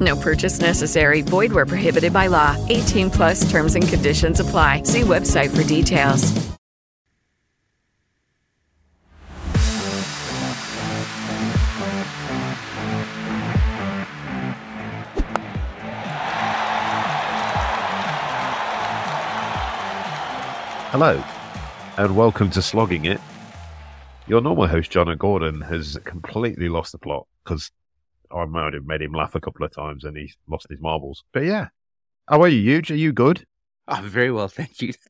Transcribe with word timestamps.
No 0.00 0.16
purchase 0.16 0.60
necessary. 0.60 1.22
Void 1.22 1.52
where 1.52 1.66
prohibited 1.66 2.12
by 2.12 2.28
law. 2.28 2.56
18 2.68 3.10
plus 3.10 3.50
terms 3.50 3.74
and 3.74 3.86
conditions 3.86 4.40
apply. 4.40 4.84
See 4.84 5.02
website 5.02 5.54
for 5.54 5.62
details. 5.62 6.50
Hello, 20.92 21.22
and 21.98 22.16
welcome 22.16 22.50
to 22.50 22.60
Slogging 22.60 23.04
It. 23.04 23.20
Your 24.26 24.40
normal 24.40 24.66
host, 24.66 24.90
John 24.90 25.16
Gordon, 25.16 25.60
has 25.60 25.96
completely 26.04 26.68
lost 26.68 26.90
the 26.90 26.98
plot 26.98 27.28
because 27.44 27.70
I 28.32 28.44
might 28.44 28.74
have 28.74 28.86
made 28.86 29.02
him 29.02 29.12
laugh 29.12 29.34
a 29.34 29.40
couple 29.40 29.64
of 29.64 29.72
times 29.72 30.04
and 30.04 30.16
he's 30.16 30.36
lost 30.48 30.66
his 30.70 30.80
marbles. 30.80 31.24
But 31.32 31.44
yeah. 31.44 31.68
How 32.28 32.42
are 32.42 32.48
you, 32.48 32.60
Huge? 32.60 32.90
Are 32.90 32.96
you 32.96 33.12
good? 33.12 33.44
I'm 33.88 34.08
very 34.08 34.30
well, 34.30 34.48
thank 34.48 34.80
you. 34.80 34.92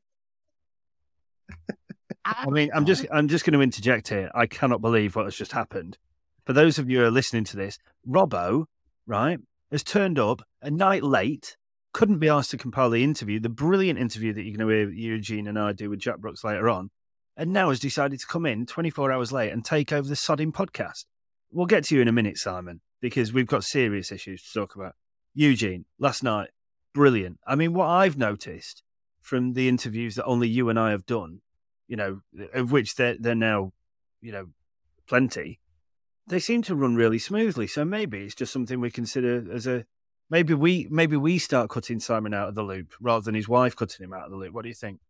I 2.25 2.49
mean, 2.49 2.71
I'm 2.75 2.87
just 2.87 3.07
I'm 3.13 3.29
just 3.29 3.45
going 3.45 3.55
to 3.55 3.63
interject 3.63 4.09
here. 4.09 4.31
I 4.35 4.47
cannot 4.47 4.81
believe 4.81 5.17
what 5.17 5.27
has 5.27 5.35
just 5.35 5.53
happened. 5.53 5.99
For 6.47 6.53
those 6.53 6.79
of 6.79 6.89
you 6.89 6.99
who 6.99 7.05
are 7.05 7.11
listening 7.11 7.45
to 7.45 7.57
this, 7.57 7.79
Robbo, 8.09 8.67
right, 9.07 9.39
has 9.71 9.83
turned 9.83 10.19
up 10.19 10.43
a 10.63 10.71
night 10.71 11.03
late, 11.03 11.57
couldn't 11.93 12.19
be 12.19 12.29
asked 12.29 12.51
to 12.51 12.59
compile 12.59 12.91
the 12.91 13.05
interview, 13.05 13.41
the 13.41 13.49
brilliant 13.49 13.99
interview 13.99 14.33
that 14.33 14.43
you're 14.43 14.57
going 14.57 14.69
to 14.69 14.75
hear 14.75 14.91
Eugene 14.91 15.47
and 15.47 15.59
I 15.59 15.73
do 15.73 15.91
with 15.91 16.01
Jack 16.01 16.19
Brooks 16.19 16.45
later 16.45 16.69
on, 16.69 16.91
and 17.37 17.53
now 17.53 17.69
has 17.69 17.81
decided 17.81 18.21
to 18.21 18.27
come 18.27 18.47
in 18.47 18.67
24 18.67 19.13
hours 19.13 19.33
late 19.33 19.53
and 19.53 19.65
take 19.65 19.93
over 19.93 20.09
the 20.09 20.15
sodding 20.15 20.53
podcast. 20.53 21.05
We'll 21.51 21.67
get 21.67 21.85
to 21.85 21.95
you 21.95 22.03
in 22.03 22.09
a 22.09 22.13
minute, 22.13 22.39
Simon, 22.39 22.81
because 23.01 23.33
we've 23.33 23.47
got 23.47 23.65
serious 23.65 24.13
issues 24.13 24.43
to 24.43 24.61
talk 24.61 24.75
about. 24.75 24.95
Eugene, 25.35 25.85
last 25.99 26.23
night, 26.23 26.51
brilliant. 26.93 27.39
I 27.47 27.55
mean, 27.55 27.73
what 27.73 27.87
I've 27.87 28.19
noticed 28.19 28.83
from 29.21 29.53
the 29.53 29.69
interviews 29.69 30.15
that 30.17 30.25
only 30.25 30.49
you 30.49 30.69
and 30.69 30.79
I 30.79 30.91
have 30.91 31.07
done, 31.07 31.41
you 31.87 31.97
know, 31.97 32.21
of 32.53 32.73
which 32.73 32.97
they're, 32.97 33.17
they're 33.19 33.35
now, 33.35 33.73
you 34.21 34.33
know, 34.33 34.49
plenty, 35.07 35.61
they 36.27 36.39
seem 36.39 36.63
to 36.63 36.75
run 36.75 36.95
really 36.95 37.19
smoothly. 37.19 37.67
So 37.67 37.85
maybe 37.85 38.23
it's 38.23 38.35
just 38.35 38.53
something 38.53 38.81
we 38.81 38.91
consider 38.91 39.53
as 39.53 39.67
a 39.67 39.85
maybe 40.31 40.55
we 40.55 40.87
maybe 40.91 41.17
we 41.17 41.39
start 41.39 41.71
cutting 41.71 42.01
Simon 42.01 42.33
out 42.33 42.49
of 42.49 42.55
the 42.55 42.63
loop 42.63 42.95
rather 43.01 43.25
than 43.25 43.35
his 43.35 43.49
wife 43.49 43.77
cutting 43.77 44.05
him 44.05 44.15
out 44.15 44.25
of 44.25 44.31
the 44.31 44.37
loop. 44.37 44.55
What 44.55 44.63
do 44.63 44.69
you 44.69 44.75
think? 44.75 45.01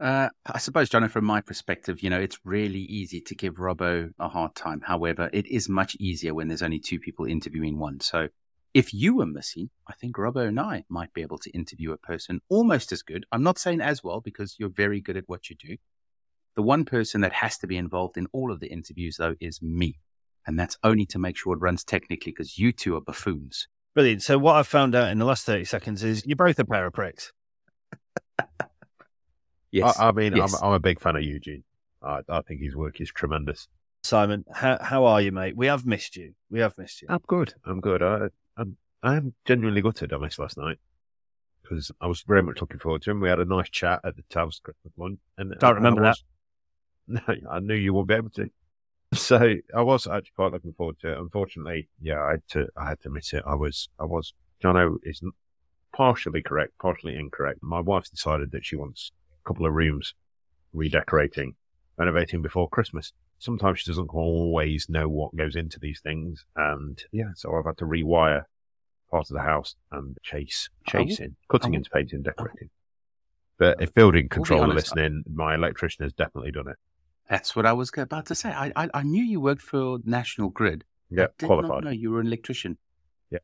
Uh, 0.00 0.30
I 0.46 0.58
suppose, 0.58 0.88
John, 0.88 1.06
from 1.10 1.26
my 1.26 1.42
perspective, 1.42 2.02
you 2.02 2.08
know, 2.08 2.18
it's 2.18 2.38
really 2.42 2.80
easy 2.80 3.20
to 3.20 3.34
give 3.34 3.56
Robbo 3.56 4.10
a 4.18 4.28
hard 4.28 4.54
time. 4.54 4.80
However, 4.80 5.28
it 5.32 5.46
is 5.46 5.68
much 5.68 5.94
easier 6.00 6.32
when 6.32 6.48
there's 6.48 6.62
only 6.62 6.78
two 6.78 6.98
people 6.98 7.26
interviewing 7.26 7.78
one. 7.78 8.00
So 8.00 8.28
if 8.72 8.94
you 8.94 9.16
were 9.16 9.26
missing, 9.26 9.68
I 9.86 9.92
think 9.92 10.16
Robbo 10.16 10.48
and 10.48 10.58
I 10.58 10.84
might 10.88 11.12
be 11.12 11.20
able 11.20 11.36
to 11.38 11.50
interview 11.50 11.92
a 11.92 11.98
person 11.98 12.40
almost 12.48 12.92
as 12.92 13.02
good. 13.02 13.26
I'm 13.30 13.42
not 13.42 13.58
saying 13.58 13.82
as 13.82 14.02
well 14.02 14.20
because 14.20 14.56
you're 14.58 14.70
very 14.70 15.02
good 15.02 15.18
at 15.18 15.28
what 15.28 15.50
you 15.50 15.56
do. 15.56 15.76
The 16.56 16.62
one 16.62 16.86
person 16.86 17.20
that 17.20 17.34
has 17.34 17.58
to 17.58 17.66
be 17.66 17.76
involved 17.76 18.16
in 18.16 18.26
all 18.32 18.50
of 18.50 18.60
the 18.60 18.68
interviews, 18.68 19.18
though, 19.18 19.34
is 19.38 19.60
me. 19.60 19.96
And 20.46 20.58
that's 20.58 20.78
only 20.82 21.04
to 21.06 21.18
make 21.18 21.36
sure 21.36 21.52
it 21.54 21.60
runs 21.60 21.84
technically 21.84 22.32
because 22.32 22.58
you 22.58 22.72
two 22.72 22.96
are 22.96 23.02
buffoons. 23.02 23.68
Brilliant. 23.94 24.22
So 24.22 24.38
what 24.38 24.56
I've 24.56 24.66
found 24.66 24.94
out 24.94 25.10
in 25.10 25.18
the 25.18 25.26
last 25.26 25.44
30 25.44 25.64
seconds 25.64 26.02
is 26.02 26.24
you're 26.24 26.36
both 26.36 26.58
a 26.58 26.64
pair 26.64 26.86
of 26.86 26.94
pricks. 26.94 27.32
Yes. 29.72 29.98
I, 29.98 30.08
I 30.08 30.12
mean, 30.12 30.36
yes. 30.36 30.54
I'm, 30.54 30.68
I'm 30.68 30.74
a 30.74 30.80
big 30.80 31.00
fan 31.00 31.16
of 31.16 31.22
Eugene. 31.22 31.64
I, 32.02 32.20
I 32.28 32.40
think 32.42 32.60
his 32.60 32.74
work 32.74 33.00
is 33.00 33.10
tremendous. 33.10 33.68
Simon, 34.02 34.44
how 34.52 34.78
how 34.80 35.04
are 35.04 35.20
you, 35.20 35.30
mate? 35.30 35.56
We 35.56 35.66
have 35.66 35.84
missed 35.84 36.16
you. 36.16 36.32
We 36.50 36.60
have 36.60 36.76
missed 36.78 37.02
you. 37.02 37.08
I'm 37.10 37.20
good. 37.26 37.54
I'm 37.64 37.80
good. 37.80 38.02
I, 38.02 38.28
I'm, 38.56 38.76
I'm 39.02 39.34
genuinely 39.44 39.82
gutted 39.82 40.12
I 40.12 40.16
missed 40.16 40.38
last 40.38 40.56
night 40.56 40.78
because 41.62 41.90
I 42.00 42.06
was 42.06 42.22
very 42.22 42.42
much 42.42 42.60
looking 42.60 42.78
forward 42.78 43.02
to 43.02 43.10
him. 43.10 43.20
We 43.20 43.28
had 43.28 43.38
a 43.38 43.44
nice 43.44 43.68
chat 43.68 44.00
at 44.04 44.16
the 44.16 44.22
Towers 44.30 44.60
Christmas 44.62 44.92
lunch. 44.96 45.18
And 45.38 45.54
Don't 45.58 45.76
remember 45.76 46.04
I 46.04 46.08
was, 46.08 46.24
No, 47.06 47.20
I 47.50 47.60
knew 47.60 47.74
you 47.74 47.92
wouldn't 47.94 48.08
be 48.08 48.14
able 48.14 48.30
to. 48.30 48.50
So 49.12 49.56
I 49.74 49.82
was 49.82 50.06
actually 50.06 50.32
quite 50.36 50.52
looking 50.52 50.72
forward 50.72 50.98
to 51.00 51.12
it. 51.12 51.18
Unfortunately, 51.18 51.88
yeah, 52.00 52.22
I 52.22 52.30
had 52.32 52.42
to, 52.50 52.68
I 52.76 52.88
had 52.88 53.00
to 53.00 53.10
miss 53.10 53.32
it. 53.32 53.42
I 53.46 53.54
was, 53.54 53.88
I 53.98 54.04
was, 54.04 54.34
Jono 54.62 54.96
is 55.02 55.20
partially 55.92 56.42
correct, 56.42 56.72
partially 56.80 57.16
incorrect. 57.16 57.58
My 57.62 57.80
wife's 57.80 58.10
decided 58.10 58.52
that 58.52 58.64
she 58.64 58.76
wants 58.76 59.10
a 59.12 59.19
couple 59.50 59.66
of 59.66 59.72
rooms 59.74 60.14
redecorating, 60.72 61.54
renovating 61.96 62.40
before 62.40 62.68
Christmas. 62.68 63.12
Sometimes 63.40 63.80
she 63.80 63.90
doesn't 63.90 64.10
always 64.14 64.86
know 64.88 65.08
what 65.08 65.34
goes 65.34 65.56
into 65.56 65.80
these 65.80 66.00
things. 66.00 66.44
And 66.54 67.02
yeah, 67.10 67.30
so 67.34 67.52
I've 67.56 67.64
had 67.64 67.76
to 67.78 67.84
rewire 67.84 68.44
part 69.10 69.28
of 69.28 69.34
the 69.34 69.42
house 69.42 69.74
and 69.90 70.16
chase, 70.22 70.68
chasing, 70.86 71.34
cutting 71.50 71.66
I 71.66 71.70
will- 71.70 71.76
into 71.78 71.90
painting, 71.90 72.22
decorating. 72.22 72.70
But 73.58 73.82
if 73.82 73.92
building 73.92 74.28
control 74.28 74.60
are 74.60 74.70
honest, 74.70 74.94
listening, 74.94 75.24
my 75.30 75.54
electrician 75.54 76.04
has 76.04 76.12
definitely 76.14 76.52
done 76.52 76.68
it. 76.68 76.76
That's 77.28 77.54
what 77.54 77.66
I 77.66 77.72
was 77.74 77.90
about 77.96 78.26
to 78.26 78.34
say. 78.34 78.50
I, 78.50 78.72
I, 78.76 78.88
I 78.94 79.02
knew 79.02 79.22
you 79.22 79.40
worked 79.40 79.60
for 79.62 79.98
National 80.04 80.48
Grid. 80.48 80.84
Yeah, 81.10 81.26
Did 81.38 81.46
qualified. 81.46 81.84
No, 81.84 81.90
you 81.90 82.10
were 82.12 82.20
an 82.20 82.26
electrician. 82.28 82.78
Yeah. 83.30 83.40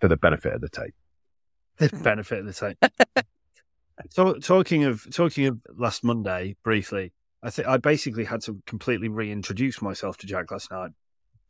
For 0.00 0.08
the 0.08 0.16
benefit 0.16 0.54
of 0.54 0.60
the 0.62 0.68
tape. 0.70 0.94
The 1.76 1.88
benefit 2.02 2.38
of 2.38 2.46
the 2.46 2.52
tape. 2.54 3.26
so 4.10 4.34
talking 4.34 4.84
of 4.84 5.06
talking 5.14 5.46
of 5.46 5.60
last 5.76 6.04
Monday 6.04 6.56
briefly, 6.62 7.12
I 7.42 7.50
think 7.50 7.68
I 7.68 7.76
basically 7.76 8.24
had 8.24 8.42
to 8.42 8.60
completely 8.66 9.08
reintroduce 9.08 9.80
myself 9.80 10.16
to 10.18 10.26
Jack 10.26 10.50
last 10.50 10.70
night. 10.70 10.90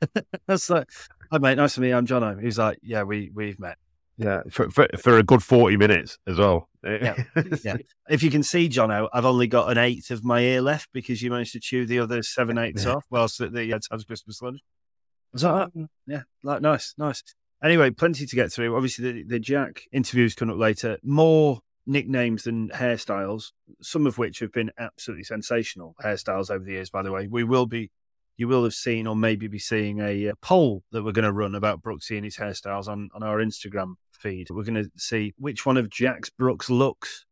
That's 0.46 0.68
like, 0.70 0.88
hi 1.30 1.38
mate, 1.38 1.56
nice 1.56 1.74
to 1.74 1.80
meet 1.80 1.88
you. 1.88 1.96
I'm 1.96 2.06
Jono. 2.06 2.42
He's 2.42 2.58
like, 2.58 2.78
yeah, 2.82 3.02
we 3.02 3.30
we've 3.34 3.58
met. 3.58 3.78
Yeah, 4.18 4.42
for, 4.50 4.70
for, 4.70 4.88
for 4.98 5.18
a 5.18 5.22
good 5.22 5.42
40 5.42 5.76
minutes 5.76 6.18
as 6.26 6.38
well. 6.38 6.70
Yeah, 6.82 7.22
yeah. 7.62 7.76
If 8.08 8.22
you 8.22 8.30
can 8.30 8.42
see 8.42 8.68
Jono, 8.68 9.08
I've 9.12 9.26
only 9.26 9.46
got 9.46 9.70
an 9.70 9.76
eighth 9.76 10.10
of 10.10 10.24
my 10.24 10.40
ear 10.40 10.62
left 10.62 10.88
because 10.92 11.22
you 11.22 11.30
managed 11.30 11.52
to 11.52 11.60
chew 11.60 11.84
the 11.84 11.98
other 11.98 12.22
seven 12.22 12.56
eighths 12.56 12.86
off 12.86 13.04
whilst 13.10 13.40
at 13.40 13.52
the 13.52 13.72
uh, 13.72 13.78
Taz 13.78 14.06
Christmas 14.06 14.40
lunch. 14.40 14.60
Was 15.32 15.42
that? 15.42 15.70
"Oh, 15.76 15.86
yeah, 16.06 16.22
like 16.42 16.62
nice, 16.62 16.94
nice. 16.96 17.22
Anyway, 17.62 17.90
plenty 17.90 18.26
to 18.26 18.36
get 18.36 18.52
through. 18.52 18.74
Obviously, 18.74 19.12
the, 19.12 19.22
the 19.24 19.38
Jack 19.38 19.82
interviews 19.92 20.34
coming 20.34 20.54
up 20.54 20.60
later. 20.60 20.98
More 21.02 21.60
nicknames 21.86 22.46
and 22.46 22.70
hairstyles, 22.72 23.52
some 23.80 24.06
of 24.06 24.18
which 24.18 24.40
have 24.40 24.52
been 24.52 24.70
absolutely 24.78 25.24
sensational 25.24 25.94
hairstyles 26.02 26.50
over 26.50 26.64
the 26.64 26.72
years. 26.72 26.90
By 26.90 27.02
the 27.02 27.12
way, 27.12 27.26
we 27.26 27.44
will 27.44 27.66
be, 27.66 27.90
you 28.36 28.48
will 28.48 28.64
have 28.64 28.74
seen 28.74 29.06
or 29.06 29.16
maybe 29.16 29.46
be 29.48 29.58
seeing 29.58 30.00
a, 30.00 30.30
uh 30.30 30.34
poll 30.42 30.82
that 30.92 31.02
we're 31.04 31.12
going 31.12 31.24
to 31.24 31.32
run 31.32 31.54
about 31.54 31.82
Brooksy 31.82 32.16
and 32.16 32.24
his 32.24 32.36
hairstyles 32.36 32.88
on 32.88 33.08
on 33.14 33.22
our 33.22 33.38
Instagram 33.38 33.94
feed. 34.12 34.50
We're 34.50 34.64
going 34.64 34.84
to 34.84 34.90
see 34.96 35.32
which 35.38 35.64
one 35.64 35.76
of 35.76 35.88
Jack's 35.90 36.30
Brooks 36.30 36.68
looks 36.68 37.24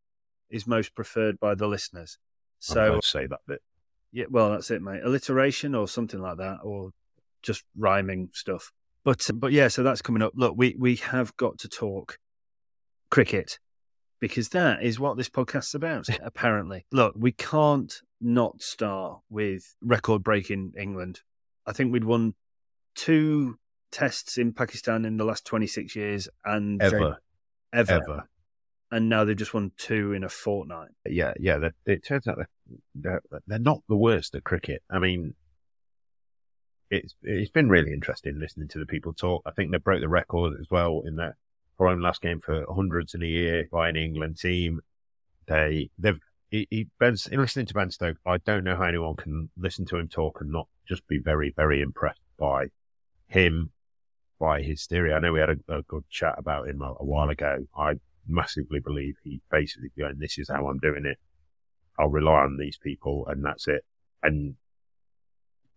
is 0.51 0.67
most 0.67 0.95
preferred 0.95 1.41
by 1.41 1.55
the 1.55 1.67
listeners. 1.67 2.19
So 2.61 3.01
say 3.03 3.27
that 3.27 3.41
bit. 3.47 3.61
yeah, 4.13 4.27
well, 4.31 4.51
that's 4.51 4.71
it, 4.71 4.81
mate. 4.81 5.03
Alliteration 5.05 5.75
or 5.75 5.89
something 5.89 6.21
like 6.21 6.39
that, 6.39 6.59
or 6.63 6.91
just 7.43 7.65
rhyming 7.77 8.31
stuff. 8.33 8.73
But 9.05 9.29
but 9.35 9.53
yeah, 9.53 9.69
so 9.69 9.83
that's 9.83 10.01
coming 10.01 10.23
up. 10.23 10.33
Look, 10.35 10.55
we 10.57 10.77
we 10.79 10.97
have 10.97 11.37
got 11.37 11.59
to 11.59 11.69
talk 11.69 12.19
cricket 13.11 13.59
because 14.25 14.49
that 14.49 14.83
is 14.83 14.99
what 14.99 15.19
this 15.19 15.29
podcast's 15.29 15.75
about. 15.75 16.09
apparently, 16.23 16.87
look, 16.91 17.13
we 17.15 17.31
can't 17.31 18.01
not 18.23 18.63
start 18.63 19.21
with 19.29 19.77
record-breaking 19.83 20.73
England. 20.79 21.21
I 21.67 21.75
think 21.75 21.93
we'd 21.93 22.05
won 22.05 22.33
two 22.95 23.59
tests 23.93 24.39
in 24.39 24.55
Pakistan 24.55 25.05
in 25.05 25.19
the 25.19 25.27
last 25.27 25.45
twenty-six 25.45 25.95
years, 25.95 26.27
and 26.43 26.81
Ever, 26.81 27.19
ever, 27.71 27.93
ever. 27.93 28.29
and 28.91 29.11
now 29.11 29.25
they've 29.25 29.37
just 29.37 29.53
won 29.53 29.73
two 29.77 30.15
in 30.15 30.25
a 30.25 30.31
fortnight. 30.31 30.89
Yeah, 31.07 31.35
yeah. 31.39 31.59
That, 31.59 31.73
it 31.85 32.03
turns 32.03 32.27
out 32.27 32.39
they're, 32.95 33.21
they're, 33.47 33.59
not 33.59 33.83
the 33.91 33.97
worst 33.97 34.35
at 34.35 34.43
cricket. 34.43 34.83
I 34.91 35.01
mean, 35.01 35.35
it's 36.91 37.15
it's 37.23 37.51
been 37.51 37.69
really 37.69 37.93
interesting 37.93 38.41
listening 38.41 38.69
to 38.69 38.79
the 38.79 38.87
people 38.87 39.13
talk. 39.13 39.43
I 39.45 39.51
think 39.51 39.71
they 39.71 39.77
broke 39.77 40.01
the 40.01 40.09
record 40.09 40.55
as 40.59 40.69
well 40.71 41.03
in 41.05 41.17
their 41.79 41.87
foreign 41.87 42.03
last 42.03 42.23
game 42.23 42.41
for 42.41 42.65
hundreds 42.75 43.15
in 43.15 43.23
a 43.23 43.27
year 43.27 43.69
by 43.71 43.89
an 43.89 43.97
England 43.97 44.39
team. 44.39 44.81
They 45.47 45.91
they've 45.99 46.19
he, 46.51 46.67
he 46.71 46.87
Ben's 46.99 47.27
in 47.27 47.41
listening 47.41 47.67
to 47.67 47.75
Ben 47.75 47.91
Stoke. 47.91 48.19
I 48.27 48.39
don't 48.39 48.65
know 48.65 48.77
how 48.77 48.85
anyone 48.85 49.17
can 49.17 49.51
listen 49.57 49.85
to 49.87 49.97
him 49.97 50.09
talk 50.09 50.41
and 50.41 50.51
not 50.51 50.69
just 50.89 51.07
be 51.07 51.19
very 51.19 51.53
very 51.57 51.81
impressed 51.81 52.21
by 52.39 52.67
him, 53.27 53.71
by 54.39 54.63
his 54.63 54.87
theory. 54.87 55.13
I 55.13 55.19
know 55.19 55.33
we 55.33 55.41
had 55.41 55.51
a, 55.51 55.79
a 55.79 55.83
good 55.83 56.05
chat 56.11 56.35
about 56.39 56.69
him 56.69 56.83
a, 56.83 56.95
a 57.01 57.05
while 57.05 57.29
ago. 57.29 57.67
I 57.77 57.95
massively 58.27 58.81
believe 58.81 59.17
he 59.23 59.41
basically 59.51 59.91
going, 59.99 60.19
"This 60.19 60.39
is 60.39 60.49
how 60.49 60.67
I'm 60.69 60.79
doing 60.79 61.05
it. 61.05 61.19
I'll 61.99 62.09
rely 62.09 62.43
on 62.43 62.57
these 62.59 62.79
people, 62.79 63.27
and 63.29 63.45
that's 63.45 63.69
it." 63.69 63.85
And 64.23 64.55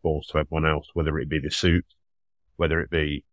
balls 0.03 0.27
to 0.27 0.39
everyone 0.39 0.65
else, 0.65 0.87
whether 0.93 1.19
it 1.19 1.29
be 1.29 1.39
the 1.39 1.51
suit, 1.51 1.85
whether 2.55 2.79
it 2.79 2.89
be 2.89 3.25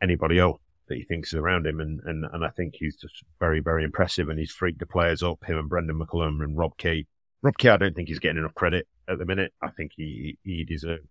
anybody 0.00 0.38
else 0.38 0.60
that 0.88 0.96
he 0.96 1.04
thinks 1.04 1.32
is 1.32 1.38
around 1.38 1.66
him. 1.66 1.80
And, 1.80 2.00
and, 2.04 2.24
and 2.32 2.44
I 2.44 2.50
think 2.50 2.74
he's 2.76 2.96
just 2.96 3.22
very, 3.38 3.60
very 3.60 3.84
impressive 3.84 4.28
and 4.28 4.38
he's 4.38 4.52
freaked 4.52 4.80
the 4.80 4.86
players 4.86 5.22
up, 5.22 5.44
him 5.44 5.58
and 5.58 5.68
Brendon 5.68 5.98
McCullum 5.98 6.42
and 6.42 6.56
Rob 6.56 6.76
Key. 6.76 7.06
Rob 7.42 7.56
Key, 7.58 7.68
I 7.68 7.76
don't 7.76 7.94
think 7.94 8.08
he's 8.08 8.18
getting 8.18 8.38
enough 8.38 8.54
credit 8.54 8.86
at 9.08 9.18
the 9.18 9.26
minute. 9.26 9.52
I 9.62 9.68
think 9.70 9.92
he, 9.96 10.38
he 10.42 10.64
deserves 10.64 11.06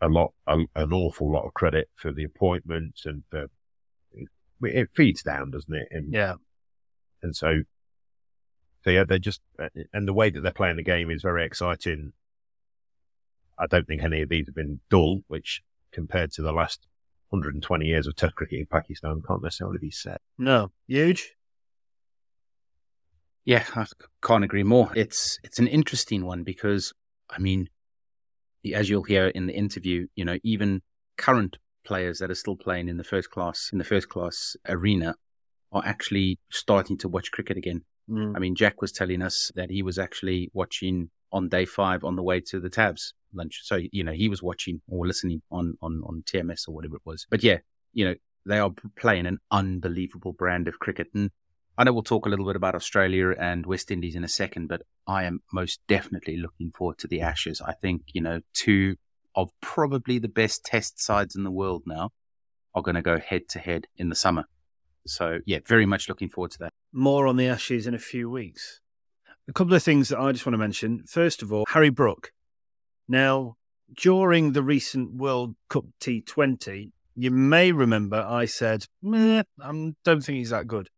a 0.00 0.08
lot, 0.08 0.32
a, 0.46 0.58
an 0.74 0.92
awful 0.92 1.32
lot 1.32 1.46
of 1.46 1.54
credit 1.54 1.88
for 1.94 2.12
the 2.12 2.24
appointments 2.24 3.06
and 3.06 3.22
the, 3.30 3.48
it 4.62 4.90
feeds 4.94 5.22
down, 5.22 5.50
doesn't 5.50 5.74
it? 5.74 5.88
And, 5.90 6.12
Yeah, 6.12 6.34
and 7.22 7.34
so, 7.36 7.62
so 8.84 8.90
yeah, 8.90 9.04
they're 9.04 9.18
just, 9.18 9.40
and 9.92 10.08
the 10.08 10.12
way 10.12 10.30
that 10.30 10.40
they're 10.40 10.52
playing 10.52 10.76
the 10.76 10.82
game 10.82 11.10
is 11.10 11.22
very 11.22 11.44
exciting. 11.44 12.12
I 13.58 13.66
don't 13.66 13.86
think 13.86 14.02
any 14.02 14.22
of 14.22 14.28
these 14.28 14.46
have 14.46 14.54
been 14.54 14.80
dull, 14.90 15.22
which 15.28 15.62
compared 15.92 16.32
to 16.32 16.42
the 16.42 16.52
last 16.52 16.86
120 17.32 17.86
years 17.86 18.06
of 18.06 18.14
Test 18.14 18.34
cricket 18.34 18.60
in 18.60 18.66
Pakistan 18.66 19.22
can't 19.26 19.42
necessarily 19.42 19.78
be 19.78 19.90
said. 19.90 20.18
no, 20.38 20.70
huge. 20.86 21.34
Yeah, 23.44 23.64
I 23.74 23.86
can't 24.22 24.44
agree 24.44 24.62
more. 24.62 24.92
It's 24.94 25.40
it's 25.42 25.58
an 25.58 25.66
interesting 25.66 26.24
one 26.24 26.44
because 26.44 26.92
I 27.28 27.38
mean, 27.40 27.68
as 28.72 28.88
you'll 28.88 29.02
hear 29.02 29.26
in 29.28 29.46
the 29.46 29.54
interview, 29.54 30.06
you 30.14 30.24
know, 30.24 30.38
even 30.44 30.82
current 31.16 31.56
players 31.84 32.20
that 32.20 32.30
are 32.30 32.36
still 32.36 32.56
playing 32.56 32.88
in 32.88 32.98
the 32.98 33.04
first 33.04 33.30
class 33.30 33.70
in 33.72 33.78
the 33.78 33.84
first 33.84 34.08
class 34.08 34.56
arena 34.68 35.16
are 35.72 35.82
actually 35.84 36.38
starting 36.50 36.96
to 36.98 37.08
watch 37.08 37.32
cricket 37.32 37.56
again. 37.56 37.82
Mm. 38.08 38.36
I 38.36 38.38
mean, 38.38 38.54
Jack 38.54 38.80
was 38.80 38.92
telling 38.92 39.22
us 39.22 39.50
that 39.56 39.70
he 39.70 39.82
was 39.82 39.98
actually 39.98 40.50
watching 40.52 41.10
on 41.32 41.48
day 41.48 41.64
five 41.64 42.04
on 42.04 42.16
the 42.16 42.22
way 42.22 42.40
to 42.40 42.60
the 42.60 42.70
Tabs 42.70 43.14
lunch. 43.32 43.60
So 43.64 43.80
you 43.92 44.04
know, 44.04 44.12
he 44.12 44.28
was 44.28 44.42
watching 44.42 44.80
or 44.88 45.06
listening 45.06 45.42
on 45.50 45.74
on 45.82 46.02
on 46.04 46.22
TMS 46.26 46.68
or 46.68 46.74
whatever 46.74 46.96
it 46.96 47.02
was. 47.04 47.26
But 47.30 47.42
yeah, 47.42 47.58
you 47.92 48.04
know, 48.04 48.14
they 48.46 48.58
are 48.58 48.70
playing 48.96 49.26
an 49.26 49.38
unbelievable 49.50 50.32
brand 50.32 50.68
of 50.68 50.78
cricket 50.78 51.08
and. 51.14 51.30
I 51.78 51.84
know 51.84 51.94
we'll 51.94 52.02
talk 52.02 52.26
a 52.26 52.28
little 52.28 52.44
bit 52.44 52.54
about 52.54 52.74
Australia 52.74 53.30
and 53.30 53.64
West 53.64 53.90
Indies 53.90 54.14
in 54.14 54.24
a 54.24 54.28
second, 54.28 54.68
but 54.68 54.82
I 55.06 55.24
am 55.24 55.40
most 55.54 55.80
definitely 55.88 56.36
looking 56.36 56.70
forward 56.70 56.98
to 56.98 57.08
the 57.08 57.22
Ashes. 57.22 57.62
I 57.62 57.72
think, 57.72 58.02
you 58.12 58.20
know, 58.20 58.40
two 58.52 58.96
of 59.34 59.50
probably 59.62 60.18
the 60.18 60.28
best 60.28 60.66
test 60.66 61.02
sides 61.02 61.34
in 61.34 61.44
the 61.44 61.50
world 61.50 61.84
now 61.86 62.10
are 62.74 62.82
going 62.82 62.94
to 62.94 63.02
go 63.02 63.18
head 63.18 63.48
to 63.50 63.58
head 63.58 63.86
in 63.96 64.10
the 64.10 64.14
summer. 64.14 64.44
So, 65.06 65.38
yeah, 65.46 65.60
very 65.66 65.86
much 65.86 66.10
looking 66.10 66.28
forward 66.28 66.50
to 66.52 66.58
that. 66.58 66.72
More 66.92 67.26
on 67.26 67.36
the 67.36 67.46
Ashes 67.46 67.86
in 67.86 67.94
a 67.94 67.98
few 67.98 68.28
weeks. 68.28 68.81
A 69.48 69.52
couple 69.52 69.74
of 69.74 69.82
things 69.82 70.08
that 70.10 70.18
I 70.20 70.32
just 70.32 70.46
want 70.46 70.54
to 70.54 70.58
mention. 70.58 71.04
First 71.06 71.42
of 71.42 71.52
all, 71.52 71.64
Harry 71.68 71.90
Brook. 71.90 72.32
Now, 73.08 73.56
during 73.96 74.52
the 74.52 74.62
recent 74.62 75.14
World 75.14 75.56
Cup 75.68 75.84
T20, 76.00 76.90
you 77.16 77.30
may 77.30 77.72
remember 77.72 78.24
I 78.26 78.44
said, 78.46 78.86
I 79.04 79.44
don't 80.04 80.20
think 80.22 80.38
he's 80.38 80.50
that 80.50 80.66
good. 80.66 80.88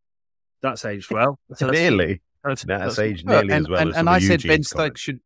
That's 0.61 0.85
aged 0.85 1.11
well. 1.11 1.39
So 1.57 1.67
that's- 1.67 1.81
nearly. 1.81 2.23
that's- 2.43 2.65
That's 2.65 2.97
that's- 2.97 2.99
aged 2.99 3.27
nearly 3.27 3.53
and, 3.53 3.65
as 3.65 3.69
well 3.69 3.81
and, 3.81 3.91
as 3.91 3.97
and 3.97 4.09
I 4.09 4.19
said 4.19 4.43
Ben 4.43 4.63
Stokes 4.63 4.75
comments. 4.77 5.01
should, 5.01 5.21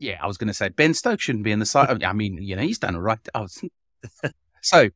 yeah, 0.00 0.18
I 0.20 0.26
was 0.26 0.36
going 0.36 0.48
to 0.48 0.54
say 0.54 0.68
Ben 0.68 0.92
Stokes 0.94 1.22
shouldn't 1.24 1.44
be 1.44 1.52
in 1.52 1.60
the 1.60 1.66
side. 1.66 2.02
I 2.02 2.12
mean, 2.12 2.38
you 2.42 2.56
know, 2.56 2.62
he's 2.62 2.78
done 2.80 2.96
all 2.96 3.00
right. 3.00 3.18
Oh, 3.34 3.42
was, 3.42 3.62
so, 4.60 4.90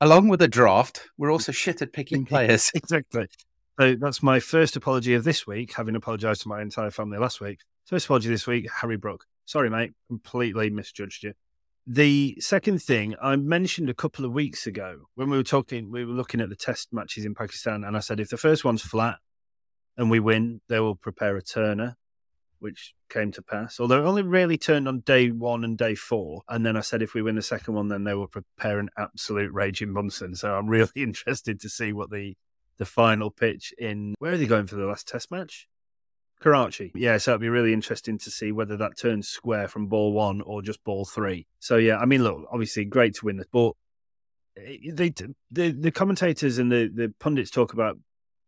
along 0.00 0.28
with 0.28 0.40
the 0.40 0.48
draft, 0.48 1.08
we're 1.18 1.30
also 1.30 1.52
shit 1.52 1.82
at 1.82 1.92
picking 1.92 2.24
players. 2.26 2.70
exactly. 2.74 3.28
So 3.78 3.94
that's 3.94 4.22
my 4.22 4.40
first 4.40 4.74
apology 4.74 5.12
of 5.14 5.24
this 5.24 5.46
week, 5.46 5.74
having 5.74 5.96
apologised 5.96 6.42
to 6.42 6.48
my 6.48 6.62
entire 6.62 6.90
family 6.90 7.18
last 7.18 7.40
week. 7.40 7.60
First 7.84 8.06
apology 8.06 8.30
this 8.30 8.46
week, 8.46 8.68
Harry 8.80 8.96
Brook. 8.96 9.26
Sorry, 9.44 9.68
mate, 9.68 9.92
completely 10.08 10.70
misjudged 10.70 11.24
you. 11.24 11.34
The 11.86 12.36
second 12.40 12.82
thing 12.82 13.14
I 13.22 13.36
mentioned 13.36 13.90
a 13.90 13.94
couple 13.94 14.24
of 14.24 14.32
weeks 14.32 14.66
ago 14.66 15.02
when 15.14 15.30
we 15.30 15.36
were 15.36 15.44
talking, 15.44 15.90
we 15.90 16.04
were 16.04 16.14
looking 16.14 16.40
at 16.40 16.48
the 16.48 16.56
test 16.56 16.88
matches 16.90 17.24
in 17.24 17.34
Pakistan, 17.34 17.84
and 17.84 17.96
I 17.96 18.00
said 18.00 18.18
if 18.18 18.30
the 18.30 18.38
first 18.38 18.64
one's 18.64 18.82
flat 18.82 19.18
and 19.96 20.10
we 20.10 20.20
win, 20.20 20.62
they 20.68 20.80
will 20.80 20.96
prepare 20.96 21.36
a 21.36 21.42
turner, 21.42 21.96
which 22.58 22.94
came 23.10 23.30
to 23.32 23.42
pass. 23.42 23.78
Although 23.78 24.02
it 24.02 24.08
only 24.08 24.22
really 24.22 24.58
turned 24.58 24.88
on 24.88 25.00
day 25.00 25.30
one 25.30 25.64
and 25.64 25.76
day 25.76 25.94
four. 25.94 26.42
And 26.48 26.64
then 26.66 26.76
I 26.76 26.80
said 26.80 27.02
if 27.02 27.14
we 27.14 27.22
win 27.22 27.36
the 27.36 27.42
second 27.42 27.74
one, 27.74 27.88
then 27.88 28.04
they 28.04 28.14
will 28.14 28.26
prepare 28.26 28.78
an 28.78 28.88
absolute 28.98 29.52
raging 29.52 29.92
Bunsen. 29.92 30.34
So 30.34 30.54
I'm 30.54 30.66
really 30.68 30.90
interested 30.96 31.60
to 31.60 31.68
see 31.68 31.92
what 31.92 32.10
the 32.10 32.34
the 32.78 32.84
final 32.84 33.30
pitch 33.30 33.72
in 33.78 34.14
where 34.18 34.32
are 34.32 34.36
they 34.36 34.46
going 34.46 34.66
for 34.66 34.76
the 34.76 34.86
last 34.86 35.08
test 35.08 35.30
match? 35.30 35.68
Karachi. 36.40 36.92
Yeah, 36.94 37.16
so 37.18 37.32
it'll 37.32 37.40
be 37.40 37.48
really 37.48 37.72
interesting 37.72 38.18
to 38.18 38.30
see 38.30 38.52
whether 38.52 38.76
that 38.76 38.98
turns 38.98 39.28
square 39.28 39.68
from 39.68 39.86
ball 39.86 40.12
one 40.12 40.40
or 40.42 40.62
just 40.62 40.84
ball 40.84 41.04
three. 41.04 41.46
So 41.58 41.76
yeah, 41.76 41.96
I 41.96 42.04
mean, 42.04 42.22
look, 42.22 42.46
obviously 42.50 42.84
great 42.84 43.14
to 43.16 43.24
win 43.24 43.38
this, 43.38 43.46
but 43.50 43.72
eh, 44.56 44.90
they 44.92 45.14
the 45.50 45.70
the 45.72 45.90
commentators 45.90 46.58
and 46.58 46.70
the 46.70 46.90
the 46.94 47.12
pundits 47.18 47.50
talk 47.50 47.72
about 47.72 47.98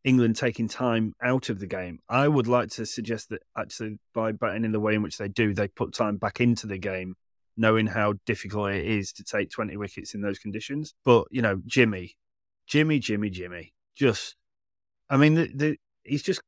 England 0.04 0.36
taking 0.36 0.68
time 0.68 1.14
out 1.22 1.48
of 1.48 1.60
the 1.60 1.66
game. 1.66 2.00
I 2.08 2.28
would 2.28 2.46
like 2.46 2.70
to 2.70 2.86
suggest 2.86 3.30
that 3.30 3.42
actually 3.56 3.98
by 4.14 4.32
batting 4.32 4.64
in 4.64 4.72
the 4.72 4.80
way 4.80 4.94
in 4.94 5.02
which 5.02 5.18
they 5.18 5.28
do, 5.28 5.54
they 5.54 5.68
put 5.68 5.94
time 5.94 6.18
back 6.18 6.40
into 6.40 6.66
the 6.66 6.78
game, 6.78 7.14
knowing 7.56 7.86
how 7.86 8.14
difficult 8.26 8.72
it 8.72 8.86
is 8.86 9.12
to 9.14 9.24
take 9.24 9.50
twenty 9.50 9.76
wickets 9.76 10.14
in 10.14 10.20
those 10.20 10.38
conditions. 10.38 10.94
But 11.04 11.26
you 11.30 11.40
know, 11.40 11.60
Jimmy, 11.66 12.16
Jimmy, 12.66 12.98
Jimmy, 12.98 13.30
Jimmy, 13.30 13.72
just, 13.98 14.36
I 15.10 15.16
mean, 15.16 15.34
the, 15.34 15.50
the 15.54 15.76
he's 16.04 16.22
just 16.22 16.40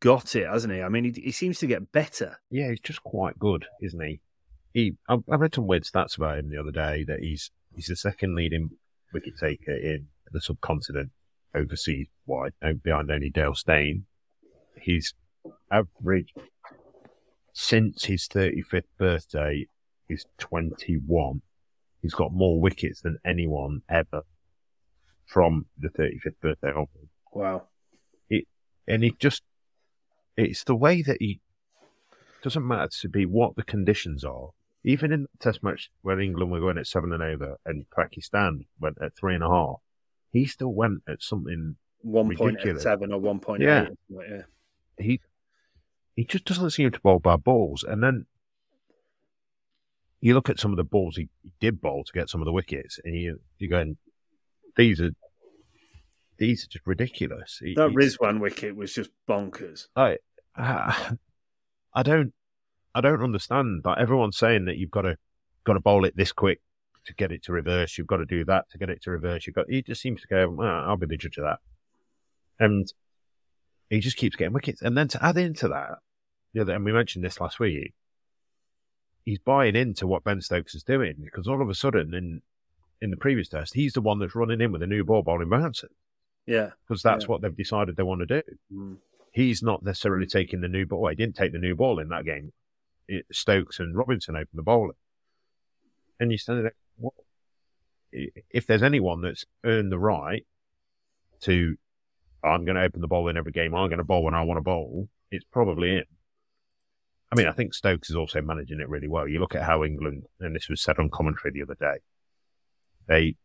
got 0.00 0.34
it, 0.34 0.46
hasn't 0.46 0.72
he? 0.72 0.82
I 0.82 0.88
mean, 0.88 1.04
he, 1.04 1.20
he 1.20 1.32
seems 1.32 1.58
to 1.58 1.66
get 1.66 1.92
better. 1.92 2.40
Yeah, 2.50 2.70
he's 2.70 2.80
just 2.80 3.02
quite 3.02 3.38
good, 3.38 3.66
isn't 3.82 4.00
he? 4.00 4.20
He, 4.72 4.96
I, 5.08 5.18
I 5.30 5.36
read 5.36 5.54
some 5.54 5.66
weird 5.66 5.84
stats 5.84 6.16
about 6.16 6.38
him 6.38 6.50
the 6.50 6.58
other 6.58 6.70
day 6.70 7.04
that 7.04 7.20
he's 7.20 7.50
he's 7.74 7.86
the 7.86 7.96
second 7.96 8.34
leading 8.34 8.70
wicket 9.12 9.34
taker 9.38 9.72
in 9.72 10.08
the 10.30 10.40
subcontinent, 10.40 11.10
overseas 11.54 12.06
wide, 12.26 12.52
behind 12.82 13.10
only 13.10 13.30
Dale 13.30 13.54
Steyn. 13.54 14.06
His 14.76 15.12
average 15.70 16.32
since 17.52 18.06
his 18.06 18.26
35th 18.28 18.84
birthday 18.98 19.66
is 20.08 20.24
21. 20.38 21.42
He's 22.00 22.14
got 22.14 22.32
more 22.32 22.60
wickets 22.60 23.02
than 23.02 23.18
anyone 23.24 23.82
ever 23.88 24.22
from 25.32 25.66
the 25.78 25.88
35th 25.88 26.40
birthday 26.42 26.68
onwards 26.68 27.12
Wow. 27.32 27.62
It, 28.28 28.46
and 28.86 29.02
it 29.02 29.18
just 29.18 29.42
it's 30.36 30.64
the 30.64 30.74
way 30.74 31.02
that 31.02 31.16
he 31.20 31.40
doesn't 32.42 32.66
matter 32.66 32.88
to 33.00 33.08
be 33.08 33.24
what 33.26 33.56
the 33.56 33.62
conditions 33.62 34.24
are. 34.24 34.50
Even 34.84 35.12
in 35.12 35.22
the 35.22 35.28
test 35.38 35.62
match 35.62 35.90
where 36.02 36.18
England 36.18 36.50
were 36.50 36.60
going 36.60 36.78
at 36.78 36.86
seven 36.86 37.12
and 37.12 37.22
over 37.22 37.56
and 37.64 37.86
Pakistan 37.94 38.64
went 38.80 38.98
at 39.00 39.16
three 39.16 39.34
and 39.34 39.44
a 39.44 39.48
half, 39.48 39.76
he 40.30 40.44
still 40.44 40.72
went 40.72 41.02
at 41.08 41.22
something 41.22 41.76
One 42.02 42.34
point 42.34 42.58
seven 42.80 43.12
or 43.12 43.20
one 43.20 43.38
point 43.38 43.62
eight. 43.62 43.66
Yeah. 43.66 43.88
yeah. 44.28 44.42
he 44.98 45.20
he 46.16 46.24
just 46.24 46.44
doesn't 46.44 46.70
seem 46.70 46.90
to 46.90 47.00
bowl 47.00 47.20
bad 47.20 47.44
balls. 47.44 47.84
And 47.86 48.02
then 48.02 48.26
you 50.20 50.34
look 50.34 50.50
at 50.50 50.58
some 50.58 50.72
of 50.72 50.76
the 50.76 50.84
balls 50.84 51.16
he, 51.16 51.28
he 51.42 51.52
did 51.60 51.80
bowl 51.80 52.02
to 52.04 52.12
get 52.12 52.28
some 52.28 52.40
of 52.40 52.44
the 52.44 52.52
wickets, 52.52 52.98
and 53.04 53.14
you 53.14 53.40
you're 53.58 53.70
going, 53.70 53.96
these 54.76 55.00
are 55.00 55.10
these 56.42 56.64
are 56.64 56.68
just 56.68 56.86
ridiculous. 56.88 57.60
He- 57.62 57.74
That 57.74 57.90
Rizwan 57.90 58.40
wicket 58.40 58.74
was 58.74 58.92
just 58.92 59.10
bonkers. 59.28 59.86
I, 59.94 60.18
uh, 60.58 61.12
I 61.94 62.02
don't, 62.02 62.32
I 62.96 63.00
don't 63.00 63.22
understand. 63.22 63.82
Like 63.84 63.98
everyone's 63.98 64.36
saying 64.36 64.64
that 64.64 64.76
you've 64.76 64.90
got 64.90 65.02
to, 65.02 65.16
got 65.62 65.74
to 65.74 65.80
bowl 65.80 66.04
it 66.04 66.16
this 66.16 66.32
quick 66.32 66.60
to 67.06 67.14
get 67.14 67.30
it 67.30 67.44
to 67.44 67.52
reverse. 67.52 67.96
You've 67.96 68.08
got 68.08 68.16
to 68.16 68.26
do 68.26 68.44
that 68.46 68.68
to 68.70 68.78
get 68.78 68.90
it 68.90 69.02
to 69.02 69.12
reverse. 69.12 69.46
You've 69.46 69.54
got. 69.54 69.66
He 69.70 69.82
just 69.82 70.02
seems 70.02 70.20
to 70.22 70.26
go. 70.26 70.48
Well, 70.50 70.66
I'll 70.68 70.96
be 70.96 71.06
the 71.06 71.16
judge 71.16 71.38
of 71.38 71.44
that, 71.44 71.60
and 72.58 72.92
he 73.88 74.00
just 74.00 74.16
keeps 74.16 74.34
getting 74.34 74.52
wickets. 74.52 74.82
And 74.82 74.96
then 74.96 75.06
to 75.08 75.24
add 75.24 75.36
into 75.36 75.68
that, 75.68 75.98
other, 76.60 76.74
and 76.74 76.84
we 76.84 76.92
mentioned 76.92 77.24
this 77.24 77.40
last 77.40 77.60
week, 77.60 77.94
he's 79.24 79.38
buying 79.38 79.76
into 79.76 80.08
what 80.08 80.24
Ben 80.24 80.40
Stokes 80.40 80.74
is 80.74 80.82
doing 80.82 81.14
because 81.22 81.46
all 81.46 81.62
of 81.62 81.70
a 81.70 81.74
sudden 81.74 82.12
in 82.14 82.42
in 83.00 83.10
the 83.10 83.16
previous 83.16 83.48
test, 83.48 83.74
he's 83.74 83.92
the 83.92 84.00
one 84.00 84.18
that's 84.18 84.34
running 84.34 84.60
in 84.60 84.72
with 84.72 84.82
a 84.82 84.88
new 84.88 85.04
ball 85.04 85.22
bowling 85.22 85.48
Bouncing 85.48 85.90
Yeah. 86.46 86.70
because 86.86 87.02
that's 87.02 87.24
Yeah. 87.24 87.28
what 87.28 87.40
they've 87.42 87.56
decided 87.56 87.96
they 87.96 88.02
want 88.02 88.26
to 88.26 88.42
do 88.42 88.42
Mm. 88.72 88.98
he's 89.32 89.62
not 89.62 89.82
necessarily 89.82 90.26
taking 90.26 90.60
the 90.60 90.68
new 90.68 90.84
ball. 90.86 91.08
He 91.08 91.14
didn't 91.14 91.36
take 91.36 91.52
the 91.52 91.58
new 91.58 91.74
ball 91.74 91.98
in 91.98 92.08
that 92.08 92.24
game. 92.24 92.52
It, 93.08 93.26
Stokes 93.32 93.78
and 93.80 93.96
Robinson 93.96 94.34
opened 94.36 94.48
the 94.58 94.62
bowling. 94.62 94.96
And 96.20 96.30
you're 96.30 96.38
standing 96.38 96.64
there, 96.64 96.74
what? 96.96 97.14
If 98.12 98.66
there's 98.66 98.82
anyone 98.82 99.22
that's 99.22 99.44
earned 99.64 99.90
the 99.90 99.98
right 99.98 100.46
to, 101.40 101.76
I'm 102.44 102.64
going 102.64 102.74
to 102.76 102.82
open 102.82 103.00
the 103.00 103.08
ball 103.08 103.28
in 103.28 103.36
every 103.38 103.52
game, 103.52 103.74
I'm 103.74 103.88
going 103.88 103.98
to 103.98 104.04
bowl 104.04 104.22
when 104.24 104.34
I 104.34 104.42
want 104.42 104.58
to 104.58 104.62
bowl, 104.62 105.08
it's 105.30 105.44
probably 105.46 105.90
him. 105.96 106.04
I 107.32 107.34
mean, 107.36 107.46
I 107.46 107.52
think 107.52 107.72
Stokes 107.72 108.10
is 108.10 108.16
also 108.16 108.42
managing 108.42 108.80
it 108.80 108.88
really 108.90 109.08
well. 109.08 109.26
You 109.26 109.40
look 109.40 109.54
at 109.54 109.62
how 109.62 109.82
England, 109.82 110.24
and 110.40 110.54
this 110.54 110.68
was 110.68 110.82
said 110.82 110.98
on 110.98 111.08
commentary 111.08 111.52
the 111.52 111.62
other 111.62 111.76
day, 111.80 112.00
they, 113.08 113.36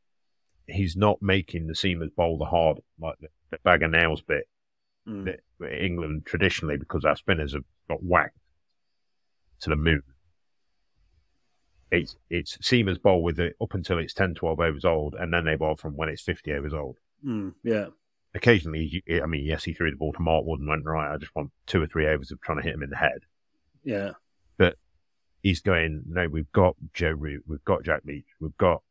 he's 0.68 0.96
not 0.96 1.22
making 1.22 1.68
the 1.68 1.74
seamers 1.74 2.14
bowl 2.14 2.38
the 2.38 2.46
hard, 2.46 2.80
like 3.00 3.16
the, 3.20 3.28
the 3.52 3.58
bag 3.64 3.84
of 3.84 3.92
nails 3.92 4.22
bit 4.22 4.48
Mm. 5.08 5.38
that 5.60 5.84
England 5.86 6.26
traditionally, 6.26 6.76
because 6.76 7.06
our 7.06 7.16
spinners 7.16 7.54
have 7.54 7.64
got 7.88 8.04
whacked 8.04 8.38
to 9.62 9.70
the 9.70 9.78
moon. 9.78 10.04
It's 11.90 12.18
it's 12.30 12.58
seamers 12.58 13.02
bowl 13.02 13.24
with 13.24 13.40
it 13.40 13.56
up 13.62 13.74
until 13.74 14.00
it's 14.00 14.14
10, 14.14 14.36
12 14.36 14.60
overs 14.60 14.84
old, 14.84 15.16
and 15.16 15.34
then 15.34 15.46
they 15.46 15.56
bowl 15.56 15.78
from 15.78 15.96
when 15.96 16.10
it's 16.10 16.22
50 16.22 16.52
overs 16.52 16.74
old. 16.74 16.98
Mm. 17.26 17.54
Yeah. 17.64 17.86
Occasionally, 18.36 19.02
I 19.10 19.26
mean, 19.26 19.46
yes, 19.46 19.64
he 19.64 19.74
threw 19.74 19.90
the 19.90 19.96
ball 19.96 20.12
to 20.12 20.22
Mark 20.22 20.44
Wood 20.46 20.60
and 20.60 20.68
went, 20.68 20.84
right, 20.84 21.14
I 21.14 21.18
just 21.18 21.34
want 21.34 21.52
two 21.66 21.82
or 21.82 21.88
three 21.88 22.06
overs 22.06 22.32
of 22.32 22.42
trying 22.42 22.58
to 22.58 22.64
hit 22.64 22.76
him 22.76 22.84
in 22.84 22.90
the 22.90 22.98
head. 22.98 23.20
Yeah. 23.86 24.12
But 24.58 24.76
he's 25.42 25.62
going, 25.62 26.04
no, 26.06 26.28
we've 26.28 26.52
got 26.52 26.76
Joe 26.94 27.12
Root, 27.12 27.46
we've 27.48 27.64
got 27.64 27.84
Jack 27.84 28.02
Leach, 28.06 28.28
we've 28.42 28.58
got 28.58 28.84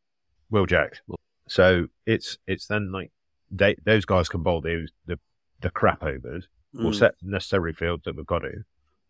Will 0.49 0.65
Jacks. 0.65 0.99
So 1.47 1.87
it's 2.05 2.37
it's 2.47 2.67
then 2.67 2.91
like 2.91 3.11
they, 3.49 3.75
those 3.85 4.05
guys 4.05 4.29
can 4.29 4.43
bowl 4.43 4.61
those 4.61 4.91
the 5.05 5.19
the 5.61 5.69
crap 5.69 6.03
overs, 6.03 6.47
We'll 6.73 6.91
Mm. 6.91 6.99
set 6.99 7.15
the 7.21 7.31
necessary 7.31 7.73
fields 7.73 8.03
that 8.03 8.15
we've 8.15 8.25
got 8.25 8.39
to, 8.39 8.63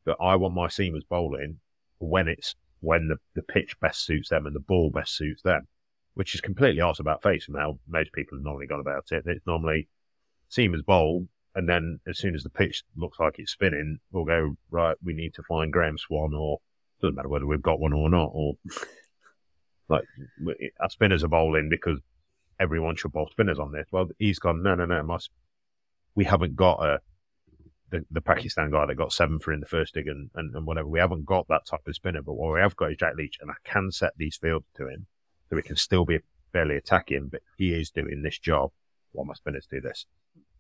but 0.05 0.15
I 0.21 0.35
want 0.35 0.53
my 0.53 0.67
seamers 0.67 1.07
bowling 1.09 1.59
when 1.97 2.27
it's 2.27 2.55
when 2.79 3.07
the, 3.07 3.17
the 3.33 3.41
pitch 3.41 3.77
best 3.79 4.05
suits 4.05 4.29
them 4.29 4.45
and 4.45 4.55
the 4.55 4.59
ball 4.61 4.91
best 4.91 5.17
suits 5.17 5.41
them, 5.41 5.67
which 6.13 6.35
is 6.35 6.39
completely 6.41 6.79
arse 6.79 6.99
about 6.99 7.23
face 7.23 7.45
from 7.45 7.55
how 7.55 7.79
most 7.87 8.13
people 8.13 8.37
have 8.37 8.45
normally 8.45 8.67
gone 8.67 8.79
about 8.79 9.05
it. 9.11 9.23
It's 9.25 9.45
normally 9.47 9.89
seamers 10.49 10.85
bowl, 10.85 11.27
and 11.55 11.67
then 11.67 11.99
as 12.07 12.19
soon 12.19 12.35
as 12.35 12.43
the 12.43 12.49
pitch 12.51 12.83
looks 12.95 13.19
like 13.19 13.39
it's 13.39 13.51
spinning, 13.51 13.99
we'll 14.11 14.23
go 14.25 14.55
right. 14.69 14.95
We 15.03 15.13
need 15.13 15.33
to 15.33 15.43
find 15.43 15.73
Graeme 15.73 15.97
Swann, 15.97 16.33
or 16.35 16.59
doesn't 17.01 17.15
matter 17.15 17.27
whether 17.29 17.47
we've 17.47 17.61
got 17.61 17.79
one 17.79 17.93
or 17.93 18.09
not, 18.09 18.29
or 18.31 18.53
like 19.89 20.05
our 20.79 20.89
spinners 20.89 21.23
are 21.23 21.27
bowling 21.29 21.67
because 21.69 21.99
everyone 22.59 22.95
should 22.95 23.11
bowl 23.11 23.27
spinners 23.31 23.59
on 23.59 23.71
this. 23.71 23.87
Well, 23.91 24.09
he's 24.19 24.39
gone. 24.39 24.63
No, 24.63 24.75
no, 24.75 24.85
no. 24.85 25.03
My, 25.03 25.17
we 26.15 26.25
haven't 26.25 26.55
got 26.55 26.83
a 26.83 26.99
the, 27.89 28.05
the 28.11 28.21
Pakistan 28.21 28.69
guy 28.71 28.85
that 28.85 28.95
got 28.95 29.13
seven 29.13 29.39
for 29.39 29.53
in 29.53 29.61
the 29.61 29.65
first 29.65 29.93
dig 29.93 30.07
and, 30.07 30.29
and, 30.35 30.53
and 30.55 30.65
whatever. 30.65 30.87
We 30.87 30.99
haven't 30.99 31.25
got 31.25 31.47
that 31.47 31.65
type 31.65 31.87
of 31.87 31.95
spinner, 31.95 32.21
but 32.21 32.33
what 32.33 32.53
we 32.53 32.59
have 32.59 32.75
got 32.75 32.91
is 32.91 32.97
Jack 32.97 33.15
Leach, 33.15 33.37
and 33.39 33.49
I 33.49 33.55
can 33.63 33.91
set 33.91 34.11
these 34.17 34.35
fields 34.35 34.65
to 34.75 34.87
him 34.89 35.05
so 35.49 35.57
it 35.57 35.63
can 35.65 35.77
still 35.77 36.03
be 36.03 36.19
fairly 36.51 36.75
attacking, 36.75 37.29
but 37.29 37.41
he 37.57 37.73
is 37.73 37.89
doing 37.89 38.23
this 38.23 38.39
job 38.39 38.71
while 39.13 39.25
my 39.25 39.33
spinners 39.35 39.67
do 39.71 39.79
this. 39.79 40.05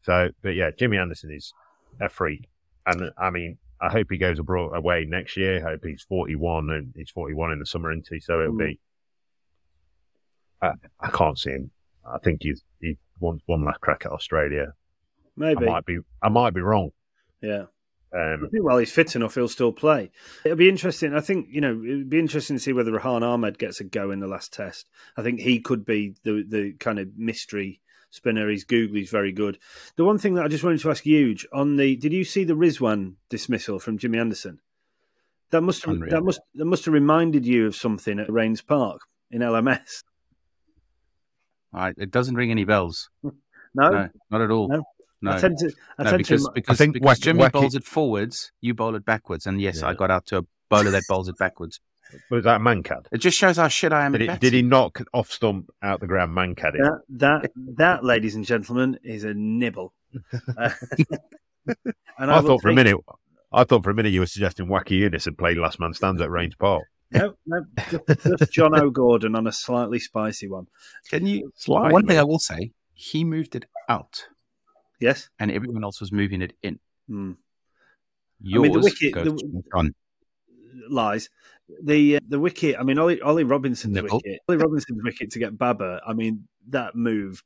So, 0.03 0.29
but 0.41 0.55
yeah, 0.55 0.71
Jimmy 0.71 0.97
Anderson 0.97 1.31
is 1.33 1.53
a 1.99 2.07
freak. 2.07 2.47
And 2.85 3.11
I 3.17 3.29
mean, 3.29 3.57
I 3.81 3.89
hope 3.89 4.07
he 4.09 4.17
goes 4.17 4.39
abroad 4.39 4.71
away 4.73 5.05
next 5.05 5.35
year. 5.35 5.57
I 5.67 5.71
hope 5.71 5.81
he's 5.83 6.03
41 6.07 6.69
and 6.69 6.93
he's 6.95 7.09
41 7.09 7.51
in 7.51 7.59
the 7.59 7.65
summer, 7.65 7.91
isn't 7.91 8.07
he? 8.09 8.21
So 8.21 8.39
it'll 8.41 8.53
Mm. 8.53 8.59
be, 8.67 8.79
I, 10.61 10.71
I 11.01 11.09
can't 11.09 11.37
see 11.37 11.51
him. 11.51 11.71
I 12.07 12.17
think 12.19 12.39
he's, 12.41 12.63
he 12.81 12.97
wants 13.19 13.43
one 13.45 13.65
last 13.65 13.81
crack 13.81 14.03
at 14.05 14.11
Australia. 14.11 14.73
Maybe. 15.35 15.65
I 15.65 15.69
might 15.69 15.85
be, 15.85 15.99
I 16.21 16.29
might 16.29 16.53
be 16.53 16.61
wrong. 16.61 16.91
Yeah. 17.41 17.65
Um, 18.13 18.47
while 18.51 18.77
he's 18.77 18.91
fit 18.91 19.15
enough, 19.15 19.35
he'll 19.35 19.49
still 19.49 19.73
play. 19.73 20.11
It'll 20.45 20.57
be 20.57 20.69
interesting. 20.69 21.13
I 21.13 21.19
think 21.19 21.47
you 21.51 21.59
know 21.59 21.83
it'd 21.83 22.09
be 22.09 22.19
interesting 22.19 22.55
to 22.55 22.59
see 22.61 22.71
whether 22.71 22.91
Rehan 22.91 23.21
Ahmed 23.21 23.59
gets 23.59 23.81
a 23.81 23.83
go 23.83 24.11
in 24.11 24.21
the 24.21 24.27
last 24.27 24.53
test. 24.53 24.87
I 25.17 25.23
think 25.23 25.41
he 25.41 25.59
could 25.59 25.85
be 25.85 26.15
the 26.23 26.45
the 26.47 26.73
kind 26.79 26.99
of 26.99 27.17
mystery 27.17 27.81
spinner. 28.09 28.49
He's 28.49 28.63
googly. 28.63 29.01
He's 29.01 29.09
very 29.09 29.33
good. 29.33 29.59
The 29.97 30.05
one 30.05 30.17
thing 30.17 30.35
that 30.35 30.45
I 30.45 30.47
just 30.47 30.63
wanted 30.63 30.79
to 30.79 30.89
ask 30.89 31.03
Huge 31.03 31.45
on 31.51 31.75
the 31.75 31.97
did 31.97 32.13
you 32.13 32.23
see 32.23 32.45
the 32.45 32.55
Rizwan 32.55 33.15
dismissal 33.29 33.77
from 33.77 33.97
Jimmy 33.97 34.19
Anderson? 34.19 34.59
That 35.49 35.61
must 35.61 35.83
have, 35.85 35.95
Unreal. 35.95 36.11
that 36.11 36.23
must 36.23 36.39
that 36.55 36.65
must 36.65 36.85
have 36.85 36.93
reminded 36.93 37.45
you 37.45 37.67
of 37.67 37.75
something 37.75 38.19
at 38.19 38.31
Rains 38.31 38.61
Park 38.61 39.01
in 39.29 39.41
LMS. 39.41 40.03
I, 41.73 41.89
it 41.97 42.11
doesn't 42.11 42.35
ring 42.35 42.51
any 42.51 42.63
bells. 42.65 43.09
No, 43.75 43.89
No, 43.89 44.09
not 44.31 44.41
at 44.41 44.49
all. 44.49 44.69
No? 44.69 44.83
No, 45.21 45.31
I 45.33 45.39
tend 45.39 45.57
to. 45.59 45.71
I 45.99 46.03
No, 46.03 46.09
tend 46.11 46.17
because, 46.19 46.43
to. 46.45 46.51
because, 46.55 46.77
think 46.77 46.93
because 46.93 47.19
Wacky- 47.19 47.21
Jimmy 47.21 47.43
Wacky- 47.43 47.51
bowls 47.51 47.75
it 47.75 47.83
forwards, 47.83 48.51
you 48.61 48.73
bowl 48.73 48.95
it 48.95 49.05
backwards. 49.05 49.45
And 49.45 49.61
yes, 49.61 49.81
Yeah. 49.81 49.89
I 49.89 49.93
got 49.93 50.09
out 50.09 50.25
to 50.27 50.37
a 50.39 50.41
bowler 50.69 50.89
that 50.91 51.03
bowls 51.07 51.27
it 51.27 51.37
backwards. 51.37 51.79
was 52.31 52.45
that 52.45 52.61
Mancad? 52.61 53.05
It 53.11 53.17
just 53.19 53.37
shows 53.37 53.57
how 53.57 53.67
shit 53.67 53.91
I 53.91 54.05
am 54.05 54.13
Did, 54.13 54.21
it, 54.21 54.39
did 54.39 54.53
he 54.53 54.61
knock 54.63 55.01
off 55.13 55.29
stump 55.29 55.69
out 55.83 55.99
the 55.99 56.07
ground 56.07 56.35
Mancad? 56.35 56.75
him? 56.75 56.85
That, 56.85 57.01
that, 57.09 57.51
that, 57.75 58.03
ladies 58.05 58.33
and 58.35 58.45
gentlemen, 58.45 58.97
is 59.03 59.23
a 59.25 59.33
nibble. 59.35 59.93
Uh, 60.57 60.69
and 62.17 62.31
I 62.31 62.39
will 62.39 62.47
thought 62.47 62.61
for 62.61 62.69
a 62.69 62.73
minute, 62.73 62.95
I 63.51 63.63
thought 63.65 63.83
for 63.83 63.89
a 63.89 63.93
minute 63.93 64.13
you 64.13 64.21
were 64.21 64.25
suggesting 64.25 64.67
Waqar 64.67 64.99
Younis 64.99 65.25
had 65.25 65.37
played 65.37 65.57
Last 65.57 65.79
Man 65.79 65.93
Stands 65.93 66.21
at 66.21 66.31
Range 66.31 66.57
Park. 66.57 66.83
No, 67.11 67.35
no, 67.45 67.65
just, 67.89 68.05
just 68.07 68.51
Jono 68.53 68.91
Gordon 68.91 69.35
on 69.35 69.47
a 69.47 69.51
slightly 69.51 69.99
spicy 69.99 70.47
one. 70.49 70.67
Can 71.09 71.25
you? 71.25 71.51
Slightly. 71.55 71.93
One 71.93 72.05
thing 72.05 72.17
I 72.19 72.23
will 72.23 72.39
say, 72.39 72.71
he 72.93 73.23
moved 73.23 73.55
it 73.55 73.65
out, 73.87 74.25
Yes. 74.99 75.29
and 75.39 75.49
everyone 75.51 75.83
else 75.83 76.01
was 76.01 76.11
moving 76.11 76.41
it 76.41 76.53
in. 76.63 76.79
Hmm. 77.07 77.33
Yours 78.41 78.63
mean, 78.63 78.71
the 78.73 78.79
wicket- 78.79 79.13
goes 79.13 79.25
the- 79.25 79.63
to 79.73 79.93
Lies. 80.89 81.29
The 81.83 82.17
uh, 82.17 82.19
the 82.29 82.39
wicket. 82.39 82.75
I 82.79 82.83
mean, 82.83 82.97
Ollie, 82.99 83.19
Ollie 83.21 83.43
Robinson's 83.43 83.93
Nibble. 83.95 84.17
wicket. 84.23 84.39
Ollie 84.47 84.57
Robinson's 84.57 85.03
wicket 85.03 85.31
to 85.31 85.39
get 85.39 85.57
Baba. 85.57 85.99
I 86.07 86.13
mean, 86.13 86.47
that 86.69 86.95
moved 86.95 87.43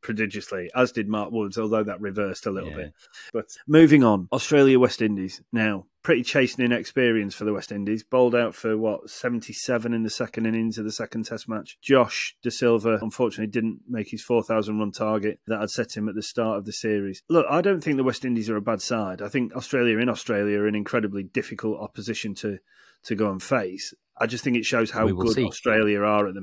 prodigiously, 0.00 0.70
as 0.76 0.92
did 0.92 1.08
Mark 1.08 1.32
Woods, 1.32 1.58
although 1.58 1.82
that 1.82 2.00
reversed 2.00 2.46
a 2.46 2.50
little 2.52 2.70
Yeah. 2.70 2.76
bit. 2.76 2.92
But 3.32 3.46
moving 3.66 4.04
on, 4.04 4.28
Australia 4.32 4.78
West 4.78 5.02
Indies 5.02 5.42
now. 5.52 5.86
Pretty 6.02 6.22
chastening 6.22 6.72
experience 6.72 7.34
for 7.34 7.44
the 7.44 7.52
West 7.52 7.72
Indies. 7.72 8.02
Bowled 8.02 8.34
out 8.34 8.54
for 8.54 8.78
what 8.78 9.10
seventy 9.10 9.52
seven 9.52 9.92
in 9.92 10.04
the 10.04 10.10
second 10.10 10.46
innings 10.46 10.78
of 10.78 10.84
the 10.84 10.92
second 10.92 11.26
Test 11.26 11.48
match. 11.48 11.76
Josh 11.82 12.36
Da 12.42 12.50
Silva 12.50 12.98
unfortunately 13.02 13.50
didn't 13.50 13.80
make 13.88 14.08
his 14.10 14.22
four 14.22 14.42
thousand 14.42 14.78
run 14.78 14.92
target 14.92 15.40
that 15.46 15.60
had 15.60 15.70
set 15.70 15.96
him 15.96 16.08
at 16.08 16.14
the 16.14 16.22
start 16.22 16.56
of 16.56 16.64
the 16.64 16.72
series. 16.72 17.22
Look, 17.28 17.46
I 17.50 17.60
don't 17.60 17.82
think 17.82 17.96
the 17.96 18.04
West 18.04 18.24
Indies 18.24 18.48
are 18.48 18.56
a 18.56 18.62
bad 18.62 18.80
side. 18.80 19.20
I 19.20 19.28
think 19.28 19.54
Australia 19.54 19.98
in 19.98 20.08
Australia 20.08 20.60
are 20.60 20.68
an 20.68 20.74
incredibly 20.74 21.24
difficult 21.24 21.80
opposition 21.80 22.34
to 22.36 22.58
to 23.04 23.14
go 23.14 23.30
and 23.30 23.42
face. 23.42 23.92
I 24.16 24.26
just 24.26 24.44
think 24.44 24.56
it 24.56 24.64
shows 24.64 24.90
how 24.90 25.08
good 25.08 25.32
see. 25.32 25.44
Australia 25.44 26.00
are 26.00 26.28
at 26.28 26.34
the 26.34 26.42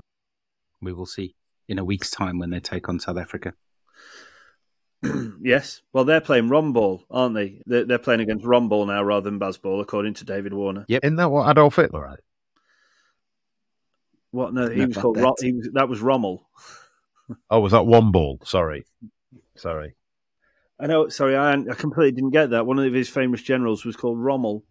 We 0.82 0.94
will 0.94 1.06
see 1.06 1.36
in 1.68 1.80
a 1.80 1.86
week's 1.86 2.12
time 2.12 2.40
when 2.40 2.50
they 2.50 2.60
take 2.60 2.88
on 2.88 3.00
South 3.00 3.18
Africa. 3.18 3.54
yes. 5.42 5.82
Well, 5.94 6.04
they're 6.06 6.22
playing 6.22 6.50
Romball, 6.50 7.04
aren't 7.10 7.36
they? 7.36 7.62
They're, 7.66 7.86
they're 7.86 7.98
playing 8.00 8.22
against 8.22 8.46
Romball 8.46 8.88
now 8.88 9.04
rather 9.04 9.30
than 9.30 9.40
Bazball, 9.40 9.82
according 9.82 10.16
to 10.16 10.26
David 10.26 10.54
Warner. 10.54 10.86
Isn't 10.88 11.16
that 11.18 11.30
what 11.32 11.50
Adolf 11.50 11.76
Hitler 11.76 12.08
had? 12.08 12.20
What? 14.32 14.54
No, 14.54 14.70
he 14.70 14.82
No, 14.82 14.88
was 14.88 14.98
called. 14.98 15.18
that. 15.18 15.24
Ro- 15.24 15.36
he 15.40 15.54
was, 15.54 15.70
that 15.74 15.90
was 15.90 16.02
Rommel. 16.02 16.48
Oh, 17.50 17.60
was 17.60 17.72
that 17.72 17.86
one 17.86 18.12
ball? 18.12 18.40
Sorry. 18.44 18.86
Sorry. 19.56 19.96
I 20.80 20.88
know. 20.88 21.08
Sorry, 21.08 21.36
I, 21.36 21.54
I 21.54 21.74
completely 21.74 22.12
didn't 22.12 22.32
get 22.32 22.50
that. 22.50 22.66
One 22.66 22.78
of 22.80 22.94
his 22.94 23.10
famous 23.10 23.42
generals 23.42 23.86
was 23.86 23.96
called 23.96 24.20
Rommel. 24.20 24.64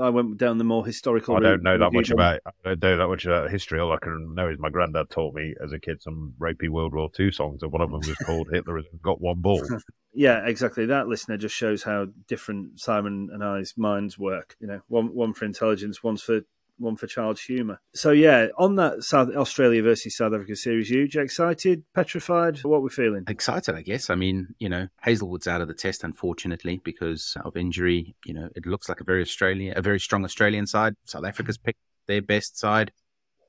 I 0.00 0.08
went 0.10 0.36
down 0.36 0.58
the 0.58 0.64
more 0.64 0.84
historical. 0.84 1.36
I 1.36 1.40
don't 1.40 1.62
know 1.62 1.78
that 1.78 1.92
much 1.92 2.10
about 2.10 2.40
I 2.46 2.74
don't 2.74 2.80
know 2.80 2.96
that 2.96 3.08
much 3.08 3.24
about 3.24 3.50
history. 3.50 3.80
All 3.80 3.92
I 3.92 3.98
can 3.98 4.34
know 4.34 4.48
is 4.48 4.58
my 4.58 4.70
granddad 4.70 5.10
taught 5.10 5.34
me 5.34 5.54
as 5.62 5.72
a 5.72 5.78
kid 5.78 6.02
some 6.02 6.34
ropey 6.38 6.68
World 6.68 6.94
War 6.94 7.10
II 7.18 7.30
songs, 7.32 7.62
and 7.62 7.72
one 7.72 7.82
of 7.82 7.90
them 7.90 8.00
was 8.00 8.16
called 8.24 8.48
"Hitler 8.52 8.76
has 8.76 8.86
got 9.02 9.20
one 9.20 9.40
ball." 9.40 9.62
Yeah, 10.16 10.46
exactly. 10.46 10.86
That 10.86 11.08
listener 11.08 11.36
just 11.36 11.56
shows 11.56 11.82
how 11.82 12.06
different 12.28 12.78
Simon 12.78 13.30
and 13.32 13.42
I's 13.42 13.74
minds 13.76 14.16
work. 14.16 14.54
You 14.60 14.68
know, 14.68 14.80
one 14.86 15.12
one 15.12 15.34
for 15.34 15.44
intelligence, 15.44 16.04
one's 16.04 16.22
for 16.22 16.42
one 16.78 16.96
for 16.96 17.06
child's 17.06 17.42
humour. 17.42 17.80
So 17.94 18.10
yeah, 18.10 18.48
on 18.58 18.76
that 18.76 19.02
South 19.02 19.34
Australia 19.34 19.82
versus 19.82 20.16
South 20.16 20.32
Africa 20.32 20.56
series, 20.56 20.90
huge, 20.90 21.16
excited, 21.16 21.84
petrified. 21.94 22.58
What 22.64 22.82
we're 22.82 22.88
feeling? 22.88 23.24
Excited, 23.28 23.74
I 23.74 23.82
guess. 23.82 24.10
I 24.10 24.14
mean, 24.14 24.54
you 24.58 24.68
know, 24.68 24.88
Hazlewood's 25.00 25.46
out 25.46 25.60
of 25.60 25.68
the 25.68 25.74
test, 25.74 26.04
unfortunately, 26.04 26.80
because 26.84 27.36
of 27.44 27.56
injury. 27.56 28.14
You 28.24 28.34
know, 28.34 28.48
it 28.54 28.66
looks 28.66 28.88
like 28.88 29.00
a 29.00 29.04
very 29.04 29.22
Australian, 29.22 29.76
a 29.76 29.82
very 29.82 30.00
strong 30.00 30.24
Australian 30.24 30.66
side. 30.66 30.94
South 31.04 31.24
Africa's 31.24 31.58
picked 31.58 31.80
their 32.06 32.22
best 32.22 32.58
side. 32.58 32.92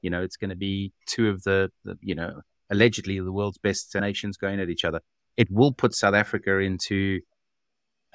You 0.01 0.09
know, 0.09 0.21
it's 0.21 0.37
going 0.37 0.51
to 0.51 0.55
be 0.55 0.93
two 1.07 1.29
of 1.29 1.43
the, 1.43 1.71
the, 1.83 1.97
you 2.01 2.15
know, 2.15 2.41
allegedly 2.69 3.19
the 3.19 3.31
world's 3.31 3.57
best 3.57 3.95
nations 3.95 4.37
going 4.37 4.59
at 4.59 4.69
each 4.69 4.85
other. 4.85 5.01
It 5.37 5.47
will 5.51 5.73
put 5.73 5.93
South 5.93 6.13
Africa 6.13 6.59
into 6.59 7.21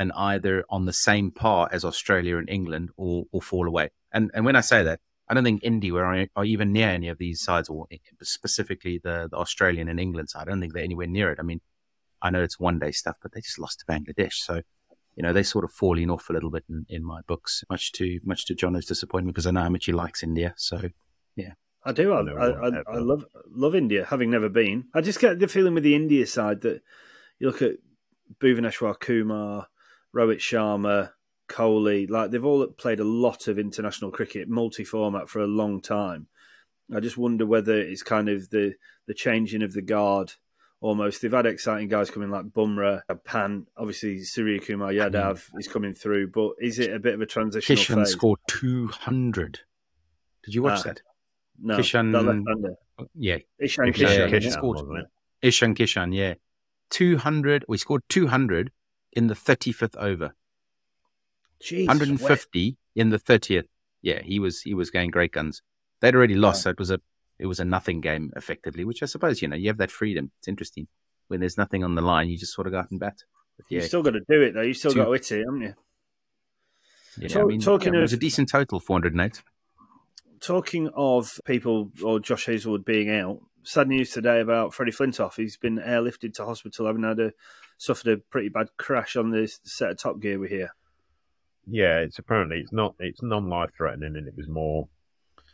an 0.01 0.11
either 0.17 0.65
on 0.71 0.87
the 0.87 0.93
same 0.93 1.31
par 1.31 1.69
as 1.71 1.85
Australia 1.85 2.39
and 2.39 2.49
England 2.49 2.89
or, 2.97 3.27
or 3.31 3.41
fall 3.43 3.69
away. 3.69 3.91
And 4.13 4.31
and 4.35 4.45
when 4.45 4.57
I 4.57 4.63
say 4.63 4.83
that, 4.83 4.99
I 5.29 5.35
don't 5.35 5.45
think 5.45 5.63
India 5.63 5.95
are, 5.95 6.27
are 6.35 6.45
even 6.45 6.73
near 6.73 6.89
any 6.89 7.09
of 7.09 7.19
these 7.19 7.41
sides, 7.41 7.69
or 7.69 7.87
specifically 8.23 8.99
the, 8.99 9.29
the 9.31 9.37
Australian 9.37 9.89
and 9.89 10.01
England 10.01 10.31
side. 10.31 10.43
I 10.43 10.51
don't 10.51 10.61
think 10.61 10.73
they're 10.73 10.83
anywhere 10.83 11.07
near 11.07 11.31
it. 11.31 11.39
I 11.39 11.43
mean, 11.43 11.61
I 12.21 12.31
know 12.31 12.43
it's 12.43 12.59
one 12.59 12.81
day 12.81 12.91
stuff, 12.91 13.17
but 13.23 13.33
they 13.33 13.41
just 13.41 13.59
lost 13.59 13.81
to 13.81 13.87
Bangladesh. 13.87 14.33
So, 14.33 14.63
you 15.15 15.23
know, 15.23 15.33
they're 15.33 15.45
sort 15.45 15.65
of 15.65 15.71
falling 15.71 16.11
off 16.11 16.31
a 16.31 16.33
little 16.33 16.51
bit 16.51 16.65
in, 16.69 16.87
in 16.89 17.05
my 17.05 17.21
books, 17.29 17.63
much 17.71 17.93
to 17.93 18.21
much 18.25 18.47
to 18.47 18.55
Jono's 18.55 18.87
disappointment 18.87 19.35
because 19.35 19.47
I 19.47 19.53
know 19.53 19.63
how 19.63 19.69
much 19.69 19.85
he 19.85 19.93
likes 19.93 20.23
India. 20.23 20.55
So, 20.57 20.81
yeah. 21.37 21.53
I 21.85 21.93
do. 21.93 22.13
I, 22.13 22.21
I, 22.21 22.49
I, 22.49 22.83
I, 22.95 22.99
love 22.99 23.25
love 23.49 23.75
India, 23.75 24.05
having 24.05 24.31
never 24.31 24.49
been. 24.49 24.87
I 24.95 25.01
just 25.01 25.21
get 25.21 25.39
the 25.39 25.49
feeling 25.49 25.75
with 25.75 25.85
the 25.85 25.95
India 25.95 26.27
side 26.27 26.63
that 26.63 26.83
you 27.39 27.47
look 27.47 27.63
at 27.63 27.77
Bhuvaneshwar 28.41 28.99
Kumar, 29.01 29.69
Rohit 30.15 30.39
Sharma, 30.39 31.11
Kohli, 31.49 32.09
like 32.11 32.31
they've 32.31 32.45
all 32.45 32.67
played 32.67 33.01
a 33.01 33.05
lot 33.05 33.49
of 33.49 33.59
international 33.59 34.11
cricket, 34.11 34.49
multi-format 34.49 35.29
for 35.29 35.41
a 35.41 35.47
long 35.47 35.81
time. 35.81 36.27
I 36.95 37.01
just 37.01 37.17
wonder 37.19 37.47
whether 37.47 37.79
it's 37.81 38.03
kind 38.03 38.29
of 38.29 38.49
the 38.51 38.75
the 39.07 39.15
changing 39.15 39.63
of 39.63 39.73
the 39.73 39.83
guard 39.83 40.33
almost. 40.81 41.23
They've 41.23 41.33
had 41.33 41.47
exciting 41.47 41.89
guys 41.89 42.11
coming 42.11 42.31
like 42.31 42.47
Bumrah, 42.47 43.03
Pant, 43.25 43.69
obviously 43.77 44.23
Surya 44.25 44.61
Kumar 44.61 44.93
Yadav 44.93 45.45
is 45.59 45.69
coming 45.69 45.95
through, 45.95 46.31
but 46.31 46.53
is 46.61 46.79
it 46.79 46.93
a 46.93 46.99
bit 46.99 47.15
of 47.15 47.21
a 47.21 47.27
transitional 47.27 47.77
Kishan 47.83 47.95
phase? 48.05 48.13
scored 48.13 48.39
200. 48.49 49.61
Did 50.45 50.55
you 50.55 50.63
watch 50.63 50.81
Ah, 50.81 50.83
that? 50.89 51.03
No, 51.63 51.77
Kishan- 51.79 52.13
that 52.13 52.23
left-hander. 52.23 52.75
Yeah. 53.15 53.39
Ishan 53.59 53.87
Kishan, 53.87 53.95
Kishan. 53.95 54.31
yeah, 54.31 54.39
yeah. 54.39 54.51
scored. 54.51 54.77
wasn't 54.79 54.99
it? 54.99 55.07
Ishan 55.43 55.75
Kishan, 55.75 56.15
yeah. 56.15 56.35
200. 56.91 57.65
We 57.69 57.77
scored 57.79 58.03
200 58.09 58.71
in 59.13 59.27
the 59.27 59.35
35th 59.35 59.97
over. 59.97 60.35
Jesus, 61.61 61.89
150 61.89 62.77
in 62.97 63.11
the 63.11 63.19
30th. 63.19 63.67
Yeah, 64.03 64.23
he 64.23 64.39
was 64.39 64.63
he 64.63 64.73
was 64.73 64.91
going 64.91 65.11
great 65.11 65.33
guns. 65.33 65.63
They'd 66.01 66.15
already 66.15 66.35
lost, 66.35 66.63
so 66.63 66.71
it 66.71 66.79
was 66.79 66.91
a 66.91 67.01
it 67.39 67.47
was 67.47 67.61
a 67.61 67.65
nothing 67.65 68.01
game 68.01 68.33
effectively, 68.37 68.85
which 68.85 69.03
I 69.03 69.07
suppose 69.07 69.43
you 69.43 69.49
know 69.49 69.57
you 69.57 69.69
have 69.69 69.77
that 69.79 69.91
freedom. 69.91 70.31
It's 70.39 70.49
interesting 70.49 70.89
when 71.29 71.41
there's 71.41 71.59
nothing 71.59 71.85
on 71.85 71.95
the 71.95 72.03
line, 72.03 72.29
you 72.31 72.39
just 72.39 72.55
sort 72.55 72.67
of 72.67 72.73
go 72.73 72.79
out 72.79 72.91
and 72.91 72.99
bat. 72.99 73.19
But 73.57 73.67
yeah, 73.69 73.77
You've 73.81 73.85
still 73.89 74.03
got 74.03 74.13
to 74.13 74.21
do 74.29 74.41
it 74.43 74.55
though. 74.55 74.63
You've 74.63 74.77
still 74.79 74.93
Two- 74.93 75.05
got 75.05 75.13
it, 75.13 75.29
haven't 75.45 75.61
you? 75.61 75.75
yeah, 77.19 77.29
talk- 77.29 77.43
I 77.43 77.47
mean, 77.47 77.61
talking 77.61 77.93
yeah, 77.93 77.99
it 77.99 78.03
was 78.03 78.13
of- 78.15 78.19
a 78.19 78.21
decent 78.21 78.49
total, 78.49 78.81
408. 78.81 79.43
Talking 80.41 80.89
of 80.95 81.39
people 81.45 81.93
or 82.03 82.19
Josh 82.21 82.47
Hazlewood 82.47 82.87
being 82.87 83.11
out, 83.11 83.43
sad 83.63 83.89
news 83.89 84.11
today 84.11 84.41
about 84.41 84.75
Freddie 84.75 84.93
Flintoff. 84.93 85.37
He's 85.37 85.57
been 85.57 85.79
airlifted 85.79 86.35
to 86.35 86.45
hospital, 86.45 86.87
having 86.87 87.03
had 87.03 87.21
a 87.21 87.33
suffered 87.79 88.09
a 88.09 88.17
pretty 88.19 88.49
bad 88.49 88.69
crash 88.77 89.17
on 89.17 89.31
the 89.31 89.51
set 89.65 89.91
of 89.91 89.99
Top 89.99 90.21
Gear 90.21 90.39
we 90.39 90.49
hear. 90.49 90.75
Yeah, 91.67 91.99
it's 91.99 92.19
apparently 92.19 92.59
it's 92.59 92.73
not 92.73 92.95
it's 92.99 93.23
non-life 93.23 93.71
threatening, 93.77 94.17
and 94.17 94.29
it 94.29 94.37
was 94.37 94.49
more. 94.49 94.89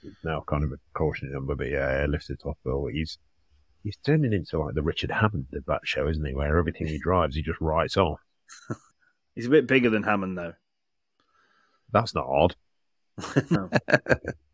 It's 0.03 0.25
now 0.25 0.45
kind 0.47 0.63
of 0.63 0.73
a 0.73 0.79
cautionary 0.95 1.35
number, 1.35 1.55
but 1.55 1.69
yeah, 1.69 2.07
airlifted 2.07 2.39
to 2.41 2.49
hospital. 2.49 2.89
He's 2.93 3.19
he's 3.83 3.97
turning 4.05 4.33
into 4.33 4.59
like 4.59 4.75
the 4.75 4.83
Richard 4.83 5.11
Hammond 5.11 5.47
of 5.55 5.65
that 5.67 5.81
show, 5.85 6.09
isn't 6.09 6.25
he? 6.25 6.35
Where 6.35 6.59
everything 6.59 6.87
he 6.87 6.99
drives, 6.99 7.37
he 7.37 7.43
just 7.43 7.61
writes 7.61 7.97
off. 7.97 8.21
He's 9.35 9.47
a 9.47 9.51
bit 9.51 9.67
bigger 9.67 9.91
than 9.91 10.03
Hammond 10.03 10.39
though. 10.39 10.55
That's 11.93 12.15
not 12.15 12.27
odd. 12.27 12.57
no. 13.51 13.71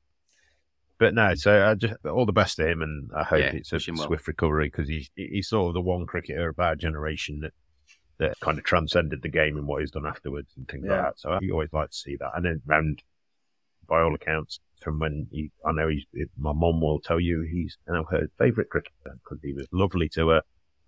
But 0.98 1.14
no, 1.14 1.34
so 1.34 1.66
I 1.66 1.74
just 1.74 1.94
all 2.06 2.26
the 2.26 2.32
best 2.32 2.56
to 2.56 2.68
him, 2.68 2.80
and 2.82 3.10
I 3.16 3.24
hope 3.24 3.40
Yeah, 3.40 3.52
it's 3.54 3.72
a 3.72 3.78
him 3.78 3.96
well. 3.96 4.06
swift 4.06 4.28
recovery 4.28 4.66
because 4.68 4.88
he's 4.88 5.10
he's 5.16 5.48
sort 5.48 5.68
of 5.68 5.74
the 5.74 5.80
one 5.80 6.06
cricketer 6.06 6.48
of 6.50 6.58
our 6.58 6.76
generation 6.76 7.40
that 7.40 7.52
that 8.18 8.38
kind 8.40 8.56
of 8.58 8.64
transcended 8.64 9.20
the 9.22 9.28
game 9.28 9.56
and 9.56 9.66
what 9.66 9.80
he's 9.80 9.90
done 9.90 10.06
afterwards 10.06 10.52
and 10.56 10.68
things 10.68 10.84
Yeah. 10.86 10.92
like 10.92 11.02
that. 11.04 11.18
So 11.18 11.38
you 11.40 11.52
always 11.52 11.72
like 11.72 11.90
to 11.90 11.96
see 11.96 12.16
that. 12.16 12.30
And 12.36 12.44
then, 12.44 12.62
and 12.68 13.02
by 13.88 14.00
all 14.00 14.14
accounts, 14.14 14.60
from 14.80 15.00
when 15.00 15.26
he, 15.32 15.50
I 15.66 15.72
know 15.72 15.88
he's 15.88 16.04
my 16.38 16.52
mum 16.52 16.80
will 16.80 17.00
tell 17.00 17.18
you 17.18 17.40
he's 17.42 17.76
now 17.88 18.04
her 18.10 18.28
favourite 18.38 18.70
cricketer 18.70 19.16
because 19.24 19.38
he 19.42 19.52
was 19.54 19.66
lovely 19.72 20.08
to 20.10 20.28
her 20.28 20.42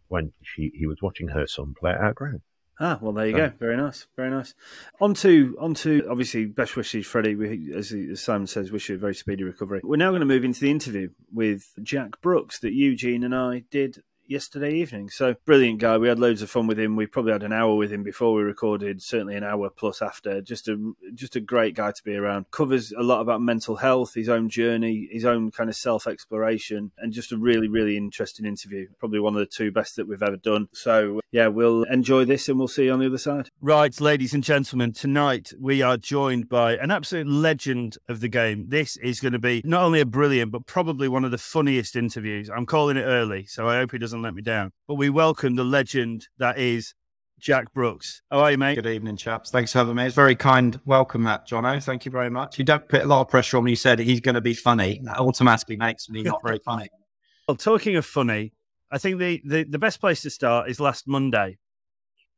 when 0.08 0.32
she 0.42 0.70
he 0.76 0.86
was 0.86 0.98
watching 1.02 1.28
her 1.28 1.46
son 1.46 1.74
play 1.78 1.90
at 1.92 2.00
our 2.00 2.12
ground. 2.12 2.42
Ah, 2.80 2.98
well, 3.00 3.12
there 3.12 3.26
you 3.26 3.32
So- 3.32 3.38
go. 3.38 3.52
Very 3.60 3.76
nice, 3.76 4.06
very 4.16 4.30
nice. 4.30 4.54
On 5.00 5.14
to, 5.14 5.56
on 5.60 5.74
to 5.74 6.06
obviously, 6.10 6.46
best 6.46 6.76
wishes, 6.76 7.06
Freddie. 7.06 7.34
We, 7.37 7.72
as, 7.74 7.92
as 7.92 8.20
Simon 8.20 8.46
says, 8.48 8.72
wish 8.72 8.88
you 8.88 8.96
a 8.96 8.98
very 8.98 9.14
speedy 9.14 9.44
recovery. 9.44 9.80
We're 9.84 9.96
now 9.96 10.10
going 10.10 10.20
to 10.20 10.26
move 10.26 10.44
into 10.44 10.60
the 10.60 10.70
interview 10.70 11.10
with 11.32 11.70
Jack 11.82 12.20
Brooks 12.20 12.58
that 12.60 12.72
Eugene 12.72 13.22
and 13.22 13.34
I 13.34 13.64
did 13.70 14.02
yesterday 14.26 14.74
evening. 14.74 15.10
So, 15.10 15.34
brilliant 15.44 15.80
guy. 15.80 15.98
We 15.98 16.08
had 16.08 16.18
loads 16.18 16.42
of 16.42 16.50
fun 16.50 16.66
with 16.66 16.78
him. 16.78 16.96
We 16.96 17.06
probably 17.06 17.32
had 17.32 17.42
an 17.42 17.52
hour 17.52 17.74
with 17.74 17.92
him 17.92 18.02
before 18.02 18.34
we 18.34 18.42
recorded, 18.42 19.02
certainly 19.02 19.37
an 19.37 19.44
hour 19.44 19.70
plus 19.70 20.02
after. 20.02 20.40
Just 20.40 20.68
a, 20.68 20.92
just 21.14 21.37
a 21.37 21.40
great 21.40 21.74
guy 21.74 21.92
to 21.92 22.02
be 22.04 22.16
around. 22.16 22.50
Covers 22.50 22.92
a 22.92 23.02
lot 23.02 23.20
about 23.20 23.40
mental 23.40 23.76
health, 23.76 24.14
his 24.14 24.28
own 24.28 24.48
journey, 24.48 25.08
his 25.10 25.24
own 25.24 25.50
kind 25.50 25.70
of 25.70 25.76
self 25.76 26.06
exploration, 26.06 26.92
and 26.98 27.12
just 27.12 27.32
a 27.32 27.37
really, 27.37 27.68
really 27.68 27.96
interesting 27.96 28.46
interview. 28.46 28.87
Probably 28.98 29.20
one 29.20 29.34
of 29.34 29.40
the 29.40 29.46
two 29.46 29.70
best 29.70 29.96
that 29.96 30.08
we've 30.08 30.22
ever 30.22 30.37
done. 30.37 30.68
So, 30.72 31.20
yeah, 31.30 31.48
we'll 31.48 31.82
enjoy 31.84 32.24
this 32.24 32.48
and 32.48 32.58
we'll 32.58 32.68
see 32.68 32.84
you 32.84 32.92
on 32.92 33.00
the 33.00 33.06
other 33.06 33.18
side. 33.18 33.48
Right, 33.60 34.00
ladies 34.00 34.34
and 34.34 34.44
gentlemen, 34.44 34.92
tonight 34.92 35.52
we 35.58 35.82
are 35.82 35.96
joined 35.96 36.48
by 36.48 36.76
an 36.76 36.90
absolute 36.90 37.26
legend 37.26 37.98
of 38.08 38.20
the 38.20 38.28
game. 38.28 38.66
This 38.68 38.96
is 38.98 39.20
going 39.20 39.32
to 39.32 39.38
be 39.38 39.62
not 39.64 39.82
only 39.82 40.00
a 40.00 40.06
brilliant, 40.06 40.52
but 40.52 40.66
probably 40.66 41.08
one 41.08 41.24
of 41.24 41.30
the 41.30 41.38
funniest 41.38 41.96
interviews. 41.96 42.48
I'm 42.48 42.66
calling 42.66 42.96
it 42.96 43.02
early, 43.02 43.46
so 43.46 43.68
I 43.68 43.76
hope 43.76 43.92
he 43.92 43.98
doesn't 43.98 44.13
let 44.22 44.35
me 44.35 44.42
down. 44.42 44.72
But 44.87 44.94
we 44.94 45.11
welcome 45.11 45.57
the 45.57 45.64
legend 45.64 46.29
that 46.38 46.59
is 46.59 46.94
Jack 47.38 47.72
Brooks. 47.72 48.22
How 48.31 48.40
are 48.40 48.50
you, 48.50 48.59
mate? 48.59 48.77
Good 48.77 48.87
evening, 48.87 49.16
chaps. 49.16 49.50
Thanks 49.50 49.72
for 49.72 49.79
having 49.79 49.96
me. 49.96 50.07
It's 50.07 50.14
very 50.14 50.37
kind 50.37 50.81
welcome, 50.85 51.24
that 51.24 51.48
Jono. 51.48 51.83
Thank 51.83 52.05
you 52.05 52.11
very 52.11 52.31
much. 52.31 52.59
You 52.59 52.64
don't 52.64 52.88
put 52.88 53.03
a 53.03 53.07
lot 53.07 53.20
of 53.22 53.29
pressure 53.29 53.59
on 53.59 53.64
me. 53.64 53.72
you 53.72 53.77
said 53.77 53.98
he's 53.98 54.20
going 54.20 54.35
to 54.35 54.40
be 54.40 54.55
funny. 54.55 55.00
That 55.05 55.18
automatically 55.18 55.77
makes 55.77 56.09
me 56.09 56.22
not 56.22 56.40
very 56.44 56.61
funny. 56.64 56.88
Well, 57.46 57.59
talking 57.59 57.94
of 57.96 58.07
funny, 58.07 58.55
I 58.90 58.96
think 58.96 59.18
the, 59.18 59.42
the, 59.44 59.64
the 59.64 59.79
best 59.79 60.00
place 60.00 60.22
to 60.22 60.31
start 60.31 60.70
is 60.70 60.81
last 60.81 61.07
Monday. 61.07 61.59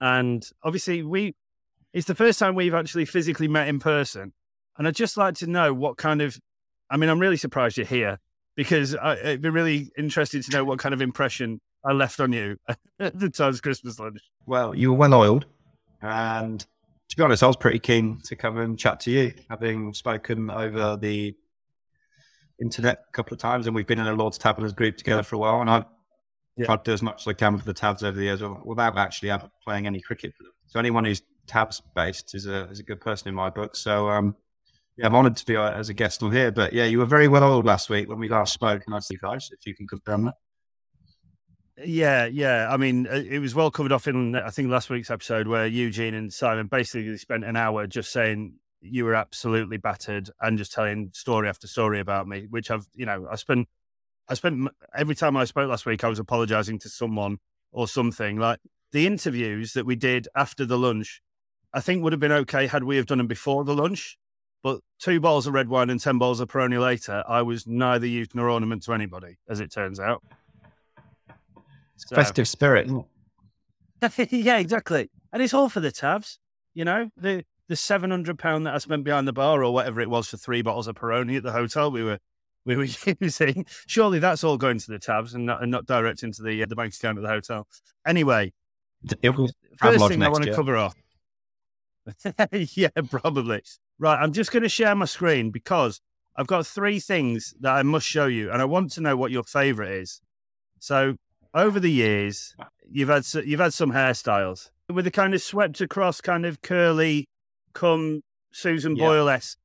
And 0.00 0.44
obviously, 0.64 1.04
we 1.04 1.36
it's 1.96 2.06
the 2.06 2.14
first 2.14 2.38
time 2.38 2.54
we've 2.54 2.74
actually 2.74 3.06
physically 3.06 3.48
met 3.48 3.68
in 3.68 3.78
person. 3.78 4.34
And 4.76 4.86
I'd 4.86 4.94
just 4.94 5.16
like 5.16 5.34
to 5.36 5.46
know 5.46 5.72
what 5.72 5.96
kind 5.96 6.20
of, 6.20 6.38
I 6.90 6.98
mean, 6.98 7.08
I'm 7.08 7.18
really 7.18 7.38
surprised 7.38 7.78
you're 7.78 7.86
here 7.86 8.18
because 8.54 8.94
I, 8.94 9.14
it'd 9.14 9.40
be 9.40 9.48
really 9.48 9.90
interesting 9.96 10.42
to 10.42 10.50
know 10.50 10.62
what 10.62 10.78
kind 10.78 10.92
of 10.92 11.00
impression 11.00 11.60
I 11.86 11.92
left 11.92 12.20
on 12.20 12.32
you 12.32 12.56
at 12.98 13.18
the 13.18 13.30
Times 13.30 13.60
Christmas 13.60 13.98
lunch. 13.98 14.20
Well, 14.46 14.74
you 14.74 14.92
were 14.92 14.98
well 14.98 15.14
oiled. 15.14 15.46
And 16.02 16.60
to 17.08 17.16
be 17.16 17.22
honest, 17.22 17.42
I 17.42 17.46
was 17.46 17.56
pretty 17.56 17.78
keen 17.78 18.20
to 18.24 18.36
come 18.36 18.58
and 18.58 18.78
chat 18.78 19.00
to 19.00 19.10
you, 19.10 19.32
having 19.48 19.94
spoken 19.94 20.50
over 20.50 20.96
the 20.96 21.34
internet 22.60 23.04
a 23.08 23.12
couple 23.12 23.34
of 23.34 23.40
times. 23.40 23.66
And 23.66 23.74
we've 23.74 23.86
been 23.86 23.98
in 23.98 24.06
a 24.06 24.14
Lord's 24.14 24.38
Taverners 24.38 24.72
group 24.72 24.96
together 24.96 25.22
for 25.22 25.36
a 25.36 25.38
while. 25.38 25.60
And 25.60 25.70
I've 25.70 25.84
Yeah. 26.56 26.66
tried 26.66 26.84
to 26.84 26.90
do 26.90 26.92
as 26.92 27.02
much 27.02 27.22
as 27.22 27.28
I 27.28 27.34
can 27.34 27.58
for 27.58 27.64
the 27.64 27.74
Tabs 27.74 28.02
over 28.02 28.16
the 28.16 28.24
years 28.24 28.42
without 28.64 28.96
actually 28.96 29.30
ever 29.30 29.50
playing 29.62 29.86
any 29.86 30.00
cricket 30.00 30.34
for 30.36 30.44
them. 30.44 30.52
So 30.66 30.78
anyone 30.78 31.04
who's 31.04 31.22
Tabs 31.46 31.82
based 31.94 32.34
is 32.34 32.46
a, 32.46 32.64
is 32.70 32.80
a 32.80 32.82
good 32.82 33.00
person 33.00 33.28
in 33.28 33.34
my 33.34 33.50
book. 33.50 33.76
So, 33.76 34.08
um, 34.08 34.34
yeah, 34.96 35.06
I'm 35.06 35.14
honoured 35.14 35.36
to 35.36 35.46
be 35.46 35.54
uh, 35.54 35.70
as 35.72 35.90
a 35.90 35.94
guest 35.94 36.22
on 36.22 36.32
here. 36.32 36.50
But 36.50 36.72
yeah, 36.72 36.86
you 36.86 36.98
were 36.98 37.06
very 37.06 37.28
well 37.28 37.44
oiled 37.44 37.66
last 37.66 37.90
week 37.90 38.08
when 38.08 38.18
we 38.18 38.28
last 38.28 38.54
spoke. 38.54 38.82
And 38.86 38.94
I 38.94 38.98
see 39.00 39.16
guys, 39.16 39.50
if 39.52 39.66
you 39.66 39.74
can 39.74 39.86
confirm 39.86 40.24
that. 40.24 40.34
Yeah, 41.84 42.26
yeah. 42.26 42.68
I 42.70 42.76
mean, 42.76 43.06
uh, 43.06 43.22
it 43.28 43.38
was 43.38 43.54
well 43.54 43.70
covered 43.70 43.92
off 43.92 44.08
in, 44.08 44.34
I 44.34 44.50
think, 44.50 44.70
last 44.70 44.88
week's 44.88 45.10
episode 45.10 45.46
where 45.46 45.66
Eugene 45.66 46.14
and 46.14 46.32
Simon 46.32 46.68
basically 46.68 47.16
spent 47.18 47.44
an 47.44 47.56
hour 47.56 47.86
just 47.86 48.10
saying 48.12 48.54
you 48.80 49.04
were 49.04 49.14
absolutely 49.14 49.76
battered 49.76 50.30
and 50.40 50.56
just 50.56 50.72
telling 50.72 51.10
story 51.12 51.48
after 51.48 51.66
story 51.66 52.00
about 52.00 52.26
me, 52.26 52.46
which 52.48 52.70
I've, 52.70 52.86
you 52.94 53.04
know, 53.04 53.26
I 53.30 53.36
spent, 53.36 53.68
I 54.28 54.34
spent 54.34 54.68
every 54.96 55.14
time 55.14 55.36
I 55.36 55.44
spoke 55.44 55.68
last 55.68 55.84
week, 55.84 56.02
I 56.02 56.08
was 56.08 56.18
apologizing 56.18 56.78
to 56.80 56.88
someone 56.88 57.38
or 57.72 57.86
something. 57.86 58.38
Like 58.38 58.60
the 58.92 59.06
interviews 59.06 59.74
that 59.74 59.84
we 59.84 59.96
did 59.96 60.28
after 60.34 60.64
the 60.64 60.78
lunch, 60.78 61.20
I 61.74 61.80
think 61.80 62.02
would 62.02 62.12
have 62.12 62.20
been 62.20 62.32
okay 62.32 62.68
had 62.68 62.84
we 62.84 62.96
have 62.96 63.06
done 63.06 63.18
them 63.18 63.26
before 63.26 63.64
the 63.64 63.74
lunch. 63.74 64.16
But 64.62 64.80
two 64.98 65.20
bottles 65.20 65.46
of 65.46 65.54
red 65.54 65.68
wine 65.68 65.90
and 65.90 66.00
10 66.00 66.18
bottles 66.18 66.40
of 66.40 66.48
Peroni 66.48 66.80
later, 66.80 67.22
I 67.28 67.42
was 67.42 67.66
neither 67.66 68.06
youth 68.06 68.34
nor 68.34 68.48
ornament 68.48 68.82
to 68.84 68.94
anybody, 68.94 69.36
as 69.48 69.60
it 69.60 69.70
turns 69.70 70.00
out. 70.00 70.22
So- 71.96 72.16
Festive 72.16 72.48
spirit. 72.48 72.90
yeah, 74.30 74.58
exactly. 74.58 75.10
And 75.32 75.42
it's 75.42 75.54
all 75.54 75.68
for 75.68 75.80
the 75.80 75.90
tabs. 75.90 76.38
You 76.74 76.84
know, 76.84 77.10
the 77.16 77.44
the 77.68 77.76
seven 77.76 78.10
hundred 78.10 78.38
pound 78.38 78.66
that 78.66 78.74
I 78.74 78.78
spent 78.78 79.04
behind 79.04 79.26
the 79.26 79.32
bar 79.32 79.64
or 79.64 79.72
whatever 79.72 80.00
it 80.00 80.10
was 80.10 80.28
for 80.28 80.36
three 80.36 80.62
bottles 80.62 80.86
of 80.86 80.94
Peroni 80.94 81.38
at 81.38 81.42
the 81.42 81.52
hotel 81.52 81.90
we 81.90 82.04
were 82.04 82.18
we 82.64 82.76
were 82.76 82.86
using. 83.20 83.64
Surely 83.86 84.18
that's 84.18 84.44
all 84.44 84.58
going 84.58 84.78
to 84.78 84.90
the 84.90 84.98
tabs 84.98 85.34
and 85.34 85.46
not, 85.46 85.62
and 85.62 85.70
not 85.70 85.86
direct 85.86 86.22
into 86.22 86.42
the 86.42 86.62
uh, 86.62 86.66
the 86.66 86.76
bank 86.76 86.94
account 86.94 87.18
at 87.18 87.22
the 87.22 87.28
hotel. 87.28 87.66
Anyway, 88.06 88.52
It 89.22 89.32
first 89.78 90.08
thing 90.08 90.22
I 90.22 90.28
want 90.28 90.44
to 90.44 90.54
cover 90.54 90.76
off. 90.76 90.94
yeah, 92.52 92.88
probably. 93.10 93.62
Right, 93.98 94.20
I'm 94.20 94.32
just 94.32 94.52
going 94.52 94.62
to 94.62 94.68
share 94.68 94.94
my 94.94 95.06
screen 95.06 95.50
because 95.50 96.00
I've 96.36 96.46
got 96.46 96.66
three 96.66 97.00
things 97.00 97.54
that 97.60 97.72
I 97.72 97.82
must 97.82 98.06
show 98.06 98.26
you, 98.26 98.50
and 98.50 98.60
I 98.60 98.64
want 98.66 98.92
to 98.92 99.00
know 99.00 99.16
what 99.16 99.30
your 99.30 99.42
favorite 99.42 99.90
is. 99.90 100.20
So, 100.78 101.16
over 101.56 101.80
the 101.80 101.90
years, 101.90 102.54
you've 102.88 103.08
had 103.08 103.24
you've 103.44 103.60
had 103.60 103.72
some 103.72 103.90
hairstyles 103.90 104.70
with 104.92 105.06
the 105.06 105.10
kind 105.10 105.34
of 105.34 105.42
swept 105.42 105.80
across, 105.80 106.20
kind 106.20 106.46
of 106.46 106.62
curly, 106.62 107.26
come 107.72 108.22
Susan. 108.52 108.94
Boyle 108.94 109.28
esque. 109.28 109.58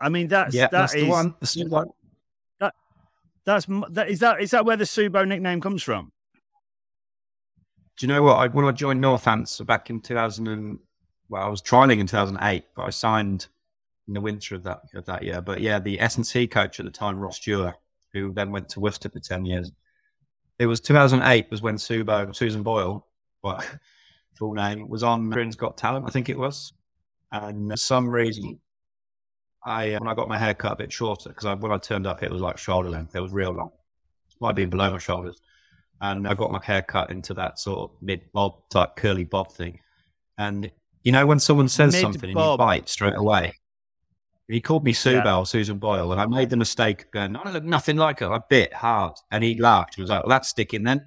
I 0.00 0.08
mean, 0.08 0.28
that's 0.28 0.54
yeah, 0.54 0.62
that 0.62 0.70
that's 0.70 0.92
the 0.94 1.02
is- 1.02 1.08
one. 1.08 1.34
That's 1.40 1.54
the 1.54 1.68
one. 1.68 1.88
that's 3.44 3.66
that 3.90 4.08
is 4.08 4.20
that 4.20 4.40
is 4.40 4.50
that 4.52 4.64
where 4.64 4.76
the 4.76 4.84
Subo 4.84 5.26
nickname 5.26 5.60
comes 5.60 5.82
from? 5.82 6.12
Do 7.98 8.06
you 8.06 8.12
know 8.12 8.22
what? 8.22 8.36
I, 8.36 8.46
when 8.46 8.64
I 8.64 8.72
joined 8.72 9.02
Northants 9.02 9.64
back 9.66 9.90
in 9.90 10.00
2000, 10.00 10.48
and, 10.48 10.78
well, 11.28 11.42
I 11.42 11.48
was 11.48 11.60
trialing 11.60 11.98
in 11.98 12.06
2008, 12.06 12.64
but 12.74 12.84
I 12.84 12.90
signed 12.90 13.48
in 14.08 14.14
the 14.14 14.22
winter 14.22 14.54
of 14.54 14.62
that 14.62 14.80
of 14.94 15.04
that 15.04 15.22
year. 15.22 15.42
But 15.42 15.60
yeah, 15.60 15.80
the 15.80 16.00
S 16.00 16.16
and 16.16 16.26
C 16.26 16.46
coach 16.46 16.80
at 16.80 16.86
the 16.86 16.92
time, 16.92 17.18
Ross 17.18 17.36
Stewart, 17.36 17.74
who 18.14 18.32
then 18.32 18.52
went 18.52 18.70
to 18.70 18.80
Worcester 18.80 19.10
for 19.10 19.20
10 19.20 19.44
years. 19.44 19.70
It 20.60 20.66
was 20.66 20.80
2008 20.80 21.50
was 21.50 21.62
when 21.62 21.76
Subo, 21.76 22.34
Susan 22.36 22.62
Boyle, 22.62 23.04
what 23.40 23.66
full 24.34 24.52
name, 24.52 24.88
was 24.88 25.02
on 25.02 25.28
Britain's 25.30 25.56
Got 25.56 25.76
Talent, 25.76 26.04
I 26.06 26.10
think 26.10 26.28
it 26.28 26.38
was. 26.38 26.72
And 27.32 27.70
for 27.70 27.76
some 27.76 28.08
reason, 28.08 28.60
I 29.64 29.94
uh, 29.94 29.98
when 30.00 30.08
I 30.08 30.14
got 30.14 30.28
my 30.28 30.38
hair 30.38 30.54
cut 30.54 30.72
a 30.72 30.76
bit 30.76 30.92
shorter 30.92 31.30
because 31.30 31.44
when 31.60 31.72
I 31.72 31.78
turned 31.78 32.06
up, 32.06 32.22
it 32.22 32.30
was 32.30 32.40
like 32.40 32.58
shoulder 32.58 32.90
length. 32.90 33.16
It 33.16 33.20
was 33.20 33.32
real 33.32 33.52
long. 33.52 33.70
It 34.30 34.40
Might 34.40 34.54
be 34.54 34.66
below 34.66 34.90
my 34.90 34.98
shoulders 34.98 35.40
and 36.00 36.26
I 36.26 36.34
got 36.34 36.50
my 36.50 36.60
hair 36.62 36.82
cut 36.82 37.10
into 37.10 37.34
that 37.34 37.58
sort 37.58 37.90
of 37.90 37.96
mid 38.00 38.30
bob 38.32 38.68
type 38.70 38.96
curly 38.96 39.24
bob 39.24 39.52
thing. 39.52 39.80
And 40.38 40.70
you 41.02 41.12
know 41.12 41.26
when 41.26 41.38
someone 41.38 41.68
says 41.68 41.98
something 41.98 42.30
and 42.30 42.38
you 42.38 42.56
bite 42.56 42.88
straight 42.88 43.16
away. 43.16 43.54
He 44.50 44.60
called 44.60 44.84
me 44.84 44.92
Sue 44.92 45.12
Yeah. 45.12 45.22
Bell, 45.22 45.44
Susan 45.44 45.78
Boyle, 45.78 46.12
and 46.12 46.20
I 46.20 46.26
made 46.26 46.50
the 46.50 46.56
mistake 46.56 47.02
of 47.04 47.10
going, 47.12 47.36
I 47.36 47.50
look 47.50 47.64
nothing 47.64 47.96
like 47.96 48.20
her. 48.20 48.32
I 48.32 48.40
bit 48.48 48.72
hard. 48.72 49.12
And 49.30 49.44
he 49.44 49.60
laughed. 49.60 49.94
He 49.94 50.00
was 50.02 50.10
like, 50.10 50.24
Well, 50.24 50.30
that's 50.30 50.48
sticking 50.48 50.82
then. 50.84 51.06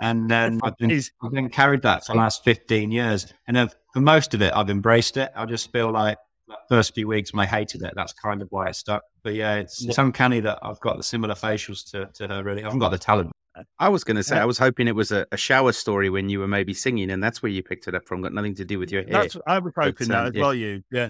And 0.00 0.30
then 0.30 0.60
I've 0.62 0.76
been, 0.76 1.00
I've 1.22 1.32
been 1.32 1.48
carried 1.48 1.82
that 1.82 2.06
for 2.06 2.12
the 2.12 2.18
last 2.18 2.44
15 2.44 2.92
years. 2.92 3.32
And 3.48 3.56
then 3.56 3.68
for 3.92 4.00
most 4.00 4.32
of 4.34 4.42
it, 4.42 4.52
I've 4.54 4.70
embraced 4.70 5.16
it. 5.16 5.32
I 5.34 5.44
just 5.44 5.72
feel 5.72 5.90
like 5.90 6.18
that 6.46 6.58
first 6.68 6.94
few 6.94 7.08
weeks, 7.08 7.32
I 7.34 7.46
hated 7.46 7.82
it. 7.82 7.94
That's 7.96 8.12
kind 8.12 8.40
of 8.40 8.48
why 8.50 8.68
it 8.68 8.76
stuck. 8.76 9.02
But 9.24 9.34
yeah, 9.34 9.56
it's, 9.56 9.84
it's 9.84 9.98
uncanny 9.98 10.40
that 10.40 10.58
I've 10.62 10.78
got 10.80 10.98
the 10.98 11.02
similar 11.02 11.34
facials 11.34 11.90
to, 11.90 12.06
to 12.14 12.28
her, 12.28 12.44
really. 12.44 12.62
I 12.62 12.66
haven't 12.66 12.78
got 12.78 12.90
the 12.90 12.98
talent. 12.98 13.32
I 13.80 13.88
was 13.88 14.04
going 14.04 14.16
to 14.16 14.22
say, 14.22 14.36
Yeah. 14.36 14.42
I 14.42 14.44
was 14.44 14.58
hoping 14.58 14.86
it 14.86 14.94
was 14.94 15.10
a, 15.10 15.26
a 15.32 15.36
shower 15.36 15.72
story 15.72 16.10
when 16.10 16.28
you 16.28 16.38
were 16.38 16.46
maybe 16.46 16.74
singing, 16.74 17.10
and 17.10 17.22
that's 17.22 17.42
where 17.42 17.50
you 17.50 17.62
picked 17.62 17.88
it 17.88 17.94
up 17.96 18.06
from. 18.06 18.22
Got 18.22 18.32
nothing 18.34 18.54
to 18.56 18.64
do 18.64 18.78
with 18.78 18.92
your 18.92 19.02
hair. 19.02 19.12
That's 19.22 19.36
I 19.48 19.58
was 19.58 19.72
hoping 19.76 20.08
But, 20.08 20.14
um, 20.16 20.24
that 20.24 20.26
as 20.28 20.34
yeah. 20.34 20.40
well. 20.40 20.54
You, 20.54 20.82
yeah. 20.92 21.08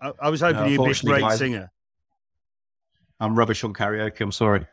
I, 0.00 0.12
I 0.20 0.30
was 0.30 0.40
hoping 0.40 0.62
No, 0.62 0.66
you'd 0.66 0.84
be 0.84 0.90
a 0.90 1.20
great 1.20 1.32
singer. 1.32 1.70
I'm 3.18 3.36
rubbish 3.36 3.64
on 3.64 3.72
karaoke. 3.72 4.20
I'm 4.20 4.32
sorry. 4.32 4.66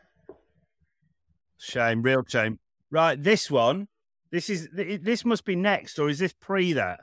Shame, 1.58 2.02
real 2.02 2.24
shame. 2.26 2.58
Right, 2.90 3.20
this 3.20 3.50
one. 3.50 3.88
This 4.30 4.50
is 4.50 4.68
this 4.72 5.24
must 5.24 5.44
be 5.44 5.54
next, 5.54 5.98
or 5.98 6.08
is 6.08 6.18
this 6.18 6.32
pre 6.32 6.72
that? 6.72 7.00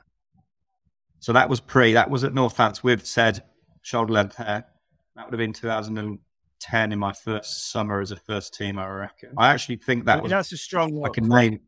So 1.20 1.32
that 1.32 1.48
was 1.48 1.60
pre. 1.60 1.94
That 1.94 2.10
was 2.10 2.24
at 2.24 2.32
Northants 2.32 2.82
with 2.82 3.06
said 3.06 3.42
shoulder 3.80 4.12
length 4.12 4.36
hair. 4.36 4.66
That 5.16 5.26
would 5.26 5.32
have 5.32 5.38
been 5.38 5.52
2010 5.52 6.92
in 6.92 6.98
my 6.98 7.12
first 7.12 7.70
summer 7.70 8.00
as 8.00 8.10
a 8.10 8.16
first 8.16 8.54
team, 8.54 8.78
I 8.78 8.88
reckon. 8.88 9.30
I 9.36 9.48
actually 9.48 9.76
think 9.76 10.04
that 10.06 10.22
was 10.22 10.30
That's 10.30 10.52
a 10.52 10.56
strong 10.56 10.94
one. 10.94 11.10
I 11.10 11.12
can 11.12 11.28
name. 11.28 11.60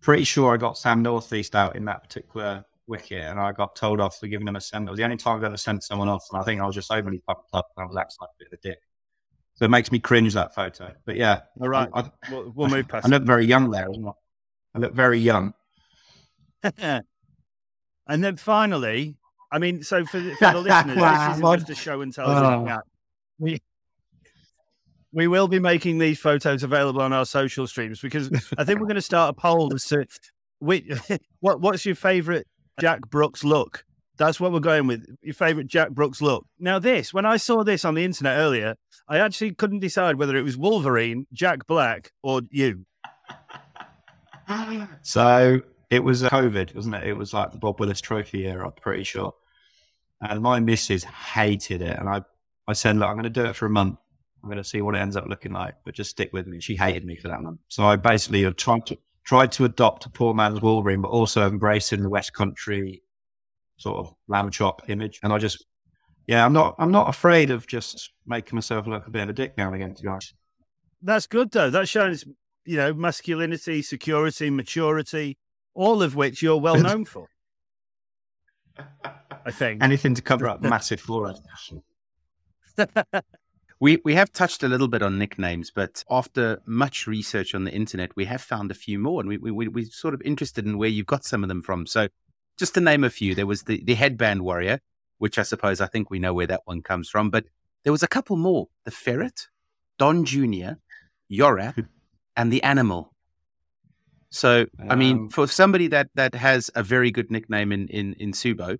Pretty 0.00 0.24
sure 0.24 0.52
I 0.52 0.56
got 0.56 0.78
Sam 0.78 1.02
Northeast 1.02 1.54
out 1.54 1.76
in 1.76 1.84
that 1.84 2.02
particular 2.02 2.64
wicket, 2.92 3.24
and 3.24 3.40
I 3.40 3.52
got 3.52 3.74
told 3.74 4.00
off 4.00 4.20
for 4.20 4.28
giving 4.28 4.44
them 4.44 4.54
a 4.54 4.60
send. 4.60 4.86
It 4.86 4.90
was 4.90 4.98
the 4.98 5.04
only 5.04 5.16
time 5.16 5.38
I've 5.38 5.44
ever 5.44 5.56
sent 5.56 5.82
someone 5.82 6.08
off, 6.08 6.24
and 6.30 6.40
I 6.40 6.44
think 6.44 6.60
I 6.60 6.66
was 6.66 6.74
just 6.74 6.92
overly 6.92 7.18
pumped 7.26 7.48
up, 7.54 7.68
and 7.76 7.84
I 7.84 7.86
was 7.86 7.96
acting 7.96 8.18
like 8.20 8.30
a 8.30 8.38
bit 8.38 8.48
of 8.52 8.58
a 8.58 8.62
dick. 8.62 8.78
So 9.54 9.64
it 9.64 9.70
makes 9.70 9.90
me 9.90 9.98
cringe 9.98 10.34
that 10.34 10.54
photo. 10.54 10.92
But 11.04 11.16
yeah, 11.16 11.40
All 11.60 11.68
right, 11.68 11.88
I, 11.94 12.10
we'll, 12.30 12.52
we'll 12.54 12.68
move 12.68 12.86
past. 12.88 13.06
I 13.06 13.08
look 13.08 13.24
very 13.24 13.46
young 13.46 13.70
there, 13.70 13.90
isn't 13.90 14.06
I? 14.06 14.12
I 14.74 14.78
look 14.78 14.94
very 14.94 15.18
young. 15.18 15.54
and 16.78 17.04
then 18.06 18.36
finally, 18.36 19.16
I 19.50 19.58
mean, 19.58 19.82
so 19.82 20.04
for, 20.04 20.20
the- 20.20 20.34
for 20.36 20.52
the 20.52 20.60
listeners, 20.60 20.96
this 20.96 21.36
isn't 21.36 21.58
just 21.58 21.70
a 21.70 21.74
show 21.74 22.00
and 22.02 22.12
tell. 22.12 22.28
Oh. 22.30 22.78
We, 23.38 23.60
we 25.12 25.28
will 25.28 25.48
be 25.48 25.58
making 25.58 25.98
these 25.98 26.18
photos 26.18 26.62
available 26.62 27.00
on 27.02 27.12
our 27.12 27.26
social 27.26 27.66
streams 27.66 28.00
because 28.00 28.30
I 28.56 28.64
think 28.64 28.80
we're 28.80 28.86
going 28.86 28.94
to 28.94 29.02
start 29.02 29.30
a 29.30 29.40
poll 29.40 29.74
as 29.74 29.84
to 29.86 30.06
which, 30.60 30.84
what, 31.40 31.60
what's 31.60 31.84
your 31.84 31.96
favorite 31.96 32.46
Jack 32.80 33.08
Brooks 33.10 33.44
look? 33.44 33.84
That's 34.18 34.38
what 34.38 34.52
we're 34.52 34.60
going 34.60 34.86
with. 34.86 35.04
Your 35.22 35.34
favorite 35.34 35.66
Jack 35.66 35.90
Brooks 35.90 36.20
look. 36.20 36.46
Now, 36.58 36.78
this, 36.78 37.12
when 37.12 37.26
I 37.26 37.36
saw 37.36 37.64
this 37.64 37.84
on 37.84 37.94
the 37.94 38.04
internet 38.04 38.38
earlier, 38.38 38.76
I 39.08 39.18
actually 39.18 39.54
couldn't 39.54 39.80
decide 39.80 40.16
whether 40.16 40.36
it 40.36 40.42
was 40.42 40.56
Wolverine, 40.56 41.26
Jack 41.32 41.66
Black, 41.66 42.12
or 42.22 42.42
you. 42.50 42.84
So 45.02 45.60
it 45.90 46.04
was 46.04 46.22
uh, 46.22 46.28
COVID, 46.28 46.74
wasn't 46.74 46.96
it? 46.96 47.04
It 47.04 47.14
was 47.14 47.32
like 47.32 47.52
the 47.52 47.58
Bob 47.58 47.80
Willis 47.80 48.00
Trophy 48.00 48.38
year, 48.38 48.62
I'm 48.62 48.72
pretty 48.72 49.04
sure. 49.04 49.34
And 50.20 50.40
my 50.40 50.60
missus 50.60 51.04
hated 51.04 51.82
it. 51.82 51.98
And 51.98 52.08
I, 52.08 52.22
I 52.68 52.74
said, 52.74 52.96
look, 52.96 53.08
I'm 53.08 53.14
going 53.14 53.24
to 53.24 53.30
do 53.30 53.44
it 53.46 53.56
for 53.56 53.66
a 53.66 53.70
month. 53.70 53.98
I'm 54.42 54.48
going 54.48 54.62
to 54.62 54.64
see 54.64 54.82
what 54.82 54.94
it 54.94 54.98
ends 54.98 55.16
up 55.16 55.26
looking 55.26 55.52
like, 55.52 55.74
but 55.84 55.94
just 55.94 56.10
stick 56.10 56.32
with 56.32 56.46
me. 56.46 56.60
She 56.60 56.76
hated 56.76 57.04
me 57.04 57.16
for 57.16 57.28
that 57.28 57.42
month. 57.42 57.60
So 57.68 57.84
I 57.84 57.96
basically 57.96 58.50
tried 58.54 58.86
to, 58.86 58.98
tried 59.24 59.52
to 59.52 59.64
adopt 59.64 60.06
a 60.06 60.10
poor 60.10 60.34
man's 60.34 60.60
Wolverine, 60.60 61.00
but 61.00 61.08
also 61.08 61.46
embracing 61.46 62.02
the 62.02 62.08
West 62.08 62.32
Country 62.32 63.02
sort 63.76 63.98
of 63.98 64.14
lamb 64.28 64.50
chop 64.50 64.82
image. 64.88 65.20
And 65.22 65.32
I 65.32 65.38
just, 65.38 65.64
yeah, 66.26 66.44
I'm 66.44 66.52
not, 66.52 66.74
I'm 66.78 66.90
not 66.92 67.08
afraid 67.08 67.50
of 67.50 67.66
just 67.66 68.12
making 68.26 68.56
myself 68.56 68.86
look 68.86 69.06
a 69.06 69.10
bit 69.10 69.22
of 69.22 69.28
a 69.30 69.32
dick 69.32 69.54
now 69.56 69.66
and 69.66 69.76
again, 69.76 69.94
to 69.94 70.02
be 70.02 70.08
honest. 70.08 70.34
That's 71.02 71.26
good 71.26 71.50
though. 71.50 71.70
That 71.70 71.88
shows, 71.88 72.24
you 72.64 72.76
know, 72.76 72.94
masculinity, 72.94 73.82
security, 73.82 74.50
maturity, 74.50 75.36
all 75.74 76.02
of 76.02 76.14
which 76.14 76.42
you're 76.42 76.60
well 76.60 76.78
known 76.78 77.04
for. 77.04 77.28
I 79.44 79.50
think. 79.50 79.82
Anything 79.82 80.14
to 80.14 80.22
cover 80.22 80.48
up 80.48 80.62
massive 80.62 81.00
flaws. 81.00 81.40
We 83.82 84.00
we 84.04 84.14
have 84.14 84.32
touched 84.32 84.62
a 84.62 84.68
little 84.68 84.86
bit 84.86 85.02
on 85.02 85.18
nicknames, 85.18 85.72
but 85.72 86.04
after 86.08 86.62
much 86.66 87.08
research 87.08 87.52
on 87.52 87.64
the 87.64 87.72
internet, 87.72 88.14
we 88.14 88.26
have 88.26 88.40
found 88.40 88.70
a 88.70 88.74
few 88.74 88.96
more, 88.96 89.18
and 89.18 89.28
we 89.28 89.38
we 89.38 89.50
we 89.50 89.66
we're 89.66 89.86
sort 89.86 90.14
of 90.14 90.22
interested 90.22 90.64
in 90.64 90.78
where 90.78 90.88
you've 90.88 91.06
got 91.14 91.24
some 91.24 91.42
of 91.42 91.48
them 91.48 91.62
from. 91.62 91.88
So, 91.88 92.06
just 92.56 92.74
to 92.74 92.80
name 92.80 93.02
a 93.02 93.10
few, 93.10 93.34
there 93.34 93.44
was 93.44 93.64
the 93.64 93.82
the 93.82 93.94
headband 93.94 94.42
warrior, 94.42 94.78
which 95.18 95.36
I 95.36 95.42
suppose 95.42 95.80
I 95.80 95.88
think 95.88 96.10
we 96.10 96.20
know 96.20 96.32
where 96.32 96.46
that 96.46 96.60
one 96.64 96.80
comes 96.80 97.10
from, 97.10 97.28
but 97.28 97.46
there 97.82 97.90
was 97.90 98.04
a 98.04 98.06
couple 98.06 98.36
more: 98.36 98.68
the 98.84 98.92
ferret, 98.92 99.48
Don 99.98 100.24
Junior, 100.24 100.78
Yorap, 101.28 101.84
and 102.36 102.52
the 102.52 102.62
animal. 102.62 103.12
So, 104.30 104.66
I 104.88 104.94
mean, 104.94 105.28
for 105.28 105.48
somebody 105.48 105.88
that 105.88 106.08
that 106.14 106.36
has 106.36 106.70
a 106.76 106.84
very 106.84 107.10
good 107.10 107.32
nickname 107.32 107.72
in 107.72 107.88
in 107.88 108.14
in 108.20 108.30
Subo, 108.30 108.78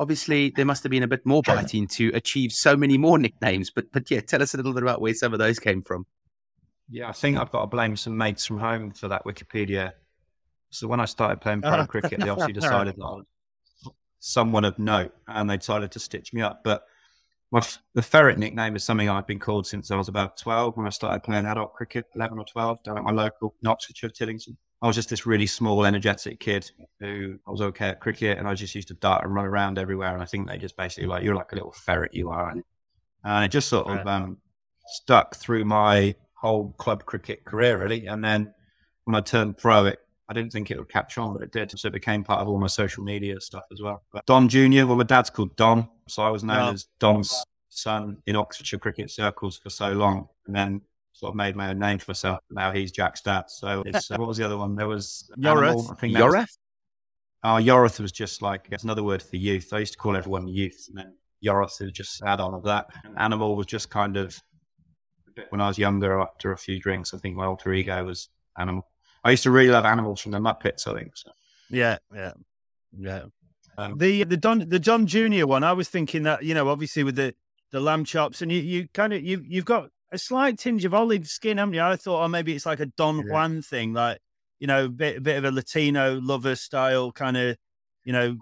obviously 0.00 0.50
there 0.56 0.64
must 0.64 0.82
have 0.82 0.90
been 0.90 1.02
a 1.02 1.08
bit 1.08 1.24
more 1.26 1.42
biting 1.42 1.86
to 1.86 2.10
achieve 2.14 2.50
so 2.50 2.74
many 2.74 2.98
more 2.98 3.18
nicknames. 3.18 3.70
But 3.70 3.92
but 3.92 4.10
yeah, 4.10 4.20
tell 4.20 4.42
us 4.42 4.54
a 4.54 4.56
little 4.56 4.72
bit 4.72 4.82
about 4.82 5.00
where 5.00 5.14
some 5.14 5.32
of 5.32 5.38
those 5.38 5.60
came 5.60 5.82
from. 5.82 6.06
Yeah, 6.88 7.08
I 7.08 7.12
think 7.12 7.38
I've 7.38 7.52
got 7.52 7.60
to 7.60 7.66
blame 7.68 7.96
some 7.96 8.16
mates 8.16 8.44
from 8.44 8.58
home 8.58 8.90
for 8.90 9.06
that 9.08 9.24
Wikipedia. 9.24 9.92
So 10.70 10.88
when 10.88 10.98
I 10.98 11.04
started 11.04 11.40
playing 11.40 11.62
pro 11.62 11.86
cricket, 11.86 12.18
they 12.20 12.28
obviously 12.28 12.54
decided 12.54 12.96
that 12.96 13.04
I 13.04 13.10
was 13.10 13.26
someone 14.18 14.64
of 14.64 14.78
note, 14.78 15.14
and 15.28 15.48
they 15.48 15.58
decided 15.58 15.92
to 15.92 16.00
stitch 16.00 16.32
me 16.32 16.40
up. 16.40 16.62
But 16.64 16.82
my 17.52 17.58
f- 17.58 17.82
the 17.94 18.02
ferret 18.02 18.38
nickname 18.38 18.74
is 18.74 18.82
something 18.82 19.08
I've 19.08 19.26
been 19.26 19.38
called 19.38 19.66
since 19.66 19.90
I 19.90 19.96
was 19.96 20.08
about 20.08 20.38
twelve 20.38 20.76
when 20.76 20.86
I 20.86 20.90
started 20.90 21.22
playing 21.22 21.44
adult 21.44 21.74
cricket, 21.74 22.06
eleven 22.16 22.38
or 22.38 22.44
twelve, 22.44 22.82
down 22.82 22.96
at 22.96 23.04
my 23.04 23.12
local 23.12 23.54
in 23.62 23.68
Oxfordshire, 23.68 24.10
Tiddington. 24.10 24.56
I 24.82 24.86
was 24.86 24.96
just 24.96 25.10
this 25.10 25.26
really 25.26 25.46
small, 25.46 25.84
energetic 25.84 26.40
kid 26.40 26.70
who 27.00 27.38
I 27.46 27.50
was 27.50 27.60
okay 27.60 27.88
at 27.88 28.00
cricket, 28.00 28.38
and 28.38 28.48
I 28.48 28.54
just 28.54 28.74
used 28.74 28.88
to 28.88 28.94
dart 28.94 29.24
and 29.24 29.34
run 29.34 29.44
around 29.44 29.78
everywhere. 29.78 30.14
And 30.14 30.22
I 30.22 30.26
think 30.26 30.48
they 30.48 30.56
just 30.56 30.76
basically 30.76 31.06
like 31.06 31.22
you're 31.22 31.34
like 31.34 31.52
a 31.52 31.54
little 31.54 31.72
ferret, 31.72 32.14
you 32.14 32.30
are, 32.30 32.48
and, 32.50 32.64
and 33.24 33.44
it 33.44 33.48
just 33.48 33.68
sort 33.68 33.88
of 33.88 34.06
um, 34.06 34.38
stuck 34.86 35.36
through 35.36 35.64
my 35.66 36.14
whole 36.34 36.74
club 36.78 37.04
cricket 37.04 37.44
career, 37.44 37.78
really. 37.78 38.06
And 38.06 38.24
then 38.24 38.54
when 39.04 39.14
I 39.14 39.20
turned 39.20 39.58
pro, 39.58 39.84
it 39.86 39.98
I 40.30 40.32
didn't 40.32 40.52
think 40.52 40.70
it 40.70 40.78
would 40.78 40.88
catch 40.88 41.18
on, 41.18 41.32
but 41.34 41.42
it 41.42 41.52
did. 41.52 41.78
So 41.78 41.88
it 41.88 41.92
became 41.92 42.22
part 42.24 42.40
of 42.40 42.48
all 42.48 42.58
my 42.58 42.68
social 42.68 43.02
media 43.02 43.40
stuff 43.40 43.64
as 43.72 43.82
well. 43.82 44.02
But 44.12 44.24
Don 44.26 44.48
Junior, 44.48 44.86
well, 44.86 44.96
my 44.96 45.02
dad's 45.02 45.28
called 45.28 45.56
Don, 45.56 45.88
so 46.06 46.22
I 46.22 46.30
was 46.30 46.44
known 46.44 46.68
Oh. 46.68 46.72
as 46.72 46.86
Don's 47.00 47.44
son 47.68 48.18
in 48.26 48.36
Oxfordshire 48.36 48.78
cricket 48.78 49.10
circles 49.10 49.58
for 49.58 49.70
so 49.70 49.92
long, 49.92 50.28
and 50.46 50.54
then 50.56 50.80
sort 51.20 51.30
of 51.30 51.36
made 51.36 51.54
my 51.54 51.68
own 51.70 51.78
name 51.78 51.98
for 51.98 52.10
myself. 52.10 52.40
Now 52.50 52.72
he's 52.72 52.90
Jack 52.90 53.22
dad. 53.22 53.44
So 53.48 53.82
it's 53.86 54.10
uh, 54.10 54.16
what 54.16 54.26
was 54.26 54.38
the 54.38 54.44
other 54.44 54.56
one? 54.56 54.74
There 54.74 54.88
was 54.88 55.30
Yorath. 55.38 55.66
Animal, 55.66 55.88
I 55.90 55.94
think 55.94 56.14
that 56.14 56.24
was- 56.24 58.00
was 58.00 58.12
just 58.12 58.42
like 58.42 58.68
it's 58.72 58.84
another 58.84 59.02
word 59.02 59.22
for 59.22 59.36
youth. 59.36 59.72
I 59.72 59.78
used 59.80 59.92
to 59.92 59.98
call 59.98 60.16
everyone 60.16 60.48
youth, 60.48 60.86
and 60.88 60.98
then 60.98 61.14
Yoroth 61.44 61.80
is 61.82 61.92
just 61.92 62.22
add 62.22 62.40
on 62.40 62.54
of 62.54 62.64
that. 62.64 62.86
And 63.04 63.18
Animal 63.18 63.54
was 63.56 63.66
just 63.66 63.90
kind 63.90 64.16
of 64.16 64.38
when 65.50 65.60
I 65.60 65.68
was 65.68 65.78
younger, 65.78 66.20
after 66.20 66.52
a 66.52 66.58
few 66.58 66.80
drinks, 66.80 67.14
I 67.14 67.18
think 67.18 67.36
my 67.36 67.46
alter 67.46 67.72
ego 67.72 68.04
was 68.04 68.28
Animal. 68.58 68.86
I 69.24 69.30
used 69.30 69.42
to 69.44 69.50
really 69.50 69.70
love 69.70 69.84
animals 69.84 70.20
from 70.20 70.32
the 70.32 70.38
Muppets. 70.38 70.86
I 70.86 70.94
think 70.98 71.16
so. 71.16 71.30
Yeah, 71.70 71.98
yeah, 72.14 72.32
yeah. 72.98 73.22
Um, 73.78 73.98
the 73.98 74.24
the 74.24 74.36
Don 74.36 74.68
the 74.68 74.78
John 74.78 75.06
Junior 75.06 75.46
one. 75.46 75.64
I 75.64 75.72
was 75.72 75.88
thinking 75.88 76.22
that 76.24 76.42
you 76.42 76.54
know, 76.54 76.68
obviously 76.68 77.04
with 77.04 77.16
the 77.16 77.34
the 77.70 77.80
lamb 77.80 78.04
chops, 78.04 78.42
and 78.42 78.50
you 78.50 78.60
you 78.60 78.88
kind 78.92 79.12
of 79.12 79.22
you 79.22 79.44
you've 79.46 79.64
got 79.64 79.90
a 80.12 80.18
slight 80.18 80.58
tinge 80.58 80.84
of 80.84 80.94
olive 80.94 81.26
skin, 81.26 81.58
haven't 81.58 81.74
you? 81.74 81.82
I 81.82 81.96
thought, 81.96 82.24
oh, 82.24 82.28
maybe 82.28 82.54
it's 82.54 82.66
like 82.66 82.80
a 82.80 82.86
Don 82.86 83.18
yeah. 83.18 83.32
Juan 83.32 83.62
thing, 83.62 83.92
like 83.92 84.18
you 84.58 84.66
know, 84.66 84.84
a 84.84 84.88
bit 84.88 85.16
a 85.18 85.20
bit 85.20 85.38
of 85.38 85.44
a 85.44 85.50
Latino 85.50 86.20
lover 86.20 86.54
style 86.54 87.12
kind 87.12 87.36
of, 87.36 87.56
you 88.04 88.12
know, 88.12 88.36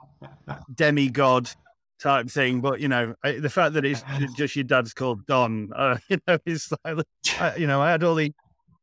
demigod 0.74 1.50
type 1.98 2.28
thing. 2.28 2.60
But 2.60 2.80
you 2.80 2.88
know, 2.88 3.14
the 3.22 3.50
fact 3.50 3.74
that 3.74 3.84
it's 3.84 4.02
just 4.36 4.56
your 4.56 4.64
dad's 4.64 4.92
called 4.92 5.26
Don, 5.26 5.70
uh, 5.74 5.98
you 6.08 6.18
know, 6.26 6.38
it's 6.44 6.72
like, 6.84 6.98
you 7.58 7.66
know, 7.66 7.80
I 7.80 7.92
had 7.92 8.02
all 8.02 8.14
the 8.14 8.32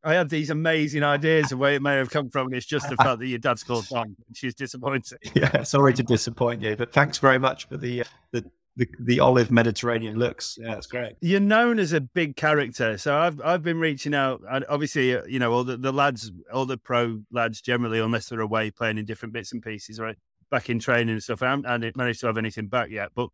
I 0.04 0.14
had 0.14 0.30
these 0.30 0.52
amazing 0.52 1.04
ideas 1.04 1.52
of 1.52 1.58
where 1.58 1.74
it 1.74 1.82
may 1.82 1.96
have 1.96 2.12
come 2.12 2.30
from. 2.30 2.54
It's 2.54 2.68
just 2.68 2.88
the 2.90 2.96
fact 2.96 3.20
that 3.20 3.28
your 3.28 3.40
dad's 3.40 3.64
called 3.64 3.88
Don. 3.90 4.16
She's 4.34 4.54
disappointed. 4.54 5.18
Yeah, 5.34 5.64
sorry 5.64 5.94
to 5.96 6.04
disappoint 6.04 6.62
you, 6.62 6.76
but 6.76 6.94
thanks 6.94 7.18
very 7.18 7.40
much 7.40 7.68
for 7.68 7.76
the 7.76 8.02
uh, 8.02 8.06
the, 8.32 8.46
the, 8.78 8.88
the 9.00 9.20
olive 9.20 9.52
Mediterranean 9.52 10.18
looks. 10.18 10.58
Yeah, 10.60 10.76
it's 10.76 10.88
great. 10.88 11.14
You're 11.22 11.40
known 11.40 11.80
as 11.80 11.94
a 11.94 12.02
big 12.02 12.36
character, 12.36 12.98
so 12.98 13.18
I've 13.18 13.40
I've 13.42 13.64
been 13.64 13.80
reaching 13.80 14.14
out. 14.14 14.42
And 14.50 14.66
obviously, 14.70 15.16
uh, 15.16 15.24
you 15.28 15.40
know, 15.40 15.54
all 15.54 15.64
the, 15.64 15.78
the 15.78 15.94
lads, 15.94 16.32
all 16.54 16.66
the 16.66 16.78
pro 16.78 17.22
lads, 17.32 17.62
generally, 17.62 18.00
unless 18.00 18.30
they're 18.30 18.42
away 18.42 18.72
playing 18.72 18.98
in 18.98 19.06
different 19.06 19.34
bits 19.34 19.54
and 19.54 19.62
pieces, 19.62 20.00
right, 20.00 20.18
back 20.52 20.70
in 20.70 20.80
training 20.80 21.14
and 21.14 21.24
stuff. 21.24 21.42
I 21.42 21.52
haven't 21.52 21.96
managed 21.96 22.20
to 22.22 22.28
have 22.28 22.38
anything 22.38 22.68
back 22.68 22.90
yet, 22.90 23.12
but 23.16 23.30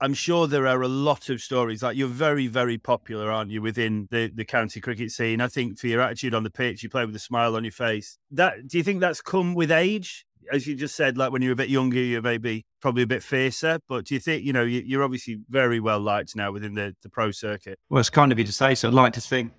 I'm 0.00 0.14
sure 0.14 0.46
there 0.46 0.66
are 0.66 0.82
a 0.82 0.88
lot 0.88 1.28
of 1.28 1.40
stories. 1.40 1.82
Like 1.82 1.96
you're 1.96 2.08
very, 2.08 2.46
very 2.46 2.78
popular, 2.78 3.30
aren't 3.30 3.50
you, 3.50 3.60
within 3.60 4.08
the, 4.10 4.30
the 4.32 4.44
county 4.44 4.80
cricket 4.80 5.10
scene? 5.10 5.40
I 5.40 5.48
think 5.48 5.78
for 5.78 5.88
your 5.88 6.00
attitude 6.00 6.34
on 6.34 6.44
the 6.44 6.50
pitch, 6.50 6.82
you 6.82 6.88
play 6.88 7.04
with 7.04 7.16
a 7.16 7.20
smile 7.20 7.56
on 7.56 7.64
your 7.64 7.72
face. 7.72 8.18
That 8.30 8.68
do 8.68 8.78
you 8.78 8.84
think 8.84 9.00
that's 9.00 9.20
come 9.20 9.54
with 9.54 9.72
age? 9.72 10.24
As 10.52 10.66
you 10.66 10.74
just 10.74 10.96
said, 10.96 11.18
like 11.18 11.32
when 11.32 11.42
you 11.42 11.50
were 11.50 11.54
a 11.54 11.56
bit 11.56 11.68
younger, 11.68 11.98
you're 11.98 12.22
maybe 12.22 12.64
probably 12.80 13.02
a 13.02 13.06
bit 13.06 13.22
fiercer. 13.22 13.78
But 13.88 14.06
do 14.06 14.14
you 14.14 14.20
think, 14.20 14.44
you 14.44 14.52
know, 14.52 14.62
you're 14.62 15.02
obviously 15.02 15.38
very 15.48 15.80
well 15.80 16.00
liked 16.00 16.34
now 16.36 16.52
within 16.52 16.74
the, 16.74 16.94
the 17.02 17.08
pro 17.08 17.30
circuit? 17.30 17.78
Well, 17.90 18.00
it's 18.00 18.10
kind 18.10 18.32
of 18.32 18.38
you 18.38 18.44
to 18.44 18.52
say 18.52 18.74
so. 18.74 18.88
I'd 18.88 18.94
like 18.94 19.12
to 19.14 19.20
think 19.20 19.52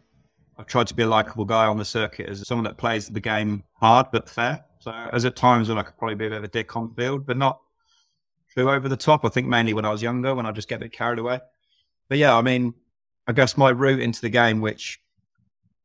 I've 0.57 0.65
tried 0.65 0.87
to 0.87 0.93
be 0.93 1.03
a 1.03 1.07
likable 1.07 1.45
guy 1.45 1.65
on 1.65 1.77
the 1.77 1.85
circuit 1.85 2.27
as 2.27 2.45
someone 2.47 2.65
that 2.65 2.77
plays 2.77 3.07
the 3.07 3.19
game 3.19 3.63
hard 3.73 4.07
but 4.11 4.29
fair. 4.29 4.65
So, 4.79 4.91
as 4.91 5.25
at 5.25 5.35
times 5.35 5.69
when 5.69 5.77
I 5.77 5.83
could 5.83 5.97
probably 5.97 6.15
be 6.15 6.27
a 6.27 6.29
bit 6.29 6.37
of 6.37 6.43
a 6.43 6.47
dick 6.47 6.75
on 6.75 6.93
field, 6.95 7.25
but 7.25 7.37
not 7.37 7.59
too 8.55 8.69
over 8.69 8.89
the 8.89 8.97
top. 8.97 9.25
I 9.25 9.29
think 9.29 9.47
mainly 9.47 9.73
when 9.73 9.85
I 9.85 9.89
was 9.89 10.01
younger, 10.01 10.33
when 10.35 10.45
I 10.45 10.51
just 10.51 10.67
get 10.67 10.75
a 10.77 10.79
bit 10.79 10.91
carried 10.91 11.19
away. 11.19 11.39
But 12.07 12.17
yeah, 12.17 12.35
I 12.35 12.41
mean, 12.41 12.73
I 13.27 13.33
guess 13.33 13.57
my 13.57 13.69
route 13.69 13.99
into 13.99 14.21
the 14.21 14.29
game, 14.29 14.61
which 14.61 14.99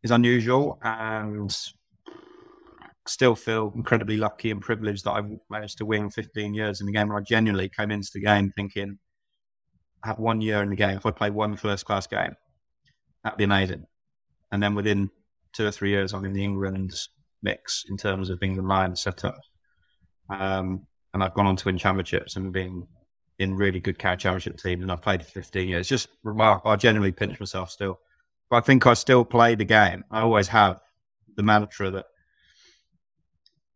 is 0.02 0.10
unusual 0.10 0.78
and 0.82 1.56
still 3.06 3.34
feel 3.34 3.72
incredibly 3.74 4.16
lucky 4.16 4.50
and 4.50 4.60
privileged 4.60 5.04
that 5.04 5.12
I've 5.12 5.30
managed 5.50 5.78
to 5.78 5.86
win 5.86 6.10
15 6.10 6.54
years 6.54 6.80
in 6.80 6.86
the 6.86 6.92
game. 6.92 7.08
Where 7.08 7.18
I 7.18 7.22
genuinely 7.22 7.68
came 7.68 7.90
into 7.90 8.10
the 8.12 8.20
game 8.20 8.50
thinking, 8.50 8.98
I 10.02 10.08
have 10.08 10.18
one 10.18 10.40
year 10.40 10.62
in 10.62 10.70
the 10.70 10.76
game. 10.76 10.96
If 10.96 11.06
I 11.06 11.10
play 11.10 11.30
one 11.30 11.56
first 11.56 11.84
class 11.84 12.06
game, 12.06 12.34
that'd 13.22 13.38
be 13.38 13.44
amazing. 13.44 13.84
And 14.52 14.62
then 14.62 14.74
within 14.74 15.10
two 15.52 15.66
or 15.66 15.70
three 15.70 15.90
years, 15.90 16.12
I'm 16.12 16.24
in 16.24 16.32
the 16.32 16.44
England 16.44 16.94
mix 17.42 17.84
in 17.88 17.96
terms 17.96 18.30
of 18.30 18.40
being 18.40 18.56
the 18.56 18.62
Lions 18.62 19.00
setup. 19.00 19.38
Um, 20.30 20.86
and 21.12 21.22
I've 21.22 21.34
gone 21.34 21.46
on 21.46 21.56
to 21.56 21.66
win 21.66 21.78
championships 21.78 22.36
and 22.36 22.52
been 22.52 22.86
in 23.38 23.54
really 23.54 23.80
good 23.80 23.98
county 23.98 24.22
championship 24.22 24.58
teams, 24.58 24.82
and 24.82 24.90
I've 24.90 25.02
played 25.02 25.22
for 25.22 25.30
15 25.30 25.68
years. 25.68 25.88
Just 25.88 26.08
remarkable. 26.22 26.70
I 26.70 26.76
genuinely 26.76 27.12
pinch 27.12 27.38
myself 27.38 27.70
still. 27.70 27.98
But 28.50 28.56
I 28.56 28.60
think 28.60 28.86
I 28.86 28.94
still 28.94 29.24
play 29.24 29.54
the 29.54 29.64
game. 29.64 30.04
I 30.10 30.20
always 30.20 30.48
have 30.48 30.80
the 31.36 31.42
mantra 31.42 31.90
that 31.90 32.06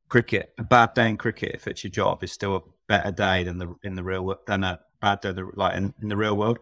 cricket, 0.08 0.54
a 0.58 0.64
bad 0.64 0.94
day 0.94 1.08
in 1.08 1.16
cricket, 1.16 1.52
if 1.54 1.66
it's 1.66 1.84
your 1.84 1.90
job, 1.90 2.22
is 2.22 2.32
still 2.32 2.56
a 2.56 2.60
better 2.86 3.10
day 3.10 3.44
than 3.44 3.58
the 3.58 3.74
in 3.84 3.94
the 3.94 4.02
real 4.02 4.24
world 4.24 4.40
than 4.46 4.64
a 4.64 4.80
bad 5.00 5.20
day 5.20 5.32
like 5.54 5.76
in, 5.76 5.94
in 6.02 6.08
the 6.08 6.16
real 6.16 6.36
world. 6.36 6.58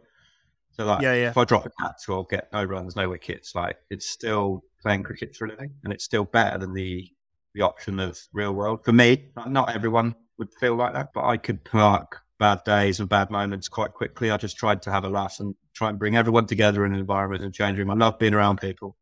So 0.72 0.84
like, 0.84 1.02
yeah, 1.02 1.14
yeah. 1.14 1.30
if 1.30 1.36
I 1.36 1.44
drop 1.44 1.66
a 1.66 1.70
catch 1.80 2.08
or 2.08 2.26
get 2.26 2.52
no 2.52 2.64
runs, 2.64 2.96
no 2.96 3.08
wickets, 3.08 3.54
like 3.54 3.78
it's 3.90 4.06
still 4.06 4.62
playing 4.82 5.04
cricket 5.04 5.34
for 5.34 5.46
a 5.46 5.50
living, 5.50 5.72
and 5.84 5.92
it's 5.92 6.04
still 6.04 6.24
better 6.24 6.58
than 6.58 6.74
the 6.74 7.10
the 7.54 7.62
option 7.62 7.98
of 7.98 8.18
real 8.32 8.52
world 8.52 8.84
for 8.84 8.92
me. 8.92 9.30
Not 9.46 9.74
everyone 9.74 10.14
would 10.38 10.52
feel 10.60 10.74
like 10.74 10.92
that, 10.92 11.12
but 11.14 11.24
I 11.24 11.38
could 11.38 11.64
park 11.64 12.20
bad 12.38 12.62
days 12.64 13.00
and 13.00 13.08
bad 13.08 13.30
moments 13.30 13.68
quite 13.68 13.94
quickly. 13.94 14.30
I 14.30 14.36
just 14.36 14.58
tried 14.58 14.82
to 14.82 14.90
have 14.90 15.04
a 15.04 15.08
laugh 15.08 15.40
and 15.40 15.54
try 15.72 15.88
and 15.88 15.98
bring 15.98 16.16
everyone 16.16 16.46
together 16.46 16.84
in 16.84 16.92
an 16.92 17.00
environment 17.00 17.42
and 17.42 17.54
change 17.54 17.78
room. 17.78 17.90
I 17.90 17.94
love 17.94 18.18
being 18.18 18.34
around 18.34 18.60
people. 18.60 18.96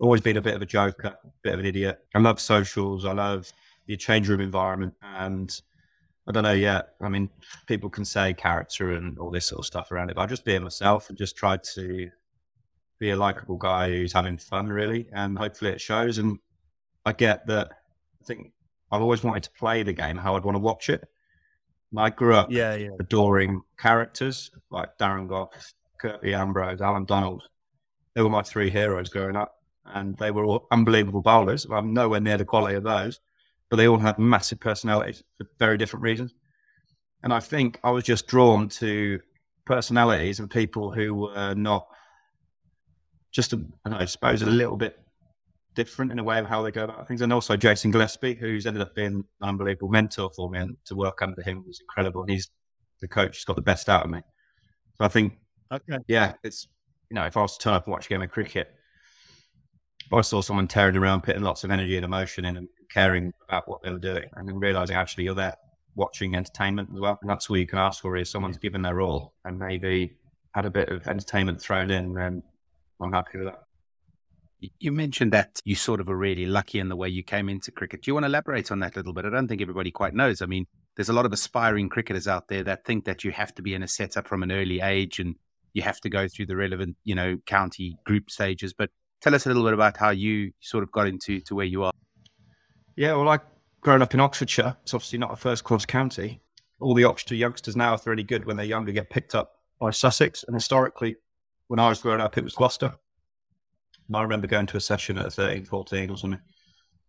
Always 0.00 0.20
been 0.20 0.36
a 0.36 0.42
bit 0.42 0.54
of 0.54 0.62
a 0.62 0.66
joker, 0.66 1.16
a 1.24 1.28
bit 1.42 1.54
of 1.54 1.60
an 1.60 1.66
idiot. 1.66 1.98
I 2.14 2.18
love 2.18 2.38
socials. 2.40 3.06
I 3.06 3.12
love 3.12 3.50
the 3.88 3.96
change 3.96 4.28
room 4.28 4.40
environment. 4.40 4.94
And 5.02 5.60
I 6.28 6.32
don't 6.32 6.44
know 6.44 6.52
yet. 6.52 6.90
I 7.00 7.08
mean, 7.08 7.28
people 7.66 7.90
can 7.90 8.04
say 8.04 8.32
character 8.34 8.92
and 8.92 9.18
all 9.18 9.30
this 9.30 9.46
sort 9.46 9.58
of 9.58 9.66
stuff 9.66 9.90
around 9.90 10.10
it, 10.10 10.16
but 10.16 10.22
I 10.22 10.26
just 10.26 10.44
being 10.44 10.62
myself 10.62 11.08
and 11.08 11.18
just 11.18 11.36
tried 11.36 11.64
to 11.74 12.08
be 13.00 13.10
a 13.10 13.16
likable 13.16 13.56
guy 13.56 13.88
who's 13.88 14.12
having 14.12 14.38
fun, 14.38 14.68
really. 14.68 15.08
And 15.12 15.36
hopefully 15.36 15.72
it 15.72 15.80
shows. 15.80 16.18
And 16.18 16.38
I 17.04 17.12
get 17.12 17.46
that. 17.48 17.72
I 18.20 18.24
think 18.24 18.52
I've 18.92 19.02
always 19.02 19.24
wanted 19.24 19.42
to 19.44 19.50
play 19.58 19.82
the 19.82 19.92
game 19.92 20.16
how 20.16 20.36
I'd 20.36 20.44
want 20.44 20.56
to 20.56 20.60
watch 20.60 20.88
it. 20.88 21.08
I 21.96 22.10
grew 22.10 22.34
up 22.34 22.50
yeah, 22.50 22.74
yeah. 22.74 22.90
adoring 23.00 23.62
characters 23.78 24.50
like 24.70 24.98
Darren 24.98 25.26
Gough, 25.26 25.72
Curtly 25.98 26.34
Ambrose, 26.34 26.82
Allan 26.82 27.06
Donald. 27.06 27.44
They 28.14 28.20
were 28.20 28.28
my 28.28 28.42
three 28.42 28.68
heroes 28.68 29.08
growing 29.08 29.36
up, 29.36 29.62
and 29.86 30.16
they 30.18 30.30
were 30.30 30.44
all 30.44 30.66
unbelievable 30.70 31.22
bowlers. 31.22 31.66
I'm 31.70 31.94
nowhere 31.94 32.20
near 32.20 32.36
the 32.36 32.44
quality 32.44 32.74
of 32.74 32.82
those, 32.82 33.20
but 33.70 33.76
they 33.76 33.88
all 33.88 33.98
had 33.98 34.18
massive 34.18 34.60
personalities 34.60 35.22
for 35.36 35.46
very 35.58 35.76
different 35.76 36.02
reasons. 36.02 36.34
And 37.22 37.32
I 37.32 37.40
think 37.40 37.80
I 37.82 37.90
was 37.90 38.04
just 38.04 38.26
drawn 38.26 38.68
to 38.70 39.20
personalities 39.66 40.40
and 40.40 40.50
people 40.50 40.92
who 40.92 41.14
were 41.14 41.54
not 41.54 41.86
just, 43.32 43.52
a, 43.52 43.62
I 43.84 44.04
suppose, 44.04 44.42
a 44.42 44.46
little 44.46 44.76
bit 44.76 44.98
different 45.74 46.10
in 46.10 46.18
a 46.18 46.24
way 46.24 46.38
of 46.38 46.46
how 46.46 46.62
they 46.62 46.70
go 46.70 46.84
about 46.84 47.06
things. 47.06 47.20
And 47.20 47.32
also 47.32 47.56
Jason 47.56 47.90
Gillespie, 47.90 48.34
who's 48.34 48.66
ended 48.66 48.82
up 48.82 48.94
being 48.94 49.24
an 49.40 49.48
unbelievable 49.48 49.88
mentor 49.88 50.30
for 50.34 50.48
me, 50.48 50.60
and 50.60 50.76
to 50.86 50.94
work 50.94 51.22
under 51.22 51.42
him 51.42 51.64
was 51.66 51.80
incredible. 51.80 52.22
And 52.22 52.30
he's 52.30 52.50
the 53.00 53.08
coach 53.08 53.36
he's 53.36 53.44
got 53.44 53.56
the 53.56 53.62
best 53.62 53.88
out 53.88 54.04
of 54.04 54.10
me. 54.10 54.20
So 54.96 55.04
I 55.04 55.08
think, 55.08 55.34
okay. 55.72 55.98
yeah, 56.08 56.34
it's 56.42 56.68
you 57.10 57.14
know, 57.14 57.24
if 57.24 57.36
I 57.36 57.42
was 57.42 57.56
to 57.56 57.62
turn 57.62 57.74
up 57.74 57.86
and 57.86 57.92
watch 57.92 58.06
a 58.06 58.08
game 58.08 58.22
of 58.22 58.30
cricket, 58.30 58.74
I 60.12 60.20
saw 60.22 60.40
someone 60.40 60.68
tearing 60.68 60.96
around, 60.96 61.22
putting 61.22 61.42
lots 61.42 61.64
of 61.64 61.70
energy 61.70 61.96
and 61.96 62.04
emotion 62.04 62.44
in, 62.44 62.56
and 62.56 62.68
caring 62.90 63.32
about 63.48 63.68
what 63.68 63.82
they 63.82 63.90
were 63.90 63.98
doing, 63.98 64.24
and 64.34 64.48
then 64.48 64.58
realizing 64.58 64.96
actually 64.96 65.24
you're 65.24 65.34
there 65.34 65.56
watching 65.94 66.34
entertainment 66.34 66.90
as 66.94 67.00
well, 67.00 67.18
and 67.20 67.30
that's 67.30 67.50
all 67.50 67.56
you 67.56 67.66
can 67.66 67.78
ask 67.78 68.02
for 68.02 68.16
is 68.16 68.30
someone's 68.30 68.58
given 68.58 68.82
their 68.82 69.00
all 69.00 69.34
and 69.44 69.58
maybe 69.58 70.12
had 70.54 70.64
a 70.64 70.70
bit 70.70 70.88
of 70.88 71.06
entertainment 71.06 71.60
thrown 71.60 71.90
in, 71.90 72.14
then 72.14 72.42
I'm 73.00 73.12
happy 73.12 73.38
with 73.38 73.48
that. 73.48 73.62
You 74.80 74.90
mentioned 74.90 75.32
that 75.32 75.60
you 75.64 75.76
sort 75.76 76.00
of 76.00 76.08
were 76.08 76.16
really 76.16 76.46
lucky 76.46 76.80
in 76.80 76.88
the 76.88 76.96
way 76.96 77.08
you 77.08 77.22
came 77.22 77.48
into 77.48 77.70
cricket. 77.70 78.02
Do 78.02 78.10
you 78.10 78.14
want 78.14 78.24
to 78.24 78.28
elaborate 78.28 78.72
on 78.72 78.80
that 78.80 78.96
a 78.96 78.98
little 78.98 79.12
bit? 79.12 79.24
I 79.24 79.30
don't 79.30 79.46
think 79.46 79.62
everybody 79.62 79.92
quite 79.92 80.14
knows. 80.14 80.42
I 80.42 80.46
mean, 80.46 80.66
there's 80.96 81.08
a 81.08 81.12
lot 81.12 81.26
of 81.26 81.32
aspiring 81.32 81.88
cricketers 81.88 82.26
out 82.26 82.48
there 82.48 82.64
that 82.64 82.84
think 82.84 83.04
that 83.04 83.22
you 83.22 83.30
have 83.30 83.54
to 83.54 83.62
be 83.62 83.74
in 83.74 83.84
a 83.84 83.88
setup 83.88 84.26
from 84.26 84.42
an 84.42 84.50
early 84.50 84.80
age 84.80 85.20
and 85.20 85.36
you 85.74 85.82
have 85.82 86.00
to 86.00 86.08
go 86.08 86.26
through 86.26 86.46
the 86.46 86.56
relevant, 86.56 86.96
you 87.04 87.14
know, 87.14 87.38
county 87.46 87.96
group 88.04 88.30
stages. 88.30 88.72
But 88.72 88.90
tell 89.20 89.32
us 89.32 89.46
a 89.46 89.48
little 89.48 89.62
bit 89.62 89.74
about 89.74 89.96
how 89.96 90.10
you 90.10 90.50
sort 90.58 90.82
of 90.82 90.90
got 90.90 91.06
into 91.06 91.40
to 91.42 91.54
where 91.54 91.66
you 91.66 91.84
are. 91.84 91.92
Yeah, 92.98 93.14
well, 93.14 93.28
I 93.28 93.38
grown 93.80 94.02
up 94.02 94.12
in 94.12 94.18
Oxfordshire. 94.18 94.76
It's 94.82 94.92
obviously 94.92 95.20
not 95.20 95.32
a 95.32 95.36
first 95.36 95.62
class 95.62 95.86
county. 95.86 96.40
All 96.80 96.94
the 96.94 97.04
Oxfordshire 97.04 97.38
youngsters 97.38 97.76
now, 97.76 97.94
if 97.94 98.02
they're 98.02 98.12
any 98.12 98.24
good 98.24 98.44
when 98.44 98.56
they're 98.56 98.66
younger, 98.66 98.90
get 98.90 99.08
picked 99.08 99.36
up 99.36 99.52
by 99.78 99.90
Sussex. 99.90 100.42
And 100.42 100.52
historically, 100.52 101.14
when 101.68 101.78
I 101.78 101.88
was 101.90 102.02
growing 102.02 102.20
up, 102.20 102.36
it 102.36 102.42
was 102.42 102.54
Gloucester. 102.54 102.92
I 104.12 104.20
remember 104.20 104.48
going 104.48 104.66
to 104.66 104.76
a 104.76 104.80
session 104.80 105.16
at 105.16 105.32
13, 105.32 105.64
14 105.66 106.10
or 106.10 106.16
something, 106.16 106.40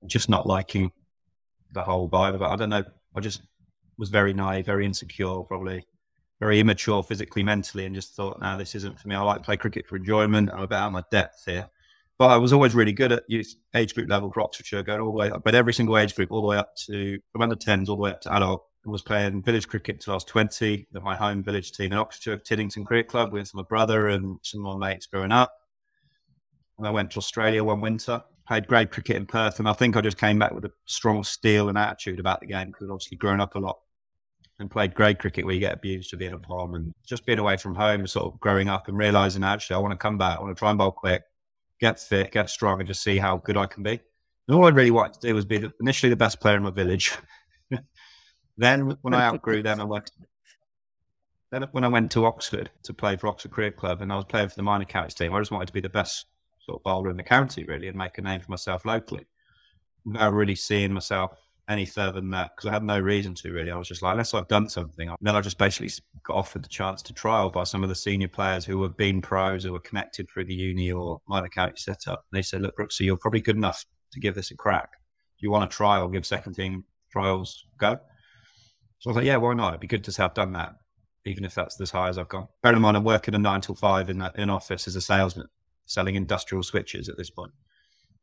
just 0.06 0.30
not 0.30 0.46
liking 0.46 0.92
the 1.74 1.82
whole 1.82 2.08
vibe 2.08 2.36
of 2.36 2.44
it. 2.44 2.46
I 2.46 2.56
don't 2.56 2.70
know. 2.70 2.84
I 3.16 3.20
just 3.20 3.42
was 3.98 4.10
very 4.10 4.32
naive, 4.32 4.68
very 4.68 4.86
insecure, 4.86 5.42
probably 5.42 5.88
very 6.40 6.60
immature 6.60 7.02
physically, 7.02 7.42
mentally, 7.42 7.88
and 7.88 7.96
just 7.96 8.16
thought, 8.16 8.40
no, 8.40 8.60
this 8.60 8.76
isn't 8.76 9.00
for 9.00 9.08
me. 9.08 9.16
I 9.16 9.22
like 9.22 9.38
to 9.38 9.44
play 9.44 9.58
cricket 9.58 9.88
for 9.88 9.96
enjoyment. 9.96 10.52
I'm 10.54 10.62
about 10.62 10.92
my 10.92 11.04
depth 11.10 11.46
here. 11.48 11.68
But 12.20 12.32
I 12.32 12.38
was 12.38 12.52
always 12.52 12.76
really 12.76 12.92
good 12.92 13.14
at 13.14 13.24
youth 13.30 13.56
age 13.74 13.96
group 13.96 14.10
level 14.10 14.30
for 14.30 14.42
Oxfordshire, 14.42 14.84
going 14.84 15.00
all 15.00 15.14
the 15.14 15.18
way 15.18 15.32
up, 15.32 15.42
but 15.46 15.56
every 15.56 15.74
single 15.74 15.98
age 15.98 16.14
group, 16.14 16.32
all 16.32 16.42
the 16.42 16.48
way 16.48 16.58
up 16.58 16.76
to 16.86 17.18
around 17.36 17.50
the 17.50 17.56
tens, 17.56 17.88
all 17.88 17.96
the 17.96 18.02
way 18.02 18.12
up 18.12 18.20
to 18.22 18.36
adult. 18.36 18.66
I 18.86 18.90
was 18.90 19.02
playing 19.02 19.42
village 19.42 19.68
cricket 19.68 19.96
until 19.96 20.14
I 20.14 20.16
was 20.16 20.26
20 20.26 20.88
at 20.94 21.02
my 21.02 21.16
home 21.16 21.44
village 21.44 21.72
team 21.72 21.94
in 21.94 21.98
Oxfordshire, 21.98 22.38
Tiddington 22.38 22.86
Cricket 22.86 23.10
Club, 23.10 23.32
with 23.32 23.54
my 23.56 23.64
brother 23.64 24.10
and 24.10 24.38
some 24.44 24.66
of 24.66 24.78
my 24.78 24.90
mates 24.90 25.06
growing 25.06 25.32
up. 25.32 25.54
And 26.78 26.86
I 26.86 26.92
went 26.92 27.12
to 27.12 27.18
Australia 27.20 27.64
one 27.64 27.80
winter, 27.80 28.22
played 28.48 28.68
grade 28.68 28.92
cricket 28.92 29.16
in 29.16 29.26
Perth, 29.26 29.60
and 29.60 29.68
I 29.68 29.74
think 29.74 29.96
I 29.96 30.02
just 30.02 30.18
came 30.18 30.40
back 30.40 30.54
with 30.54 30.66
a 30.66 30.72
strong 30.86 31.24
steel 31.24 31.70
and 31.70 31.78
attitude 31.78 32.20
about 32.20 32.42
the 32.42 32.48
game 32.48 32.68
because 32.68 32.90
obviously 32.90 33.18
grown 33.18 33.40
up 33.40 33.56
a 33.56 33.60
lot 33.60 33.80
and 34.60 34.70
played 34.70 34.94
grade 34.94 35.20
cricket 35.20 35.46
where 35.46 35.54
you 35.54 35.62
get 35.62 35.74
abused 35.74 36.10
for 36.10 36.18
being 36.18 36.34
a 36.34 36.40
palm 36.40 36.76
and 36.76 36.92
just 37.08 37.26
being 37.26 37.40
away 37.40 37.56
from 37.56 37.76
home, 37.76 38.06
sort 38.08 38.34
of 38.34 38.40
growing 38.42 38.68
up 38.68 38.90
and 38.90 38.98
realizing 38.98 39.44
actually 39.44 39.78
I 39.78 39.80
want 39.80 39.94
to 39.94 39.98
come 39.98 40.18
back, 40.18 40.38
I 40.38 40.42
want 40.42 40.56
to 40.56 40.60
try 40.60 40.70
and 40.70 40.78
bowl 40.78 40.92
quick, 40.92 41.24
get 41.80 42.00
fit, 42.00 42.32
get 42.32 42.50
strong, 42.50 42.80
and 42.80 42.88
just 42.88 43.04
see 43.04 43.18
how 43.18 43.38
good 43.38 43.58
I 43.58 43.66
can 43.66 43.84
be. 43.84 44.00
And 44.48 44.58
all 44.58 44.66
I 44.66 44.70
really 44.70 44.92
wanted 44.92 45.14
to 45.22 45.28
do 45.28 45.36
was 45.36 45.46
be 45.46 45.60
the, 45.60 45.74
initially 45.80 46.10
the 46.10 46.16
best 46.16 46.40
player 46.40 46.58
in 46.58 46.64
my 46.64 46.72
village. 46.72 47.14
then 48.58 48.98
when 49.02 49.14
I 49.14 49.28
outgrew 49.28 49.64
them, 49.64 49.80
I 49.80 49.84
went. 49.84 50.12
Then 51.52 51.66
when 51.72 51.84
I 51.84 51.88
went 51.88 52.12
to 52.12 52.26
Oxford 52.26 52.70
to 52.84 52.94
play 52.94 53.16
for 53.16 53.28
Oxford 53.28 53.52
Cricket 53.52 53.78
Club, 53.78 54.02
and 54.02 54.12
I 54.12 54.16
was 54.16 54.26
playing 54.26 54.50
for 54.50 54.56
the 54.56 54.64
minor 54.64 54.86
counties 54.86 55.16
team, 55.16 55.34
I 55.34 55.40
just 55.40 55.52
wanted 55.52 55.68
to 55.68 55.74
be 55.74 55.82
the 55.82 55.90
best 55.90 56.26
sort 56.60 56.80
of 56.80 56.84
bowler 56.84 57.10
in 57.10 57.18
the 57.18 57.24
county, 57.24 57.64
really, 57.64 57.88
and 57.88 57.98
make 57.98 58.18
a 58.18 58.22
name 58.22 58.42
for 58.42 58.52
myself 58.52 58.86
locally. 58.86 59.26
Without 60.06 60.34
really 60.34 60.56
seeing 60.56 60.94
myself 60.94 61.38
any 61.70 61.86
further 61.86 62.20
than 62.20 62.32
that, 62.32 62.52
because 62.56 62.68
I 62.68 62.74
had 62.74 62.84
no 62.84 63.00
reason 63.00 63.36
to 63.36 63.52
really. 63.52 63.72
I 63.72 63.78
was 63.78 63.88
just 63.88 64.02
like, 64.02 64.14
unless 64.14 64.34
I've 64.34 64.48
done 64.48 64.68
something. 64.68 65.08
And 65.08 65.18
then 65.22 65.36
I 65.36 65.42
just 65.42 65.60
basically 65.60 65.92
got 66.24 66.36
offered 66.36 66.64
the 66.64 66.70
chance 66.70 67.02
to 67.04 67.14
trial 67.14 67.52
by 67.52 67.64
some 67.64 67.84
of 67.84 67.90
the 67.90 67.96
senior 67.96 68.28
players 68.28 68.66
who 68.66 68.82
have 68.84 68.98
been 68.98 69.22
pros, 69.22 69.64
who 69.64 69.72
were 69.72 69.80
connected 69.80 70.28
through 70.30 70.46
the 70.46 70.54
uni 70.54 70.92
or 70.92 71.22
minor 71.30 71.48
county 71.48 71.76
setup. 71.78 72.26
And 72.32 72.38
they 72.38 72.42
said, 72.42 72.62
look, 72.62 72.76
Brooksy, 72.76 73.02
you're 73.02 73.18
probably 73.18 73.42
good 73.42 73.56
enough 73.56 73.86
to 74.12 74.20
give 74.20 74.34
this 74.34 74.50
a 74.52 74.56
crack. 74.56 74.90
You 75.38 75.52
want 75.52 75.70
to 75.70 75.78
trial, 75.78 76.10
give 76.10 76.26
second 76.26 76.54
team 76.56 76.84
trials 77.12 77.66
go. 77.78 78.00
So 79.00 79.10
I 79.10 79.12
was 79.12 79.16
like, 79.18 79.26
yeah, 79.26 79.38
why 79.38 79.54
not? 79.54 79.70
It'd 79.70 79.80
be 79.80 79.88
good 79.88 80.04
to 80.06 80.12
say 80.12 80.24
I've 80.24 80.34
done 80.34 80.54
that, 80.54 80.74
even 81.26 81.46
if 81.46 81.54
that's 81.54 81.80
as 81.80 81.92
high 81.92 82.10
as 82.10 82.18
I've 82.18 82.30
gone. 82.30 82.48
Bear 82.64 82.74
in 82.74 82.82
mind, 82.82 82.98
I'm 82.98 83.04
working 83.04 83.36
a 83.36 83.38
nine 83.38 83.62
till 83.62 83.76
five 83.76 84.10
in 84.10 84.18
that 84.20 84.38
in 84.38 84.50
office 84.50 84.88
as 84.88 84.96
a 84.96 85.02
salesman, 85.02 85.48
selling 85.86 86.16
industrial 86.16 86.64
switches 86.64 87.08
at 87.08 87.18
this 87.18 87.30
point. 87.30 87.52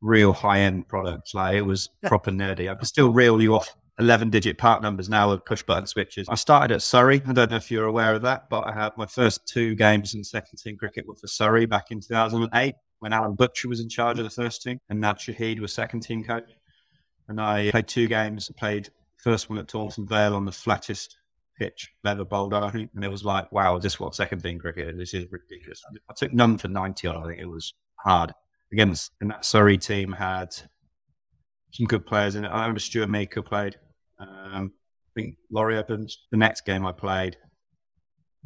Real 0.01 0.33
high 0.33 0.61
end 0.61 0.89
products. 0.89 1.35
Like 1.35 1.57
it 1.57 1.63
was 1.63 1.89
proper 2.05 2.31
nerdy. 2.31 2.71
I 2.71 2.75
can 2.75 2.85
still 2.85 3.13
reel 3.13 3.41
you 3.41 3.55
off 3.55 3.75
11 3.99 4.31
digit 4.31 4.59
part 4.59 4.83
numbers 4.83 5.09
now 5.09 5.31
of 5.31 5.45
push 5.45 5.63
button 5.63 5.87
switches. 5.87 6.29
I 6.29 6.35
started 6.35 6.75
at 6.75 6.83
Surrey. 6.83 7.23
I 7.27 7.33
don't 7.33 7.51
know 7.51 7.57
if 7.57 7.71
you're 7.71 7.87
aware 7.87 8.15
of 8.15 8.23
that, 8.23 8.51
but 8.51 8.67
I 8.67 8.73
had 8.73 8.93
my 8.97 9.07
first 9.07 9.47
two 9.47 9.75
games 9.75 10.15
in 10.15 10.23
second 10.23 10.59
team 10.59 10.77
cricket 10.77 11.07
were 11.07 11.15
for 11.15 11.27
Surrey 11.27 11.67
back 11.67 11.91
in 11.91 12.01
2008 12.01 12.75
when 12.99 13.13
Alan 13.13 13.35
Butcher 13.35 13.69
was 13.69 13.81
in 13.81 13.89
charge 13.89 14.19
of 14.19 14.25
the 14.25 14.31
first 14.31 14.63
team 14.63 14.81
and 14.91 15.01
Nad 15.01 15.17
Shahid 15.17 15.61
was 15.61 15.73
second 15.73 16.01
team 16.01 16.25
coach. 16.25 16.51
And 17.29 17.41
I 17.41 17.71
played 17.71 17.89
two 17.89 18.07
games. 18.07 18.51
I 18.51 18.59
played 18.59 18.91
first 19.17 19.49
one 19.49 19.59
at 19.59 19.69
Taunton 19.69 20.07
Vale 20.07 20.35
on 20.35 20.45
the 20.45 20.53
flattest 20.53 21.17
pitch, 21.59 21.91
leather 22.05 22.25
bowled, 22.25 22.55
I 22.55 22.71
think. 22.71 22.91
And 22.95 23.05
it 23.05 23.11
was 23.11 23.25
like, 23.25 23.51
wow, 23.51 23.77
is 23.77 23.83
this 23.83 23.99
what 23.99 24.15
second 24.15 24.43
team 24.43 24.59
cricket 24.59 24.91
is? 24.91 24.99
This 24.99 25.15
is 25.15 25.33
ridiculous. 25.33 25.83
I 26.09 26.13
took 26.15 26.33
none 26.33 26.59
for 26.59 26.69
90 26.69 27.09
on. 27.09 27.17
I 27.17 27.27
think 27.27 27.41
it 27.41 27.47
was 27.47 27.75
hard. 27.97 28.33
Against, 28.73 29.13
and 29.21 29.31
that 29.31 29.45
Surrey 29.45 29.79
team 29.79 30.13
had 30.13 30.55
some 31.73 31.87
good 31.87 32.07
players 32.07 32.35
in 32.35 32.45
it. 32.45 32.49
I 32.49 32.61
remember 32.63 32.81
Stuart 32.81 33.09
Meaker 33.09 33.43
played. 33.43 33.77
Um, 34.19 34.73
I 35.09 35.21
think 35.21 35.37
Laurie 35.51 35.79
Evans. 35.79 36.27
The 36.31 36.37
next 36.37 36.65
game 36.65 36.85
I 36.85 36.93
played 36.93 37.37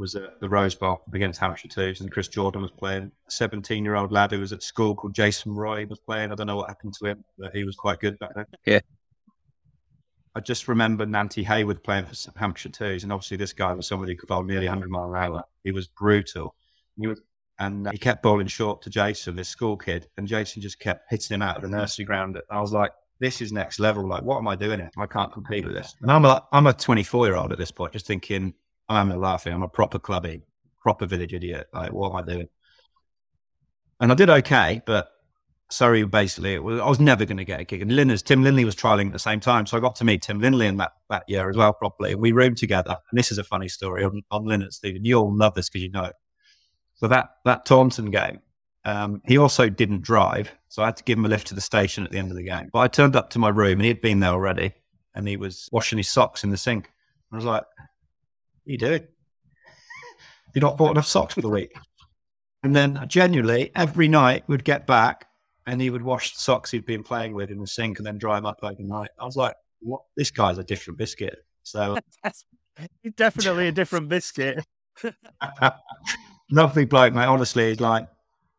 was 0.01 0.15
at 0.15 0.41
the 0.41 0.49
Rose 0.49 0.75
Bowl 0.75 1.03
against 1.13 1.39
Hampshire 1.39 1.69
Twos, 1.69 2.01
and 2.01 2.11
Chris 2.11 2.29
Jordan 2.29 2.63
was 2.63 2.71
playing. 2.71 3.13
A 3.29 3.31
17 3.31 3.85
year 3.85 3.95
old 3.95 4.11
lad 4.11 4.33
who 4.33 4.41
was 4.41 4.53
at 4.53 4.63
school 4.63 4.95
called 4.95 5.15
Jason 5.15 5.55
Roy 5.55 5.87
was 5.87 6.01
playing. 6.01 6.33
I 6.33 6.35
don't 6.35 6.47
know 6.47 6.57
what 6.57 6.69
happened 6.69 6.95
to 7.01 7.07
him, 7.07 7.25
but 7.39 7.55
he 7.55 7.65
was 7.65 7.77
quite 7.77 8.01
good 8.01 8.19
back 8.19 8.35
then. 8.35 8.47
Yeah. 8.67 8.81
I 10.35 10.41
just 10.41 10.69
remember 10.69 11.07
Nantie 11.07 11.45
Hayward 11.45 11.83
playing 11.83 12.07
for 12.07 12.39
Hampshire 12.39 12.69
Twos, 12.69 13.03
and 13.03 13.13
obviously 13.13 13.37
this 13.37 13.53
guy 13.53 13.73
was 13.73 13.87
somebody 13.87 14.13
who 14.13 14.19
could 14.19 14.29
bowl 14.29 14.43
nearly 14.43 14.67
100 14.67 14.91
mile 14.91 15.13
an 15.13 15.23
hour. 15.23 15.45
He 15.65 15.73
was 15.73 15.89
brutal. 15.89 16.55
He 16.99 17.07
was, 17.07 17.21
and 17.61 17.87
uh, 17.87 17.93
he 17.93 17.99
kept 17.99 18.23
bowling 18.23 18.47
short 18.49 18.83
to 18.83 18.91
Jason, 18.91 19.37
this 19.37 19.49
school 19.49 19.77
kid, 19.77 20.09
and 20.17 20.27
Jason 20.27 20.61
just 20.63 20.81
kept 20.81 21.09
hitting 21.11 21.35
him 21.35 21.43
out 21.43 21.57
of 21.57 21.63
the 21.63 21.69
nursery 21.69 22.05
ground. 22.05 22.41
I 22.51 22.61
was 22.61 22.73
like, 22.73 22.91
this 23.21 23.43
is 23.43 23.53
next 23.53 23.79
level. 23.79 24.09
Like, 24.09 24.23
what 24.23 24.39
am 24.39 24.49
I 24.49 24.57
doing 24.57 24.81
here? 24.81 24.91
I 24.99 25.07
can't 25.07 25.33
compete 25.33 25.67
with 25.67 25.75
this. 25.75 25.95
And 26.01 26.11
I'm 26.11 26.25
a, 26.25 26.43
I'm 26.53 26.67
a 26.67 26.73
24 26.73 27.27
year 27.27 27.37
old 27.37 27.53
at 27.53 27.59
this 27.59 27.71
point, 27.71 27.93
just 27.93 28.07
thinking, 28.07 28.55
I'm 28.89 29.11
laughing. 29.21 29.53
I'm 29.53 29.63
a 29.63 29.69
proper 29.69 29.99
clubby, 29.99 30.41
proper 30.81 31.07
village 31.07 31.35
idiot. 31.35 31.69
Like, 31.73 31.93
what 31.93 32.11
am 32.11 32.17
I 32.17 32.23
doing? 32.23 32.49
And 34.01 34.11
I 34.11 34.15
did 34.15 34.31
okay, 34.31 34.81
but 34.87 35.11
Surrey 35.71 36.03
basically, 36.05 36.59
was, 36.59 36.81
I 36.81 36.89
was 36.89 36.99
never 36.99 37.27
going 37.27 37.37
to 37.37 37.45
get 37.45 37.61
a 37.61 37.65
gig. 37.65 37.83
And 37.83 37.95
Linners, 37.95 38.23
Tim 38.23 38.43
Linley 38.43 38.65
was 38.65 38.75
trialing 38.75 39.09
at 39.09 39.13
the 39.13 39.19
same 39.19 39.39
time. 39.39 39.67
So 39.67 39.77
I 39.77 39.81
got 39.81 39.97
to 39.97 40.05
meet 40.05 40.23
Tim 40.23 40.41
Linley 40.41 40.67
in 40.67 40.79
that, 40.79 40.93
that 41.11 41.25
year 41.29 41.51
as 41.51 41.57
well, 41.59 41.75
properly. 41.75 42.15
We 42.15 42.33
roomed 42.33 42.57
together. 42.57 42.97
And 43.11 43.19
this 43.19 43.31
is 43.31 43.37
a 43.37 43.45
funny 43.45 43.69
story 43.69 44.03
on, 44.03 44.23
on 44.31 44.47
Linners, 44.47 44.77
Stephen. 44.77 45.05
You'll 45.05 45.37
love 45.37 45.55
this 45.55 45.69
because 45.69 45.83
you 45.83 45.91
know 45.91 46.05
it. 46.05 46.15
So 47.01 47.09
that, 47.09 47.31
that 47.47 47.65
Taunton 47.65 48.11
game, 48.11 48.41
um, 48.85 49.23
he 49.27 49.39
also 49.39 49.71
didn't 49.71 50.03
drive. 50.03 50.55
So 50.69 50.83
I 50.83 50.87
had 50.87 50.99
to 50.99 51.05
give 51.05 51.17
him 51.19 51.25
a 51.25 51.29
lift 51.29 51.47
to 51.47 51.55
the 51.55 51.61
station 51.63 52.05
at 52.05 52.11
the 52.11 52.19
end 52.19 52.31
of 52.31 52.37
the 52.37 52.43
game. 52.43 52.69
But 52.71 52.81
I 52.81 52.89
turned 52.89 53.17
up 53.17 53.31
to 53.31 53.39
my 53.39 53.49
room 53.49 53.73
and 53.73 53.83
he 53.83 53.89
had 53.89 54.03
been 54.03 54.21
there 54.21 54.33
already. 54.33 54.75
And 55.15 55.27
he 55.27 55.39
was 55.39 55.71
washing 55.73 55.97
his 55.97 56.11
socks 56.11 56.45
in 56.45 56.51
the 56.51 56.59
sink. 56.59 56.93
I 57.33 57.37
was 57.37 57.47
like, 57.47 57.63
what 57.63 58.69
are 58.69 58.71
you 58.71 58.77
doing? 58.77 59.07
You're 60.55 60.61
not 60.61 60.77
bought 60.77 60.91
enough 60.91 61.07
socks 61.07 61.33
for 61.35 61.41
the 61.41 61.49
week. 61.49 61.73
And 62.63 62.77
then 62.77 63.03
genuinely, 63.09 63.71
every 63.75 64.09
night 64.09 64.45
we'd 64.47 64.65
get 64.65 64.87
back 64.87 65.27
and 65.67 65.81
he 65.81 65.89
would 65.89 66.03
wash 66.03 66.35
the 66.35 66.41
socks 66.41 66.71
he'd 66.71 66.85
been 66.85 67.03
playing 67.03 67.33
with 67.33 67.51
in 67.51 67.61
the 67.61 67.67
sink 67.67 67.99
and 67.99 68.07
then 68.07 68.19
dry 68.19 68.37
them 68.37 68.45
up 68.45 68.59
overnight. 68.63 69.11
I 69.19 69.25
was 69.25 69.37
like, 69.37 69.55
"What? 69.81 70.03
This 70.17 70.31
guy's 70.31 70.59
a 70.59 70.65
different 70.65 70.99
biscuit." 70.99 71.39
So 71.63 71.97
definitely 73.17 73.69
a 73.69 73.73
different 73.73 74.11
biscuit. 74.11 74.63
lovely 76.51 76.85
bloke, 76.85 77.15
mate. 77.15 77.25
Honestly, 77.27 77.69
he's 77.69 77.81
like, 77.81 78.07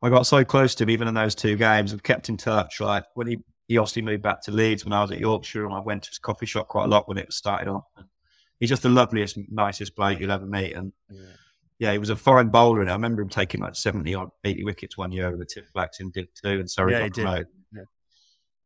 I 0.02 0.10
got 0.10 0.26
so 0.26 0.44
close 0.44 0.74
to 0.76 0.84
him 0.84 0.90
even 0.90 1.08
in 1.08 1.14
those 1.14 1.36
two 1.36 1.56
games. 1.56 1.94
I've 1.94 2.04
kept 2.04 2.30
in 2.30 2.38
touch. 2.38 2.80
Like 2.82 3.06
when 3.14 3.28
he 3.28 3.40
he 3.68 3.78
obviously 3.78 4.02
moved 4.02 4.24
back 4.24 4.42
to 4.44 4.52
Leeds 4.52 4.84
when 4.84 4.94
I 4.94 5.02
was 5.02 5.12
at 5.12 5.20
Yorkshire, 5.20 5.66
and 5.66 5.74
I 5.74 5.80
went 5.80 6.04
to 6.04 6.10
his 6.10 6.20
coffee 6.20 6.46
shop 6.46 6.68
quite 6.68 6.86
a 6.86 6.88
lot 6.88 7.08
when 7.08 7.18
it 7.18 7.28
was 7.28 7.38
started 7.38 7.68
off. 7.70 7.84
He's 8.60 8.70
just 8.70 8.84
the 8.84 8.90
loveliest, 8.90 9.38
nicest 9.50 9.96
bloke 9.96 10.20
you'll 10.20 10.32
ever 10.32 10.46
meet, 10.46 10.74
and. 10.74 10.92
Yeah. 11.10 11.22
Yeah, 11.80 11.94
he 11.94 11.98
was 11.98 12.12
a 12.12 12.16
fine 12.16 12.50
bowler, 12.50 12.82
and 12.82 12.92
I 12.92 12.94
remember 12.94 13.24
him 13.24 13.30
taking 13.30 13.60
like 13.60 13.74
seventy 13.74 14.14
or 14.14 14.32
eighty 14.44 14.64
wickets 14.64 15.00
one 15.00 15.12
year 15.12 15.32
with 15.32 15.40
the 15.40 15.48
Tiff 15.48 15.74
Blacks 15.74 16.00
in 16.00 16.12
Div 16.12 16.28
Two, 16.40 16.60
and 16.60 16.70
Surrey 16.70 16.92
Yeah, 16.92 17.00
got 17.00 17.04
he 17.06 17.10
did. 17.10 17.22
promoted. 17.24 17.48
Yeah. 17.74 17.82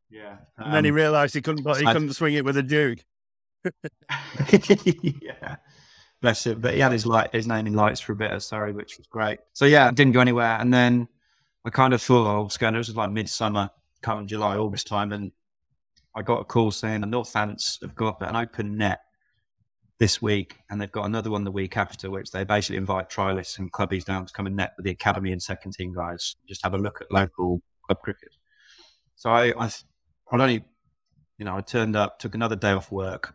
Yeah, 0.09 0.37
And 0.57 0.73
then 0.73 0.83
he 0.83 0.89
um, 0.89 0.97
realised 0.97 1.33
he 1.33 1.41
couldn't 1.41 1.63
he 1.77 1.85
I- 1.85 1.93
couldn't 1.93 2.11
swing 2.11 2.33
it 2.33 2.43
with 2.43 2.57
a 2.57 2.61
Duke. 2.63 2.99
yeah. 5.21 5.55
Bless 6.21 6.45
him. 6.45 6.59
But 6.59 6.73
he 6.73 6.79
had 6.79 6.91
his 6.91 7.05
light, 7.05 7.33
his 7.33 7.47
name 7.47 7.67
in 7.67 7.73
lights 7.73 7.99
for 7.99 8.13
a 8.13 8.15
bit, 8.15 8.41
sorry, 8.41 8.71
which 8.71 8.97
was 8.97 9.07
great. 9.07 9.39
So 9.53 9.65
yeah, 9.65 9.91
didn't 9.91 10.13
go 10.13 10.21
anywhere. 10.21 10.57
And 10.59 10.73
then 10.73 11.07
I 11.65 11.69
kind 11.69 11.93
of 11.93 12.01
thought 12.01 12.27
oh, 12.27 12.41
I 12.41 12.43
was 12.43 12.57
going, 12.57 12.75
it 12.75 12.79
was 12.79 12.95
like 12.95 13.11
midsummer, 13.11 13.69
come 14.01 14.27
July, 14.27 14.57
August 14.57 14.87
time. 14.87 15.11
And 15.11 15.31
I 16.15 16.21
got 16.21 16.41
a 16.41 16.45
call 16.45 16.71
saying 16.71 17.01
the 17.01 17.07
Northants 17.07 17.81
have 17.81 17.95
got 17.95 18.21
an 18.21 18.35
open 18.35 18.77
net 18.77 19.01
this 19.97 20.21
week 20.21 20.57
and 20.69 20.79
they've 20.79 20.91
got 20.91 21.05
another 21.05 21.31
one 21.31 21.43
the 21.43 21.51
week 21.51 21.77
after, 21.77 22.09
which 22.09 22.31
they 22.31 22.43
basically 22.43 22.77
invite 22.77 23.09
trialists 23.09 23.59
and 23.59 23.71
clubbies 23.71 24.05
down 24.05 24.25
to 24.25 24.33
come 24.33 24.47
and 24.47 24.55
net 24.55 24.73
with 24.77 24.85
the 24.85 24.91
academy 24.91 25.31
and 25.31 25.41
second 25.41 25.73
team 25.73 25.93
guys, 25.93 26.35
just 26.47 26.63
have 26.63 26.73
a 26.73 26.77
look 26.77 27.01
at 27.01 27.11
local 27.11 27.61
club 27.85 27.99
cricket. 28.01 28.29
So 29.15 29.29
I, 29.29 29.53
I, 29.57 29.65
I 29.67 29.71
only, 30.31 30.65
you 31.37 31.45
know, 31.45 31.55
I 31.55 31.61
turned 31.61 31.95
up, 31.95 32.19
took 32.19 32.35
another 32.35 32.55
day 32.55 32.71
off 32.71 32.91
work 32.91 33.33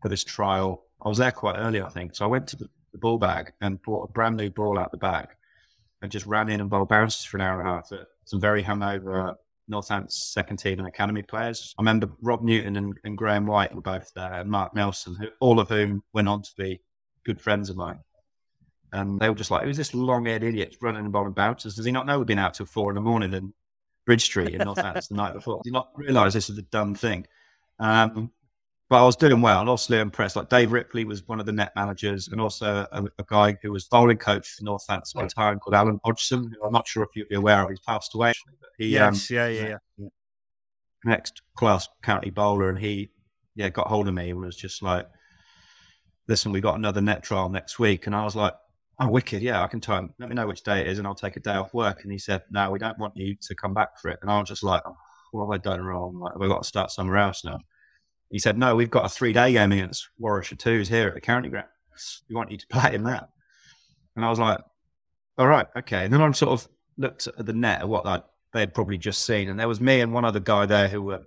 for 0.00 0.08
this 0.08 0.24
trial. 0.24 0.84
I 1.04 1.08
was 1.08 1.18
there 1.18 1.32
quite 1.32 1.56
early, 1.56 1.82
I 1.82 1.88
think. 1.88 2.14
So 2.14 2.24
I 2.24 2.28
went 2.28 2.46
to 2.48 2.56
the, 2.56 2.68
the 2.92 2.98
ball 2.98 3.18
bag 3.18 3.52
and 3.60 3.82
bought 3.82 4.08
a 4.08 4.12
brand 4.12 4.36
new 4.36 4.50
ball 4.50 4.78
out 4.78 4.92
the 4.92 4.98
bag 4.98 5.28
and 6.00 6.10
just 6.10 6.26
ran 6.26 6.48
in 6.48 6.60
and 6.60 6.70
bowled 6.70 6.88
bounces 6.88 7.24
for 7.24 7.36
an 7.36 7.42
hour 7.42 7.60
and 7.60 7.68
a 7.68 7.72
half 7.72 7.92
at 7.92 8.06
some 8.24 8.40
very 8.40 8.62
hungover 8.62 9.34
Northants 9.70 10.12
second 10.12 10.58
team 10.58 10.78
and 10.78 10.88
academy 10.88 11.22
players. 11.22 11.74
I 11.78 11.82
remember 11.82 12.10
Rob 12.20 12.42
Newton 12.42 12.76
and, 12.76 12.94
and 13.04 13.16
Graeme 13.16 13.46
White 13.46 13.74
were 13.74 13.80
both 13.80 14.12
there, 14.14 14.32
and 14.34 14.50
Mark 14.50 14.74
Nelson, 14.74 15.16
who, 15.16 15.28
all 15.40 15.60
of 15.60 15.68
whom 15.68 16.02
went 16.12 16.28
on 16.28 16.42
to 16.42 16.50
be 16.56 16.80
good 17.24 17.40
friends 17.40 17.70
of 17.70 17.76
mine. 17.76 18.00
And 18.92 19.18
they 19.18 19.28
were 19.28 19.34
just 19.34 19.50
like, 19.50 19.64
who's 19.64 19.76
this 19.76 19.94
long 19.94 20.26
haired 20.26 20.42
idiot 20.42 20.76
running 20.82 21.04
and 21.04 21.12
bowling 21.12 21.32
bounces? 21.32 21.76
Does 21.76 21.86
he 21.86 21.92
not 21.92 22.06
know 22.06 22.18
we've 22.18 22.26
been 22.26 22.38
out 22.38 22.54
till 22.54 22.66
four 22.66 22.90
in 22.90 22.96
the 22.96 23.00
morning 23.00 23.32
in 23.32 23.54
Bridge 24.04 24.24
Street 24.24 24.54
in 24.54 24.60
Northants 24.66 25.08
the 25.08 25.14
night 25.14 25.32
before? 25.32 25.60
Did 25.62 25.70
he 25.70 25.72
not 25.72 25.90
realise 25.94 26.34
this 26.34 26.50
is 26.50 26.58
a 26.58 26.62
dumb 26.62 26.94
thing? 26.94 27.26
Um, 27.78 28.30
but 28.92 29.00
I 29.00 29.06
was 29.06 29.16
doing 29.16 29.40
well 29.40 29.58
and 29.58 29.70
also 29.70 29.98
impressed. 29.98 30.36
Like 30.36 30.50
Dave 30.50 30.70
Ripley 30.70 31.06
was 31.06 31.26
one 31.26 31.40
of 31.40 31.46
the 31.46 31.52
net 31.52 31.72
managers 31.74 32.28
and 32.28 32.38
also 32.38 32.86
a, 32.92 33.04
a 33.18 33.24
guy 33.26 33.56
who 33.62 33.72
was 33.72 33.86
bowling 33.86 34.18
coach 34.18 34.46
for 34.50 34.64
Northants 34.64 35.16
at 35.16 35.22
the 35.22 35.28
time 35.34 35.58
called 35.60 35.74
Alan 35.74 35.98
Hodgson, 36.04 36.52
who 36.52 36.66
I'm 36.66 36.74
not 36.74 36.86
sure 36.86 37.02
if 37.02 37.08
you'd 37.14 37.30
be 37.30 37.36
aware 37.36 37.62
of. 37.62 37.70
He's 37.70 37.80
passed 37.80 38.14
away. 38.14 38.34
But 38.60 38.68
he, 38.76 38.98
um, 38.98 39.14
Yes, 39.14 39.30
yeah, 39.30 39.48
yeah, 39.48 39.78
yeah. 39.96 40.08
next 41.06 41.40
class 41.56 41.88
county 42.02 42.28
bowler, 42.28 42.68
and 42.68 42.78
he 42.78 43.08
yeah 43.54 43.70
got 43.70 43.86
hold 43.86 44.08
of 44.08 44.14
me 44.14 44.28
and 44.28 44.40
was 44.40 44.56
just 44.56 44.82
like, 44.82 45.08
"Listen, 46.28 46.52
we 46.52 46.60
got 46.60 46.74
another 46.74 47.00
net 47.00 47.22
trial 47.22 47.48
next 47.48 47.78
week," 47.78 48.06
and 48.06 48.14
I 48.14 48.24
was 48.24 48.36
like, 48.36 48.52
"Oh, 49.00 49.08
wicked! 49.08 49.40
Yeah, 49.40 49.62
I 49.62 49.68
can 49.68 49.80
him. 49.80 50.12
Let 50.18 50.28
me 50.28 50.34
know 50.34 50.46
which 50.46 50.64
day 50.64 50.82
it 50.82 50.86
is, 50.88 50.98
and 50.98 51.06
I'll 51.06 51.14
take 51.14 51.36
a 51.36 51.40
day 51.40 51.54
off 51.54 51.72
work." 51.72 52.02
And 52.02 52.12
he 52.12 52.18
said, 52.18 52.42
"No, 52.50 52.70
we 52.70 52.78
don't 52.78 52.98
want 52.98 53.16
you 53.16 53.36
to 53.40 53.54
come 53.54 53.72
back 53.72 53.98
for 53.98 54.10
it." 54.10 54.18
And 54.20 54.30
I 54.30 54.38
was 54.38 54.50
just 54.50 54.62
like, 54.62 54.82
oh, 54.84 54.98
"What 55.30 55.46
have 55.46 55.54
I 55.54 55.56
done 55.56 55.82
wrong? 55.82 56.18
Like, 56.18 56.34
have 56.34 56.42
I 56.42 56.46
got 56.46 56.62
to 56.62 56.68
start 56.68 56.90
somewhere 56.90 57.16
else 57.16 57.42
now?" 57.42 57.58
He 58.32 58.40
said, 58.40 58.58
"No, 58.58 58.74
we've 58.74 58.90
got 58.90 59.04
a 59.04 59.08
three-day 59.08 59.52
game 59.52 59.70
against 59.70 60.08
Warwickshire 60.18 60.58
Twos 60.58 60.88
here 60.88 61.06
at 61.06 61.14
the 61.14 61.20
county 61.20 61.48
ground. 61.48 61.68
We 62.28 62.34
want 62.34 62.50
you 62.50 62.58
to 62.58 62.66
play 62.70 62.94
in 62.94 63.04
that." 63.04 63.28
And 64.16 64.24
I 64.24 64.30
was 64.30 64.40
like, 64.40 64.58
"All 65.38 65.46
right, 65.46 65.66
okay." 65.76 66.04
And 66.04 66.12
then 66.12 66.20
I 66.20 66.30
sort 66.32 66.52
of 66.52 66.68
looked 66.98 67.28
at 67.28 67.46
the 67.46 67.52
net 67.52 67.82
at 67.82 67.88
what 67.88 68.06
I'd 68.06 68.22
they 68.52 68.60
had 68.60 68.74
probably 68.74 68.98
just 68.98 69.24
seen. 69.24 69.48
And 69.48 69.58
there 69.58 69.68
was 69.68 69.80
me 69.80 70.00
and 70.00 70.12
one 70.12 70.24
other 70.24 70.40
guy 70.40 70.66
there 70.66 70.88
who 70.88 71.02
were 71.02 71.22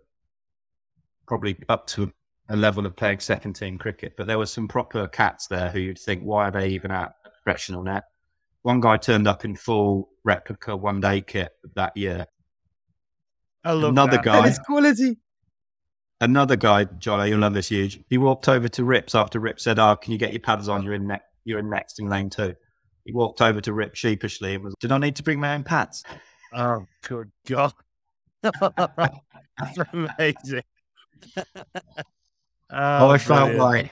probably 1.28 1.58
up 1.70 1.88
to 1.88 2.12
a 2.50 2.56
level 2.56 2.86
of 2.86 2.96
playing 2.96 3.20
second 3.20 3.54
team 3.54 3.78
cricket. 3.78 4.14
But 4.16 4.28
there 4.28 4.38
were 4.38 4.46
some 4.46 4.68
proper 4.68 5.08
cats 5.08 5.48
there 5.48 5.70
who 5.70 5.80
you'd 5.80 6.00
think, 6.00 6.22
why 6.22 6.48
are 6.48 6.52
they 6.52 6.70
even 6.70 6.92
at 6.92 7.16
a 7.26 7.30
professional 7.30 7.84
net? 7.84 8.04
One 8.62 8.80
guy 8.80 8.98
turned 8.98 9.28
up 9.28 9.46
in 9.46 9.56
full 9.56 10.10
replica 10.24 10.76
one 10.76 11.00
day 11.02 11.22
kit 11.22 11.52
that 11.76 11.96
year. 11.98 12.26
I 13.64 13.72
love 13.72 13.92
Another 13.92 14.18
that. 14.18 14.24
guy. 14.26 14.48
It's 14.48 14.60
quality. 14.60 15.18
Another 16.22 16.56
guy, 16.56 16.86
Johnny, 16.86 17.30
you'll 17.30 17.40
love 17.40 17.54
this 17.54 17.70
huge. 17.70 18.00
He 18.10 18.18
walked 18.18 18.48
over 18.48 18.70
to 18.70 18.84
Rips 18.86 19.16
after 19.16 19.40
Rip 19.40 19.60
said, 19.60 19.80
"Oh, 19.80 19.96
can 19.96 20.14
you 20.14 20.18
get 20.18 20.32
your 20.32 20.40
pads 20.40 20.70
on? 20.70 20.84
You're 20.84 20.94
in 20.94 21.08
ne- 21.08 21.20
you're 21.44 21.60
in 21.60 21.70
next 21.70 22.00
in 22.00 22.08
lane 22.08 22.30
two. 22.30 22.56
He 23.04 23.12
walked 23.12 23.42
over 23.42 23.60
to 23.62 23.74
Rip 23.74 23.96
sheepishly 23.96 24.56
and 24.56 24.64
was, 24.64 24.76
"Did 24.80 24.92
I 24.92 24.98
need 24.98 25.18
to 25.18 25.24
bring 25.24 25.40
my 25.40 25.54
own 25.54 25.64
pads?" 25.64 26.04
Oh, 26.54 26.86
good 27.04 27.32
God. 27.48 27.74
That's 28.44 29.78
amazing. 29.92 30.64
oh, 32.70 33.10
I 33.10 33.18
felt 33.18 33.52
brilliant. 33.52 33.58
like 33.60 33.92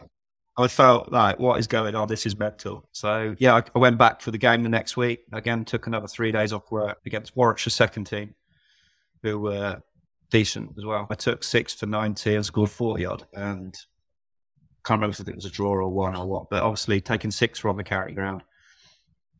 I 0.57 0.67
felt 0.67 1.11
like 1.11 1.39
what 1.39 1.59
is 1.59 1.67
going 1.67 1.95
on? 1.95 2.07
This 2.07 2.25
is 2.25 2.37
mental. 2.37 2.87
So 2.91 3.35
yeah, 3.39 3.55
I, 3.55 3.63
I 3.75 3.79
went 3.79 3.97
back 3.97 4.21
for 4.21 4.31
the 4.31 4.37
game 4.37 4.63
the 4.63 4.69
next 4.69 4.95
week. 4.95 5.21
Again, 5.33 5.65
took 5.65 5.87
another 5.87 6.07
three 6.07 6.31
days 6.31 6.53
off 6.53 6.71
work 6.71 6.99
against 7.05 7.35
Warwickshire 7.35 7.71
second 7.71 8.05
team, 8.05 8.35
who 9.23 9.39
were 9.39 9.81
decent 10.33 10.71
as 10.77 10.83
well. 10.83 11.07
I 11.09 11.15
took 11.15 11.43
six 11.43 11.73
for 11.75 11.85
ninety 11.85 12.35
and 12.35 12.45
scored 12.45 12.71
forty 12.71 13.05
odd, 13.05 13.25
and 13.33 13.73
can't 14.83 14.99
remember 14.99 15.15
if 15.17 15.27
it 15.27 15.35
was 15.35 15.45
a 15.45 15.49
draw 15.49 15.73
or 15.73 15.87
one 15.89 16.15
or 16.17 16.27
what. 16.27 16.49
But 16.49 16.63
obviously, 16.63 16.99
taking 16.99 17.31
six 17.31 17.59
from 17.59 17.77
the 17.77 17.83
carry 17.83 18.13
ground, 18.13 18.41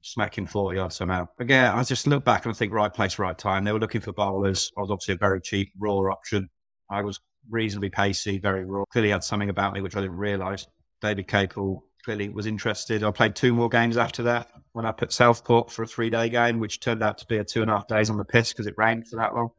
smacking 0.02 0.46
forty 0.46 0.78
odd 0.78 0.94
somehow. 0.94 1.28
Again, 1.40 1.74
I 1.74 1.84
just 1.84 2.06
look 2.08 2.24
back 2.24 2.46
and 2.46 2.54
I 2.54 2.58
think 2.58 2.72
right 2.72 2.94
place, 2.94 3.18
right 3.20 3.38
time. 3.38 3.64
They 3.64 3.74
were 3.74 3.80
looking 3.80 4.02
for 4.02 4.14
bowlers. 4.14 4.72
I 4.78 4.82
was 4.82 4.92
obviously 4.92 5.16
a 5.16 5.18
very 5.18 5.42
cheap 5.42 5.74
raw 5.80 5.98
option. 6.12 6.48
I 6.90 7.02
was 7.02 7.20
reasonably 7.50 7.90
pacey, 7.90 8.38
very 8.38 8.64
raw. 8.64 8.86
Clearly 8.86 9.10
had 9.10 9.24
something 9.24 9.50
about 9.50 9.74
me 9.74 9.82
which 9.82 9.98
I 9.98 10.02
didn't 10.02 10.18
realise. 10.18 10.68
David 11.02 11.28
Capel 11.28 11.84
clearly 12.06 12.30
was 12.30 12.46
interested. 12.46 13.04
I 13.04 13.10
played 13.10 13.36
two 13.36 13.54
more 13.54 13.68
games 13.68 13.98
after 13.98 14.24
that 14.24 14.50
when 14.74 14.86
I 14.86 14.92
put 14.92 15.12
Southport 15.12 15.72
for 15.72 15.84
a 15.84 15.88
three 15.88 16.12
day 16.12 16.30
game, 16.30 16.60
which 16.60 16.80
turned 16.80 17.02
out 17.02 17.18
to 17.18 17.26
be 17.26 17.38
a 17.38 17.44
two 17.44 17.64
and 17.64 17.72
a 17.72 17.74
half 17.74 17.88
days 17.88 18.12
on 18.12 18.18
the 18.18 18.26
piss 18.26 18.54
because 18.54 18.68
it 18.68 18.76
rained 18.78 19.08
for 19.08 19.16
that 19.16 19.34
long. 19.34 19.50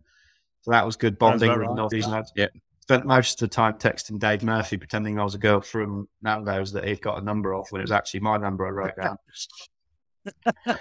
So 0.65 0.71
that 0.71 0.87
was 0.87 0.97
good 0.97 1.19
bonding 1.19 1.51
with 1.51 1.59
right. 1.59 1.75
Northeast 1.77 2.09
lads. 2.09 2.33
Yeah. 2.35 2.47
Spent 2.81 3.05
most 3.05 3.43
of 3.43 3.51
the 3.51 3.55
time 3.55 3.75
texting 3.75 4.19
Dave 4.19 4.43
Murphy, 4.43 4.79
pretending 4.79 5.21
I 5.21 5.25
was 5.25 5.35
a 5.35 5.39
girl 5.39 5.61
from 5.61 6.09
Nando's 6.23 6.73
that 6.73 6.89
he'd 6.89 7.03
got 7.03 7.21
a 7.21 7.25
number 7.25 7.55
off 7.55 7.71
when 7.71 7.81
it 7.81 7.85
was 7.85 7.93
actually 7.93 8.21
my 8.21 8.39
number 8.39 8.67
I 8.67 8.71
wrote 8.71 8.97
down. 8.97 9.19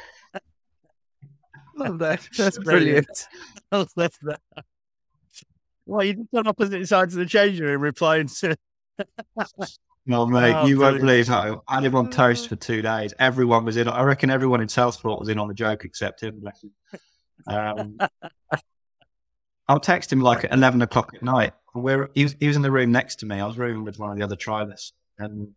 Love 1.75 1.99
that. 1.99 2.25
That's 2.37 2.57
Brilliant. 2.59 3.07
brilliant. 3.07 3.27
I 3.71 3.77
love 3.97 4.13
that. 4.21 4.39
Well, 5.85 6.05
you 6.05 6.13
just 6.13 6.33
on 6.33 6.47
opposite 6.47 6.87
sides 6.87 7.13
of 7.15 7.19
the 7.19 7.25
changing 7.25 7.65
room 7.65 7.81
replying 7.81 8.27
to. 8.27 8.55
No, 10.05 10.25
mate, 10.25 10.53
Oh, 10.53 10.65
you 10.65 10.79
won't 10.79 10.99
believe 11.01 11.27
how 11.27 11.63
I 11.67 11.79
lived 11.81 11.95
on 11.95 12.09
toast 12.09 12.47
for 12.47 12.55
two 12.55 12.81
days. 12.81 13.13
Everyone 13.19 13.65
was 13.65 13.75
in. 13.77 13.87
I 13.89 14.03
reckon 14.03 14.29
everyone 14.29 14.61
in 14.61 14.69
Southport 14.69 15.19
was 15.19 15.29
in 15.29 15.39
on 15.39 15.47
the 15.47 15.53
joke 15.53 15.83
except 15.83 16.21
him. 16.21 16.43
Him. 16.61 16.71
Um, 17.47 17.97
I'll 19.67 19.79
text 19.79 20.11
him 20.11 20.19
like 20.19 20.43
at 20.43 20.53
eleven 20.53 20.81
o'clock 20.81 21.11
at 21.15 21.23
night. 21.23 21.53
Where 21.73 22.09
he 22.13 22.23
was, 22.23 22.35
he 22.39 22.47
was 22.47 22.55
in 22.55 22.61
the 22.61 22.71
room 22.71 22.91
next 22.91 23.15
to 23.17 23.25
me. 23.25 23.39
I 23.39 23.47
was 23.47 23.57
rooming 23.57 23.83
with 23.83 23.97
one 23.97 24.11
of 24.11 24.17
the 24.17 24.23
other 24.23 24.35
trialists, 24.35 24.91
and 25.17 25.49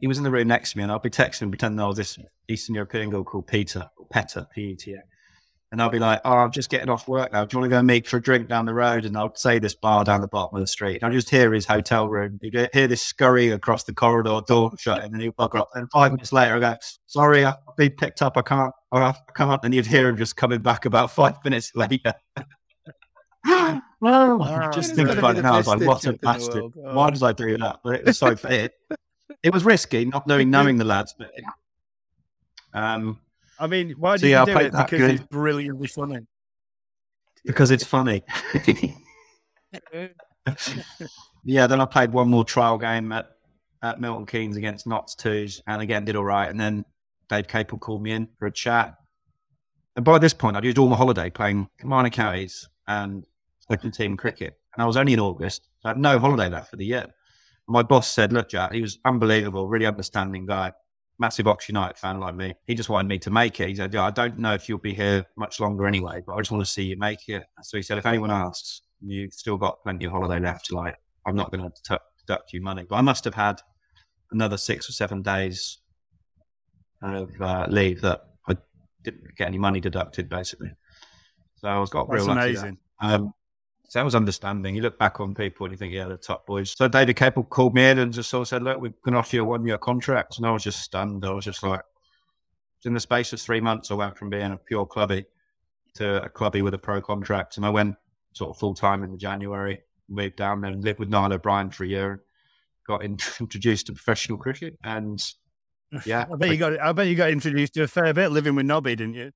he 0.00 0.06
was 0.06 0.16
in 0.18 0.24
the 0.24 0.30
room 0.30 0.48
next 0.48 0.72
to 0.72 0.78
me. 0.78 0.84
And 0.84 0.92
I'll 0.92 0.98
be 0.98 1.10
texting 1.10 1.42
him, 1.42 1.50
pretending 1.50 1.80
I 1.80 1.86
was 1.86 1.96
this 1.96 2.18
Eastern 2.48 2.74
European 2.74 3.10
girl 3.10 3.24
called 3.24 3.46
Peter, 3.46 3.90
or 3.98 4.06
Petter, 4.10 4.46
P 4.54 4.70
E 4.70 4.76
T 4.76 4.92
A. 4.92 5.02
And 5.70 5.82
I'll 5.82 5.90
be 5.90 5.98
like, 5.98 6.22
"Oh, 6.24 6.32
I'm 6.32 6.50
just 6.50 6.70
getting 6.70 6.88
off 6.88 7.06
work 7.08 7.30
now. 7.30 7.44
Do 7.44 7.54
you 7.54 7.60
want 7.60 7.70
to 7.70 7.76
go 7.76 7.82
meet 7.82 8.06
for 8.06 8.16
a 8.16 8.22
drink 8.22 8.48
down 8.48 8.64
the 8.64 8.72
road?" 8.72 9.04
And 9.04 9.18
I'll 9.18 9.34
say 9.34 9.58
this 9.58 9.74
bar 9.74 10.02
down 10.02 10.22
the 10.22 10.28
bottom 10.28 10.56
of 10.56 10.62
the 10.62 10.66
street. 10.66 10.94
And 10.96 11.04
I'll 11.04 11.12
just 11.12 11.28
hear 11.28 11.52
his 11.52 11.66
hotel 11.66 12.08
room. 12.08 12.38
You'd 12.40 12.70
hear 12.72 12.88
this 12.88 13.02
scurrying 13.02 13.52
across 13.52 13.84
the 13.84 13.92
corridor, 13.92 14.40
door 14.46 14.70
shut, 14.78 15.02
and 15.02 15.12
then 15.12 15.20
he'll 15.20 15.32
bugger 15.32 15.60
up. 15.60 15.68
And 15.74 15.90
five 15.90 16.12
minutes 16.12 16.32
later, 16.32 16.54
I 16.54 16.60
go, 16.60 16.76
"Sorry, 17.06 17.44
I've 17.44 17.56
been 17.76 17.90
picked 17.90 18.22
up. 18.22 18.38
I 18.38 18.42
can't. 18.42 18.72
I 18.92 19.12
can't. 19.36 19.62
And 19.62 19.74
you'd 19.74 19.84
hear 19.84 20.08
him 20.08 20.16
just 20.16 20.36
coming 20.36 20.62
back 20.62 20.86
about 20.86 21.10
five 21.10 21.34
minutes 21.44 21.72
later. 21.74 22.14
Wow. 24.00 24.70
just 24.72 24.94
think 24.94 25.08
about 25.10 25.36
it 25.36 25.42
now. 25.42 25.54
I 25.54 25.56
was 25.58 25.66
like, 25.66 25.80
"What 25.80 25.96
a 25.96 26.00
stitch-up 26.00 26.14
in 26.14 26.20
the 26.20 26.38
bastard! 26.38 26.64
Oh. 26.84 26.94
Why 26.94 27.10
did 27.10 27.22
I 27.22 27.32
do 27.32 27.56
that?" 27.58 27.80
But 27.82 27.94
it 27.96 28.04
was 28.06 28.18
so 28.18 28.28
it, 28.44 28.72
it 29.42 29.52
was 29.52 29.64
risky, 29.64 30.04
not 30.04 30.26
knowing 30.28 30.50
knowing 30.50 30.76
the 30.76 30.84
lads. 30.84 31.14
But 31.18 31.32
um, 32.72 33.20
I 33.58 33.66
mean, 33.66 33.90
why 33.98 34.16
So, 34.16 34.22
did 34.22 34.30
yeah, 34.30 34.40
you 34.40 34.46
do 34.46 34.58
it? 34.58 34.72
that 34.72 34.90
Because 34.90 35.06
good. 35.06 35.10
it's 35.16 35.24
brilliantly 35.26 35.88
funny. 35.88 36.26
because 37.44 37.70
it's 37.72 37.84
funny. 37.84 38.22
yeah, 41.44 41.66
then 41.66 41.80
I 41.80 41.84
played 41.84 42.12
one 42.12 42.28
more 42.28 42.44
trial 42.44 42.78
game 42.78 43.10
at, 43.12 43.30
at 43.82 44.00
Milton 44.00 44.26
Keynes 44.26 44.56
against 44.56 44.86
Notts 44.86 45.14
Twos, 45.14 45.60
and 45.66 45.82
again 45.82 46.04
did 46.04 46.16
all 46.16 46.24
right. 46.24 46.48
And 46.48 46.60
then 46.60 46.84
Dave 47.28 47.48
Capel 47.48 47.78
called 47.78 48.02
me 48.02 48.12
in 48.12 48.28
for 48.38 48.46
a 48.46 48.52
chat. 48.52 48.94
And 49.96 50.04
by 50.04 50.18
this 50.18 50.32
point, 50.34 50.56
I'd 50.56 50.64
used 50.64 50.78
all 50.78 50.88
my 50.88 50.96
holiday 50.96 51.28
playing 51.30 51.68
minor 51.82 52.10
counties 52.10 52.68
and 52.86 53.24
second 53.70 53.92
team 53.92 54.16
cricket, 54.16 54.58
and 54.74 54.82
I 54.82 54.86
was 54.86 54.96
only 54.96 55.12
in 55.12 55.20
August. 55.20 55.68
So 55.80 55.88
I 55.88 55.90
had 55.90 55.98
no 55.98 56.18
holiday 56.18 56.48
left 56.48 56.70
for 56.70 56.76
the 56.76 56.86
year. 56.86 57.06
My 57.66 57.82
boss 57.82 58.08
said, 58.08 58.32
"Look, 58.32 58.48
Jack, 58.48 58.72
he 58.72 58.80
was 58.80 58.98
unbelievable, 59.04 59.68
really 59.68 59.86
understanding 59.86 60.46
guy." 60.46 60.72
Massive 61.20 61.48
Ox 61.48 61.68
United 61.68 61.98
fan 61.98 62.20
like 62.20 62.36
me. 62.36 62.54
He 62.68 62.76
just 62.76 62.88
wanted 62.88 63.08
me 63.08 63.18
to 63.18 63.30
make 63.30 63.58
it. 63.58 63.68
He 63.68 63.74
said, 63.74 63.92
yeah, 63.92 64.04
I 64.04 64.10
don't 64.12 64.38
know 64.38 64.54
if 64.54 64.68
you'll 64.68 64.78
be 64.78 64.94
here 64.94 65.26
much 65.36 65.58
longer 65.58 65.84
anyway, 65.84 66.22
but 66.24 66.34
I 66.34 66.38
just 66.38 66.52
want 66.52 66.64
to 66.64 66.70
see 66.70 66.84
you 66.84 66.96
make 66.96 67.28
it. 67.28 67.42
So 67.62 67.76
he 67.76 67.82
said, 67.82 67.98
if 67.98 68.06
anyone 68.06 68.30
asks, 68.30 68.82
you've 69.04 69.32
still 69.32 69.56
got 69.56 69.82
plenty 69.82 70.04
of 70.04 70.12
holiday 70.12 70.38
left. 70.38 70.70
Like, 70.70 70.96
I'm 71.26 71.34
not 71.34 71.50
going 71.50 71.68
to 71.68 72.00
deduct 72.20 72.52
you 72.52 72.62
money. 72.62 72.86
But 72.88 72.96
I 72.96 73.00
must 73.00 73.24
have 73.24 73.34
had 73.34 73.60
another 74.30 74.56
six 74.56 74.88
or 74.88 74.92
seven 74.92 75.22
days 75.22 75.78
of 77.02 77.30
uh, 77.40 77.66
leave 77.68 78.00
that 78.02 78.20
I 78.48 78.56
didn't 79.02 79.36
get 79.36 79.48
any 79.48 79.58
money 79.58 79.80
deducted, 79.80 80.28
basically. 80.28 80.70
So 81.56 81.68
I 81.68 81.78
was 81.78 81.90
got 81.90 82.08
That's 82.08 82.22
real 82.22 82.30
amazing. 82.30 82.78
Um, 83.00 83.32
so 83.88 83.98
that 83.98 84.04
was 84.04 84.14
understanding. 84.14 84.74
You 84.74 84.82
look 84.82 84.98
back 84.98 85.18
on 85.18 85.34
people 85.34 85.64
and 85.64 85.72
you 85.72 85.78
think, 85.78 85.94
yeah, 85.94 86.04
they're 86.04 86.18
top 86.18 86.46
boys. 86.46 86.74
So 86.76 86.88
David 86.88 87.16
Capel 87.16 87.42
called 87.42 87.74
me 87.74 87.88
in 87.88 87.98
and 87.98 88.12
just 88.12 88.28
sort 88.28 88.42
of 88.42 88.48
said, 88.48 88.62
look, 88.62 88.78
we're 88.82 88.92
going 89.02 89.14
to 89.14 89.18
offer 89.18 89.36
you 89.36 89.42
a 89.42 89.46
one 89.46 89.66
year 89.66 89.78
contract. 89.78 90.36
And 90.36 90.46
I 90.46 90.50
was 90.50 90.62
just 90.62 90.82
stunned. 90.82 91.24
I 91.24 91.30
was 91.30 91.46
just 91.46 91.62
like, 91.62 91.80
in 92.84 92.92
the 92.92 93.00
space 93.00 93.32
of 93.32 93.40
three 93.40 93.62
months, 93.62 93.90
I 93.90 93.94
went 93.94 94.18
from 94.18 94.28
being 94.28 94.52
a 94.52 94.58
pure 94.58 94.84
clubby 94.84 95.24
to 95.94 96.22
a 96.22 96.28
clubby 96.28 96.60
with 96.60 96.74
a 96.74 96.78
pro 96.78 97.00
contract. 97.00 97.56
And 97.56 97.64
I 97.64 97.70
went 97.70 97.96
sort 98.34 98.50
of 98.50 98.58
full 98.58 98.74
time 98.74 99.02
in 99.02 99.10
the 99.10 99.16
January, 99.16 99.80
moved 100.06 100.36
down 100.36 100.60
there 100.60 100.70
and 100.70 100.84
lived 100.84 100.98
with 100.98 101.08
Niall 101.08 101.32
O'Brien 101.32 101.70
for 101.70 101.84
a 101.84 101.88
year 101.88 102.12
and 102.12 102.20
got 102.86 103.02
in, 103.02 103.16
introduced 103.40 103.86
to 103.86 103.92
professional 103.94 104.36
cricket. 104.36 104.78
And 104.84 105.18
yeah, 106.04 106.26
I 106.30 106.36
bet 106.36 106.50
you 106.50 106.58
got. 106.58 106.78
I 106.78 106.92
bet 106.92 107.06
you 107.06 107.14
got 107.14 107.30
introduced 107.30 107.72
to 107.74 107.84
a 107.84 107.88
fair 107.88 108.12
bit 108.12 108.32
living 108.32 108.54
with 108.54 108.66
Nobby, 108.66 108.96
didn't 108.96 109.14
you? 109.14 109.32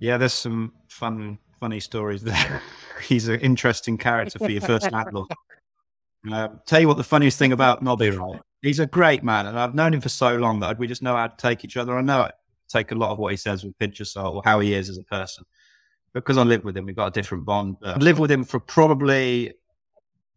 Yeah, 0.00 0.18
there's 0.18 0.32
some 0.32 0.72
fun, 0.88 1.38
funny 1.60 1.78
stories 1.78 2.22
there. 2.22 2.60
He's 3.00 3.28
an 3.28 3.40
interesting 3.40 3.98
character 3.98 4.38
for 4.38 4.50
your 4.50 4.60
first 4.72 4.90
landlord. 4.90 5.30
Uh, 6.30 6.48
tell 6.66 6.80
you 6.80 6.88
what, 6.88 6.96
the 6.96 7.04
funniest 7.04 7.38
thing 7.38 7.52
about 7.52 7.82
Nobby, 7.82 8.10
right? 8.10 8.40
He's 8.62 8.80
a 8.80 8.86
great 8.86 9.22
man, 9.22 9.46
and 9.46 9.58
I've 9.58 9.74
known 9.74 9.94
him 9.94 10.00
for 10.00 10.08
so 10.08 10.36
long 10.36 10.60
that 10.60 10.78
we 10.78 10.86
just 10.86 11.02
know 11.02 11.16
how 11.16 11.28
to 11.28 11.36
take 11.36 11.64
each 11.64 11.76
other. 11.76 11.96
I 11.96 12.00
know 12.00 12.22
I 12.22 12.32
take 12.68 12.90
a 12.90 12.94
lot 12.96 13.10
of 13.10 13.18
what 13.18 13.30
he 13.30 13.36
says 13.36 13.62
with 13.62 13.72
a 13.72 13.76
pinch 13.76 14.00
of 14.00 14.08
salt, 14.08 14.34
or 14.34 14.42
how 14.44 14.60
he 14.60 14.74
is 14.74 14.88
as 14.88 14.98
a 14.98 15.04
person. 15.04 15.44
Because 16.12 16.38
I 16.38 16.42
live 16.42 16.64
with 16.64 16.76
him, 16.76 16.86
we've 16.86 16.96
got 16.96 17.08
a 17.08 17.10
different 17.10 17.44
bond. 17.44 17.76
I've 17.82 18.02
lived 18.02 18.18
with 18.18 18.30
him 18.30 18.42
for 18.42 18.58
probably 18.58 19.52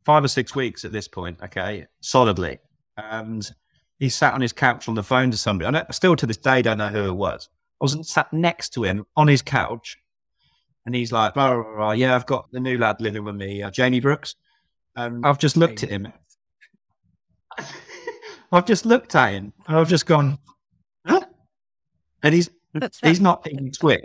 five 0.03 0.23
or 0.23 0.27
six 0.27 0.55
weeks 0.55 0.85
at 0.85 0.91
this 0.91 1.07
point, 1.07 1.39
okay, 1.41 1.87
solidly. 2.01 2.59
And 2.97 3.49
he 3.97 4.09
sat 4.09 4.33
on 4.33 4.41
his 4.41 4.53
couch 4.53 4.87
on 4.87 4.95
the 4.95 5.03
phone 5.03 5.31
to 5.31 5.37
somebody. 5.37 5.67
I 5.67 5.71
don't, 5.71 5.93
still 5.93 6.15
to 6.15 6.25
this 6.25 6.37
day 6.37 6.61
don't 6.61 6.77
know 6.77 6.87
who 6.87 7.09
it 7.09 7.13
was. 7.13 7.49
I 7.81 7.85
was 7.85 8.09
sat 8.11 8.31
next 8.33 8.69
to 8.73 8.83
him 8.83 9.05
on 9.15 9.27
his 9.27 9.41
couch, 9.41 9.97
and 10.85 10.95
he's 10.95 11.11
like, 11.11 11.33
blah, 11.33 11.53
blah, 11.53 11.75
blah, 11.75 11.91
"Yeah, 11.91 12.15
I've 12.15 12.25
got 12.25 12.51
the 12.51 12.59
new 12.59 12.77
lad 12.77 12.99
living 12.99 13.23
with 13.23 13.35
me, 13.35 13.61
uh, 13.61 13.71
Jamie 13.71 13.99
Brooks." 13.99 14.35
And 14.95 15.25
I've 15.25 15.37
just 15.37 15.55
looked 15.57 15.83
at 15.83 15.89
him. 15.89 16.11
I've 18.51 18.65
just 18.65 18.85
looked 18.85 19.15
at 19.15 19.33
him, 19.33 19.53
and 19.67 19.77
I've 19.77 19.89
just 19.89 20.05
gone, 20.05 20.39
"Huh?" 21.05 21.21
And 22.23 22.33
he's 22.33 22.49
he's 23.03 23.21
not 23.21 23.43
being 23.43 23.71
quick. 23.79 24.03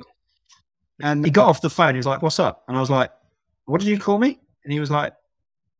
And 1.03 1.25
he 1.25 1.31
got 1.31 1.49
off 1.49 1.61
the 1.61 1.71
phone. 1.71 1.95
He 1.95 1.99
was 1.99 2.07
like, 2.07 2.23
"What's 2.23 2.39
up?" 2.39 2.65
And 2.69 2.77
I 2.77 2.81
was 2.81 2.91
like, 2.91 3.11
"What 3.65 3.81
did 3.81 3.89
you 3.89 3.99
call 3.99 4.19
me?" 4.19 4.39
And 4.65 4.73
he 4.73 4.81
was 4.81 4.91
like, 4.91 5.15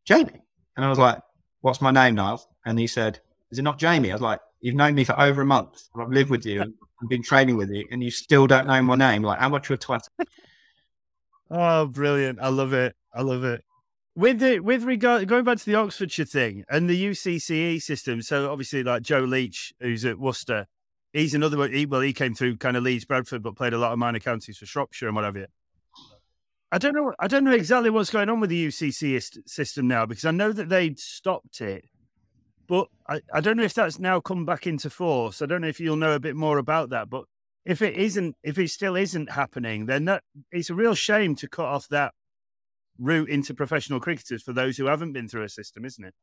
"Jamie." 0.05 0.43
And 0.77 0.85
I 0.85 0.89
was 0.89 0.99
like, 0.99 1.19
"What's 1.61 1.81
my 1.81 1.91
name, 1.91 2.15
Niles?" 2.15 2.49
And 2.65 2.79
he 2.79 2.87
said, 2.87 3.21
"Is 3.51 3.59
it 3.59 3.63
not 3.63 3.79
Jamie?" 3.79 4.11
I 4.11 4.15
was 4.15 4.23
like, 4.23 4.41
"You've 4.61 4.75
known 4.75 4.95
me 4.95 5.05
for 5.05 5.19
over 5.21 5.43
a 5.43 5.47
month. 5.47 5.89
and 5.95 6.03
I've 6.03 6.11
lived 6.11 6.31
with 6.31 6.47
you. 6.47 6.63
and 6.63 6.75
I've 7.03 7.09
been 7.09 7.23
training 7.23 7.57
with 7.57 7.71
you, 7.71 7.87
and 7.91 8.03
you 8.03 8.11
still 8.11 8.47
don't 8.47 8.67
know 8.67 8.81
my 8.83 8.97
name. 8.97 9.23
Like, 9.23 9.39
how 9.39 9.49
much 9.49 9.71
of 9.71 9.75
a 9.75 9.79
twat?" 9.79 10.09
Oh, 11.51 11.87
brilliant! 11.87 12.39
I 12.41 12.49
love 12.49 12.73
it. 12.73 12.97
I 13.13 13.23
love 13.23 13.45
it. 13.45 13.65
With 14.17 14.39
the 14.39 14.61
with 14.61 14.85
regard 14.85 15.27
going 15.29 15.45
back 15.45 15.59
to 15.59 15.67
the 15.67 15.75
Oxfordshire 15.75 16.25
thing 16.25 16.65
and 16.69 16.89
the 16.89 17.07
UCCE 17.07 17.83
system. 17.83 18.23
So 18.23 18.51
obviously, 18.51 18.83
like 18.83 19.03
Joe 19.03 19.21
Leach, 19.21 19.73
who's 19.81 20.05
at 20.05 20.19
Worcester, 20.19 20.67
he's 21.13 21.35
another 21.35 21.57
one. 21.57 21.73
He, 21.73 21.87
well, 21.87 22.01
he 22.01 22.13
came 22.13 22.35
through 22.35 22.59
kind 22.59 22.77
of 22.77 22.85
Leeds, 22.85 23.05
Bradford, 23.05 23.43
but 23.43 23.57
played 23.57 23.73
a 23.73 23.79
lot 23.79 23.93
of 23.93 23.99
minor 23.99 24.21
counties 24.21 24.59
for 24.59 24.67
Shropshire 24.67 25.09
and 25.09 25.17
whatever. 25.17 25.47
I 26.71 26.79
don't 26.79 26.95
know. 26.95 27.15
I 27.19 27.29
don't 27.29 27.45
know 27.45 27.53
exactly 27.53 27.91
what's 27.91 28.11
going 28.11 28.29
on 28.29 28.41
with 28.41 28.51
the 28.51 28.69
UCC 28.69 29.49
system 29.49 29.89
now 29.89 30.07
because 30.07 30.25
I 30.25 30.33
know 30.33 30.53
that 30.53 30.69
they'd 30.69 30.99
stopped 30.99 31.61
it, 31.61 31.85
but 32.67 32.89
I, 33.09 33.21
I 33.33 33.41
don't 33.41 33.57
know 33.57 33.63
if 33.63 33.75
that's 33.75 33.99
now 33.99 34.21
come 34.21 34.45
back 34.45 34.67
into 34.67 34.91
force. 34.91 35.41
I 35.41 35.47
don't 35.47 35.61
know 35.61 35.69
if 35.69 35.79
you'll 35.79 35.97
know 35.97 36.15
a 36.15 36.21
bit 36.21 36.35
more 36.37 36.59
about 36.59 36.91
that. 36.91 37.09
But 37.11 37.25
if 37.65 37.83
it 37.83 37.95
isn't, 37.95 38.37
if 38.43 38.59
it 38.59 38.69
still 38.71 38.97
isn't 38.97 39.31
happening, 39.31 39.87
then 39.87 40.05
that 40.07 40.23
it's 40.53 40.71
a 40.71 40.75
real 40.75 40.95
shame 40.95 41.35
to 41.37 41.49
cut 41.49 41.67
off 41.67 41.89
that 41.89 42.13
route 42.99 43.29
into 43.29 43.55
professional 43.55 44.01
cricketers 44.01 44.43
for 44.43 44.53
those 44.53 44.77
who 44.77 44.87
haven't 44.87 45.13
been 45.13 45.29
through 45.29 45.43
a 45.45 45.49
system, 45.49 45.85
isn't 45.85 46.05
it? 46.05 46.15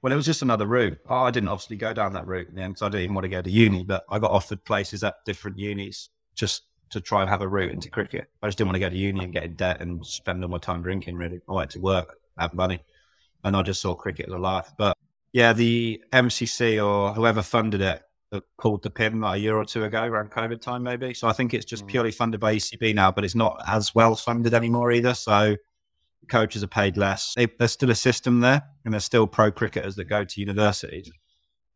Well, 0.00 0.12
it 0.12 0.16
was 0.16 0.26
just 0.26 0.42
another 0.42 0.66
route. 0.66 0.98
Oh, 1.08 1.24
I 1.24 1.30
didn't 1.30 1.48
obviously 1.48 1.76
go 1.76 1.92
down 1.92 2.12
that 2.12 2.26
route 2.26 2.48
in 2.48 2.54
the 2.54 2.62
end 2.62 2.74
because 2.74 2.82
I 2.82 2.88
didn't 2.88 3.04
even 3.04 3.14
want 3.14 3.24
to 3.24 3.28
go 3.28 3.42
to 3.42 3.50
uni, 3.50 3.82
but 3.84 4.04
I 4.08 4.18
got 4.18 4.30
offered 4.30 4.64
places 4.64 5.02
at 5.02 5.24
different 5.24 5.58
unis 5.58 6.10
just 6.34 6.62
to 6.90 7.00
try 7.00 7.20
and 7.20 7.28
have 7.28 7.42
a 7.42 7.48
route 7.48 7.72
into 7.72 7.90
cricket. 7.90 8.28
I 8.42 8.46
just 8.46 8.58
didn't 8.58 8.68
want 8.68 8.76
to 8.76 8.80
go 8.80 8.88
to 8.88 8.96
uni 8.96 9.24
and 9.24 9.32
get 9.32 9.44
in 9.44 9.54
debt 9.54 9.80
and 9.80 10.04
spend 10.06 10.42
all 10.42 10.50
my 10.50 10.58
time 10.58 10.82
drinking, 10.82 11.16
really. 11.16 11.40
I 11.48 11.52
wanted 11.52 11.70
to 11.70 11.80
work, 11.80 12.16
have 12.38 12.54
money, 12.54 12.80
and 13.44 13.56
I 13.56 13.62
just 13.62 13.80
saw 13.80 13.94
cricket 13.94 14.28
as 14.28 14.34
a 14.34 14.38
life. 14.38 14.72
But 14.78 14.96
yeah, 15.32 15.52
the 15.52 16.02
MCC 16.12 16.84
or 16.84 17.12
whoever 17.12 17.42
funded 17.42 17.80
it 17.80 18.02
that 18.30 18.44
pulled 18.58 18.82
the 18.82 18.92
like 19.14 19.38
a 19.38 19.40
year 19.40 19.56
or 19.56 19.64
two 19.64 19.84
ago 19.84 20.04
around 20.04 20.30
COVID 20.30 20.60
time, 20.60 20.82
maybe. 20.82 21.14
So 21.14 21.28
I 21.28 21.32
think 21.32 21.54
it's 21.54 21.64
just 21.64 21.84
mm. 21.84 21.88
purely 21.88 22.10
funded 22.10 22.40
by 22.40 22.56
ECB 22.56 22.94
now, 22.94 23.10
but 23.10 23.24
it's 23.24 23.34
not 23.34 23.62
as 23.66 23.94
well 23.94 24.14
funded 24.16 24.54
anymore 24.54 24.92
either. 24.92 25.14
So 25.14 25.56
coaches 26.28 26.62
are 26.62 26.68
paid 26.68 26.96
less. 26.96 27.34
They, 27.34 27.46
there's 27.58 27.72
still 27.72 27.90
a 27.90 27.94
system 27.94 28.40
there, 28.40 28.62
and 28.84 28.92
there's 28.92 29.04
still 29.04 29.26
pro 29.26 29.50
cricketers 29.50 29.96
that 29.96 30.04
go 30.04 30.24
to 30.24 30.40
universities. 30.40 31.10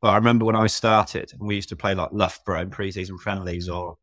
But 0.01 0.09
I 0.09 0.17
remember 0.17 0.45
when 0.45 0.57
I 0.57 0.67
started, 0.67 1.33
and 1.33 1.47
we 1.47 1.55
used 1.55 1.69
to 1.71 1.77
play 1.77 1.95
like 1.95 2.11
Loughborough 2.13 2.63
in 2.63 2.71
pre-season 2.71 3.19
friendlies 3.19 3.69
or 3.69 3.97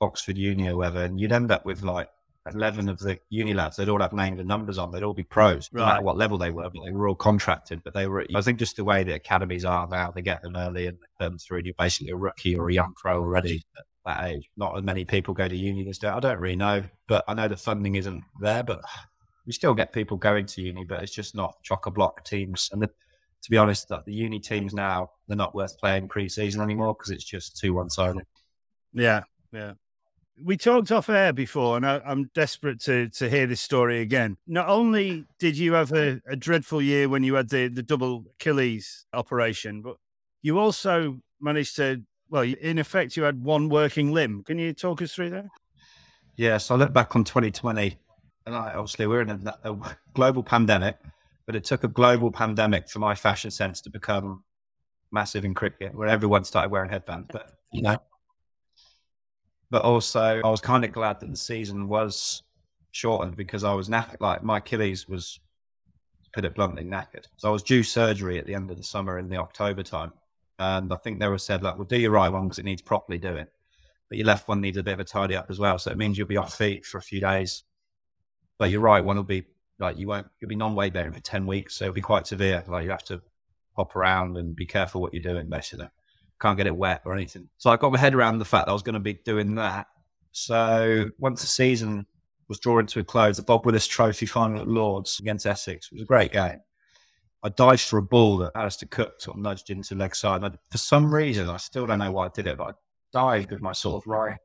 Oxford 0.00 0.38
Uni 0.38 0.68
or 0.68 0.76
whatever, 0.76 1.04
and 1.04 1.20
you'd 1.20 1.32
end 1.32 1.52
up 1.52 1.64
with 1.64 1.82
like 1.82 2.08
11 2.52 2.88
of 2.88 2.98
the 2.98 3.18
uni 3.30 3.54
lads. 3.54 3.76
They'd 3.76 3.88
all 3.88 4.00
have 4.00 4.12
names 4.12 4.38
and 4.38 4.48
numbers 4.48 4.76
on. 4.76 4.90
They'd 4.90 5.02
all 5.02 5.14
be 5.14 5.22
pros, 5.22 5.70
no 5.72 5.80
matter 5.80 5.94
Right. 5.96 6.04
what 6.04 6.16
level 6.16 6.36
they 6.36 6.50
were, 6.50 6.68
but 6.68 6.82
they 6.84 6.92
were 6.92 7.08
all 7.08 7.14
contracted. 7.14 7.82
But 7.82 7.94
they 7.94 8.06
were, 8.06 8.26
I 8.34 8.42
think, 8.42 8.58
just 8.58 8.76
the 8.76 8.84
way 8.84 9.02
the 9.02 9.14
academies 9.14 9.64
are 9.64 9.88
now, 9.88 10.10
they 10.10 10.20
get 10.22 10.42
them 10.42 10.56
early 10.56 10.86
and 10.86 10.98
they 10.98 11.24
them 11.24 11.38
through. 11.38 11.58
And 11.58 11.66
you're 11.66 11.74
basically 11.78 12.12
a 12.12 12.16
rookie 12.16 12.56
or 12.56 12.68
a 12.68 12.74
young 12.74 12.92
pro 12.96 13.20
already 13.20 13.62
at 13.78 13.84
that 14.04 14.24
age. 14.24 14.50
Not 14.56 14.76
as 14.76 14.84
many 14.84 15.04
people 15.04 15.32
go 15.32 15.48
to 15.48 15.56
uni 15.56 15.84
days. 15.84 16.04
I 16.04 16.20
don't 16.20 16.38
really 16.38 16.56
know, 16.56 16.84
but 17.08 17.24
I 17.26 17.34
know 17.34 17.48
the 17.48 17.56
funding 17.56 17.94
isn't 17.94 18.22
there. 18.40 18.62
But 18.62 18.82
we 19.46 19.52
still 19.52 19.74
get 19.74 19.92
people 19.92 20.16
going 20.18 20.46
to 20.46 20.62
uni, 20.62 20.84
but 20.84 21.02
it's 21.02 21.14
just 21.14 21.34
not 21.34 21.62
chock 21.62 21.86
a 21.86 21.90
block 21.90 22.24
teams. 22.24 22.68
And 22.72 22.82
the, 22.82 22.88
to 22.88 23.50
be 23.50 23.56
honest, 23.56 23.88
the 23.88 24.02
uni 24.06 24.40
teams 24.40 24.74
now 24.74 25.10
they're 25.28 25.36
not 25.36 25.54
worth 25.54 25.78
playing 25.78 26.08
pre-season 26.08 26.60
anymore 26.62 26.94
because 26.94 27.10
it's 27.10 27.24
just 27.24 27.56
too 27.58 27.74
one-sided. 27.74 28.24
Yeah, 28.92 29.22
yeah. 29.52 29.72
We 30.42 30.56
talked 30.56 30.90
off 30.90 31.08
air 31.08 31.32
before, 31.32 31.76
and 31.76 31.86
I, 31.86 32.00
I'm 32.04 32.30
desperate 32.34 32.80
to 32.82 33.08
to 33.10 33.30
hear 33.30 33.46
this 33.46 33.60
story 33.60 34.00
again. 34.00 34.36
Not 34.46 34.68
only 34.68 35.26
did 35.38 35.56
you 35.56 35.74
have 35.74 35.92
a, 35.92 36.20
a 36.28 36.34
dreadful 36.34 36.82
year 36.82 37.08
when 37.08 37.22
you 37.22 37.34
had 37.34 37.50
the, 37.50 37.68
the 37.68 37.82
double 37.82 38.24
Achilles 38.34 39.06
operation, 39.12 39.80
but 39.80 39.96
you 40.42 40.58
also 40.58 41.20
managed 41.40 41.76
to, 41.76 42.02
well, 42.28 42.42
in 42.42 42.78
effect, 42.78 43.16
you 43.16 43.22
had 43.22 43.44
one 43.44 43.68
working 43.68 44.12
limb. 44.12 44.42
Can 44.42 44.58
you 44.58 44.72
talk 44.72 45.00
us 45.02 45.14
through 45.14 45.30
that? 45.30 45.46
Yeah, 46.36 46.58
so 46.58 46.74
I 46.74 46.78
look 46.78 46.92
back 46.92 47.14
on 47.14 47.22
2020, 47.22 47.96
and 48.46 48.54
I, 48.56 48.74
obviously 48.74 49.06
we're 49.06 49.20
in 49.20 49.30
a, 49.30 49.58
a 49.64 49.96
global 50.14 50.42
pandemic, 50.42 50.96
but 51.46 51.54
it 51.54 51.62
took 51.62 51.84
a 51.84 51.88
global 51.88 52.32
pandemic 52.32 52.88
for 52.88 52.98
my 52.98 53.14
fashion 53.14 53.52
sense 53.52 53.80
to 53.82 53.90
become 53.90 54.42
massive 55.12 55.44
in 55.44 55.54
cricket, 55.54 55.94
where 55.94 56.08
everyone 56.08 56.44
started 56.44 56.72
wearing 56.72 56.90
headbands. 56.90 57.28
But 57.30 57.52
you 57.72 57.82
know, 57.82 57.98
but 59.74 59.82
also 59.82 60.40
I 60.44 60.50
was 60.50 60.60
kind 60.60 60.84
of 60.84 60.92
glad 60.92 61.18
that 61.18 61.28
the 61.28 61.36
season 61.36 61.88
was 61.88 62.44
shortened 62.92 63.34
because 63.34 63.64
I 63.64 63.74
was 63.74 63.88
knackered. 63.88 64.20
Like 64.20 64.44
my 64.44 64.58
Achilles 64.58 65.08
was, 65.08 65.40
put 66.32 66.44
it 66.44 66.54
bluntly, 66.54 66.84
knackered. 66.84 67.24
So 67.38 67.48
I 67.48 67.50
was 67.50 67.64
due 67.64 67.82
surgery 67.82 68.38
at 68.38 68.46
the 68.46 68.54
end 68.54 68.70
of 68.70 68.76
the 68.76 68.84
summer 68.84 69.18
in 69.18 69.28
the 69.28 69.38
October 69.38 69.82
time, 69.82 70.12
and 70.60 70.92
I 70.92 70.96
think 70.98 71.18
they 71.18 71.26
were 71.26 71.38
said 71.38 71.64
like, 71.64 71.76
"Well, 71.76 71.86
do 71.86 71.98
your 71.98 72.12
right 72.12 72.28
one 72.28 72.44
because 72.44 72.60
it 72.60 72.64
needs 72.64 72.82
properly 72.82 73.18
doing." 73.18 73.48
but 74.08 74.18
your 74.18 74.28
left 74.28 74.46
one 74.46 74.60
needs 74.60 74.76
a 74.76 74.82
bit 74.84 74.94
of 74.94 75.00
a 75.00 75.04
tidy 75.04 75.34
up 75.34 75.46
as 75.50 75.58
well. 75.58 75.76
So 75.76 75.90
it 75.90 75.96
means 75.96 76.16
you'll 76.16 76.28
be 76.28 76.36
off 76.36 76.56
feet 76.56 76.86
for 76.86 76.98
a 76.98 77.02
few 77.02 77.20
days. 77.20 77.64
But 78.58 78.70
your 78.70 78.80
right 78.80 79.04
one 79.04 79.16
will 79.16 79.24
be 79.24 79.42
like 79.80 79.98
you 79.98 80.06
won't 80.06 80.28
you'll 80.38 80.50
be 80.50 80.54
non 80.54 80.76
weight 80.76 80.92
bearing 80.92 81.12
for 81.12 81.18
ten 81.18 81.46
weeks, 81.46 81.74
so 81.74 81.86
it'll 81.86 81.94
be 81.94 82.00
quite 82.00 82.28
severe. 82.28 82.62
Like 82.68 82.84
you 82.84 82.90
have 82.90 83.02
to 83.06 83.20
hop 83.76 83.96
around 83.96 84.36
and 84.36 84.54
be 84.54 84.66
careful 84.66 85.00
what 85.00 85.12
you're 85.12 85.34
doing, 85.34 85.48
basically. 85.48 85.88
Can't 86.44 86.58
get 86.58 86.66
it 86.66 86.76
wet 86.76 87.00
or 87.06 87.14
anything. 87.14 87.48
So 87.56 87.70
I 87.70 87.78
got 87.78 87.90
my 87.90 87.98
head 87.98 88.14
around 88.14 88.38
the 88.38 88.44
fact 88.44 88.66
that 88.66 88.70
I 88.70 88.74
was 88.74 88.82
going 88.82 88.92
to 88.92 89.00
be 89.00 89.14
doing 89.14 89.54
that. 89.54 89.86
So 90.32 91.08
once 91.18 91.40
the 91.40 91.46
season 91.46 92.04
was 92.50 92.58
drawing 92.58 92.84
to 92.88 93.00
a 93.00 93.04
close, 93.04 93.38
the 93.38 93.42
Bob 93.42 93.64
Willis 93.64 93.86
Trophy 93.86 94.26
final 94.26 94.60
at 94.60 94.68
Lords 94.68 95.18
against 95.20 95.46
Essex 95.46 95.86
it 95.86 95.94
was 95.94 96.02
a 96.02 96.04
great 96.04 96.32
game. 96.32 96.60
I 97.42 97.48
dived 97.48 97.80
for 97.80 97.96
a 97.96 98.02
ball 98.02 98.36
that 98.36 98.52
Alastair 98.54 98.90
Cook 98.90 99.22
sort 99.22 99.38
of 99.38 99.42
nudged 99.42 99.70
into 99.70 99.94
leg 99.94 100.14
side. 100.14 100.42
And 100.42 100.52
I, 100.52 100.58
for 100.70 100.76
some 100.76 101.14
reason, 101.14 101.48
I 101.48 101.56
still 101.56 101.86
don't 101.86 101.98
know 101.98 102.12
why 102.12 102.26
I 102.26 102.30
did 102.34 102.46
it, 102.46 102.58
but 102.58 102.68
I 102.68 102.72
dived 103.10 103.50
with 103.50 103.62
my 103.62 103.72
sort 103.72 104.02
of 104.02 104.06
right 104.06 104.36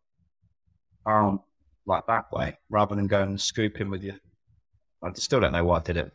arm 1.05 1.41
like 1.85 2.07
that 2.07 2.31
way 2.31 2.57
rather 2.69 2.95
than 2.95 3.07
going 3.07 3.27
and 3.27 3.41
scooping 3.41 3.89
with 3.89 4.05
you. 4.05 4.13
I 5.03 5.11
still 5.15 5.41
don't 5.41 5.51
know 5.51 5.65
why 5.65 5.79
I 5.79 5.81
did 5.81 5.97
it. 5.97 6.13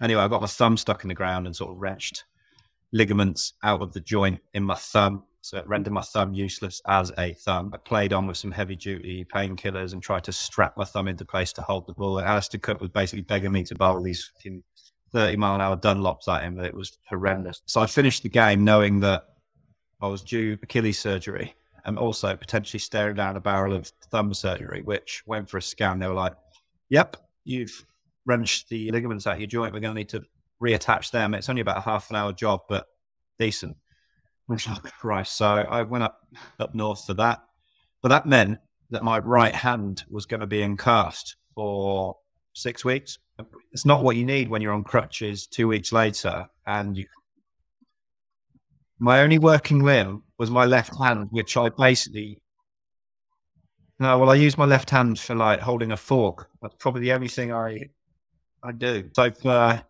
Anyway, 0.00 0.22
I 0.22 0.28
got 0.28 0.40
my 0.40 0.46
thumb 0.46 0.76
stuck 0.76 1.02
in 1.02 1.08
the 1.08 1.14
ground 1.14 1.46
and 1.46 1.56
sort 1.56 1.72
of 1.72 1.78
wrenched 1.78 2.22
ligaments 2.92 3.54
out 3.62 3.82
of 3.82 3.92
the 3.92 4.00
joint 4.00 4.40
in 4.54 4.62
my 4.62 4.74
thumb. 4.74 5.24
So 5.40 5.58
it 5.58 5.68
rendered 5.68 5.92
my 5.92 6.02
thumb 6.02 6.34
useless 6.34 6.82
as 6.88 7.12
a 7.18 7.32
thumb. 7.34 7.70
I 7.72 7.76
played 7.76 8.12
on 8.12 8.26
with 8.26 8.36
some 8.36 8.50
heavy 8.50 8.74
duty 8.74 9.24
painkillers 9.24 9.92
and 9.92 10.02
tried 10.02 10.24
to 10.24 10.32
strap 10.32 10.76
my 10.76 10.84
thumb 10.84 11.06
into 11.06 11.24
place 11.24 11.52
to 11.54 11.62
hold 11.62 11.86
the 11.86 11.92
ball. 11.92 12.18
And 12.18 12.26
Alastair 12.26 12.58
Cook 12.58 12.80
was 12.80 12.90
basically 12.90 13.22
begging 13.22 13.52
me 13.52 13.62
to 13.64 13.74
bowl 13.76 14.02
these 14.02 14.24
fucking 14.34 14.62
30 15.12 15.36
mile 15.36 15.54
an 15.54 15.60
hour 15.60 15.76
Dunlops 15.76 16.28
at 16.28 16.42
him, 16.42 16.58
it 16.58 16.74
was 16.74 16.98
horrendous. 17.08 17.62
So 17.66 17.80
I 17.80 17.86
finished 17.86 18.22
the 18.22 18.28
game 18.28 18.64
knowing 18.64 19.00
that 19.00 19.24
I 20.00 20.08
was 20.08 20.22
due 20.22 20.58
Achilles 20.62 20.98
surgery 20.98 21.54
and 21.84 21.98
also 21.98 22.36
potentially 22.36 22.80
staring 22.80 23.16
down 23.16 23.36
a 23.36 23.40
barrel 23.40 23.72
of 23.72 23.90
thumb 24.10 24.34
surgery, 24.34 24.82
which 24.82 25.22
went 25.26 25.48
for 25.48 25.58
a 25.58 25.62
scan. 25.62 25.98
They 25.98 26.08
were 26.08 26.14
like, 26.14 26.34
yep, 26.88 27.16
you've 27.44 27.86
wrenched 28.26 28.68
the 28.68 28.90
ligaments 28.90 29.26
out 29.26 29.34
of 29.34 29.40
your 29.40 29.46
joint. 29.46 29.72
We're 29.72 29.80
going 29.80 29.94
to 29.94 30.00
need 30.00 30.08
to 30.10 30.22
reattach 30.62 31.10
them. 31.10 31.34
It's 31.34 31.48
only 31.48 31.62
about 31.62 31.78
a 31.78 31.82
half 31.82 32.10
an 32.10 32.16
hour 32.16 32.32
job, 32.32 32.60
but 32.68 32.86
decent. 33.38 33.76
Oh 34.48 34.78
Christ. 35.00 35.36
So 35.36 35.46
I 35.46 35.82
went 35.82 36.04
up, 36.04 36.20
up 36.60 36.72
north 36.72 37.04
for 37.04 37.14
that. 37.14 37.42
But 38.00 38.10
that 38.10 38.26
meant 38.26 38.58
that 38.90 39.02
my 39.02 39.18
right 39.18 39.54
hand 39.54 40.04
was 40.08 40.26
going 40.26 40.38
to 40.38 40.46
be 40.46 40.62
in 40.62 40.76
cast 40.76 41.34
for 41.54 42.16
six 42.52 42.84
weeks. 42.84 43.18
It's 43.72 43.84
not 43.84 44.04
what 44.04 44.14
you 44.14 44.24
need 44.24 44.48
when 44.48 44.62
you're 44.62 44.72
on 44.72 44.84
crutches 44.84 45.48
two 45.48 45.66
weeks 45.66 45.92
later. 45.92 46.46
And 46.64 46.96
you, 46.96 47.06
my 49.00 49.20
only 49.20 49.38
working 49.38 49.82
limb 49.82 50.22
was 50.38 50.50
my 50.50 50.64
left 50.64 50.96
hand, 50.96 51.28
which 51.30 51.56
I 51.56 51.68
basically. 51.68 52.40
No, 53.98 54.18
well, 54.18 54.30
I 54.30 54.34
use 54.34 54.56
my 54.56 54.66
left 54.66 54.90
hand 54.90 55.18
for 55.18 55.34
like 55.34 55.60
holding 55.60 55.90
a 55.90 55.96
fork. 55.96 56.48
That's 56.62 56.76
probably 56.78 57.00
the 57.00 57.12
only 57.12 57.28
thing 57.28 57.52
I 57.52 57.88
I 58.62 58.72
do. 58.72 59.10
So 59.14 59.30
for 59.30 59.82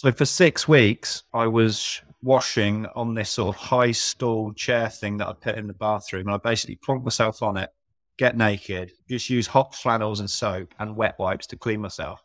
so 0.00 0.10
for 0.10 0.24
six 0.24 0.66
weeks, 0.66 1.24
I 1.34 1.46
was 1.46 2.00
washing 2.22 2.86
on 2.94 3.12
this 3.12 3.28
sort 3.28 3.54
of 3.54 3.60
high 3.60 3.92
stool 3.92 4.54
chair 4.54 4.88
thing 4.88 5.18
that 5.18 5.28
I 5.28 5.34
put 5.34 5.58
in 5.58 5.66
the 5.66 5.74
bathroom, 5.74 6.26
and 6.26 6.34
I 6.34 6.38
basically 6.38 6.76
plonk 6.76 7.04
myself 7.04 7.42
on 7.42 7.58
it, 7.58 7.68
get 8.16 8.34
naked, 8.34 8.92
just 9.10 9.28
use 9.28 9.46
hot 9.46 9.74
flannels 9.74 10.20
and 10.20 10.30
soap 10.30 10.72
and 10.78 10.96
wet 10.96 11.16
wipes 11.18 11.46
to 11.48 11.58
clean 11.58 11.82
myself 11.82 12.22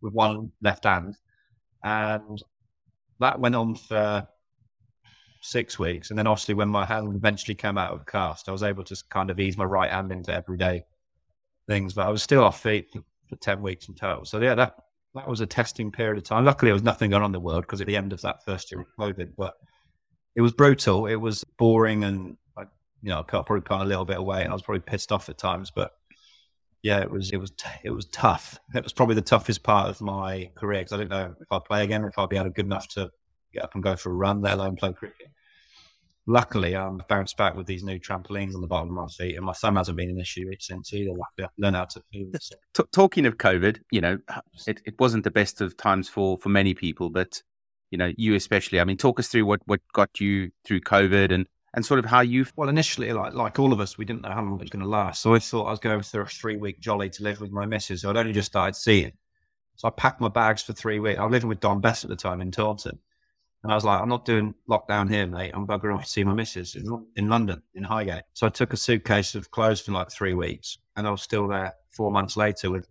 with 0.00 0.12
one 0.12 0.50
left 0.62 0.82
hand, 0.82 1.16
and 1.84 2.42
that 3.20 3.38
went 3.38 3.54
on 3.54 3.76
for 3.76 4.26
six 5.42 5.78
weeks. 5.78 6.10
And 6.10 6.18
then 6.18 6.26
obviously 6.26 6.54
when 6.54 6.70
my 6.70 6.84
hand 6.84 7.14
eventually 7.14 7.54
came 7.54 7.78
out 7.78 7.92
of 7.92 8.00
the 8.00 8.10
cast, 8.10 8.48
I 8.48 8.52
was 8.52 8.64
able 8.64 8.82
to 8.82 8.96
kind 9.10 9.30
of 9.30 9.38
ease 9.38 9.56
my 9.56 9.62
right 9.62 9.92
hand 9.92 10.10
into 10.10 10.34
everyday 10.34 10.86
things, 11.68 11.94
but 11.94 12.04
I 12.04 12.10
was 12.10 12.24
still 12.24 12.42
off 12.42 12.60
feet 12.60 12.90
for, 12.92 13.04
for 13.28 13.36
10 13.36 13.62
weeks 13.62 13.86
in 13.86 13.94
total. 13.94 14.24
So 14.24 14.40
yeah, 14.40 14.56
that, 14.56 14.74
that 15.14 15.28
was 15.28 15.40
a 15.40 15.46
testing 15.46 15.92
period 15.92 16.18
of 16.18 16.24
time. 16.24 16.44
Luckily, 16.44 16.68
there 16.68 16.74
was 16.74 16.82
nothing 16.82 17.10
going 17.10 17.22
on 17.22 17.28
in 17.28 17.32
the 17.32 17.40
world 17.40 17.62
because 17.62 17.80
at 17.80 17.86
the 17.86 17.96
end 17.96 18.12
of 18.12 18.22
that 18.22 18.44
first 18.44 18.70
year 18.70 18.80
of 18.80 18.86
COVID, 18.98 19.32
but 19.36 19.54
it 20.34 20.40
was 20.40 20.52
brutal. 20.52 21.06
It 21.06 21.16
was 21.16 21.44
boring 21.58 22.04
and 22.04 22.36
I, 22.56 22.62
you 23.02 23.10
know, 23.10 23.20
I 23.20 23.22
probably 23.22 23.60
put 23.60 23.80
a 23.80 23.84
little 23.84 24.04
bit 24.04 24.22
weight 24.22 24.42
and 24.42 24.50
I 24.50 24.54
was 24.54 24.62
probably 24.62 24.80
pissed 24.80 25.12
off 25.12 25.28
at 25.28 25.36
times, 25.36 25.70
but 25.70 25.92
yeah, 26.82 27.00
it 27.00 27.10
was, 27.10 27.30
it 27.30 27.36
was, 27.36 27.52
it 27.84 27.90
was 27.90 28.06
tough. 28.06 28.58
It 28.74 28.82
was 28.82 28.92
probably 28.92 29.14
the 29.14 29.22
toughest 29.22 29.62
part 29.62 29.88
of 29.88 30.00
my 30.00 30.50
career 30.56 30.80
because 30.80 30.92
I 30.92 30.96
didn't 30.96 31.10
know 31.10 31.34
if 31.38 31.46
I'd 31.50 31.64
play 31.64 31.84
again 31.84 32.04
if 32.04 32.18
I'd 32.18 32.28
be 32.28 32.36
able 32.36 32.50
good 32.50 32.64
enough 32.66 32.88
to 32.88 33.10
get 33.52 33.64
up 33.64 33.74
and 33.74 33.82
go 33.82 33.96
for 33.96 34.10
a 34.10 34.14
run, 34.14 34.40
let 34.40 34.54
alone 34.54 34.76
play 34.76 34.92
cricket. 34.92 35.28
Luckily, 36.26 36.76
um, 36.76 37.00
I'm 37.00 37.06
bounced 37.08 37.36
back 37.36 37.56
with 37.56 37.66
these 37.66 37.82
new 37.82 37.98
trampolines 37.98 38.54
on 38.54 38.60
the 38.60 38.68
bottom 38.68 38.90
of 38.90 38.94
my 38.94 39.06
feet, 39.08 39.36
and 39.36 39.44
my 39.44 39.52
thumb 39.52 39.74
hasn't 39.74 39.96
been 39.96 40.10
an 40.10 40.20
issue 40.20 40.48
since 40.60 40.92
either. 40.92 41.10
Luckily, 41.10 41.44
I've 41.44 41.50
learned 41.58 41.76
how 41.76 41.84
to. 41.86 42.02
So. 42.38 42.56
T- 42.74 42.84
talking 42.92 43.26
of 43.26 43.38
COVID, 43.38 43.80
you 43.90 44.00
know, 44.00 44.18
uh, 44.28 44.40
it, 44.66 44.80
it 44.84 44.94
wasn't 45.00 45.24
the 45.24 45.32
best 45.32 45.60
of 45.60 45.76
times 45.76 46.08
for 46.08 46.38
for 46.38 46.48
many 46.48 46.74
people, 46.74 47.10
but 47.10 47.42
you 47.90 47.98
know, 47.98 48.12
you 48.16 48.36
especially. 48.36 48.78
I 48.78 48.84
mean, 48.84 48.96
talk 48.96 49.18
us 49.18 49.28
through 49.28 49.46
what 49.46 49.62
what 49.66 49.80
got 49.92 50.20
you 50.20 50.52
through 50.64 50.82
COVID 50.82 51.32
and 51.32 51.46
and 51.74 51.84
sort 51.84 51.98
of 51.98 52.04
how 52.04 52.20
you 52.20 52.46
Well, 52.54 52.68
initially, 52.68 53.12
like 53.12 53.34
like 53.34 53.58
all 53.58 53.72
of 53.72 53.80
us, 53.80 53.98
we 53.98 54.04
didn't 54.04 54.22
know 54.22 54.30
how 54.30 54.42
long 54.42 54.54
it 54.54 54.60
was 54.60 54.70
going 54.70 54.84
to 54.84 54.88
last. 54.88 55.22
So 55.22 55.34
I 55.34 55.40
thought 55.40 55.66
I 55.66 55.70
was 55.70 55.80
going 55.80 56.02
through 56.02 56.22
a 56.22 56.26
three 56.26 56.56
week 56.56 56.80
jolly 56.80 57.10
to 57.10 57.22
live 57.24 57.40
with 57.40 57.50
my 57.50 57.66
missus, 57.66 58.02
who 58.02 58.10
I'd 58.10 58.16
only 58.16 58.32
just 58.32 58.52
started 58.52 58.76
seeing. 58.76 59.12
So 59.74 59.88
I 59.88 59.90
packed 59.90 60.20
my 60.20 60.28
bags 60.28 60.62
for 60.62 60.72
three 60.72 61.00
weeks. 61.00 61.18
I 61.18 61.24
was 61.24 61.32
living 61.32 61.48
with 61.48 61.60
Dom 61.60 61.80
Bess 61.80 62.04
at 62.04 62.10
the 62.10 62.16
time 62.16 62.40
in 62.40 62.50
Taunton. 62.50 62.98
And 63.62 63.70
I 63.70 63.74
was 63.76 63.84
like, 63.84 64.00
I'm 64.00 64.08
not 64.08 64.24
doing 64.24 64.54
lockdown 64.68 65.08
here, 65.08 65.26
mate. 65.26 65.52
I'm 65.54 65.66
buggering 65.66 65.94
off 65.94 66.04
to 66.04 66.10
see 66.10 66.24
my 66.24 66.34
missus 66.34 66.74
in, 66.74 67.06
in 67.16 67.28
London, 67.28 67.62
in 67.74 67.84
Highgate. 67.84 68.24
So 68.34 68.46
I 68.46 68.50
took 68.50 68.72
a 68.72 68.76
suitcase 68.76 69.34
of 69.36 69.50
clothes 69.52 69.80
for 69.80 69.92
like 69.92 70.10
three 70.10 70.34
weeks. 70.34 70.78
And 70.96 71.06
I 71.06 71.10
was 71.10 71.22
still 71.22 71.46
there 71.46 71.74
four 71.90 72.10
months 72.10 72.36
later 72.36 72.70
with 72.70 72.88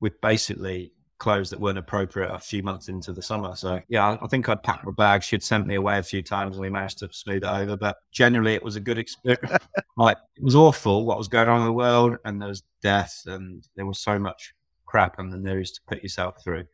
with 0.00 0.20
basically 0.20 0.92
clothes 1.18 1.50
that 1.50 1.60
weren't 1.60 1.78
appropriate 1.78 2.28
a 2.28 2.38
few 2.38 2.62
months 2.64 2.88
into 2.88 3.12
the 3.12 3.22
summer. 3.22 3.54
So 3.54 3.80
yeah, 3.88 4.04
I- 4.10 4.24
I 4.24 4.26
think 4.26 4.48
I'd 4.48 4.62
packed 4.64 4.84
my 4.84 4.90
bag. 4.90 5.22
She'd 5.22 5.42
sent 5.42 5.66
me 5.68 5.76
away 5.76 5.98
a 5.98 6.02
few 6.02 6.20
times 6.20 6.56
and 6.56 6.60
we 6.62 6.68
managed 6.68 6.98
to 6.98 7.08
smooth 7.12 7.44
it 7.44 7.48
over. 7.48 7.76
But 7.76 7.98
generally 8.10 8.54
it 8.54 8.62
was 8.64 8.74
a 8.74 8.80
good 8.80 8.98
experience. 8.98 9.64
like 9.96 10.16
it 10.36 10.42
was 10.42 10.56
awful 10.56 11.06
what 11.06 11.18
was 11.18 11.28
going 11.28 11.48
on 11.48 11.60
in 11.60 11.66
the 11.66 11.72
world 11.72 12.16
and 12.24 12.40
there 12.42 12.48
was 12.48 12.64
death 12.82 13.22
and 13.26 13.64
there 13.76 13.86
was 13.86 14.00
so 14.00 14.18
much 14.18 14.52
crap 14.84 15.18
and 15.20 15.32
the 15.32 15.38
news 15.38 15.70
to 15.72 15.80
put 15.86 16.02
yourself 16.02 16.42
through. 16.42 16.64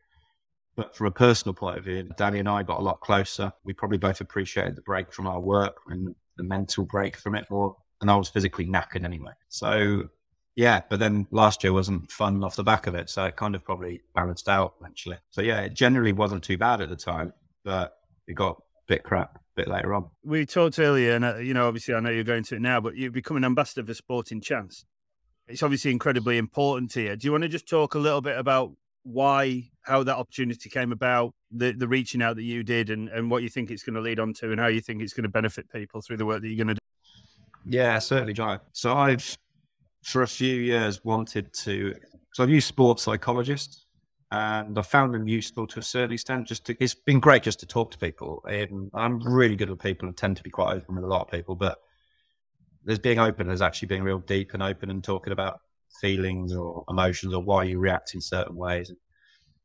But 0.79 0.95
from 0.95 1.07
a 1.07 1.11
personal 1.11 1.53
point 1.53 1.77
of 1.77 1.83
view, 1.83 2.09
Danny 2.15 2.39
and 2.39 2.47
I 2.47 2.63
got 2.63 2.79
a 2.79 2.81
lot 2.81 3.01
closer. 3.01 3.51
We 3.65 3.73
probably 3.73 3.97
both 3.97 4.21
appreciated 4.21 4.77
the 4.77 4.81
break 4.81 5.11
from 5.11 5.27
our 5.27 5.41
work 5.41 5.75
and 5.89 6.15
the 6.37 6.43
mental 6.43 6.85
break 6.85 7.17
from 7.17 7.35
it 7.35 7.45
more. 7.49 7.75
And 7.99 8.09
I 8.09 8.15
was 8.15 8.29
physically 8.29 8.65
knackered 8.65 9.03
anyway. 9.03 9.33
So 9.49 10.03
yeah, 10.55 10.81
but 10.89 10.99
then 10.99 11.27
last 11.31 11.65
year 11.65 11.73
wasn't 11.73 12.09
fun 12.09 12.45
off 12.45 12.55
the 12.55 12.63
back 12.63 12.87
of 12.87 12.95
it, 12.95 13.09
so 13.09 13.25
it 13.25 13.35
kind 13.35 13.55
of 13.55 13.63
probably 13.65 14.03
balanced 14.15 14.47
out 14.47 14.75
eventually. 14.79 15.17
So 15.31 15.41
yeah, 15.41 15.59
it 15.59 15.73
generally 15.73 16.13
wasn't 16.13 16.45
too 16.45 16.57
bad 16.57 16.79
at 16.79 16.87
the 16.87 16.95
time, 16.95 17.33
but 17.65 17.97
it 18.25 18.35
got 18.35 18.57
a 18.57 18.61
bit 18.87 19.03
crap 19.03 19.35
a 19.35 19.39
bit 19.57 19.67
later 19.67 19.93
on. 19.93 20.05
We 20.23 20.45
talked 20.45 20.79
earlier, 20.79 21.13
and 21.13 21.25
uh, 21.25 21.37
you 21.39 21.53
know, 21.53 21.67
obviously, 21.67 21.93
I 21.93 21.99
know 21.99 22.09
you're 22.09 22.23
going 22.23 22.43
to 22.43 22.55
it 22.55 22.61
now, 22.61 22.79
but 22.79 22.95
you've 22.95 23.11
become 23.11 23.35
an 23.35 23.43
ambassador 23.43 23.85
for 23.85 23.93
Sporting 23.93 24.39
Chance. 24.39 24.85
It's 25.49 25.61
obviously 25.61 25.91
incredibly 25.91 26.37
important 26.37 26.91
to 26.91 27.01
you. 27.01 27.15
Do 27.17 27.27
you 27.27 27.31
want 27.33 27.41
to 27.43 27.49
just 27.49 27.67
talk 27.67 27.95
a 27.95 27.99
little 27.99 28.21
bit 28.21 28.37
about 28.37 28.71
why, 29.03 29.69
how 29.81 30.03
that 30.03 30.15
opportunity 30.15 30.69
came 30.69 30.91
about, 30.91 31.31
the 31.51 31.71
the 31.71 31.87
reaching 31.87 32.21
out 32.21 32.35
that 32.35 32.43
you 32.43 32.63
did, 32.63 32.89
and 32.89 33.09
and 33.09 33.29
what 33.31 33.43
you 33.43 33.49
think 33.49 33.71
it's 33.71 33.83
going 33.83 33.95
to 33.95 34.01
lead 34.01 34.19
on 34.19 34.33
to, 34.35 34.51
and 34.51 34.59
how 34.59 34.67
you 34.67 34.81
think 34.81 35.01
it's 35.01 35.13
going 35.13 35.23
to 35.23 35.29
benefit 35.29 35.69
people 35.71 36.01
through 36.01 36.17
the 36.17 36.25
work 36.25 36.41
that 36.41 36.47
you're 36.47 36.63
going 36.63 36.67
to 36.67 36.73
do? 36.75 36.79
Yeah, 37.65 37.99
certainly, 37.99 38.33
John. 38.33 38.59
So 38.73 38.93
I've 38.93 39.37
for 40.03 40.23
a 40.23 40.27
few 40.27 40.55
years 40.55 41.03
wanted 41.03 41.53
to. 41.53 41.95
So 42.33 42.43
I've 42.43 42.49
used 42.49 42.67
sports 42.67 43.03
psychologists, 43.03 43.85
and 44.31 44.77
I 44.77 44.81
found 44.81 45.13
them 45.13 45.27
useful 45.27 45.67
to 45.67 45.79
a 45.79 45.83
certain 45.83 46.13
extent. 46.13 46.47
Just 46.47 46.65
to, 46.67 46.77
it's 46.79 46.93
been 46.93 47.19
great 47.19 47.43
just 47.43 47.59
to 47.61 47.65
talk 47.65 47.91
to 47.91 47.97
people. 47.97 48.43
And 48.47 48.89
I'm 48.93 49.19
really 49.19 49.55
good 49.55 49.69
with 49.69 49.79
people 49.79 50.07
and 50.07 50.15
tend 50.15 50.37
to 50.37 50.43
be 50.43 50.49
quite 50.49 50.75
open 50.75 50.95
with 50.95 51.03
a 51.03 51.07
lot 51.07 51.21
of 51.21 51.31
people. 51.31 51.55
But 51.55 51.79
there's 52.85 52.99
being 52.99 53.19
open, 53.19 53.47
there's 53.47 53.61
actually 53.61 53.87
being 53.87 54.03
real 54.03 54.19
deep 54.19 54.53
and 54.53 54.63
open 54.63 54.89
and 54.89 55.03
talking 55.03 55.33
about 55.33 55.59
feelings 56.01 56.53
or 56.53 56.83
emotions 56.89 57.33
or 57.33 57.43
why 57.43 57.63
you 57.63 57.79
react 57.79 58.13
in 58.13 58.21
certain 58.21 58.55
ways. 58.55 58.91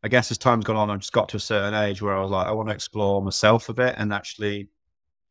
I 0.03 0.09
guess 0.09 0.31
as 0.31 0.39
time's 0.39 0.64
gone 0.64 0.77
on, 0.77 0.91
I've 0.91 1.01
just 1.01 1.12
got 1.12 1.29
to 1.31 1.39
a 1.39 1.41
certain 1.41 1.75
age 1.75 2.03
where 2.03 2.14
I 2.14 2.20
was 2.20 2.31
like, 2.31 2.47
I 2.47 2.53
want 2.53 2.68
to 2.68 2.75
explore 2.75 3.22
myself 3.22 3.68
a 3.68 3.75
bit 3.75 3.95
and 3.97 4.12
actually 4.12 4.68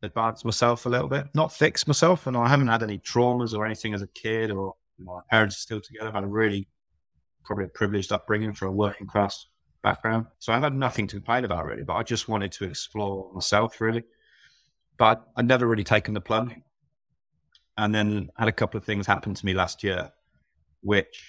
advance 0.01 0.43
myself 0.43 0.85
a 0.85 0.89
little 0.89 1.07
bit, 1.07 1.27
not 1.33 1.53
fix 1.53 1.87
myself. 1.87 2.27
And 2.27 2.35
I 2.35 2.47
haven't 2.47 2.67
had 2.67 2.83
any 2.83 2.97
traumas 2.99 3.53
or 3.53 3.65
anything 3.65 3.93
as 3.93 4.01
a 4.01 4.07
kid, 4.07 4.51
or 4.51 4.73
my 4.97 5.19
parents 5.29 5.57
are 5.57 5.59
still 5.59 5.81
together. 5.81 6.07
I've 6.07 6.15
had 6.15 6.23
a 6.23 6.27
really 6.27 6.67
probably 7.45 7.65
a 7.65 7.69
privileged 7.69 8.11
upbringing 8.11 8.53
from 8.53 8.69
a 8.69 8.71
working 8.71 9.07
class 9.07 9.47
background. 9.83 10.25
So 10.39 10.53
I've 10.53 10.63
had 10.63 10.73
nothing 10.73 11.07
to 11.07 11.17
complain 11.17 11.45
about 11.45 11.65
really, 11.65 11.83
but 11.83 11.93
I 11.93 12.03
just 12.03 12.27
wanted 12.27 12.51
to 12.53 12.65
explore 12.65 13.31
myself 13.33 13.79
really. 13.81 14.03
But 14.97 15.25
I'd 15.35 15.47
never 15.47 15.67
really 15.67 15.83
taken 15.83 16.13
the 16.13 16.21
plunge. 16.21 16.53
And 17.77 17.93
then 17.93 18.29
had 18.37 18.47
a 18.47 18.51
couple 18.51 18.77
of 18.77 18.85
things 18.85 19.07
happen 19.07 19.33
to 19.33 19.45
me 19.45 19.53
last 19.53 19.83
year, 19.83 20.11
which 20.83 21.25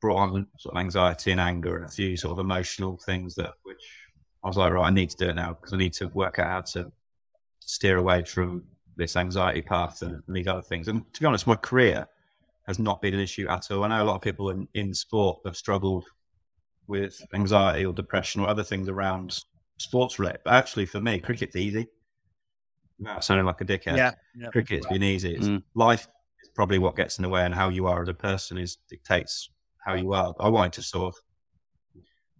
brought 0.00 0.16
on 0.16 0.46
sort 0.58 0.74
of 0.74 0.80
anxiety 0.80 1.32
and 1.32 1.40
anger 1.40 1.76
and 1.76 1.84
a 1.84 1.88
few 1.88 2.16
sort 2.16 2.32
of 2.32 2.38
emotional 2.38 2.98
things 3.04 3.34
that 3.36 3.54
which 3.62 3.82
I 4.44 4.48
was 4.48 4.56
like, 4.56 4.72
right, 4.72 4.86
I 4.86 4.90
need 4.90 5.10
to 5.10 5.16
do 5.16 5.28
it 5.28 5.36
now 5.36 5.54
because 5.54 5.72
I 5.72 5.76
need 5.76 5.92
to 5.94 6.08
work 6.08 6.38
out 6.38 6.50
how 6.50 6.60
to 6.82 6.92
steer 7.60 7.98
away 7.98 8.24
from 8.24 8.64
this 8.96 9.16
anxiety 9.16 9.62
path 9.62 10.02
and 10.02 10.22
these 10.28 10.48
other 10.48 10.62
things. 10.62 10.88
And 10.88 11.10
to 11.14 11.20
be 11.20 11.26
honest, 11.26 11.46
my 11.46 11.54
career 11.54 12.06
has 12.66 12.78
not 12.78 13.00
been 13.00 13.14
an 13.14 13.20
issue 13.20 13.46
at 13.48 13.70
all. 13.70 13.84
I 13.84 13.88
know 13.88 14.02
a 14.02 14.04
lot 14.04 14.16
of 14.16 14.22
people 14.22 14.50
in, 14.50 14.68
in 14.74 14.92
sport 14.94 15.40
have 15.46 15.56
struggled 15.56 16.04
with 16.88 17.20
anxiety 17.34 17.86
or 17.86 17.92
depression 17.92 18.40
or 18.40 18.48
other 18.48 18.64
things 18.64 18.88
around 18.88 19.44
sports 19.78 20.18
related. 20.18 20.40
But 20.44 20.54
actually, 20.54 20.86
for 20.86 21.00
me, 21.00 21.20
cricket's 21.20 21.56
easy. 21.56 21.86
Not 22.98 23.24
sounding 23.24 23.46
like 23.46 23.60
a 23.60 23.64
dickhead. 23.64 23.96
Yeah, 23.96 24.12
yeah. 24.36 24.48
Cricket's 24.48 24.86
been 24.86 25.02
easy. 25.02 25.34
It's, 25.34 25.46
Mm. 25.46 25.62
Life 25.74 26.08
probably 26.54 26.78
what 26.78 26.96
gets 26.96 27.18
in 27.18 27.22
the 27.22 27.28
way, 27.28 27.44
and 27.44 27.54
how 27.54 27.68
you 27.68 27.86
are 27.86 28.02
as 28.02 28.08
a 28.08 28.14
person 28.14 28.58
is 28.58 28.78
dictates 28.88 29.50
how 29.78 29.94
you 29.94 30.12
are. 30.12 30.34
I 30.38 30.48
wanted 30.48 30.74
to 30.74 30.82
sort 30.82 31.14
of 31.14 31.20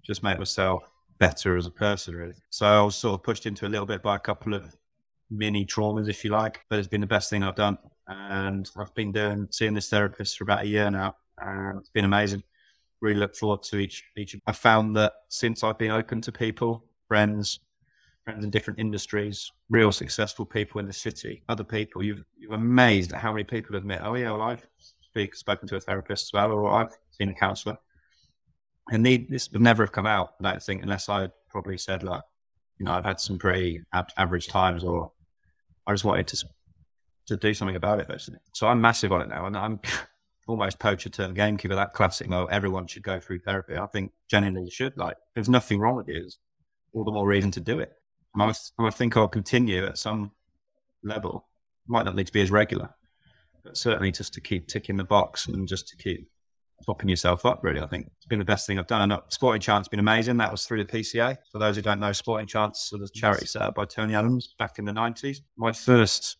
just 0.04 0.22
make 0.22 0.38
myself 0.38 0.84
better 1.18 1.56
as 1.56 1.66
a 1.66 1.70
person, 1.70 2.14
really. 2.14 2.34
So 2.50 2.66
I 2.66 2.82
was 2.82 2.96
sort 2.96 3.14
of 3.14 3.22
pushed 3.22 3.46
into 3.46 3.66
a 3.66 3.68
little 3.68 3.86
bit 3.86 4.02
by 4.02 4.16
a 4.16 4.20
couple 4.20 4.54
of 4.54 4.76
mini 5.30 5.64
traumas, 5.64 6.08
if 6.08 6.24
you 6.24 6.30
like, 6.30 6.60
but 6.68 6.78
it's 6.78 6.88
been 6.88 7.00
the 7.00 7.06
best 7.06 7.30
thing 7.30 7.42
I've 7.42 7.54
done. 7.54 7.78
And 8.08 8.68
I've 8.76 8.94
been 8.94 9.12
doing 9.12 9.48
seeing 9.50 9.74
this 9.74 9.88
therapist 9.88 10.36
for 10.36 10.44
about 10.44 10.62
a 10.62 10.66
year 10.66 10.90
now, 10.90 11.16
and 11.38 11.78
it's 11.78 11.90
been 11.90 12.04
amazing. 12.04 12.42
Really 13.00 13.18
look 13.18 13.34
forward 13.34 13.62
to 13.64 13.78
each 13.78 14.04
each. 14.16 14.36
I 14.46 14.52
found 14.52 14.96
that 14.96 15.12
since 15.28 15.64
I've 15.64 15.78
been 15.78 15.90
open 15.90 16.20
to 16.22 16.32
people, 16.32 16.84
friends, 17.08 17.60
friends 18.24 18.44
in 18.44 18.50
different 18.50 18.78
industries, 18.78 19.50
real 19.70 19.92
successful 19.92 20.44
people 20.44 20.80
in 20.80 20.86
the 20.86 20.92
city, 20.92 21.42
other 21.48 21.64
people, 21.64 22.02
you've 22.02 22.24
you're 22.38 22.54
amazed 22.54 23.12
at 23.12 23.20
how 23.20 23.32
many 23.32 23.44
people 23.44 23.76
admit, 23.76 24.00
oh 24.02 24.14
yeah, 24.14 24.30
well 24.30 24.42
I've 24.42 24.66
speak, 25.12 25.34
spoken 25.34 25.68
to 25.68 25.76
a 25.76 25.80
therapist 25.80 26.28
as 26.28 26.32
well, 26.32 26.52
or 26.52 26.72
I've 26.72 26.96
seen 27.10 27.28
a 27.28 27.34
counsellor. 27.34 27.76
And 28.90 29.02
need, 29.02 29.30
this 29.30 29.50
would 29.52 29.62
never 29.62 29.84
have 29.84 29.92
come 29.92 30.06
out, 30.06 30.34
I 30.40 30.50
don't 30.50 30.62
think, 30.62 30.82
unless 30.82 31.08
I 31.08 31.28
probably 31.50 31.78
said 31.78 32.02
like, 32.02 32.22
you 32.78 32.86
know, 32.86 32.92
I've 32.92 33.04
had 33.04 33.20
some 33.20 33.38
pretty 33.38 33.80
ab- 33.92 34.10
average 34.16 34.48
times, 34.48 34.82
or 34.82 35.12
I 35.86 35.92
just 35.92 36.04
wanted 36.04 36.26
to 36.28 36.46
to 37.26 37.36
do 37.36 37.54
something 37.54 37.76
about 37.76 38.00
it, 38.00 38.08
basically. 38.08 38.40
So 38.52 38.66
I'm 38.66 38.80
massive 38.80 39.12
on 39.12 39.22
it 39.22 39.28
now, 39.28 39.46
and 39.46 39.56
I'm 39.56 39.80
almost 40.48 40.78
poacher 40.78 41.08
turned 41.08 41.36
gamekeeper. 41.36 41.74
That 41.74 41.92
classic, 41.92 42.28
well, 42.28 42.48
everyone 42.50 42.86
should 42.86 43.04
go 43.04 43.20
through 43.20 43.40
therapy. 43.40 43.76
I 43.76 43.86
think 43.86 44.12
genuinely 44.28 44.64
you 44.64 44.70
should. 44.70 44.96
Like, 44.96 45.16
there's 45.34 45.48
nothing 45.48 45.78
wrong 45.78 45.96
with 45.96 46.08
it. 46.08 46.14
There's 46.14 46.38
all 46.92 47.04
the 47.04 47.12
more 47.12 47.26
reason 47.26 47.50
to 47.52 47.60
do 47.60 47.78
it. 47.78 47.92
I, 48.40 48.90
think 48.90 49.16
I'll 49.16 49.28
continue 49.28 49.84
at 49.84 49.98
some 49.98 50.32
level. 51.02 51.48
Might 51.86 52.04
not 52.04 52.16
need 52.16 52.26
to 52.26 52.32
be 52.32 52.40
as 52.40 52.50
regular, 52.50 52.90
but 53.64 53.76
certainly 53.76 54.12
just 54.12 54.32
to 54.34 54.40
keep 54.40 54.68
ticking 54.68 54.96
the 54.96 55.04
box 55.04 55.46
and 55.46 55.68
just 55.68 55.88
to 55.88 55.96
keep 55.96 56.30
topping 56.86 57.08
yourself 57.08 57.44
up. 57.44 57.62
Really, 57.62 57.80
I 57.80 57.86
think 57.86 58.10
it's 58.16 58.26
been 58.26 58.38
the 58.38 58.44
best 58.44 58.66
thing 58.66 58.78
I've 58.78 58.86
done. 58.86 59.10
And 59.10 59.20
Sporting 59.28 59.60
Chance 59.60 59.86
has 59.86 59.88
been 59.88 60.00
amazing. 60.00 60.36
That 60.38 60.50
was 60.50 60.64
through 60.64 60.84
the 60.84 60.92
PCA. 60.92 61.36
For 61.50 61.58
those 61.58 61.76
who 61.76 61.82
don't 61.82 62.00
know, 62.00 62.12
Sporting 62.12 62.46
Chance 62.46 62.92
was 62.92 63.10
a 63.10 63.12
charity 63.12 63.46
set 63.46 63.62
up 63.62 63.74
by 63.74 63.84
Tony 63.84 64.14
Adams 64.14 64.54
back 64.58 64.78
in 64.78 64.84
the 64.84 64.92
nineties. 64.92 65.42
My 65.56 65.72
first 65.72 66.38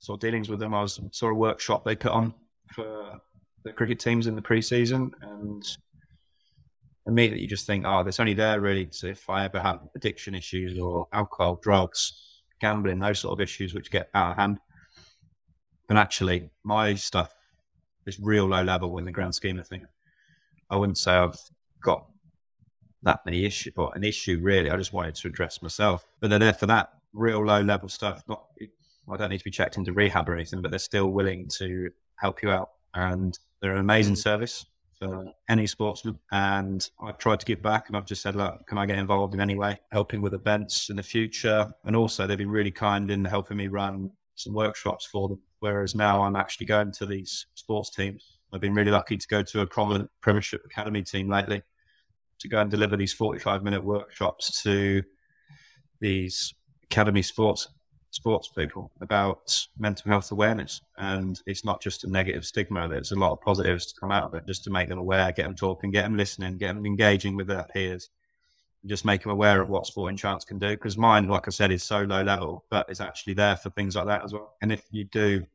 sort 0.00 0.16
of 0.16 0.20
dealings 0.20 0.48
with 0.48 0.58
them, 0.58 0.74
I 0.74 0.82
was 0.82 1.00
saw 1.12 1.28
a 1.28 1.34
workshop 1.34 1.84
they 1.84 1.96
put 1.96 2.12
on 2.12 2.34
for 2.74 3.20
the 3.62 3.72
cricket 3.72 4.00
teams 4.00 4.26
in 4.26 4.34
the 4.34 4.42
pre-season, 4.42 5.12
and 5.20 5.62
immediately 7.10 7.42
you 7.42 7.48
just 7.48 7.66
think, 7.66 7.84
oh, 7.86 8.02
that's 8.02 8.20
only 8.20 8.34
there 8.34 8.60
really 8.60 8.86
to 8.86 9.10
if 9.10 9.28
I 9.28 9.44
ever 9.44 9.60
have 9.60 9.80
addiction 9.94 10.34
issues 10.34 10.78
or 10.78 11.06
alcohol, 11.12 11.58
drugs, 11.62 12.42
gambling, 12.60 12.98
those 12.98 13.18
sort 13.18 13.38
of 13.38 13.42
issues 13.42 13.74
which 13.74 13.90
get 13.90 14.08
out 14.14 14.32
of 14.32 14.36
hand. 14.36 14.58
But 15.88 15.96
actually, 15.96 16.50
my 16.64 16.94
stuff 16.94 17.34
is 18.06 18.18
real 18.20 18.46
low 18.46 18.62
level 18.62 18.96
in 18.98 19.04
the 19.04 19.12
grand 19.12 19.34
scheme 19.34 19.58
of 19.58 19.66
things. 19.66 19.88
I 20.70 20.76
wouldn't 20.76 20.98
say 20.98 21.12
I've 21.12 21.38
got 21.82 22.06
that 23.02 23.20
many 23.26 23.44
issues 23.44 23.72
or 23.76 23.92
an 23.94 24.04
issue 24.04 24.38
really. 24.40 24.70
I 24.70 24.76
just 24.76 24.92
wanted 24.92 25.16
to 25.16 25.28
address 25.28 25.62
myself. 25.62 26.06
But 26.20 26.30
they're 26.30 26.38
there 26.38 26.52
for 26.52 26.66
that 26.66 26.90
real 27.12 27.44
low 27.44 27.60
level 27.60 27.88
stuff. 27.88 28.22
Not 28.28 28.44
I 29.12 29.16
don't 29.16 29.30
need 29.30 29.38
to 29.38 29.44
be 29.44 29.50
checked 29.50 29.76
into 29.76 29.92
rehab 29.92 30.28
or 30.28 30.34
anything, 30.34 30.62
but 30.62 30.70
they're 30.70 30.78
still 30.78 31.08
willing 31.08 31.48
to 31.58 31.90
help 32.16 32.42
you 32.42 32.50
out. 32.50 32.70
And 32.94 33.36
they're 33.60 33.72
an 33.72 33.80
amazing 33.80 34.16
service 34.16 34.66
for 35.00 35.24
any 35.48 35.66
sportsman. 35.66 36.18
And 36.30 36.88
I've 37.02 37.18
tried 37.18 37.40
to 37.40 37.46
give 37.46 37.62
back 37.62 37.88
and 37.88 37.96
I've 37.96 38.06
just 38.06 38.22
said, 38.22 38.36
look, 38.36 38.66
can 38.66 38.78
I 38.78 38.86
get 38.86 38.98
involved 38.98 39.34
in 39.34 39.40
any 39.40 39.56
way, 39.56 39.80
helping 39.90 40.20
with 40.20 40.34
events 40.34 40.90
in 40.90 40.96
the 40.96 41.02
future? 41.02 41.72
And 41.84 41.96
also 41.96 42.26
they've 42.26 42.38
been 42.38 42.50
really 42.50 42.70
kind 42.70 43.10
in 43.10 43.24
helping 43.24 43.56
me 43.56 43.68
run 43.68 44.10
some 44.36 44.54
workshops 44.54 45.06
for 45.06 45.28
them. 45.28 45.40
Whereas 45.60 45.94
now 45.94 46.22
I'm 46.22 46.36
actually 46.36 46.66
going 46.66 46.92
to 46.92 47.06
these 47.06 47.46
sports 47.54 47.90
teams. 47.90 48.38
I've 48.52 48.60
been 48.60 48.74
really 48.74 48.90
lucky 48.90 49.16
to 49.16 49.28
go 49.28 49.42
to 49.42 49.60
a 49.60 49.66
prominent 49.66 50.10
Premiership 50.20 50.62
Academy 50.64 51.02
team 51.02 51.28
lately 51.28 51.62
to 52.40 52.48
go 52.48 52.60
and 52.60 52.70
deliver 52.70 52.96
these 52.96 53.12
45 53.12 53.62
minute 53.62 53.84
workshops 53.84 54.62
to 54.62 55.02
these 56.00 56.54
academy 56.84 57.22
sports 57.22 57.68
sports 58.10 58.48
people 58.48 58.90
about 59.00 59.66
mental 59.78 60.10
health 60.10 60.32
awareness. 60.32 60.80
And 60.98 61.40
it's 61.46 61.64
not 61.64 61.80
just 61.80 62.04
a 62.04 62.10
negative 62.10 62.44
stigma, 62.44 62.88
there's 62.88 63.12
a 63.12 63.18
lot 63.18 63.32
of 63.32 63.40
positives 63.40 63.86
to 63.86 64.00
come 64.00 64.10
out 64.10 64.24
of 64.24 64.34
it 64.34 64.46
just 64.46 64.64
to 64.64 64.70
make 64.70 64.88
them 64.88 64.98
aware, 64.98 65.32
get 65.32 65.44
them 65.44 65.54
talking, 65.54 65.90
get 65.90 66.02
them 66.02 66.16
listening, 66.16 66.58
get 66.58 66.74
them 66.74 66.86
engaging 66.86 67.36
with 67.36 67.46
their 67.46 67.64
peers. 67.64 68.10
just 68.86 69.04
make 69.04 69.22
them 69.22 69.32
aware 69.32 69.60
of 69.60 69.68
what 69.68 69.86
Sporting 69.86 70.16
Chance 70.16 70.44
can 70.44 70.58
do. 70.58 70.70
Because 70.70 70.96
mine, 70.96 71.28
like 71.28 71.46
I 71.46 71.50
said, 71.50 71.70
is 71.70 71.82
so 71.82 72.02
low 72.02 72.22
level, 72.22 72.64
but 72.70 72.86
it's 72.88 73.00
actually 73.00 73.34
there 73.34 73.56
for 73.56 73.70
things 73.70 73.94
like 73.96 74.06
that 74.06 74.24
as 74.24 74.32
well. 74.32 74.54
And 74.62 74.72
if 74.72 74.82
you 74.90 75.04
do 75.04 75.46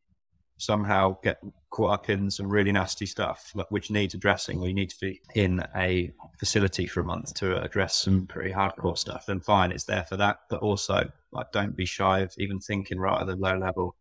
somehow 0.57 1.17
get 1.21 1.39
caught 1.69 1.91
up 1.91 2.09
in 2.09 2.31
some 2.31 2.47
really 2.47 2.71
nasty 2.71 3.05
stuff, 3.05 3.53
which 3.69 3.91
needs 3.91 4.13
addressing, 4.13 4.59
or 4.59 4.67
you 4.67 4.73
need 4.73 4.89
to 4.89 4.99
be 4.99 5.21
in 5.35 5.61
a 5.75 6.11
facility 6.39 6.87
for 6.87 7.01
a 7.01 7.03
month 7.03 7.33
to 7.35 7.61
address 7.61 7.95
some 7.95 8.25
pretty 8.27 8.53
hardcore 8.53 8.97
stuff, 8.97 9.25
then 9.25 9.39
fine, 9.39 9.71
it's 9.71 9.83
there 9.83 10.05
for 10.05 10.17
that. 10.17 10.37
But 10.49 10.61
also, 10.61 11.09
like, 11.31 11.51
don't 11.51 11.75
be 11.75 11.85
shy 11.85 12.19
of 12.19 12.33
even 12.37 12.59
thinking 12.59 12.99
right 12.99 13.19
at 13.19 13.27
the 13.27 13.35
low 13.35 13.57
level 13.57 13.95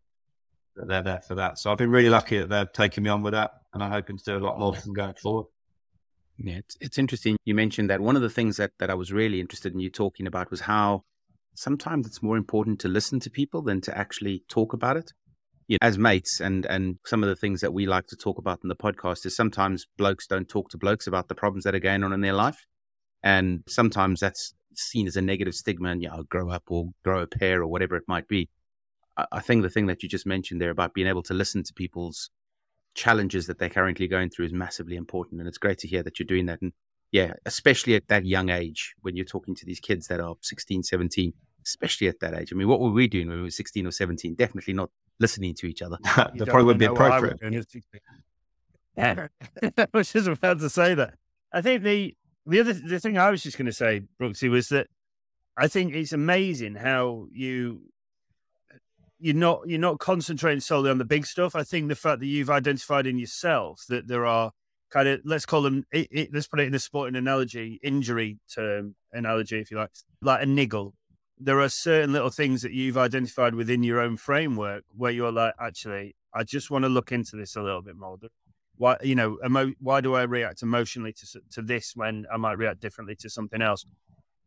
that 0.75 0.87
they're 0.87 1.03
there 1.03 1.21
for 1.21 1.35
that. 1.35 1.59
So 1.59 1.71
I've 1.71 1.77
been 1.77 1.91
really 1.91 2.09
lucky 2.09 2.39
that 2.39 2.49
they're 2.49 2.65
taking 2.65 3.03
me 3.03 3.09
on 3.09 3.21
with 3.21 3.33
that, 3.33 3.51
and 3.73 3.83
I'm 3.83 3.91
hoping 3.91 4.17
to 4.17 4.23
do 4.23 4.37
a 4.37 4.39
lot 4.39 4.59
more 4.59 4.73
from 4.73 4.93
going 4.93 5.15
forward. 5.15 5.47
Yeah, 6.37 6.55
it's, 6.55 6.77
it's 6.81 6.97
interesting. 6.97 7.37
You 7.45 7.55
mentioned 7.55 7.89
that 7.89 8.01
one 8.01 8.15
of 8.15 8.21
the 8.21 8.29
things 8.29 8.57
that, 8.57 8.71
that 8.79 8.89
I 8.89 8.93
was 8.93 9.11
really 9.11 9.39
interested 9.39 9.73
in 9.73 9.79
you 9.79 9.89
talking 9.89 10.27
about 10.27 10.51
was 10.51 10.61
how 10.61 11.03
sometimes 11.53 12.07
it's 12.07 12.21
more 12.21 12.37
important 12.37 12.79
to 12.81 12.87
listen 12.87 13.19
to 13.21 13.29
people 13.29 13.61
than 13.61 13.81
to 13.81 13.97
actually 13.97 14.43
talk 14.49 14.73
about 14.73 14.97
it. 14.97 15.13
You 15.67 15.77
know, 15.81 15.87
as 15.87 15.97
mates, 15.97 16.39
and 16.39 16.65
and 16.65 16.97
some 17.05 17.23
of 17.23 17.29
the 17.29 17.35
things 17.35 17.61
that 17.61 17.73
we 17.73 17.85
like 17.85 18.07
to 18.07 18.15
talk 18.15 18.37
about 18.37 18.59
in 18.63 18.69
the 18.69 18.75
podcast 18.75 19.25
is 19.25 19.35
sometimes 19.35 19.87
blokes 19.97 20.27
don't 20.27 20.47
talk 20.47 20.69
to 20.69 20.77
blokes 20.77 21.07
about 21.07 21.27
the 21.27 21.35
problems 21.35 21.63
that 21.63 21.75
are 21.75 21.79
going 21.79 22.03
on 22.03 22.13
in 22.13 22.21
their 22.21 22.33
life, 22.33 22.65
and 23.23 23.63
sometimes 23.67 24.19
that's 24.19 24.53
seen 24.75 25.07
as 25.07 25.15
a 25.15 25.21
negative 25.21 25.55
stigma, 25.55 25.89
and 25.89 26.03
you 26.03 26.09
know, 26.09 26.23
grow 26.23 26.49
up 26.49 26.63
or 26.67 26.89
grow 27.03 27.21
a 27.21 27.27
pair 27.27 27.61
or 27.61 27.67
whatever 27.67 27.95
it 27.95 28.03
might 28.07 28.27
be. 28.27 28.49
I, 29.17 29.25
I 29.31 29.39
think 29.39 29.63
the 29.63 29.69
thing 29.69 29.87
that 29.87 30.03
you 30.03 30.09
just 30.09 30.25
mentioned 30.25 30.61
there 30.61 30.69
about 30.69 30.93
being 30.93 31.07
able 31.07 31.23
to 31.23 31.33
listen 31.33 31.63
to 31.63 31.73
people's 31.73 32.29
challenges 32.95 33.45
that 33.47 33.59
they're 33.59 33.69
currently 33.69 34.07
going 34.07 34.29
through 34.29 34.45
is 34.45 34.53
massively 34.53 34.95
important. 34.95 35.39
And 35.39 35.47
it's 35.47 35.57
great 35.57 35.77
to 35.79 35.87
hear 35.87 36.01
that 36.03 36.17
you're 36.17 36.25
doing 36.25 36.47
that. 36.47 36.61
And 36.61 36.71
yeah, 37.11 37.33
especially 37.45 37.95
at 37.95 38.07
that 38.07 38.25
young 38.25 38.49
age 38.49 38.95
when 39.01 39.15
you're 39.15 39.25
talking 39.25 39.53
to 39.55 39.65
these 39.65 39.79
kids 39.79 40.07
that 40.07 40.19
are 40.19 40.35
16, 40.41 40.83
17, 40.83 41.33
especially 41.65 42.07
at 42.07 42.19
that 42.19 42.33
age. 42.33 42.53
I 42.53 42.55
mean, 42.55 42.67
what 42.67 42.79
were 42.79 42.91
we 42.91 43.07
doing 43.07 43.27
when 43.27 43.37
we 43.37 43.43
were 43.43 43.51
16 43.51 43.87
or 43.87 43.91
17? 43.91 44.35
Definitely 44.35 44.73
not 44.73 44.89
listening 45.19 45.53
to 45.55 45.67
each 45.67 45.81
other. 45.81 45.97
that 46.03 46.47
probably 46.47 46.65
would 46.65 46.77
be 46.77 46.85
appropriate. 46.85 47.39
Yeah, 48.97 49.27
I 49.77 49.87
was 49.93 50.11
just 50.11 50.27
about 50.27 50.59
to 50.59 50.69
say 50.69 50.93
that. 50.95 51.15
I 51.51 51.61
think 51.61 51.83
the 51.83 52.15
the 52.45 52.59
other 52.59 52.73
the 52.73 52.99
thing 52.99 53.17
I 53.17 53.29
was 53.29 53.43
just 53.43 53.57
going 53.57 53.65
to 53.65 53.73
say, 53.73 54.03
Brooksy, 54.21 54.49
was 54.49 54.69
that 54.69 54.87
I 55.57 55.67
think 55.67 55.93
it's 55.93 56.13
amazing 56.13 56.75
how 56.75 57.27
you 57.31 57.81
you're 59.19 59.35
not 59.35 59.61
you're 59.67 59.79
not 59.79 59.99
concentrating 59.99 60.59
solely 60.59 60.89
on 60.89 60.97
the 60.97 61.05
big 61.05 61.25
stuff. 61.25 61.55
I 61.55 61.63
think 61.63 61.87
the 61.87 61.95
fact 61.95 62.19
that 62.19 62.27
you've 62.27 62.49
identified 62.49 63.07
in 63.07 63.17
yourself 63.17 63.83
that 63.89 64.07
there 64.07 64.25
are 64.25 64.51
kind 64.89 65.07
of 65.07 65.21
let's 65.25 65.45
call 65.45 65.61
them 65.61 65.85
it, 65.91 66.07
it, 66.11 66.29
let's 66.33 66.47
put 66.47 66.59
it 66.59 66.67
in 66.67 66.75
a 66.75 66.79
sporting 66.79 67.15
analogy, 67.15 67.79
injury 67.81 68.39
term 68.53 68.95
analogy, 69.13 69.59
if 69.59 69.71
you 69.71 69.77
like, 69.77 69.91
like 70.21 70.43
a 70.43 70.45
niggle. 70.45 70.93
There 71.37 71.59
are 71.59 71.69
certain 71.69 72.13
little 72.13 72.29
things 72.29 72.61
that 72.61 72.71
you've 72.71 72.97
identified 72.97 73.55
within 73.55 73.83
your 73.83 73.99
own 73.99 74.17
framework 74.17 74.85
where 74.95 75.11
you're 75.11 75.31
like, 75.31 75.53
actually, 75.59 76.15
I 76.33 76.43
just 76.43 76.71
want 76.71 76.83
to 76.83 76.89
look 76.89 77.11
into 77.11 77.35
this 77.35 77.55
a 77.55 77.61
little 77.61 77.81
bit 77.81 77.95
more. 77.97 78.17
Why, 78.77 78.97
you 79.03 79.15
know, 79.15 79.37
emo- 79.45 79.73
why 79.79 80.01
do 80.01 80.15
I 80.15 80.23
react 80.23 80.61
emotionally 80.61 81.13
to 81.13 81.41
to 81.51 81.61
this 81.61 81.93
when 81.95 82.25
I 82.31 82.37
might 82.37 82.57
react 82.57 82.79
differently 82.79 83.15
to 83.17 83.29
something 83.29 83.61
else? 83.61 83.85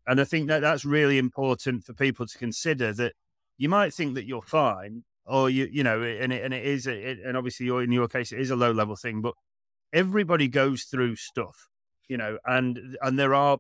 And 0.06 0.20
I 0.20 0.24
think 0.24 0.48
that 0.48 0.60
that's 0.60 0.84
really 0.84 1.18
important 1.18 1.84
for 1.84 1.92
people 1.92 2.26
to 2.26 2.38
consider 2.38 2.92
that 2.94 3.12
you 3.58 3.68
might 3.68 3.92
think 3.92 4.14
that 4.14 4.26
you're 4.26 4.42
fine, 4.42 5.04
or 5.26 5.50
you 5.50 5.68
you 5.70 5.82
know, 5.82 6.02
and 6.02 6.32
it, 6.32 6.42
and 6.42 6.54
it 6.54 6.64
is, 6.64 6.86
it, 6.86 7.18
and 7.24 7.36
obviously 7.36 7.66
you're, 7.66 7.82
in 7.82 7.92
your 7.92 8.08
case, 8.08 8.32
it 8.32 8.40
is 8.40 8.50
a 8.50 8.56
low 8.56 8.72
level 8.72 8.96
thing, 8.96 9.20
but 9.20 9.34
everybody 9.92 10.48
goes 10.48 10.84
through 10.84 11.16
stuff, 11.16 11.68
you 12.08 12.16
know, 12.16 12.38
and 12.46 12.96
and 13.02 13.18
there 13.18 13.34
are, 13.34 13.58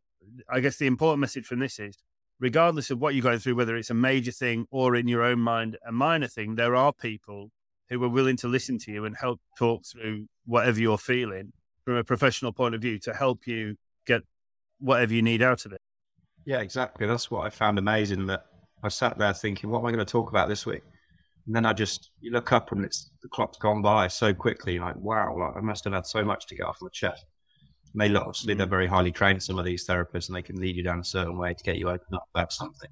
I 0.48 0.60
guess, 0.60 0.78
the 0.78 0.86
important 0.86 1.20
message 1.20 1.46
from 1.46 1.58
this 1.58 1.78
is, 1.78 1.96
regardless 2.40 2.90
of 2.90 3.00
what 3.00 3.14
you're 3.14 3.22
going 3.22 3.38
through, 3.38 3.54
whether 3.54 3.76
it's 3.76 3.90
a 3.90 3.94
major 3.94 4.32
thing 4.32 4.66
or 4.70 4.96
in 4.96 5.08
your 5.08 5.22
own 5.22 5.40
mind 5.40 5.76
a 5.86 5.92
minor 5.92 6.28
thing, 6.28 6.54
there 6.54 6.76
are 6.76 6.92
people 6.92 7.50
who 7.88 8.02
are 8.04 8.08
willing 8.08 8.36
to 8.36 8.48
listen 8.48 8.78
to 8.78 8.92
you 8.92 9.04
and 9.04 9.16
help 9.16 9.40
talk 9.58 9.84
through 9.84 10.26
whatever 10.46 10.78
you're 10.80 10.98
feeling 10.98 11.52
from 11.84 11.96
a 11.96 12.04
professional 12.04 12.52
point 12.52 12.74
of 12.74 12.82
view 12.82 12.98
to 12.98 13.14
help 13.14 13.46
you 13.46 13.76
get 14.06 14.22
whatever 14.78 15.14
you 15.14 15.22
need 15.22 15.42
out 15.42 15.64
of 15.64 15.72
it. 15.72 15.80
Yeah, 16.44 16.60
exactly. 16.60 17.06
That's 17.06 17.30
what 17.30 17.46
I 17.46 17.50
found 17.50 17.78
amazing 17.78 18.26
that 18.26 18.44
I 18.82 18.88
sat 18.88 19.18
there 19.18 19.32
thinking, 19.32 19.70
what 19.70 19.80
am 19.80 19.86
I 19.86 19.92
going 19.92 20.04
to 20.04 20.10
talk 20.10 20.30
about 20.30 20.48
this 20.48 20.66
week? 20.66 20.82
And 21.46 21.56
then 21.56 21.64
I 21.64 21.72
just, 21.72 22.10
you 22.20 22.30
look 22.30 22.52
up 22.52 22.72
and 22.72 22.84
it's 22.84 23.10
the 23.22 23.28
clock's 23.28 23.58
gone 23.58 23.80
by 23.80 24.08
so 24.08 24.34
quickly. 24.34 24.78
Like, 24.78 24.96
wow, 24.96 25.34
like 25.36 25.56
I 25.56 25.60
must 25.60 25.84
have 25.84 25.94
had 25.94 26.06
so 26.06 26.22
much 26.22 26.46
to 26.46 26.54
get 26.54 26.66
off 26.66 26.78
my 26.80 26.88
chest. 26.92 27.24
And 27.92 28.00
they 28.00 28.14
obviously 28.18 28.54
they're 28.54 28.66
mm. 28.66 28.70
very 28.70 28.86
highly 28.86 29.12
trained, 29.12 29.42
some 29.42 29.58
of 29.58 29.64
these 29.64 29.86
therapists, 29.86 30.28
and 30.28 30.36
they 30.36 30.42
can 30.42 30.60
lead 30.60 30.76
you 30.76 30.82
down 30.82 31.00
a 31.00 31.04
certain 31.04 31.38
way 31.38 31.54
to 31.54 31.64
get 31.64 31.76
you 31.76 31.88
open 31.88 32.14
up 32.14 32.28
about 32.34 32.52
something. 32.52 32.90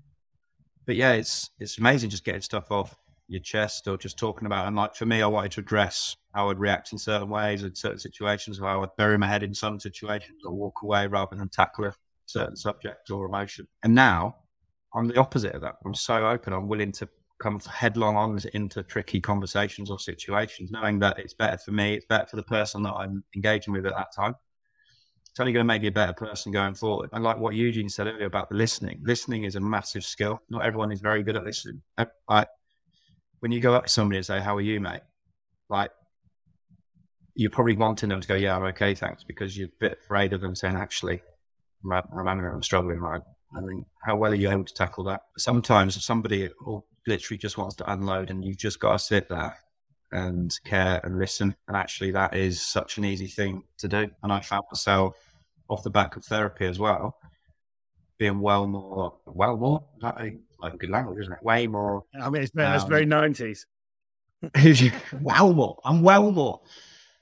But 0.86 0.96
yeah, 0.96 1.12
it's 1.12 1.50
it's 1.58 1.78
amazing 1.78 2.10
just 2.10 2.24
getting 2.24 2.40
stuff 2.40 2.70
off 2.70 2.96
your 3.28 3.40
chest 3.40 3.88
or 3.88 3.96
just 3.96 4.18
talking 4.18 4.46
about. 4.46 4.66
And 4.66 4.76
like 4.76 4.94
for 4.94 5.06
me, 5.06 5.22
I 5.22 5.26
wanted 5.26 5.52
to 5.52 5.60
address 5.60 6.16
how 6.32 6.50
I'd 6.50 6.58
react 6.58 6.92
in 6.92 6.98
certain 6.98 7.28
ways 7.28 7.62
in 7.64 7.74
certain 7.74 7.98
situations, 7.98 8.58
how 8.58 8.66
I 8.66 8.76
would 8.76 8.94
bury 8.96 9.18
my 9.18 9.26
head 9.26 9.42
in 9.42 9.54
some 9.54 9.80
situations 9.80 10.42
or 10.44 10.52
walk 10.52 10.82
away 10.82 11.06
rather 11.06 11.36
than 11.36 11.48
tackle 11.48 11.86
a 11.86 11.94
certain 12.26 12.56
subject 12.56 13.10
or 13.10 13.26
emotion. 13.26 13.66
And 13.82 13.94
now 13.94 14.36
I'm 14.94 15.08
the 15.08 15.18
opposite 15.18 15.54
of 15.54 15.62
that. 15.62 15.76
I'm 15.84 15.94
so 15.94 16.28
open. 16.28 16.52
I'm 16.52 16.68
willing 16.68 16.92
to 16.92 17.08
come 17.38 17.60
headlong 17.60 18.16
on 18.16 18.38
into 18.54 18.82
tricky 18.82 19.20
conversations 19.20 19.90
or 19.90 19.98
situations, 19.98 20.70
knowing 20.70 20.98
that 21.00 21.18
it's 21.18 21.34
better 21.34 21.58
for 21.58 21.72
me, 21.72 21.94
it's 21.94 22.06
better 22.06 22.26
for 22.26 22.36
the 22.36 22.42
person 22.42 22.82
that 22.82 22.94
I'm 22.94 23.22
engaging 23.34 23.74
with 23.74 23.86
at 23.86 23.94
that 23.94 24.14
time. 24.14 24.34
It's 25.36 25.40
only 25.42 25.52
going 25.52 25.64
to 25.64 25.68
make 25.68 25.82
me 25.82 25.88
a 25.88 25.92
better 25.92 26.14
person 26.14 26.50
going 26.50 26.72
forward. 26.72 27.10
And 27.12 27.22
like 27.22 27.36
what 27.36 27.54
Eugene 27.54 27.90
said 27.90 28.06
earlier 28.06 28.24
about 28.24 28.48
the 28.48 28.54
listening, 28.54 29.02
listening 29.04 29.44
is 29.44 29.54
a 29.54 29.60
massive 29.60 30.02
skill. 30.02 30.40
Not 30.48 30.64
everyone 30.64 30.90
is 30.90 31.02
very 31.02 31.22
good 31.22 31.36
at 31.36 31.44
listening. 31.44 31.82
Uh, 31.98 32.06
like 32.26 32.48
when 33.40 33.52
you 33.52 33.60
go 33.60 33.74
up 33.74 33.84
to 33.84 33.92
somebody 33.92 34.16
and 34.16 34.24
say, 34.24 34.40
"How 34.40 34.56
are 34.56 34.62
you, 34.62 34.80
mate?" 34.80 35.02
Like 35.68 35.90
you're 37.34 37.50
probably 37.50 37.76
wanting 37.76 38.08
them 38.08 38.22
to 38.22 38.26
go, 38.26 38.34
"Yeah, 38.34 38.56
I'm 38.56 38.62
okay, 38.62 38.94
thanks," 38.94 39.24
because 39.24 39.58
you're 39.58 39.68
a 39.68 39.78
bit 39.78 39.98
afraid 40.02 40.32
of 40.32 40.40
them 40.40 40.54
saying, 40.54 40.74
"Actually, 40.74 41.20
I'm, 41.84 42.26
I'm 42.26 42.62
struggling 42.62 43.00
right 43.00 43.20
I 43.54 43.60
mean, 43.60 43.84
how 44.02 44.16
well 44.16 44.32
are 44.32 44.36
you 44.36 44.50
able 44.50 44.64
to 44.64 44.72
tackle 44.72 45.04
that? 45.04 45.20
Sometimes 45.36 46.02
somebody 46.02 46.48
literally 47.06 47.36
just 47.36 47.58
wants 47.58 47.76
to 47.76 47.92
unload, 47.92 48.30
and 48.30 48.42
you've 48.42 48.56
just 48.56 48.80
got 48.80 48.92
to 48.92 48.98
sit 48.98 49.28
there 49.28 49.58
and 50.12 50.58
care 50.64 50.98
and 51.04 51.18
listen. 51.18 51.54
And 51.68 51.76
actually, 51.76 52.12
that 52.12 52.34
is 52.34 52.62
such 52.62 52.96
an 52.96 53.04
easy 53.04 53.26
thing 53.26 53.64
to 53.78 53.88
do. 53.88 54.08
And 54.22 54.32
I 54.32 54.40
found 54.40 54.64
myself 54.72 55.25
off 55.68 55.82
the 55.82 55.90
back 55.90 56.16
of 56.16 56.24
therapy 56.24 56.66
as 56.66 56.78
well, 56.78 57.16
being 58.18 58.40
well 58.40 58.66
more, 58.66 59.14
well 59.26 59.56
more, 59.56 59.84
like 60.00 60.78
good 60.78 60.90
language, 60.90 61.20
isn't 61.20 61.32
it? 61.32 61.42
Way 61.42 61.66
more. 61.66 62.04
I 62.20 62.30
mean, 62.30 62.42
it's, 62.42 62.52
um, 62.56 62.74
it's 62.74 62.84
very 62.84 63.06
90s. 63.06 63.60
well 65.20 65.52
more. 65.52 65.78
I'm 65.84 66.02
well 66.02 66.30
more. 66.30 66.60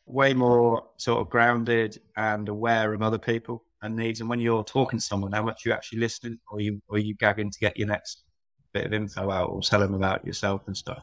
Way 0.07 0.35
more 0.35 0.87
sort 0.99 1.21
of 1.21 1.31
grounded 1.31 1.99
and 2.17 2.49
aware 2.49 2.93
of 2.93 3.03
other 3.03 3.19
people 3.19 3.65
and 3.83 3.97
needs. 3.97 4.21
And 4.21 4.29
when 4.29 4.41
you're 4.41 4.65
talking 4.65 4.99
to 4.99 5.05
someone, 5.05 5.33
how 5.33 5.43
much 5.43 5.65
you 5.65 5.73
actually 5.73 6.01
listening, 6.01 6.39
or 6.51 6.61
you 6.61 6.83
or 6.89 6.99
you 6.99 7.15
gagging 7.15 7.51
to 7.51 7.59
get 7.59 7.77
your 7.77 7.89
next 7.89 8.25
bit 8.73 8.85
of 8.85 8.93
info 8.93 9.31
out, 9.31 9.51
or 9.51 9.63
tell 9.63 9.81
them 9.81 9.95
about 9.95 10.27
yourself 10.27 10.63
and 10.67 10.77
stuff. 10.77 11.03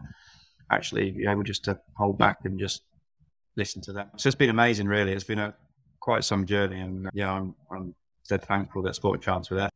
Actually, 0.72 1.12
you're 1.12 1.32
able 1.32 1.44
just 1.44 1.64
to 1.66 1.80
hold 1.96 2.18
back 2.18 2.40
and 2.44 2.60
just 2.60 2.84
listen 3.56 3.82
to 3.84 3.94
them. 3.94 4.08
So 4.18 4.28
it's 4.28 4.36
been 4.36 4.50
amazing, 4.50 4.88
really. 4.88 5.14
It's 5.14 5.24
been 5.24 5.40
a 5.40 5.54
quite 6.02 6.26
some 6.26 6.46
journey, 6.46 6.82
and 6.82 7.10
yeah, 7.14 7.32
I'm 7.32 7.56
I'm 7.72 7.96
dead 8.28 8.44
thankful 8.44 8.82
that 8.82 8.96
Sport 8.96 9.22
Chance 9.22 9.50
were 9.50 9.58
there. 9.58 9.70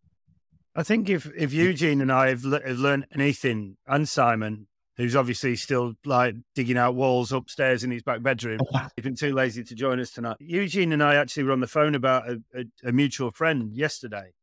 I 0.76 0.84
think 0.84 1.10
if 1.10 1.32
if 1.38 1.54
Eugene 1.54 2.02
and 2.02 2.12
I 2.12 2.28
have, 2.30 2.44
have 2.44 2.80
learned 2.80 3.08
anything, 3.14 3.78
and 3.88 4.10
Simon, 4.10 4.68
who's 4.98 5.16
obviously 5.16 5.56
still 5.56 5.94
like 6.04 6.36
digging 6.54 6.78
out 6.78 6.96
walls 6.96 7.32
upstairs 7.32 7.86
in 7.86 7.92
his 7.92 8.04
back 8.04 8.22
bedroom. 8.22 8.60
He's 8.96 9.04
been 9.04 9.16
too 9.16 9.34
lazy 9.34 9.64
to 9.64 9.76
join 9.76 10.02
us 10.02 10.12
tonight. 10.12 10.38
Eugene 10.40 10.92
and 10.92 11.02
I 11.02 11.16
actually 11.16 11.44
were 11.44 11.54
on 11.54 11.62
the 11.62 11.68
phone 11.68 11.96
about 11.96 12.30
a, 12.30 12.42
a, 12.54 12.90
a 12.90 12.92
mutual 12.92 13.32
friend 13.32 13.74
yesterday, 13.74 14.34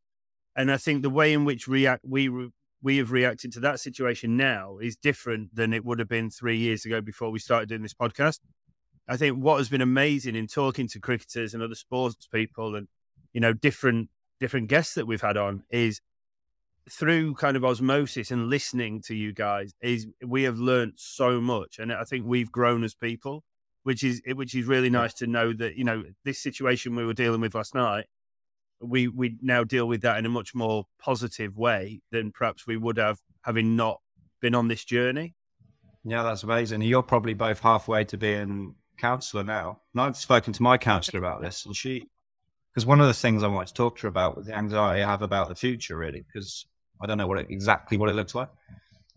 and 0.56 0.72
I 0.72 0.78
think 0.78 1.02
the 1.02 1.10
way 1.10 1.34
in 1.34 1.44
which 1.44 1.68
react 1.68 2.04
we 2.06 2.28
re, 2.28 2.48
we 2.82 2.96
have 2.96 3.12
reacted 3.12 3.52
to 3.52 3.60
that 3.60 3.78
situation 3.78 4.36
now 4.36 4.78
is 4.78 4.96
different 4.96 5.54
than 5.54 5.72
it 5.72 5.84
would 5.84 5.98
have 6.00 6.08
been 6.08 6.30
three 6.30 6.58
years 6.58 6.84
ago 6.84 7.00
before 7.00 7.30
we 7.30 7.38
started 7.38 7.68
doing 7.68 7.82
this 7.82 7.94
podcast. 7.94 8.40
I 9.08 9.16
think 9.16 9.38
what 9.38 9.58
has 9.58 9.68
been 9.68 9.80
amazing 9.80 10.36
in 10.36 10.46
talking 10.46 10.88
to 10.88 11.00
cricketers 11.00 11.54
and 11.54 11.62
other 11.62 11.74
sports 11.74 12.28
people 12.32 12.76
and 12.76 12.88
you 13.32 13.40
know 13.40 13.52
different 13.52 14.10
different 14.40 14.68
guests 14.68 14.94
that 14.94 15.06
we've 15.06 15.20
had 15.20 15.36
on 15.36 15.64
is 15.70 16.00
through 16.90 17.34
kind 17.34 17.56
of 17.56 17.64
osmosis 17.64 18.30
and 18.30 18.48
listening 18.48 19.00
to 19.00 19.14
you 19.14 19.32
guys 19.32 19.72
is 19.80 20.06
we 20.26 20.42
have 20.42 20.58
learned 20.58 20.94
so 20.96 21.40
much. 21.40 21.78
And 21.78 21.92
i 21.92 22.04
think 22.04 22.26
we've 22.26 22.50
grown 22.50 22.84
as 22.84 22.94
people 22.94 23.44
which 23.82 24.04
is 24.04 24.22
which 24.34 24.54
is 24.54 24.66
really 24.66 24.90
nice 24.90 25.14
to 25.14 25.26
know 25.26 25.52
that 25.52 25.76
you 25.76 25.84
know 25.84 26.04
this 26.24 26.38
situation 26.38 26.94
we 26.94 27.04
were 27.04 27.14
dealing 27.14 27.40
with 27.40 27.54
last 27.54 27.74
night 27.74 28.06
we 28.80 29.08
we 29.08 29.36
now 29.40 29.64
deal 29.64 29.86
with 29.86 30.02
that 30.02 30.18
in 30.18 30.26
a 30.26 30.28
much 30.28 30.54
more 30.54 30.84
positive 30.98 31.56
way 31.56 32.00
than 32.10 32.32
perhaps 32.32 32.66
we 32.66 32.76
would 32.76 32.98
have 32.98 33.20
having 33.42 33.76
not 33.76 34.00
been 34.40 34.54
on 34.54 34.68
this 34.68 34.84
journey. 34.84 35.34
Yeah 36.04 36.22
that's 36.22 36.42
amazing. 36.42 36.82
You're 36.82 37.02
probably 37.02 37.34
both 37.34 37.60
halfway 37.60 38.04
to 38.06 38.16
being 38.16 38.74
counselor 38.98 39.42
now 39.42 39.80
and 39.92 40.00
i've 40.02 40.16
spoken 40.16 40.52
to 40.52 40.62
my 40.62 40.78
counselor 40.78 41.18
about 41.18 41.40
this 41.42 41.66
and 41.66 41.74
she 41.74 42.06
because 42.72 42.86
one 42.86 43.00
of 43.02 43.06
the 43.06 43.12
things 43.14 43.42
I 43.42 43.48
wanted 43.48 43.68
to 43.68 43.74
talk 43.74 43.96
to 43.98 44.02
her 44.02 44.08
about 44.08 44.36
was 44.36 44.46
the 44.46 44.56
anxiety 44.56 45.02
I 45.02 45.10
have 45.10 45.20
about 45.20 45.48
the 45.48 45.54
future, 45.54 45.96
really, 45.96 46.24
because 46.32 46.64
I 47.02 47.06
don't 47.06 47.18
know 47.18 47.26
what 47.26 47.38
it, 47.38 47.48
exactly 47.50 47.98
what 47.98 48.08
it 48.08 48.14
looks 48.14 48.34
like. 48.34 48.48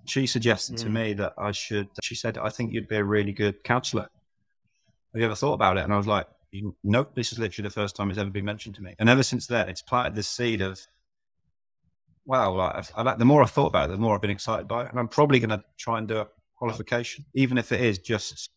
She 0.08 0.28
suggested 0.28 0.78
to 0.80 0.88
Mm. 0.90 0.94
me 0.94 1.14
that 1.14 1.34
I 1.38 1.52
should. 1.52 1.88
She 2.04 2.16
said, 2.16 2.38
"I 2.38 2.50
think 2.50 2.74
you'd 2.74 2.90
be 2.90 2.98
a 2.98 3.04
really 3.04 3.32
good 3.32 3.64
counselor." 3.64 4.10
Have 5.14 5.20
you 5.22 5.26
ever 5.26 5.36
thought 5.36 5.54
about 5.54 5.78
it? 5.78 5.86
And 5.86 5.94
I 5.94 5.98
was 5.98 6.06
like, 6.06 6.28
"You- 6.52 6.76
"Nope." 6.84 7.16
This 7.16 7.32
is 7.32 7.40
literally 7.40 7.68
the 7.70 7.74
first 7.74 7.96
time 7.96 8.10
it's 8.10 8.20
ever 8.20 8.30
been 8.30 8.44
mentioned 8.44 8.76
to 8.76 8.84
me, 8.84 8.94
and 9.00 9.08
ever 9.08 9.24
since 9.24 9.48
then, 9.48 9.70
it's 9.70 9.82
planted 9.82 10.16
this 10.16 10.28
seed 10.28 10.62
of. 10.62 10.80
Wow, 12.26 12.56
like, 12.56 12.76
I've, 12.76 12.92
I've, 13.08 13.20
the 13.20 13.26
more 13.26 13.42
I 13.42 13.46
thought 13.46 13.68
about 13.68 13.90
it, 13.90 13.94
the 13.94 14.00
more 14.00 14.16
I've 14.16 14.22
been 14.22 14.32
excited 14.32 14.68
by 14.68 14.84
it, 14.84 14.90
and 14.90 15.00
I'm 15.00 15.08
probably 15.08 15.40
going 15.40 15.52
to 15.52 15.64
try 15.78 15.98
and 16.00 16.08
do 16.08 16.18
a 16.18 16.28
qualification, 16.58 17.24
even 17.36 17.58
if 17.58 17.72
it 17.72 17.80
is 17.82 18.00
just 18.00 18.50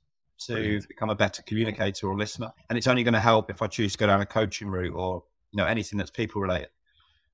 to 0.46 0.80
become 0.88 1.10
a 1.10 1.14
better 1.14 1.42
communicator 1.42 2.08
or 2.08 2.16
listener. 2.16 2.50
And 2.68 2.78
it's 2.78 2.86
only 2.86 3.02
going 3.02 3.14
to 3.14 3.20
help 3.20 3.50
if 3.50 3.62
I 3.62 3.66
choose 3.66 3.92
to 3.92 3.98
go 3.98 4.06
down 4.06 4.20
a 4.20 4.26
coaching 4.26 4.68
route 4.68 4.94
or 4.94 5.22
you 5.52 5.56
know 5.56 5.66
anything 5.66 5.98
that's 5.98 6.10
people 6.10 6.40
related. 6.40 6.68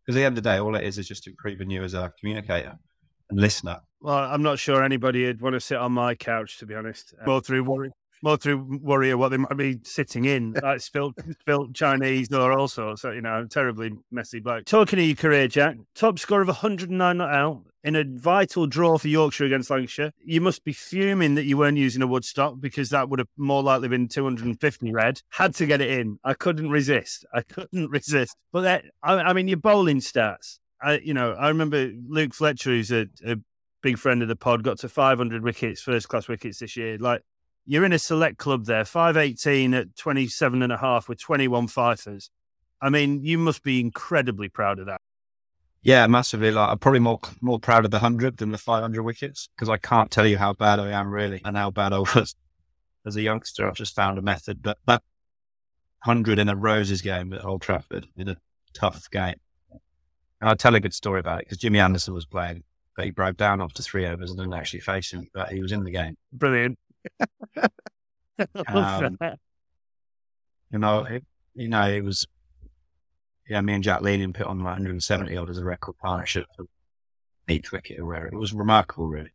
Because 0.05 0.17
at 0.17 0.21
the 0.21 0.25
end 0.27 0.39
of 0.39 0.45
the 0.45 0.51
day, 0.51 0.59
all 0.59 0.75
it 0.75 0.85
is 0.85 0.99
is 0.99 1.09
just 1.09 1.27
improving 1.27 1.71
you 1.71 1.83
as 1.83 1.95
a 1.95 2.13
communicator 2.21 2.79
and 3.31 3.41
listener. 3.41 3.81
Well, 4.01 4.17
I'm 4.17 4.43
not 4.43 4.59
sure 4.59 4.83
anybody 4.83 5.25
would 5.27 5.41
want 5.41 5.55
to 5.55 5.61
sit 5.61 5.79
on 5.79 5.93
my 5.93 6.15
couch, 6.15 6.59
to 6.59 6.67
be 6.67 6.75
honest. 6.75 7.15
More 7.25 7.41
through 7.41 7.65
worry, 7.65 7.91
more 8.25 8.39
through 8.39 8.81
worry 8.83 9.11
of 9.11 9.19
what 9.19 9.29
they 9.29 9.37
might 9.37 9.57
be 9.57 9.79
sitting 9.85 10.25
in, 10.25 10.53
like 10.63 10.81
spilt, 10.81 11.15
spilt 11.41 11.75
Chinese 11.75 12.33
or 12.33 12.53
all 12.53 12.67
sorts. 12.67 13.05
You 13.05 13.21
know, 13.21 13.47
terribly 13.49 13.93
messy 14.11 14.41
bloke. 14.41 14.65
Talking 14.65 14.99
of 14.99 15.05
your 15.05 15.15
career, 15.15 15.47
Jack, 15.47 15.77
top 15.95 16.19
score 16.19 16.41
of 16.41 16.49
109 16.49 17.17
not 17.17 17.31
out 17.31 17.63
in 17.85 17.95
a 17.95 18.05
vital 18.05 18.67
draw 18.67 18.97
for 18.97 19.09
Yorkshire 19.09 19.45
against 19.45 19.69
Lancashire. 19.69 20.13
You 20.25 20.41
must 20.41 20.65
be 20.65 20.73
fuming 20.73 21.35
that 21.35 21.45
you 21.45 21.59
weren't 21.59 21.77
using 21.77 22.01
a 22.01 22.07
Woodstock 22.07 22.55
because 22.59 22.89
that 22.89 23.11
would 23.11 23.19
have 23.19 23.29
more 23.37 23.63
likely 23.63 23.89
been 23.89 24.09
250 24.09 24.91
red. 24.93 25.21
Had 25.29 25.55
to 25.57 25.67
get 25.67 25.83
it 25.83 25.91
in. 25.91 26.19
I 26.25 26.33
couldn't 26.33 26.71
resist. 26.71 27.27
I 27.33 27.43
couldn't 27.43 27.91
resist. 27.91 28.37
But 28.53 28.63
that, 28.63 28.85
I, 29.03 29.17
I 29.17 29.33
mean, 29.35 29.49
your 29.49 29.59
bowling 29.59 30.01
stats. 30.01 30.59
I, 30.81 30.99
you 30.99 31.13
know, 31.13 31.33
I 31.33 31.49
remember 31.49 31.93
Luke 32.09 32.35
Fletcher, 32.35 32.71
who's 32.71 32.91
a, 32.91 33.07
a 33.25 33.37
big 33.83 33.99
friend 33.99 34.23
of 34.23 34.29
the 34.29 34.37
pod, 34.37 34.63
got 34.63 34.79
to 34.79 34.89
500 34.89 35.43
wickets, 35.43 35.83
first 35.83 36.09
class 36.09 36.27
wickets 36.27 36.61
this 36.61 36.77
year. 36.79 36.97
Like, 36.99 37.21
you're 37.67 37.85
in 37.85 37.93
a 37.93 37.99
select 37.99 38.39
club 38.39 38.67
there, 38.67 38.85
518 38.85 39.75
at 39.75 39.97
27 39.97 40.63
and 40.63 40.73
a 40.73 40.77
half 40.77 41.09
with 41.09 41.21
21 41.21 41.69
fifers. 41.69 42.31
I 42.81 42.91
mean, 42.91 43.23
you 43.25 43.39
must 43.39 43.63
be 43.63 43.81
incredibly 43.81 44.49
proud 44.49 44.79
of 44.79 44.87
that. 44.87 45.01
Yeah, 45.83 46.07
massively. 46.07 46.51
Like 46.51 46.71
I'm 46.71 46.79
probably 46.79 47.01
more 47.01 47.21
more 47.43 47.59
proud 47.59 47.85
of 47.85 47.91
the 47.91 47.99
hundred 47.99 48.39
than 48.39 48.53
the 48.53 48.59
five 48.59 48.81
hundred 48.81 49.03
wickets 49.03 49.51
because 49.55 49.69
I 49.69 49.77
can't 49.77 50.11
tell 50.11 50.27
you 50.27 50.39
how 50.39 50.55
bad 50.55 50.81
I 50.81 50.91
am 50.91 51.11
really 51.11 51.43
and 51.45 51.57
how 51.59 51.71
bad 51.71 51.93
I 51.93 51.99
was 51.99 52.35
as 53.07 53.17
a 53.17 53.23
youngster. 53.23 53.69
I've 53.69 53.75
just 53.75 53.95
found 53.95 54.19
a 54.19 54.23
method, 54.23 54.63
but 54.63 54.79
that 54.87 55.03
hundred 56.01 56.39
in 56.39 56.49
a 56.49 56.57
Roses 56.57 57.03
game 57.03 57.35
at 57.35 57.45
Old 57.45 57.61
Trafford 57.61 58.07
in 58.17 58.31
a 58.31 58.37
tough 58.73 59.11
game. 59.11 59.37
And 60.41 60.49
I'll 60.49 60.57
tell 60.57 60.75
a 60.75 60.81
good 60.81 60.95
story 60.95 61.21
about 61.21 61.41
it 61.41 61.47
because 61.47 61.59
Jimmy 61.59 61.81
Anderson 61.81 62.15
was 62.15 62.27
playing, 62.27 62.65
but 62.97 63.05
he 63.05 63.11
broke 63.11 63.37
down 63.37 63.61
after 63.61 63.83
three 63.83 64.07
overs 64.07 64.31
and 64.31 64.39
didn't 64.39 64.55
actually 64.55 64.81
face 64.81 65.13
him, 65.13 65.29
but 65.35 65.51
he 65.51 65.61
was 65.61 65.73
in 65.73 65.85
the 65.85 65.91
game. 65.91 66.17
Brilliant. 66.33 66.79
Um, 68.67 69.17
You 70.71 70.79
know, 70.79 71.05
it, 71.05 71.25
you 71.55 71.69
know, 71.69 71.89
it 71.89 72.03
was, 72.03 72.27
yeah, 73.49 73.61
me 73.61 73.75
and 73.75 73.85
Jack 73.85 74.01
Leaning 74.01 74.33
put 74.33 74.47
on 74.47 74.59
like 74.59 74.73
170 74.73 75.37
odd 75.37 75.51
as 75.51 75.59
a 75.59 75.65
record 75.65 75.97
partnership 75.99 76.47
for 76.57 76.67
each 77.49 77.71
wicket 77.71 78.01
or 78.01 78.07
where 78.07 78.27
it 78.27 78.35
was 78.35 78.53
remarkable, 78.53 79.07
really. 79.07 79.31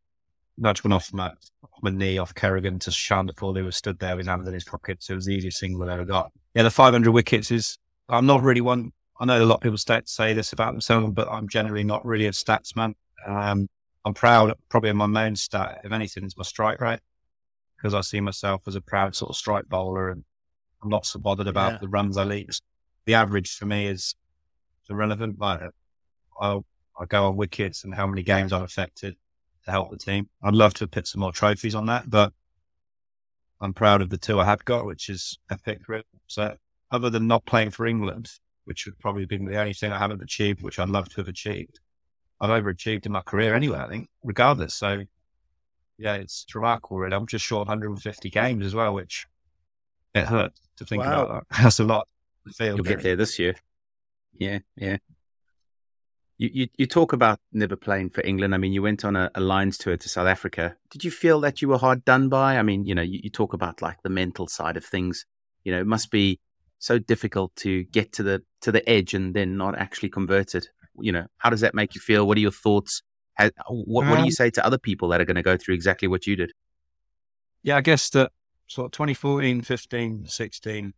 Nudge 0.58 0.84
went 0.84 0.94
off 0.94 1.14
my, 1.14 1.28
off 1.28 1.82
my 1.82 1.92
knee 1.92 2.18
off 2.18 2.36
Kerrigan 2.36 2.80
to 2.80 2.90
Chanderpaul, 2.90 3.58
who 3.58 3.64
was 3.64 3.78
stood 3.78 4.00
there 4.00 4.18
with 4.18 4.26
his 4.26 4.28
hands 4.28 4.48
in 4.48 4.54
his 4.54 4.66
pockets. 4.66 5.10
It 5.10 5.16
was 5.16 5.26
the 5.26 5.34
easiest 5.34 5.60
single 5.60 5.90
I 5.90 5.94
ever 5.94 6.04
got. 6.04 6.32
Yeah, 6.54 6.64
the 6.64 6.72
500 6.72 7.10
wickets 7.12 7.52
is, 7.52 7.78
I'm 8.10 8.26
not 8.26 8.44
really 8.44 8.62
one, 8.62 8.92
I 9.20 9.26
know 9.26 9.42
a 9.42 9.46
lot 9.46 9.56
of 9.56 9.62
people 9.62 9.78
sta- 9.78 10.02
say 10.06 10.34
this 10.34 10.52
about 10.52 10.74
themselves, 10.74 11.14
but 11.14 11.30
I'm 11.30 11.48
generally 11.48 11.86
not 11.86 12.06
really 12.06 12.26
a 12.26 12.32
stats 12.32 12.76
man. 12.76 12.96
Um, 13.26 13.70
I'm 14.04 14.14
proud, 14.14 14.54
probably 14.70 14.90
of 14.90 14.96
my 14.98 15.06
main 15.06 15.36
stat, 15.36 15.82
if 15.84 15.92
anything, 15.92 16.26
is 16.26 16.36
my 16.36 16.44
strike 16.44 16.82
rate, 16.82 17.00
because 17.80 17.94
I 17.94 18.02
see 18.02 18.20
myself 18.20 18.64
as 18.68 18.76
a 18.76 18.82
proud 18.82 19.16
sort 19.16 19.30
of 19.30 19.36
strike 19.38 19.68
bowler 19.70 20.10
and 20.10 20.24
I'm 20.84 20.90
not 20.90 21.06
so 21.06 21.20
bothered 21.20 21.48
about 21.48 21.74
Yeah. 21.74 21.78
the 21.80 21.88
runs 21.90 22.18
I 22.18 22.24
lead. 22.24 22.50
The 23.06 23.14
average 23.14 23.56
for 23.56 23.66
me 23.66 23.88
is 23.88 24.16
irrelevant. 24.90 25.40
Like 25.40 25.62
I'll, 26.40 26.66
I 27.00 27.06
go 27.06 27.28
on 27.28 27.38
wickets 27.38 27.84
and 27.84 27.94
how 27.96 28.06
many 28.08 28.24
games 28.24 28.52
I've 28.54 28.64
affected 28.64 29.16
to 29.66 29.72
help 29.72 29.92
the 29.92 29.98
team. 29.98 30.30
I'd 30.44 30.56
love 30.56 30.74
to 30.76 30.84
have 30.84 30.92
put 30.92 31.08
some 31.08 31.22
more 31.22 31.32
trophies 31.32 31.76
on 31.76 31.86
that, 31.88 32.10
but 32.10 32.34
I'm 33.62 33.74
proud 33.74 34.02
of 34.02 34.10
the 34.10 34.18
two 34.18 34.40
I 34.40 34.46
have 34.46 34.64
got, 34.66 34.86
which 34.86 35.10
is 35.10 35.38
epic. 35.52 35.82
really. 35.88 36.04
So 36.28 36.56
other 36.92 37.10
than 37.10 37.28
not 37.28 37.46
playing 37.46 37.72
for 37.72 37.86
England, 37.86 38.30
which 38.66 38.86
would 38.86 38.98
probably 39.00 39.26
be 39.26 39.38
the 39.38 39.60
only 39.60 39.74
thing 39.74 39.92
I 39.92 39.98
haven't 40.00 40.22
achieved, 40.22 40.62
which 40.62 40.80
I'd 40.80 40.90
love 40.90 41.10
to 41.10 41.16
have 41.18 41.28
achieved, 41.28 41.80
I've 42.42 42.50
overachieved 42.64 43.06
in 43.06 43.12
my 43.12 43.22
career 43.22 43.54
anyway, 43.54 43.80
I 43.80 43.88
think, 43.90 44.10
regardless. 44.24 44.76
So 44.76 45.04
yeah, 46.00 46.14
it's 46.16 46.46
remarkable 46.56 46.98
really. 46.98 47.16
I'm 47.16 47.28
just 47.28 47.46
short 47.46 47.68
150 47.68 48.30
games 48.30 48.66
as 48.66 48.74
well, 48.74 48.94
which 48.94 49.28
it 50.16 50.26
hurts 50.26 50.60
to 50.78 50.86
think 50.86 51.04
Wow. 51.04 51.24
about 51.26 51.48
that. 51.50 51.58
That's 51.64 51.80
a 51.80 51.84
lot 51.84 52.08
to 52.48 52.54
feel. 52.54 52.76
You'll 52.76 52.84
get 52.86 53.04
there 53.04 53.16
this 53.16 53.38
year. 53.38 53.56
Yeah, 54.34 54.60
yeah. 54.76 54.98
You, 56.38 56.50
you 56.54 56.68
you 56.78 56.86
talk 56.86 57.12
about 57.12 57.40
never 57.52 57.76
playing 57.76 58.12
for 58.12 58.22
England. 58.26 58.56
I 58.56 58.58
mean, 58.58 58.72
you 58.72 58.82
went 58.82 59.04
on 59.04 59.18
a, 59.18 59.30
a 59.36 59.42
Lions 59.42 59.78
tour 59.78 59.98
to 59.98 60.10
South 60.10 60.28
Africa. 60.28 60.78
Did 60.90 61.04
you 61.04 61.12
feel 61.12 61.42
that 61.42 61.62
you 61.62 61.68
were 61.68 61.78
hard 61.78 62.06
done 62.06 62.30
by? 62.30 62.58
I 62.58 62.64
mean, 62.64 62.86
you 62.86 62.96
know, 62.96 63.02
you, 63.02 63.20
you 63.24 63.30
talk 63.30 63.54
about 63.54 63.82
like 63.82 64.02
the 64.04 64.10
mental 64.10 64.48
side 64.48 64.78
of 64.78 64.86
things. 64.86 65.26
You 65.66 65.74
know, 65.74 65.82
it 65.82 65.88
must 65.88 66.12
be 66.12 66.40
so 66.78 66.98
difficult 66.98 67.54
to 67.58 67.84
get 67.84 68.14
to 68.14 68.24
the 68.24 68.42
to 68.62 68.72
the 68.72 68.88
edge 68.90 69.14
and 69.14 69.34
then 69.34 69.58
not 69.58 69.78
actually 69.78 70.10
convert 70.10 70.56
it. 70.56 70.70
You 71.02 71.12
know, 71.12 71.26
how 71.40 71.50
does 71.50 71.60
that 71.62 71.76
make 71.76 71.94
you 71.94 72.00
feel? 72.00 72.26
What 72.26 72.38
are 72.38 72.42
your 72.42 72.52
thoughts? 72.52 73.04
How, 73.40 73.50
what, 73.70 74.06
what 74.06 74.18
do 74.18 74.24
you 74.24 74.26
Um, 74.26 74.32
say 74.32 74.50
to 74.52 74.66
other 74.66 74.78
people 74.78 75.10
that 75.10 75.22
are 75.22 75.26
going 75.26 75.36
to 75.36 75.42
go 75.44 75.58
through 75.58 75.74
exactly 75.76 76.08
what 76.08 76.28
you 76.28 76.36
did? 76.36 76.52
Yeah, 77.64 77.78
I 77.78 77.82
guess 77.82 78.10
that 78.12 78.32
sort 78.68 78.86
of 78.88 78.92
2014, 78.92 79.62
15, 79.62 80.26
16 80.28 80.94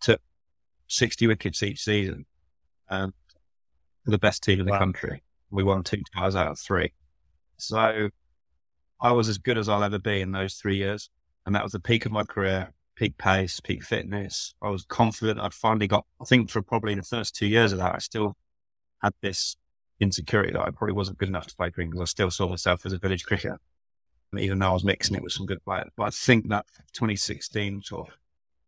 took 0.00 0.20
60 0.88 1.26
wickets 1.26 1.62
each 1.62 1.80
season. 1.80 2.26
Um, 2.88 3.12
for 4.04 4.10
the 4.12 4.18
best 4.18 4.42
team 4.42 4.60
in 4.60 4.66
the 4.66 4.72
Wow. 4.72 4.78
country. 4.78 5.22
We 5.50 5.62
won 5.62 5.82
two 5.82 6.02
ties 6.16 6.34
out 6.36 6.48
of 6.48 6.58
three. 6.58 6.92
So 7.58 8.10
I 9.00 9.12
was 9.12 9.28
as 9.28 9.38
good 9.38 9.58
as 9.58 9.68
I'll 9.68 9.82
ever 9.84 9.98
be 9.98 10.20
in 10.20 10.32
those 10.32 10.54
three 10.54 10.76
years. 10.76 11.10
And 11.46 11.54
that 11.54 11.62
was 11.62 11.72
the 11.72 11.80
peak 11.80 12.06
of 12.06 12.12
my 12.12 12.22
career, 12.24 12.72
peak 12.96 13.18
pace, 13.18 13.60
peak 13.60 13.82
fitness. 13.84 14.54
I 14.62 14.70
was 14.70 14.84
confident. 14.84 15.40
I'd 15.40 15.54
finally 15.54 15.86
got, 15.86 16.06
I 16.20 16.24
think 16.24 16.50
for 16.50 16.62
probably 16.62 16.94
the 16.94 17.02
first 17.02 17.34
two 17.34 17.46
years 17.46 17.72
of 17.72 17.78
that, 17.78 17.94
I 17.94 17.98
still 17.98 18.36
had 19.02 19.12
this 19.22 19.56
insecurity 20.00 20.52
that 20.52 20.60
I 20.60 20.70
probably 20.70 20.94
wasn't 20.94 21.18
good 21.18 21.28
enough 21.28 21.46
to 21.48 21.56
play 21.56 21.70
for 21.70 21.82
England. 21.82 22.02
I 22.02 22.06
still 22.06 22.30
saw 22.30 22.48
myself 22.48 22.86
as 22.86 22.92
a 22.92 22.98
village 22.98 23.24
cricketer 23.24 23.60
even 24.38 24.58
though 24.58 24.70
I 24.70 24.72
was 24.72 24.84
mixing 24.84 25.16
it 25.16 25.22
with 25.22 25.32
some 25.32 25.46
good 25.46 25.62
players. 25.64 25.90
But 25.96 26.04
I 26.04 26.10
think 26.10 26.48
that 26.48 26.66
2016 26.92 27.82
sort 27.82 28.08
of 28.08 28.14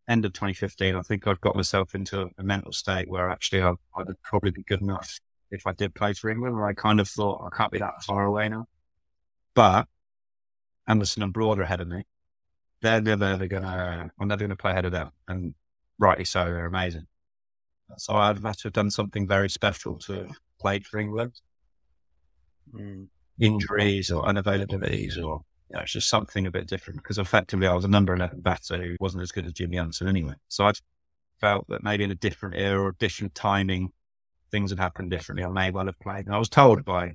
end 0.09 0.25
of 0.25 0.33
2015, 0.33 0.97
I 0.97 1.03
think 1.03 1.27
I've 1.27 1.41
got 1.41 1.57
myself 1.57 1.95
into 1.95 2.29
a 2.37 2.43
mental 2.43 2.73
state 2.73 3.09
where 3.09 3.31
actually 3.31 3.63
I, 3.63 3.71
I 3.97 4.03
would 4.03 4.21
probably 4.23 4.51
be 4.51 4.65
good 4.65 4.81
enough 4.81 5.21
if 5.51 5.67
I 5.67 5.73
did 5.73 5.95
play 5.95 6.15
for 6.15 6.31
England. 6.31 6.57
Where 6.57 6.67
I 6.67 6.75
kind 6.75 7.01
of 7.01 7.09
thought 7.09 7.47
I 7.47 7.57
can't 7.57 7.73
be 7.73 7.79
that 7.79 8.03
far 8.03 8.25
away 8.25 8.49
now. 8.49 8.67
But 9.55 9.87
Anderson 10.89 11.23
and 11.23 11.33
Broad 11.33 11.59
are 11.59 11.63
ahead 11.63 11.81
of 11.81 11.89
me. 11.89 12.05
They're 12.81 13.01
never 13.01 13.25
ever 13.25 13.47
gonna. 13.47 14.11
I'm 14.19 14.29
never 14.29 14.43
gonna 14.43 14.57
play 14.57 14.73
ahead 14.73 14.87
of 14.87 14.93
them, 14.93 15.11
and 15.29 15.55
rightly 15.99 16.25
so. 16.25 16.45
They're 16.45 16.67
amazing. 16.67 17.07
So 17.99 18.15
I'd 18.15 18.43
have 18.43 18.57
to 18.57 18.65
have 18.65 18.73
done 18.73 18.91
something 18.91 19.29
very 19.29 19.51
special 19.51 19.99
to 20.01 20.29
play 20.63 20.81
for 20.81 20.99
England. 20.99 21.33
Mm. 22.75 23.09
Injuries 23.41 24.11
or 24.11 24.23
unavailabilities 24.25 25.17
or 25.17 25.43
you 25.73 25.77
know, 25.77 25.81
it's 25.81 25.93
just 25.93 26.09
something 26.09 26.47
a 26.47 26.51
bit 26.51 26.69
different 26.69 27.03
because 27.03 27.19
effectively 27.19 27.67
I 27.67 27.75
was 27.75 27.85
a 27.85 27.89
number 27.89 28.15
11 28.15 28.41
batter 28.41 28.77
who 28.77 28.97
wasn't 29.01 29.23
as 29.23 29.33
good 29.33 29.47
as 29.47 29.53
Jimmy 29.53 29.79
Anderson 29.79 30.07
anyway. 30.07 30.35
So 30.49 30.67
I 30.67 30.73
felt 31.41 31.67
that 31.69 31.83
maybe 31.83 32.05
in 32.05 32.11
a 32.11 32.15
different 32.15 32.57
era 32.57 32.81
or 32.81 32.93
different 32.99 33.35
timing, 33.35 33.91
things 34.51 34.71
had 34.71 34.79
happened 34.79 35.11
differently. 35.11 35.45
I 35.45 35.49
may 35.49 35.71
well 35.71 35.87
have 35.87 35.99
played. 35.99 36.27
And 36.27 36.35
I 36.35 36.39
was 36.39 36.51
told 36.51 36.85
by 36.85 37.15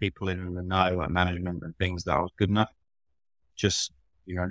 people 0.00 0.28
in 0.28 0.54
the 0.54 0.62
know, 0.62 0.96
like 0.96 1.10
management 1.10 1.62
and 1.62 1.76
things, 1.76 2.04
that 2.04 2.16
I 2.16 2.20
was 2.20 2.32
good 2.38 2.48
enough. 2.48 2.72
Just, 3.56 3.92
you 4.24 4.36
know, 4.36 4.48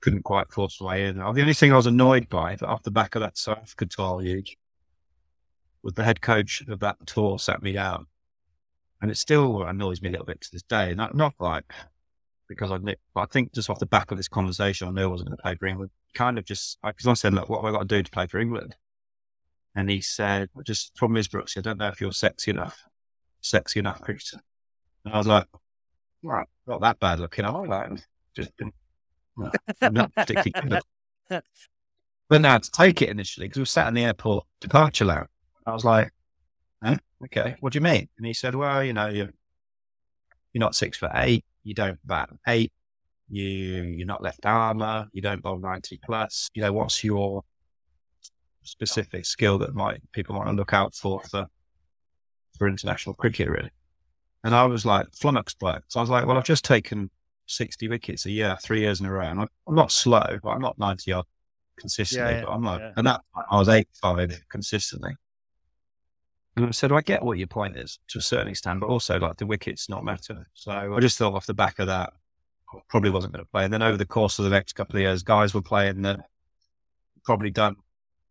couldn't 0.00 0.24
quite 0.24 0.52
force 0.52 0.80
my 0.80 0.86
way 0.86 1.06
in. 1.06 1.16
The 1.16 1.24
only 1.24 1.54
thing 1.54 1.72
I 1.72 1.76
was 1.76 1.86
annoyed 1.86 2.28
by 2.28 2.56
that 2.56 2.66
off 2.66 2.82
the 2.82 2.90
back 2.90 3.14
of 3.14 3.22
that 3.22 3.38
South 3.38 3.74
tour 3.88 4.20
huge 4.20 4.58
was 5.82 5.94
the 5.94 6.04
head 6.04 6.20
coach 6.20 6.62
of 6.68 6.80
that 6.80 6.96
tour 7.06 7.38
sat 7.38 7.62
me 7.62 7.72
down. 7.72 8.06
And 9.02 9.10
it 9.10 9.16
still 9.16 9.62
annoys 9.62 10.02
me 10.02 10.08
a 10.08 10.12
little 10.12 10.26
bit 10.26 10.42
to 10.42 10.48
this 10.52 10.62
day. 10.62 10.94
Not, 10.94 11.14
not 11.14 11.34
like 11.38 11.64
because 12.48 12.70
I 12.70 12.78
knew, 12.78 12.96
but 13.14 13.20
I 13.20 13.26
think 13.26 13.54
just 13.54 13.70
off 13.70 13.78
the 13.78 13.86
back 13.86 14.10
of 14.10 14.16
this 14.16 14.28
conversation, 14.28 14.88
I 14.88 14.90
knew 14.90 15.04
I 15.04 15.06
wasn't 15.06 15.30
going 15.30 15.36
to 15.38 15.42
play 15.42 15.54
for 15.54 15.66
England. 15.66 15.90
Kind 16.14 16.36
of 16.36 16.44
just, 16.44 16.78
because 16.84 17.06
I 17.06 17.14
said, 17.14 17.32
look, 17.32 17.48
what 17.48 17.64
have 17.64 17.72
I 17.72 17.76
got 17.76 17.88
to 17.88 17.96
do 17.96 18.02
to 18.02 18.10
play 18.10 18.26
for 18.26 18.38
England? 18.38 18.76
And 19.74 19.88
he 19.88 20.00
said, 20.00 20.50
well, 20.52 20.64
just 20.64 20.96
problem 20.96 21.16
is, 21.16 21.28
Brooks, 21.28 21.56
I 21.56 21.60
don't 21.60 21.78
know 21.78 21.88
if 21.88 22.00
you're 22.00 22.12
sexy 22.12 22.50
enough, 22.50 22.82
sexy 23.40 23.78
enough 23.78 24.00
cricketer. 24.00 24.40
And 25.04 25.14
I 25.14 25.18
was 25.18 25.28
like, 25.28 25.46
right, 26.22 26.48
not 26.66 26.80
that 26.80 26.98
bad 26.98 27.20
looking. 27.20 27.44
I 27.44 27.50
like 27.50 27.90
just 28.34 28.50
no, 29.36 29.50
I'm 29.80 29.94
not 29.94 30.14
particularly 30.14 30.80
good. 31.30 31.42
But 32.28 32.42
now 32.42 32.58
to 32.58 32.70
take 32.70 33.02
it 33.02 33.08
initially 33.08 33.46
because 33.48 33.56
we 33.56 33.62
were 33.62 33.66
sat 33.66 33.88
in 33.88 33.94
the 33.94 34.04
airport 34.04 34.46
departure 34.60 35.04
lounge. 35.04 35.29
I 35.66 35.72
was 35.72 35.84
like, 35.84 36.10
huh? 36.82 36.96
okay, 37.24 37.56
what 37.60 37.72
do 37.72 37.78
you 37.78 37.82
mean? 37.82 38.08
And 38.16 38.26
he 38.26 38.34
said, 38.34 38.54
well, 38.54 38.82
you 38.82 38.92
know, 38.92 39.08
you're, 39.08 39.30
you're 40.52 40.60
not 40.60 40.74
six 40.74 40.98
foot 40.98 41.12
eight, 41.14 41.44
you 41.64 41.74
don't 41.74 41.98
bat 42.04 42.30
eight, 42.48 42.72
you 43.28 43.46
you're 43.46 44.06
not 44.06 44.22
left 44.22 44.44
armor, 44.44 45.08
you 45.12 45.22
don't 45.22 45.42
bowl 45.42 45.58
ninety 45.58 46.00
plus. 46.04 46.48
You 46.54 46.62
know, 46.62 46.72
what's 46.72 47.04
your 47.04 47.42
specific 48.62 49.24
skill 49.24 49.58
that 49.58 49.74
might 49.74 50.00
people 50.12 50.36
want 50.36 50.48
to 50.48 50.54
look 50.54 50.72
out 50.72 50.94
for 50.94 51.22
for 51.30 51.46
for 52.58 52.68
international 52.68 53.14
cricket 53.14 53.48
really? 53.48 53.70
And 54.42 54.54
I 54.54 54.64
was 54.64 54.86
like 54.86 55.06
flummoxed 55.14 55.58
by 55.58 55.76
it. 55.76 55.82
So 55.88 56.00
I 56.00 56.02
was 56.02 56.10
like, 56.10 56.26
well, 56.26 56.38
I've 56.38 56.44
just 56.44 56.64
taken 56.64 57.10
sixty 57.46 57.88
wickets 57.88 58.26
a 58.26 58.30
year, 58.30 58.56
three 58.62 58.80
years 58.80 59.00
in 59.00 59.06
a 59.06 59.12
row, 59.12 59.26
and 59.26 59.40
I'm, 59.40 59.48
I'm 59.68 59.74
not 59.74 59.92
slow, 59.92 60.38
but 60.42 60.50
I'm 60.50 60.62
not 60.62 60.78
ninety 60.78 61.12
odd 61.12 61.26
consistently. 61.78 62.34
Yeah, 62.34 62.44
but 62.44 62.50
I'm 62.50 62.62
like, 62.62 62.80
yeah. 62.80 62.92
and 62.96 63.06
that 63.06 63.20
I 63.50 63.58
was 63.58 63.68
eight 63.68 63.88
five 64.00 64.32
consistently. 64.50 65.14
And 66.56 66.66
I 66.66 66.70
said, 66.72 66.92
I 66.92 67.00
get 67.00 67.22
what 67.22 67.38
your 67.38 67.46
point 67.46 67.76
is 67.76 67.98
to 68.08 68.18
a 68.18 68.22
certain 68.22 68.48
extent, 68.48 68.80
but 68.80 68.88
also 68.88 69.18
like 69.18 69.36
the 69.36 69.46
wickets 69.46 69.88
not 69.88 70.04
matter. 70.04 70.48
So 70.54 70.72
I 70.72 71.00
just 71.00 71.16
thought 71.16 71.34
off 71.34 71.46
the 71.46 71.54
back 71.54 71.78
of 71.78 71.86
that, 71.86 72.12
probably 72.88 73.10
wasn't 73.10 73.32
going 73.32 73.44
to 73.44 73.50
play. 73.50 73.64
And 73.64 73.72
then 73.72 73.82
over 73.82 73.96
the 73.96 74.06
course 74.06 74.38
of 74.38 74.44
the 74.44 74.50
next 74.50 74.74
couple 74.74 74.96
of 74.96 75.02
years, 75.02 75.22
guys 75.22 75.54
were 75.54 75.62
playing 75.62 76.02
that 76.02 76.20
probably 77.24 77.50
done 77.50 77.76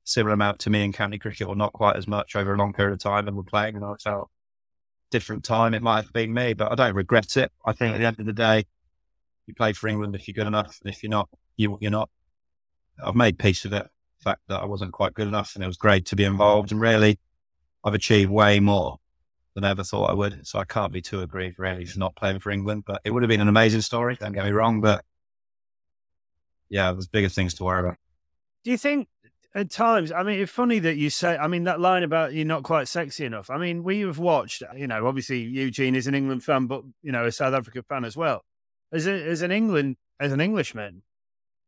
similar 0.04 0.34
amount 0.34 0.60
to 0.60 0.70
me 0.70 0.84
in 0.84 0.92
county 0.92 1.18
cricket 1.18 1.48
or 1.48 1.56
not 1.56 1.74
quite 1.74 1.96
as 1.96 2.08
much 2.08 2.36
over 2.36 2.54
a 2.54 2.58
long 2.58 2.74
period 2.74 2.94
of 2.94 3.00
time 3.00 3.28
and 3.28 3.38
were 3.38 3.44
playing. 3.44 3.76
And 3.76 3.86
I 3.86 3.94
felt 4.04 4.30
different 5.12 5.44
time. 5.44 5.74
It 5.74 5.82
might 5.82 6.04
have 6.04 6.14
been 6.14 6.34
me, 6.34 6.54
but 6.54 6.72
I 6.72 6.76
don't 6.76 6.96
regret 6.96 7.38
it. 7.38 7.52
I 7.66 7.74
think 7.74 7.94
at 7.94 8.00
the 8.00 8.06
end 8.06 8.20
of 8.20 8.26
the 8.26 8.34
day, 8.34 8.66
you 9.46 9.54
play 9.54 9.74
for 9.74 9.88
England 9.88 10.16
if 10.16 10.28
you're 10.28 10.34
good 10.34 10.48
enough. 10.48 10.80
And 10.84 10.94
if 10.94 11.04
you're 11.04 11.10
not, 11.10 11.30
you, 11.58 11.78
you're 11.82 11.92
not. 11.92 12.10
I've 13.04 13.16
made 13.16 13.40
peace 13.40 13.64
with 13.64 13.74
it. 13.74 13.88
The 14.20 14.24
fact 14.24 14.42
that 14.48 14.62
I 14.62 14.66
wasn't 14.66 14.92
quite 14.92 15.14
good 15.14 15.28
enough 15.28 15.56
and 15.56 15.64
it 15.64 15.68
was 15.68 15.78
great 15.78 16.06
to 16.08 16.16
be 16.16 16.26
involved. 16.26 16.72
And 16.72 16.82
really, 16.82 17.20
I've 17.84 17.94
achieved 17.94 18.32
way 18.32 18.60
more 18.60 18.98
than 19.56 19.64
I 19.64 19.70
ever 19.70 19.84
thought 19.84 20.10
I 20.10 20.14
would. 20.14 20.46
So 20.46 20.60
I 20.60 20.66
can't 20.66 20.94
be 20.94 21.02
too 21.02 21.22
aggrieved 21.22 21.60
really 21.60 21.86
for 21.86 22.00
not 22.00 22.16
playing 22.16 22.40
for 22.40 22.52
England. 22.52 22.84
But 22.86 23.02
it 23.04 23.12
would 23.12 23.24
have 23.24 23.30
been 23.30 23.42
an 23.42 23.48
amazing 23.48 23.82
story. 23.82 24.16
Don't 24.16 24.34
get 24.34 24.46
me 24.46 24.52
wrong. 24.52 24.82
But 24.82 25.04
yeah, 26.70 26.92
there's 26.92 27.08
bigger 27.08 27.30
things 27.30 27.54
to 27.56 27.64
worry 27.64 27.82
about. 27.82 27.98
Do 28.64 28.72
you 28.72 28.78
think 28.78 29.08
at 29.56 29.72
times, 29.72 30.12
I 30.12 30.22
mean, 30.24 30.40
it's 30.40 30.52
funny 30.52 30.80
that 30.80 30.98
you 30.98 31.10
say, 31.10 31.36
I 31.36 31.48
mean, 31.48 31.64
that 31.64 31.80
line 31.80 32.04
about 32.04 32.34
you're 32.34 32.46
not 32.46 32.64
quite 32.64 32.88
sexy 32.88 33.26
enough. 33.26 33.50
I 33.50 33.58
mean, 33.58 33.84
we 33.84 34.02
have 34.02 34.20
watched, 34.20 34.62
you 34.76 34.86
know, 34.86 35.08
obviously 35.08 35.40
Eugene 35.40 35.96
is 35.96 36.06
an 36.06 36.14
England 36.14 36.44
fan, 36.44 36.68
but, 36.68 36.84
you 37.02 37.12
know, 37.12 37.26
a 37.26 37.32
South 37.32 37.54
Africa 37.54 37.82
fan 37.82 38.06
as 38.06 38.16
well. 38.16 38.44
As, 38.92 39.08
a, 39.08 39.14
as 39.14 39.42
an 39.42 39.52
England, 39.52 39.98
as 40.20 40.32
an 40.32 40.42
Englishman, 40.42 41.02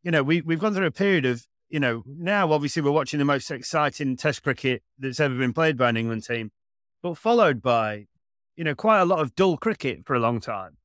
you 0.03 0.11
know, 0.11 0.21
we, 0.21 0.41
we've 0.41 0.59
gone 0.59 0.73
through 0.73 0.85
a 0.85 0.91
period 0.91 1.25
of, 1.25 1.45
you 1.71 1.79
know, 1.79 2.03
now 2.05 2.51
obviously 2.51 2.81
we're 2.81 2.91
watching 2.91 3.17
the 3.17 3.25
most 3.25 3.49
exciting 3.49 4.17
test 4.17 4.43
cricket 4.43 4.83
that's 4.99 5.19
ever 5.19 5.35
been 5.35 5.53
played 5.53 5.77
by 5.77 5.89
an 5.89 5.97
England 5.97 6.23
team, 6.25 6.51
but 7.01 7.17
followed 7.17 7.61
by, 7.61 8.07
you 8.57 8.63
know, 8.63 8.75
quite 8.75 8.99
a 8.99 9.05
lot 9.05 9.19
of 9.19 9.33
dull 9.35 9.57
cricket 9.57 10.05
for 10.05 10.13
a 10.13 10.19
long 10.19 10.39
time. 10.41 10.77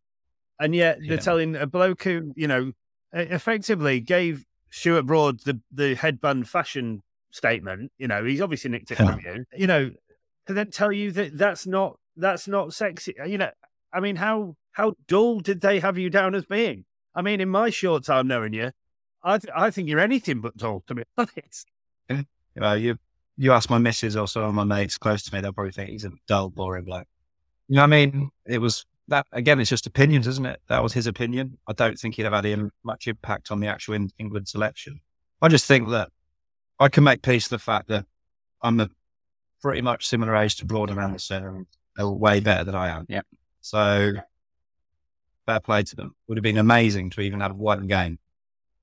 And 0.59 0.75
yet 0.75 0.99
they're 1.01 1.17
Yeah. 1.17 1.21
telling 1.21 1.57
a 1.57 1.67
bloke 1.67 2.05
who, 2.05 2.33
you 2.37 2.47
know, 2.47 2.73
effectively 3.13 4.01
gave 4.01 4.45
Stuart 4.71 5.03
Broad 5.03 5.41
the, 5.41 5.61
the 5.73 5.95
headband 5.97 6.49
fashion 6.49 7.03
statement, 7.31 7.91
you 7.99 8.07
know, 8.09 8.25
he's 8.25 8.41
obviously 8.41 8.71
nicked 8.71 8.91
it 8.93 8.99
from 8.99 9.21
you, 9.25 9.45
you 9.57 9.67
know, 9.67 9.91
to 10.47 10.55
then 10.55 10.71
tell 10.71 10.93
you 10.93 11.11
that 11.13 11.37
that's 11.37 11.67
not, 11.67 11.99
that's 12.17 12.47
not 12.47 12.73
sexy. 12.73 13.15
You 13.27 13.39
know, 13.39 13.51
I 13.93 14.01
mean, 14.01 14.17
how, 14.17 14.55
how 14.73 14.95
dull 15.09 15.41
did 15.41 15.61
they 15.61 15.81
have 15.81 15.99
you 15.99 16.11
down 16.11 16.35
as 16.35 16.47
being? 16.47 16.85
I 17.15 17.23
mean, 17.23 17.41
in 17.41 17.49
my 17.49 17.71
short 17.71 18.05
time 18.05 18.29
knowing 18.29 18.53
you, 18.53 18.71
I, 19.27 19.39
th- 19.39 19.53
I 19.55 19.71
think 19.71 19.89
you're 19.89 20.01
anything 20.01 20.41
but 20.41 20.57
dull, 20.57 20.85
to 20.87 20.95
be 20.95 21.03
honest. 21.19 21.67
You 22.09 22.25
know, 22.57 22.75
you 22.75 22.99
you 23.37 23.53
ask 23.53 23.69
my 23.69 23.79
missus 23.79 24.17
or 24.17 24.27
some 24.27 24.45
of 24.45 24.55
my 24.55 24.65
mates 24.65 24.97
close 24.97 25.23
to 25.25 25.35
me, 25.35 25.41
they'll 25.41 25.53
probably 25.53 25.73
think 25.73 25.91
he's 25.91 26.05
a 26.05 26.13
dull, 26.27 26.49
boring 26.49 26.85
bloke. 26.85 27.07
You 27.69 27.77
know 27.77 27.83
what 27.83 27.93
I 27.93 28.07
mean? 28.07 28.31
It 28.47 28.59
was 28.59 28.87
that 29.09 29.27
again. 29.33 29.61
It's 29.61 29.69
just 29.69 29.87
opinions, 29.87 30.27
isn't 30.27 30.47
it? 30.47 30.61
That 30.69 30.83
was 30.83 30.93
his 30.93 31.07
opinion. 31.07 31.59
I 31.67 31.73
don't 31.73 31.99
think 31.99 32.15
he'd 32.15 32.23
have 32.23 32.33
had 32.33 32.47
im- 32.47 32.73
much 32.85 33.09
impact 33.09 33.51
on 33.51 33.61
the 33.61 33.67
actual 33.67 33.95
in- 33.95 34.11
England 34.19 34.49
selection. 34.49 35.01
I 35.43 35.49
just 35.49 35.67
think 35.67 35.91
that 35.91 36.09
I 36.79 36.89
can 36.89 37.05
make 37.05 37.23
peace 37.23 37.51
with 37.51 37.61
the 37.61 37.65
fact 37.65 37.89
that 37.89 38.07
I'm 38.63 38.81
a 38.81 38.89
pretty 39.61 39.83
much 39.83 40.07
similar 40.07 40.35
age 40.37 40.57
to 40.57 40.65
Broad 40.65 40.91
and 40.91 41.01
Anderson, 41.01 41.45
and 41.45 41.67
they're 41.97 42.09
way 42.09 42.41
better 42.41 42.65
than 42.65 42.75
I 42.75 42.89
am. 42.89 43.07
Yeah. 43.09 43.23
So 43.61 44.13
fair 45.45 45.61
play 45.61 45.83
to 45.83 45.97
them. 45.97 46.15
Would 46.29 46.39
have 46.39 46.43
been 46.43 46.59
amazing 46.59 47.11
to 47.11 47.21
even 47.21 47.41
have 47.41 47.55
one 47.57 47.87
game, 47.87 48.19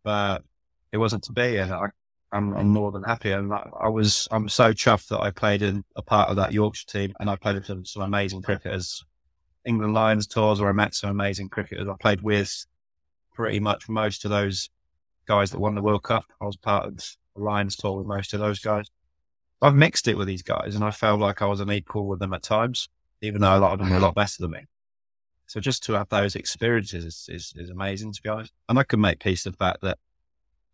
but 0.03 0.43
it 0.91 0.97
wasn't 0.97 1.23
to 1.23 1.31
be, 1.31 1.57
and 1.57 1.73
I, 1.73 1.87
I'm, 2.31 2.53
I'm 2.55 2.67
more 2.67 2.91
than 2.91 3.03
happy. 3.03 3.31
And 3.31 3.53
I, 3.53 3.69
I 3.81 3.89
was, 3.89 4.27
I'm 4.31 4.49
so 4.49 4.73
chuffed 4.73 5.09
that 5.09 5.21
I 5.21 5.31
played 5.31 5.61
in 5.61 5.83
a 5.95 6.01
part 6.01 6.29
of 6.29 6.35
that 6.37 6.53
Yorkshire 6.53 6.87
team, 6.87 7.13
and 7.19 7.29
I 7.29 7.35
played 7.35 7.55
with 7.55 7.65
some, 7.65 7.85
some 7.85 8.03
amazing 8.03 8.41
cricketers. 8.41 9.03
England 9.65 9.93
Lions 9.93 10.27
tours 10.27 10.59
where 10.59 10.69
I 10.69 10.73
met 10.73 10.93
some 10.93 11.09
amazing 11.09 11.49
cricketers. 11.49 11.87
I 11.87 11.95
played 11.99 12.21
with 12.21 12.65
pretty 13.33 13.59
much 13.59 13.87
most 13.87 14.25
of 14.25 14.31
those 14.31 14.69
guys 15.25 15.51
that 15.51 15.59
won 15.59 15.75
the 15.75 15.81
World 15.81 16.03
Cup. 16.03 16.25
I 16.41 16.45
was 16.45 16.57
part 16.57 16.85
of 16.85 16.97
the 16.97 17.15
Lions 17.35 17.75
tour 17.75 17.97
with 17.97 18.07
most 18.07 18.33
of 18.33 18.39
those 18.39 18.59
guys. 18.59 18.87
I've 19.61 19.75
mixed 19.75 20.09
it 20.09 20.17
with 20.17 20.27
these 20.27 20.43
guys, 20.43 20.75
and 20.75 20.83
I 20.83 20.91
felt 20.91 21.21
like 21.21 21.41
I 21.41 21.45
was 21.45 21.61
an 21.61 21.71
equal 21.71 22.07
with 22.07 22.19
them 22.19 22.33
at 22.33 22.43
times, 22.43 22.89
even 23.21 23.41
though 23.41 23.57
a 23.57 23.59
lot 23.59 23.73
of 23.73 23.79
them 23.79 23.89
were 23.89 23.95
a 23.95 24.01
lot 24.01 24.15
better 24.15 24.35
than 24.39 24.51
me. 24.51 24.65
So 25.47 25.59
just 25.59 25.83
to 25.83 25.93
have 25.93 26.09
those 26.09 26.35
experiences 26.35 27.05
is, 27.05 27.29
is, 27.29 27.53
is 27.55 27.69
amazing, 27.69 28.13
to 28.13 28.21
be 28.21 28.29
honest. 28.29 28.53
And 28.69 28.79
I 28.79 28.83
can 28.83 29.01
make 29.01 29.19
peace 29.19 29.45
with 29.45 29.55
the 29.55 29.57
fact 29.57 29.81
that 29.81 29.97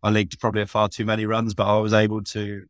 I 0.02 0.10
leaked 0.10 0.38
probably 0.40 0.64
far 0.66 0.88
too 0.88 1.04
many 1.04 1.26
runs, 1.26 1.54
but 1.54 1.66
I 1.66 1.78
was 1.78 1.92
able 1.92 2.22
to 2.22 2.64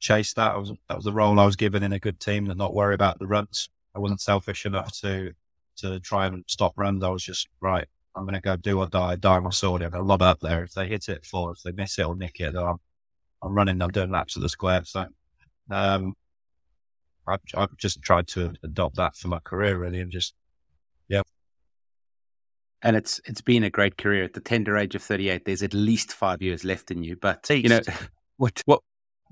chase 0.00 0.32
that. 0.34 0.52
I 0.52 0.56
was, 0.56 0.72
that 0.88 0.96
was 0.96 1.04
the 1.04 1.12
role 1.12 1.38
I 1.38 1.44
was 1.44 1.56
given 1.56 1.82
in 1.82 1.92
a 1.92 1.98
good 1.98 2.20
team 2.20 2.48
and 2.48 2.58
not 2.58 2.74
worry 2.74 2.94
about 2.94 3.18
the 3.18 3.26
runs. 3.26 3.68
I 3.94 3.98
wasn't 3.98 4.20
selfish 4.20 4.66
enough 4.66 4.92
to 5.00 5.32
to 5.76 5.98
try 6.00 6.26
and 6.26 6.44
stop 6.46 6.72
runs. 6.76 7.02
I 7.02 7.08
was 7.08 7.24
just 7.24 7.48
right. 7.60 7.86
I'm 8.16 8.24
going 8.24 8.34
to 8.34 8.40
go 8.40 8.56
do 8.56 8.78
or 8.78 8.86
die, 8.86 9.16
die 9.16 9.40
my 9.40 9.50
sword. 9.50 9.82
I'm 9.82 9.90
going 9.90 10.04
to 10.04 10.08
lob 10.08 10.22
up 10.22 10.38
there. 10.40 10.62
If 10.62 10.72
they 10.72 10.86
hit 10.86 11.08
it, 11.08 11.24
four. 11.24 11.50
If 11.50 11.62
they 11.62 11.72
miss 11.72 11.98
it 11.98 12.06
or 12.06 12.14
nick 12.14 12.38
it, 12.38 12.54
I'm, 12.54 12.76
I'm 13.42 13.54
running. 13.54 13.82
I'm 13.82 13.90
doing 13.90 14.10
laps 14.10 14.36
of 14.36 14.42
the 14.42 14.48
square. 14.48 14.84
So, 14.84 15.06
um, 15.70 16.14
I've, 17.26 17.40
I've 17.56 17.76
just 17.76 18.02
tried 18.02 18.28
to 18.28 18.52
adopt 18.62 18.96
that 18.96 19.16
for 19.16 19.28
my 19.28 19.40
career 19.40 19.78
really, 19.78 20.00
and 20.00 20.12
just 20.12 20.34
and 22.84 22.94
it's 22.96 23.20
it's 23.24 23.40
been 23.40 23.64
a 23.64 23.70
great 23.70 23.96
career 23.98 24.22
at 24.22 24.34
the 24.34 24.40
tender 24.40 24.76
age 24.76 24.94
of 24.94 25.02
38 25.02 25.44
there's 25.44 25.62
at 25.62 25.74
least 25.74 26.12
five 26.12 26.40
years 26.40 26.64
left 26.64 26.90
in 26.92 27.02
you 27.02 27.16
but 27.16 27.48
you 27.50 27.68
know 27.68 27.80
what 28.36 28.62
what 28.66 28.80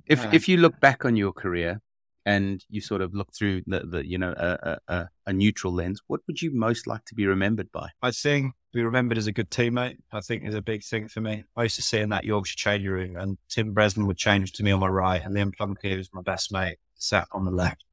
if 0.07 0.19
Yeah. 0.25 0.31
if 0.33 0.49
you 0.49 0.57
look 0.57 0.81
back 0.81 1.05
on 1.05 1.15
your 1.15 1.33
career 1.33 1.81
and 2.27 2.65
you 2.71 2.81
sort 2.81 3.01
of 3.03 3.15
look 3.15 3.33
through 3.35 3.63
the, 3.67 3.81
the 3.81 4.07
you 4.07 4.19
know 4.19 4.33
a, 4.37 4.79
a, 4.89 5.09
a- 5.27 5.33
neutral 5.33 5.73
lens 5.73 6.01
what 6.09 6.21
would 6.27 6.41
you 6.43 6.51
most 6.53 6.87
like 6.87 7.05
to 7.05 7.15
be 7.15 7.27
remembered 7.27 7.71
by 7.73 7.89
I 8.03 8.11
think 8.11 8.55
be 8.73 8.83
remembered 8.83 9.19
as 9.19 9.27
a 9.27 9.33
good 9.33 9.51
teammate. 9.51 9.99
I 10.13 10.21
think 10.23 10.45
is 10.45 10.55
a 10.55 10.63
big 10.63 10.83
thing 10.83 11.07
for 11.07 11.21
me. 11.21 11.45
I 11.55 11.65
used 11.65 11.77
to 11.77 11.83
see 11.83 11.99
in 11.99 12.09
that 12.09 12.25
Yorkshire 12.25 12.57
changing 12.57 12.91
room, 12.91 13.17
and 13.17 13.37
Tim 13.51 13.75
Bresnan 13.75 14.07
would 14.07 14.17
change 14.17 14.53
to 14.53 14.63
me 14.63 14.71
on 14.71 14.81
my 14.81 14.87
right, 14.89 15.23
and 15.23 15.37
Liam 15.37 15.55
Plunkett, 15.55 15.93
who's 15.93 16.09
my 16.15 16.23
best 16.23 16.51
mate, 16.51 16.79
sat 16.95 17.29
on 17.33 17.45
the 17.45 17.51
left. 17.51 17.85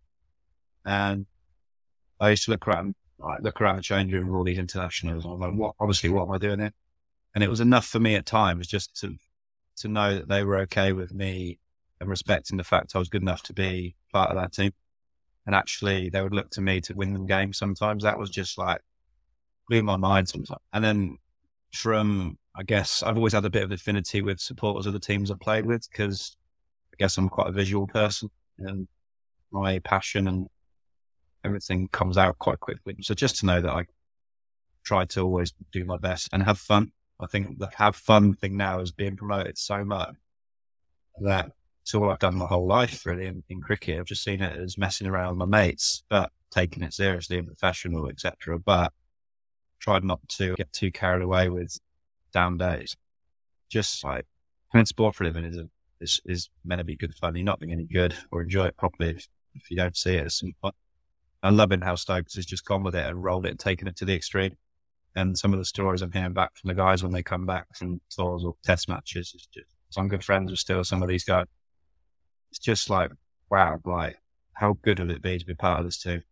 And 0.86 1.26
I 2.18 2.30
used 2.30 2.46
to 2.46 2.52
look 2.52 2.66
around, 2.66 2.96
like, 3.20 3.42
look 3.42 3.62
around 3.62 3.78
the 3.78 3.82
changing 3.82 4.16
room 4.16 4.36
all 4.36 4.44
these 4.44 4.58
internationals. 4.58 5.26
I'm 5.26 5.40
like, 5.40 5.54
what? 5.54 5.76
Obviously, 5.80 6.10
what 6.10 6.24
am 6.24 6.32
I 6.32 6.38
doing 6.38 6.60
here? 6.60 6.74
And 7.36 7.44
it 7.44 7.50
was 7.50 7.60
enough 7.60 7.86
for 7.86 8.00
me 8.00 8.16
at 8.16 8.26
times 8.26 8.68
just 8.68 8.96
to 9.02 9.16
to 9.78 9.88
know 9.88 10.16
that 10.16 10.28
they 10.28 10.44
were 10.44 10.58
okay 10.58 10.92
with 10.92 11.14
me 11.14 11.58
and 12.02 12.10
respecting 12.10 12.58
the 12.58 12.64
fact 12.64 12.96
I 12.96 13.00
was 13.00 13.10
good 13.10 13.22
enough 13.22 13.44
to 13.44 13.54
be 13.54 13.96
part 14.12 14.30
of 14.30 14.36
that 14.36 14.54
team. 14.54 14.72
And 15.46 15.56
actually, 15.56 16.10
they 16.10 16.22
would 16.22 16.34
look 16.34 16.50
to 16.52 16.62
me 16.62 16.82
to 16.82 16.94
win 16.94 17.14
them 17.14 17.26
games. 17.26 17.58
Sometimes 17.58 18.04
that 18.04 18.20
was 18.20 18.30
just 18.30 18.58
like 18.58 18.82
blew 19.68 19.84
my 19.84 19.98
mind 19.98 20.28
sometimes. 20.28 20.62
And 20.74 20.84
then 20.84 21.18
from, 21.74 22.38
I 22.56 22.64
guess, 22.64 23.04
I've 23.04 23.18
always 23.18 23.34
had 23.34 23.46
a 23.46 23.50
bit 23.50 23.64
of 23.64 23.72
affinity 23.72 24.22
with 24.22 24.40
supporters 24.40 24.86
of 24.86 24.94
the 24.94 25.00
teams 25.00 25.32
I've 25.32 25.40
played 25.40 25.66
with 25.66 25.90
because 25.90 26.36
I 26.94 26.96
guess 26.98 27.18
I'm 27.18 27.30
quite 27.30 27.48
a 27.48 27.52
visual 27.52 27.88
person 27.88 28.30
and 28.60 28.88
my 29.52 29.80
passion 29.80 30.28
and 30.28 30.48
everything 31.44 31.88
comes 31.88 32.18
out 32.18 32.38
quite 32.40 32.60
quickly. 32.60 32.96
So 33.02 33.14
just 33.14 33.38
to 33.38 33.46
know 33.46 33.62
that 33.62 33.72
I 33.72 33.86
try 34.84 35.06
to 35.06 35.22
always 35.22 35.54
do 35.72 35.86
my 35.86 35.98
best 35.98 36.30
and 36.32 36.44
have 36.44 36.58
fun. 36.58 36.92
I 37.20 37.28
think 37.28 37.60
the 37.60 37.70
have 37.76 37.96
fun 37.96 38.34
thing 38.34 38.58
now 38.58 38.80
is 38.80 38.92
being 38.92 39.18
promoted 39.18 39.58
so 39.58 39.84
much 39.84 40.16
that 41.22 41.52
it's 41.82 41.94
all 41.94 42.10
I've 42.10 42.20
done 42.20 42.36
my 42.36 42.46
whole 42.46 42.68
life 42.68 43.06
really 43.06 43.26
in, 43.26 43.44
in 43.50 43.62
cricket. 43.62 44.00
I've 44.00 44.06
just 44.06 44.24
seen 44.24 44.42
it 44.42 44.58
as 44.58 44.78
messing 44.78 45.08
around 45.08 45.30
with 45.30 45.50
my 45.50 45.60
mates, 45.60 46.04
but 46.10 46.32
taking 46.52 46.84
it 46.84 46.94
seriously 46.94 47.38
and 47.38 47.48
professional, 47.48 48.10
etc. 48.10 48.60
But 48.60 48.94
tried 49.80 50.04
not 50.04 50.20
to 50.30 50.56
get 50.56 50.72
too 50.72 50.92
carried 50.92 51.24
away 51.24 51.50
with 51.50 51.78
down 52.34 52.58
days. 52.58 52.96
Just 53.70 54.04
like 54.04 54.26
playing 54.72 54.86
sport 54.86 55.16
for 55.16 55.24
a 55.24 55.28
living 55.28 55.46
is 55.46 55.58
is, 56.02 56.22
is 56.26 56.50
meant 56.64 56.80
to 56.80 56.86
be 56.86 56.96
good 56.96 57.14
fun. 57.16 57.36
You're 57.36 57.44
not 57.44 57.60
being 57.60 57.74
any 57.74 57.86
good 57.86 58.16
or 58.32 58.42
enjoy 58.42 58.68
it 58.68 58.78
properly 58.78 59.12
if, 59.12 59.28
if 59.54 59.70
you 59.70 59.76
don't 59.76 59.98
see 59.98 60.16
it 60.16 60.28
as 60.28 60.36
some 60.40 60.54
fun. 60.62 60.72
I'm 61.42 61.58
loving 61.58 61.82
how 61.82 61.96
Stokes 61.96 62.36
has 62.36 62.46
just 62.46 62.66
gone 62.66 62.84
with 62.84 62.96
it 62.96 63.06
and 63.06 63.24
rolled 63.24 63.46
it 63.46 63.52
and 63.52 63.60
taken 63.60 63.88
it 63.88 63.96
to 63.98 64.06
the 64.06 64.16
extreme. 64.16 64.58
And 65.16 65.38
some 65.38 65.54
of 65.54 65.60
the 65.60 65.66
stories 65.66 66.02
I'm 66.02 66.12
hearing 66.12 66.34
back 66.34 66.56
from 66.56 66.68
the 66.68 66.74
guys 66.74 67.02
when 67.02 67.12
they 67.12 67.24
come 67.24 67.46
back 67.46 67.66
from 67.76 68.02
tours 68.10 68.44
or 68.44 68.56
test 68.64 68.88
matches 68.88 69.34
is 69.34 69.48
just 69.52 70.10
good 70.10 70.24
friends 70.24 70.52
with 70.52 70.60
still 70.60 70.84
some 70.84 71.02
of 71.02 71.10
these 71.10 71.24
guys. 71.24 71.46
It's 72.52 72.60
just 72.60 72.90
like, 72.90 73.12
wow, 73.50 73.80
like 73.86 74.18
how 74.54 74.78
good 74.82 75.00
would 75.00 75.12
it 75.12 75.22
be 75.22 75.40
to 75.40 75.46
be 75.46 75.56
part 75.56 75.80
of 75.80 75.86
this 75.86 76.02
team? 76.02 76.24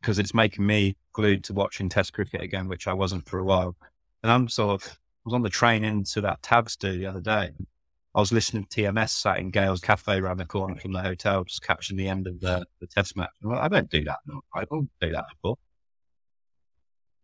Because 0.00 0.18
it's 0.18 0.34
making 0.34 0.66
me 0.66 0.96
glued 1.12 1.44
to 1.44 1.54
watching 1.54 1.88
Test 1.88 2.12
cricket 2.12 2.42
again, 2.42 2.68
which 2.68 2.86
I 2.86 2.92
wasn't 2.92 3.28
for 3.28 3.38
a 3.38 3.44
while. 3.44 3.76
And 4.22 4.30
I'm 4.30 4.48
sort 4.48 4.82
of 4.82 4.88
I 4.88 4.96
was 5.24 5.34
on 5.34 5.42
the 5.42 5.48
train 5.48 5.84
into 5.84 6.20
that 6.20 6.42
tabs 6.42 6.76
do 6.76 6.98
the 6.98 7.06
other 7.06 7.20
day. 7.20 7.52
I 8.14 8.20
was 8.20 8.32
listening 8.32 8.64
to 8.64 8.82
TMS 8.82 9.10
sat 9.10 9.38
in 9.38 9.50
Gale's 9.50 9.80
Cafe 9.80 10.16
around 10.16 10.36
the 10.36 10.44
corner 10.44 10.76
from 10.76 10.92
the 10.92 11.02
hotel, 11.02 11.42
just 11.44 11.62
catching 11.62 11.96
the 11.96 12.08
end 12.08 12.28
of 12.28 12.40
the, 12.40 12.64
the 12.80 12.86
test 12.86 13.16
match. 13.16 13.30
Like, 13.42 13.60
I 13.60 13.68
don't 13.68 13.90
do 13.90 14.04
that. 14.04 14.18
I 14.54 14.64
don't 14.64 14.88
do 15.00 15.10
that 15.10 15.24
before. 15.30 15.56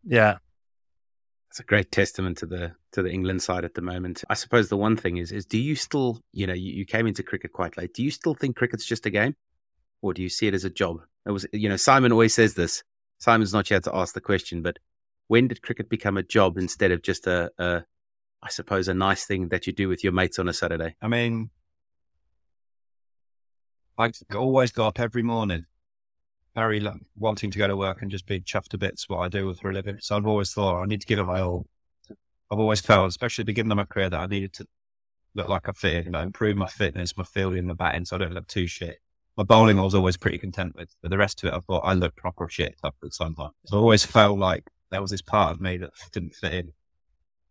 Yeah. 0.05 0.38
It's 1.51 1.61
a 1.61 1.64
great 1.64 1.93
testament 1.93 2.38
to 2.38 2.47
the 2.47 2.72
to 2.93 3.03
the 3.03 3.11
England 3.11 3.43
side 3.43 3.64
at 3.64 3.74
the 3.74 3.82
moment. 3.82 4.24
I 4.30 4.34
suppose 4.34 4.68
the 4.68 4.76
one 4.76 4.97
thing 4.97 5.16
is 5.16 5.32
is 5.32 5.47
do 5.47 5.59
you 5.59 5.74
still, 5.74 6.20
you 6.32 6.47
know, 6.47 6.55
you, 6.55 6.72
you 6.72 6.86
came 6.86 7.07
into 7.07 7.22
cricket 7.22 7.53
quite 7.53 7.76
late. 7.76 7.93
Do 7.95 8.05
you 8.05 8.11
still 8.11 8.34
think 8.34 8.57
cricket's 8.57 8.86
just 8.86 9.07
a 9.07 9.11
game? 9.11 9.34
Or 10.03 10.14
do 10.14 10.22
you 10.22 10.28
see 10.28 10.47
it 10.47 10.55
as 10.55 10.64
a 10.64 10.70
job? 10.70 11.01
It 11.26 11.32
was 11.32 11.47
you 11.53 11.68
know, 11.68 11.76
Simon 11.76 12.12
always 12.12 12.34
says 12.34 12.55
this. 12.55 12.82
Simon's 13.18 13.53
not 13.53 13.68
here 13.68 13.80
to 13.80 13.95
ask 13.95 14.14
the 14.14 14.20
question, 14.20 14.62
but 14.62 14.78
when 15.26 15.49
did 15.49 15.62
cricket 15.62 15.88
become 15.88 16.16
a 16.16 16.22
job 16.22 16.57
instead 16.57 16.91
of 16.91 17.03
just 17.03 17.26
a, 17.26 17.51
a 17.59 17.84
I 18.43 18.49
suppose, 18.49 18.88
a 18.88 18.95
nice 18.95 19.26
thing 19.26 19.49
that 19.49 19.66
you 19.66 19.72
do 19.72 19.88
with 19.88 20.03
your 20.03 20.12
mates 20.12 20.38
on 20.38 20.49
a 20.49 20.53
Saturday? 20.53 20.97
I 21.03 21.09
mean, 21.09 21.51
I 23.99 24.11
always 24.34 24.72
got 24.72 24.88
up 24.88 25.01
every 25.01 25.22
morning, 25.22 25.66
very 26.55 26.80
lo- 26.80 27.01
wanting 27.16 27.51
to 27.51 27.59
go 27.59 27.68
to 27.68 27.76
work 27.76 28.01
and 28.01 28.11
just 28.11 28.26
be 28.26 28.41
chuffed 28.41 28.68
to 28.68 28.78
bits 28.78 29.09
what 29.09 29.18
I 29.18 29.28
do 29.28 29.47
with 29.47 29.61
for 29.61 29.70
a 29.70 29.74
living. 29.74 29.99
So 30.01 30.16
I've 30.16 30.26
always 30.26 30.53
thought 30.53 30.82
I 30.82 30.86
need 30.86 31.03
to 31.03 31.07
give 31.07 31.18
it 31.18 31.24
my 31.24 31.41
all. 31.43 31.66
I've 32.51 32.59
always 32.59 32.80
felt, 32.80 33.09
especially 33.09 33.45
beginning 33.45 33.72
of 33.72 33.76
my 33.76 33.84
career, 33.84 34.09
that 34.09 34.20
I 34.20 34.26
needed 34.26 34.55
to 34.55 34.66
look 35.34 35.49
like 35.49 35.68
I 35.68 35.72
fit, 35.72 36.07
you 36.07 36.11
know, 36.11 36.20
improve 36.20 36.57
my 36.57 36.66
fitness, 36.66 37.16
my 37.16 37.24
fielding, 37.24 37.66
the 37.66 37.74
batting, 37.74 38.07
so 38.07 38.16
I 38.16 38.20
don't 38.20 38.32
look 38.32 38.47
too 38.47 38.66
shit. 38.66 38.99
My 39.36 39.45
bowling 39.45 39.78
I 39.78 39.82
was 39.82 39.95
always 39.95 40.16
pretty 40.16 40.38
content 40.38 40.74
with, 40.74 40.95
but 41.03 41.11
the 41.11 41.18
rest 41.18 41.43
of 41.43 41.49
it 41.49 41.55
I 41.55 41.61
thought 41.61 41.84
I 41.84 41.93
looked 41.93 42.16
proper 42.16 42.49
shit 42.49 42.76
up 42.82 42.97
at 43.05 43.12
some 43.12 43.34
time. 43.34 43.51
So 43.66 43.76
I 43.76 43.80
always 43.80 44.05
felt 44.05 44.38
like 44.38 44.64
there 44.91 45.01
was 45.01 45.11
this 45.11 45.22
part 45.22 45.53
of 45.53 45.61
me 45.61 45.76
that 45.76 45.91
didn't 46.12 46.34
fit 46.34 46.55
in. 46.55 46.72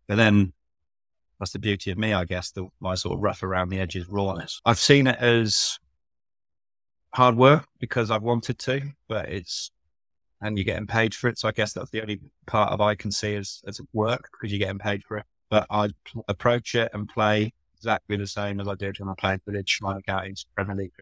But 0.08 0.16
then 0.16 0.52
that's 1.40 1.52
the 1.52 1.58
beauty 1.58 1.90
of 1.90 1.98
me, 1.98 2.12
I 2.12 2.24
guess, 2.24 2.50
the, 2.50 2.68
my 2.80 2.94
sort 2.94 3.16
of 3.16 3.22
rough 3.22 3.42
around 3.42 3.70
the 3.70 3.80
edges 3.80 4.06
rawness. 4.08 4.60
I've 4.64 4.78
seen 4.78 5.06
it 5.06 5.18
as 5.18 5.78
hard 7.14 7.36
work 7.36 7.66
because 7.80 8.10
I've 8.10 8.22
wanted 8.22 8.58
to, 8.60 8.82
but 9.08 9.28
it's, 9.30 9.70
and 10.42 10.56
you're 10.56 10.64
getting 10.64 10.86
paid 10.86 11.14
for 11.14 11.28
it. 11.28 11.38
So 11.38 11.48
I 11.48 11.52
guess 11.52 11.72
that's 11.72 11.90
the 11.90 12.02
only 12.02 12.20
part 12.46 12.72
of 12.72 12.80
I 12.80 12.94
can 12.94 13.10
see 13.10 13.34
as, 13.34 13.62
as 13.66 13.80
work 13.92 14.28
because 14.32 14.52
you're 14.52 14.58
getting 14.58 14.78
paid 14.78 15.02
for 15.02 15.16
it. 15.16 15.24
But 15.48 15.66
I 15.70 15.88
approach 16.28 16.74
it 16.74 16.90
and 16.92 17.08
play 17.08 17.52
exactly 17.76 18.16
the 18.16 18.26
same 18.26 18.60
as 18.60 18.68
I 18.68 18.74
did 18.74 19.00
when 19.00 19.08
I 19.08 19.14
played 19.18 19.40
for 19.42 19.52
the 19.52 19.64
Schmeichel 19.64 20.04
Counties 20.06 20.46
Premier 20.54 20.76
League. 20.76 20.92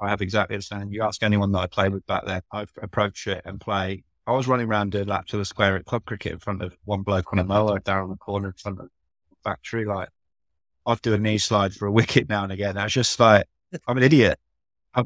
I 0.00 0.08
have 0.08 0.22
exactly 0.22 0.56
the 0.56 0.62
same. 0.62 0.92
You 0.92 1.02
ask 1.02 1.22
anyone 1.24 1.50
that 1.52 1.58
I 1.58 1.66
played 1.66 1.92
with 1.92 2.06
back 2.06 2.24
then, 2.24 2.40
I 2.52 2.66
approach 2.80 3.26
it 3.26 3.42
and 3.44 3.60
play. 3.60 4.04
I 4.28 4.32
was 4.32 4.46
running 4.46 4.68
around 4.68 4.92
doing 4.92 5.08
laps 5.08 5.32
of 5.32 5.40
the 5.40 5.44
square 5.44 5.74
at 5.74 5.86
club 5.86 6.04
cricket 6.04 6.32
in 6.32 6.38
front 6.38 6.62
of 6.62 6.76
one 6.84 7.02
bloke 7.02 7.32
on 7.32 7.40
a 7.40 7.44
mower 7.44 7.80
down 7.80 8.08
the 8.08 8.16
corner 8.16 8.48
in 8.48 8.54
front 8.54 8.78
of 8.78 8.88
factory. 9.48 9.84
Like 9.84 10.08
I'd 10.86 11.02
do 11.02 11.14
a 11.14 11.18
knee 11.18 11.38
slide 11.38 11.74
for 11.74 11.86
a 11.86 11.92
wicket 11.92 12.28
now 12.28 12.42
and 12.44 12.52
again. 12.52 12.76
I 12.76 12.84
was 12.84 12.92
just 12.92 13.18
like, 13.18 13.46
I'm 13.86 13.96
an 13.96 14.02
idiot. 14.02 14.38
I, 14.94 15.04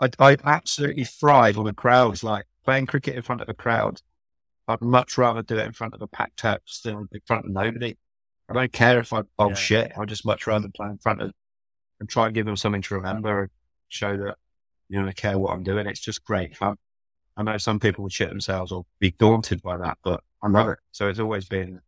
I 0.18 0.36
absolutely 0.44 1.04
thrive 1.04 1.56
when 1.56 1.66
a 1.66 1.72
crowd's 1.72 2.22
like 2.22 2.44
playing 2.64 2.86
cricket 2.86 3.16
in 3.16 3.22
front 3.22 3.40
of 3.40 3.48
a 3.48 3.54
crowd. 3.54 4.00
I'd 4.68 4.80
much 4.82 5.16
rather 5.16 5.42
do 5.42 5.56
it 5.58 5.66
in 5.66 5.72
front 5.72 5.94
of 5.94 6.02
a 6.02 6.06
packed 6.06 6.42
house 6.42 6.80
than 6.84 7.08
in 7.10 7.20
front 7.26 7.46
of 7.46 7.50
nobody. 7.50 7.96
I 8.48 8.54
don't 8.54 8.72
care 8.72 8.98
if 9.00 9.12
I 9.12 9.22
bowl 9.36 9.48
Yeah. 9.50 9.54
shit. 9.54 9.92
I'd 9.98 10.08
just 10.08 10.24
much 10.24 10.46
rather 10.46 10.68
play 10.68 10.88
in 10.88 10.98
front 10.98 11.22
of 11.22 11.32
and 12.00 12.08
try 12.08 12.26
and 12.26 12.34
give 12.34 12.46
them 12.46 12.56
something 12.56 12.82
to 12.82 12.94
remember 12.94 13.42
and 13.42 13.50
show 13.88 14.16
that 14.16 14.36
you 14.88 15.00
know 15.00 15.08
I 15.08 15.12
care 15.12 15.38
what 15.38 15.52
I'm 15.52 15.62
doing. 15.62 15.86
It's 15.86 16.00
just 16.00 16.24
great 16.24 16.56
fun. 16.56 16.76
I 17.36 17.42
know 17.42 17.56
some 17.56 17.80
people 17.80 18.02
would 18.04 18.12
shit 18.12 18.28
themselves 18.28 18.72
or 18.72 18.84
be 19.00 19.10
daunted 19.12 19.62
by 19.62 19.76
that, 19.78 19.98
but 20.02 20.22
I 20.42 20.48
love 20.48 20.68
it. 20.68 20.78
So 20.92 21.08
it's 21.08 21.18
always 21.18 21.48
been 21.48 21.80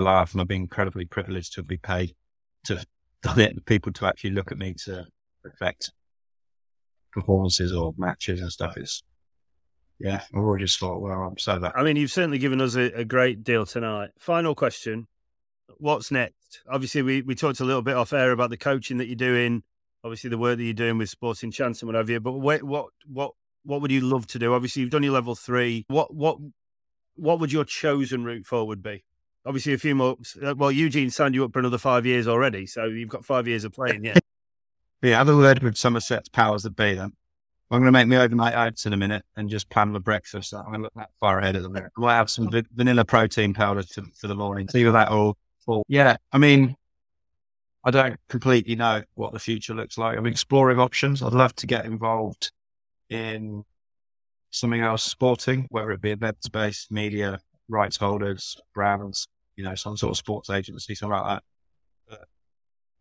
laugh, 0.00 0.32
and 0.32 0.40
I've 0.40 0.48
been 0.48 0.62
incredibly 0.62 1.04
privileged 1.04 1.54
to 1.54 1.62
be 1.62 1.76
paid 1.76 2.14
to 2.64 2.84
get 3.36 3.64
people 3.66 3.92
to 3.92 4.06
actually 4.06 4.30
look 4.30 4.52
at 4.52 4.58
me 4.58 4.74
to 4.84 5.04
affect 5.44 5.92
performances 7.12 7.72
or 7.72 7.94
matches 7.96 8.40
and 8.40 8.50
stuff. 8.50 8.76
It's 8.76 9.02
yeah, 9.98 10.22
I've 10.34 10.40
already 10.40 10.64
just 10.64 10.80
thought, 10.80 11.00
well, 11.00 11.12
I'm 11.12 11.38
so 11.38 11.58
that 11.58 11.76
I 11.76 11.84
mean, 11.84 11.96
you've 11.96 12.10
certainly 12.10 12.38
given 12.38 12.60
us 12.60 12.74
a, 12.74 12.92
a 12.92 13.04
great 13.04 13.44
deal 13.44 13.66
tonight. 13.66 14.10
Final 14.18 14.54
question. 14.54 15.06
What's 15.78 16.10
next? 16.10 16.60
Obviously, 16.68 17.02
we, 17.02 17.22
we 17.22 17.34
talked 17.34 17.60
a 17.60 17.64
little 17.64 17.82
bit 17.82 17.96
off 17.96 18.12
air 18.12 18.32
about 18.32 18.50
the 18.50 18.56
coaching 18.56 18.98
that 18.98 19.06
you're 19.06 19.16
doing, 19.16 19.62
obviously 20.04 20.30
the 20.30 20.38
work 20.38 20.58
that 20.58 20.64
you're 20.64 20.74
doing 20.74 20.98
with 20.98 21.08
Sporting 21.08 21.50
Chance 21.50 21.82
and 21.82 21.88
what 21.88 21.96
have 21.96 22.10
you. 22.10 22.20
But 22.20 22.32
what 22.32 22.62
what 22.62 22.86
what 23.06 23.32
what 23.64 23.80
would 23.80 23.92
you 23.92 24.00
love 24.00 24.26
to 24.28 24.38
do? 24.38 24.54
Obviously, 24.54 24.80
you've 24.82 24.90
done 24.90 25.02
your 25.02 25.12
level 25.12 25.34
three. 25.34 25.84
What 25.88 26.14
what 26.14 26.38
what 27.14 27.40
would 27.40 27.52
your 27.52 27.64
chosen 27.64 28.24
route 28.24 28.46
forward 28.46 28.82
be? 28.82 29.04
Obviously, 29.44 29.72
a 29.72 29.78
few 29.78 29.94
more. 29.94 30.16
uh, 30.42 30.54
Well, 30.56 30.70
Eugene 30.70 31.10
signed 31.10 31.34
you 31.34 31.44
up 31.44 31.52
for 31.52 31.58
another 31.58 31.78
five 31.78 32.06
years 32.06 32.28
already, 32.28 32.66
so 32.66 32.84
you've 32.84 33.08
got 33.08 33.24
five 33.24 33.48
years 33.48 33.64
of 33.64 33.72
playing. 33.72 34.04
Yeah, 34.04 34.14
Yeah, 35.02 35.18
have 35.18 35.26
word 35.26 35.62
with 35.62 35.76
Somerset's 35.76 36.28
powers 36.28 36.62
that 36.62 36.76
be 36.76 36.94
then. 36.94 37.12
I'm 37.70 37.80
going 37.80 37.86
to 37.86 37.92
make 37.92 38.06
me 38.06 38.18
overnight 38.18 38.54
oats 38.54 38.84
in 38.84 38.92
a 38.92 38.98
minute 38.98 39.24
and 39.34 39.48
just 39.48 39.70
plan 39.70 39.92
my 39.92 39.98
breakfast. 39.98 40.52
I'm 40.52 40.64
going 40.66 40.74
to 40.80 40.82
look 40.82 40.92
that 40.94 41.08
far 41.18 41.38
ahead 41.38 41.56
at 41.56 41.62
the 41.62 41.70
minute. 41.70 41.90
I 41.96 42.00
might 42.00 42.16
have 42.16 42.28
some 42.28 42.50
va- 42.50 42.64
vanilla 42.74 43.04
protein 43.04 43.54
powder 43.54 43.82
to, 43.82 44.02
for 44.14 44.28
the 44.28 44.34
morning. 44.34 44.68
See 44.68 44.84
where 44.84 44.92
that 44.92 45.08
all 45.08 45.38
fall. 45.64 45.82
Yeah, 45.88 46.18
I 46.32 46.38
mean, 46.38 46.76
I 47.82 47.90
don't 47.90 48.20
completely 48.28 48.76
know 48.76 49.02
what 49.14 49.32
the 49.32 49.38
future 49.38 49.74
looks 49.74 49.96
like. 49.96 50.18
I'm 50.18 50.26
exploring 50.26 50.78
options. 50.78 51.22
I'd 51.22 51.32
love 51.32 51.54
to 51.56 51.66
get 51.66 51.86
involved 51.86 52.52
in 53.08 53.64
something 54.50 54.82
else 54.82 55.02
sporting, 55.02 55.66
whether 55.70 55.90
it 55.92 56.02
be 56.02 56.10
events 56.10 56.48
based, 56.50 56.92
media, 56.92 57.40
rights 57.68 57.96
holders, 57.96 58.56
brands, 58.74 59.28
you 59.56 59.64
know, 59.64 59.74
some 59.74 59.96
sort 59.96 60.12
of 60.12 60.16
sports 60.16 60.50
agency, 60.50 60.94
something 60.94 61.18
like 61.18 61.26
that. 61.26 61.42
But 62.08 62.28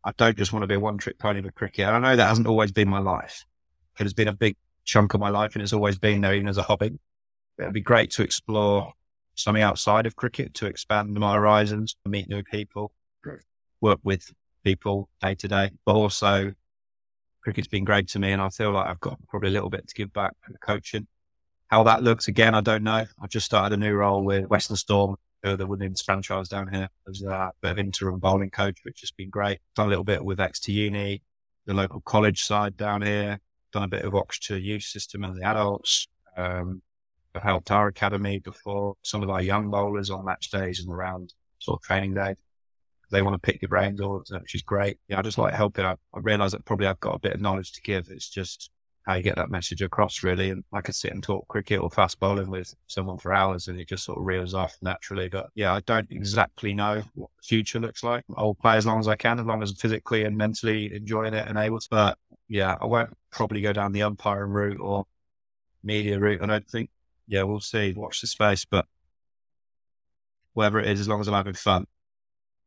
I 0.03 0.11
don't 0.17 0.37
just 0.37 0.53
want 0.53 0.63
to 0.63 0.67
be 0.67 0.75
a 0.75 0.79
one 0.79 0.97
trick 0.97 1.19
pony 1.19 1.41
with 1.41 1.55
cricket. 1.55 1.85
And 1.85 1.95
I 1.95 1.99
know 1.99 2.15
that 2.15 2.27
hasn't 2.27 2.47
always 2.47 2.71
been 2.71 2.89
my 2.89 2.99
life. 2.99 3.45
It 3.99 4.03
has 4.03 4.13
been 4.13 4.27
a 4.27 4.33
big 4.33 4.55
chunk 4.83 5.13
of 5.13 5.19
my 5.19 5.29
life 5.29 5.53
and 5.53 5.61
it's 5.61 5.73
always 5.73 5.97
been 5.99 6.21
there, 6.21 6.33
even 6.33 6.47
as 6.47 6.57
a 6.57 6.63
hobby. 6.63 6.99
It'd 7.59 7.73
be 7.73 7.81
great 7.81 8.11
to 8.11 8.23
explore 8.23 8.93
something 9.35 9.63
outside 9.63 10.05
of 10.05 10.15
cricket 10.15 10.53
to 10.55 10.65
expand 10.65 11.13
my 11.13 11.33
horizons, 11.33 11.95
meet 12.05 12.29
new 12.29 12.43
people, 12.43 12.91
work 13.79 13.99
with 14.03 14.31
people 14.63 15.09
day 15.21 15.35
to 15.35 15.47
day. 15.47 15.71
But 15.85 15.95
also, 15.95 16.53
cricket's 17.43 17.67
been 17.67 17.83
great 17.83 18.07
to 18.09 18.19
me 18.19 18.31
and 18.31 18.41
I 18.41 18.49
feel 18.49 18.71
like 18.71 18.87
I've 18.87 18.99
got 18.99 19.19
probably 19.27 19.49
a 19.49 19.53
little 19.53 19.69
bit 19.69 19.87
to 19.87 19.95
give 19.95 20.13
back 20.13 20.33
to 20.45 20.57
coaching. 20.59 21.07
How 21.71 21.83
that 21.83 22.03
looks 22.03 22.27
again, 22.27 22.53
I 22.53 22.59
don't 22.59 22.83
know. 22.83 23.05
I've 23.21 23.29
just 23.29 23.45
started 23.45 23.73
a 23.73 23.79
new 23.79 23.93
role 23.93 24.25
with 24.25 24.49
Western 24.49 24.75
Storm, 24.75 25.15
who 25.41 25.51
are 25.51 25.55
the 25.55 25.65
women's 25.65 26.01
franchise 26.01 26.49
down 26.49 26.67
here, 26.67 26.89
as 27.07 27.21
a 27.21 27.53
bit 27.61 27.71
of 27.71 27.79
interim 27.79 28.19
bowling 28.19 28.49
coach, 28.49 28.79
which 28.83 28.99
has 28.99 29.11
been 29.11 29.29
great. 29.29 29.59
Done 29.77 29.85
a 29.85 29.89
little 29.89 30.03
bit 30.03 30.25
with 30.25 30.41
Exeter 30.41 30.73
Uni, 30.73 31.21
the 31.65 31.73
local 31.73 32.01
college 32.01 32.43
side 32.43 32.75
down 32.75 33.01
here. 33.01 33.39
Done 33.71 33.83
a 33.83 33.87
bit 33.87 34.03
of 34.03 34.13
Oxford 34.13 34.57
youth 34.57 34.83
system 34.83 35.23
and 35.23 35.33
the 35.33 35.43
adults. 35.43 36.09
Um, 36.35 36.81
I've 37.33 37.43
helped 37.43 37.71
our 37.71 37.87
academy 37.87 38.39
before. 38.39 38.97
Some 39.03 39.23
of 39.23 39.29
our 39.29 39.41
young 39.41 39.71
bowlers 39.71 40.09
on 40.09 40.25
match 40.25 40.51
days 40.51 40.81
and 40.81 40.93
around 40.93 41.33
sort 41.59 41.79
of 41.79 41.87
training 41.87 42.15
day. 42.15 42.35
They 43.11 43.21
want 43.21 43.35
to 43.35 43.39
pick 43.39 43.61
your 43.61 43.69
brains 43.69 44.01
all, 44.01 44.21
which 44.29 44.55
is 44.55 44.61
great. 44.61 44.99
Yeah, 45.07 45.19
I 45.19 45.21
just 45.21 45.37
like 45.37 45.53
helping. 45.53 45.85
I, 45.85 45.95
I 46.13 46.19
realise 46.19 46.51
that 46.51 46.65
probably 46.65 46.87
I've 46.87 46.99
got 46.99 47.15
a 47.15 47.19
bit 47.19 47.33
of 47.33 47.39
knowledge 47.39 47.71
to 47.73 47.81
give. 47.81 48.09
It's 48.09 48.29
just 48.29 48.71
how 49.03 49.15
you 49.15 49.23
get 49.23 49.35
that 49.35 49.49
message 49.49 49.81
across, 49.81 50.23
really. 50.23 50.51
And 50.51 50.63
I 50.71 50.81
could 50.81 50.95
sit 50.95 51.11
and 51.11 51.23
talk 51.23 51.47
cricket 51.47 51.81
or 51.81 51.89
fast 51.89 52.19
bowling 52.19 52.49
with 52.49 52.73
someone 52.87 53.17
for 53.17 53.33
hours 53.33 53.67
and 53.67 53.79
it 53.79 53.87
just 53.87 54.05
sort 54.05 54.19
of 54.19 54.25
reels 54.25 54.53
off 54.53 54.77
naturally. 54.81 55.27
But 55.27 55.49
yeah, 55.55 55.73
I 55.73 55.79
don't 55.81 56.07
exactly 56.11 56.73
know 56.73 57.01
what 57.15 57.29
the 57.37 57.43
future 57.43 57.79
looks 57.79 58.03
like. 58.03 58.23
I'll 58.37 58.53
play 58.53 58.77
as 58.77 58.85
long 58.85 58.99
as 58.99 59.07
I 59.07 59.15
can, 59.15 59.39
as 59.39 59.45
long 59.45 59.63
as 59.63 59.71
I'm 59.71 59.75
physically 59.77 60.23
and 60.23 60.37
mentally 60.37 60.93
enjoying 60.93 61.33
it 61.33 61.47
and 61.47 61.57
able 61.57 61.79
to. 61.79 61.87
But 61.89 62.17
yeah, 62.47 62.75
I 62.79 62.85
won't 62.85 63.15
probably 63.31 63.61
go 63.61 63.73
down 63.73 63.91
the 63.91 64.03
umpiring 64.03 64.51
route 64.51 64.79
or 64.79 65.05
media 65.83 66.19
route. 66.19 66.41
I 66.43 66.45
don't 66.45 66.69
think. 66.69 66.89
Yeah, 67.27 67.43
we'll 67.43 67.59
see. 67.59 67.93
Watch 67.93 68.21
the 68.21 68.27
space. 68.27 68.65
But 68.65 68.85
whatever 70.53 70.79
it 70.79 70.87
is, 70.87 70.99
as 70.99 71.07
long 71.07 71.21
as 71.21 71.27
I'm 71.27 71.33
having 71.33 71.53
fun, 71.53 71.85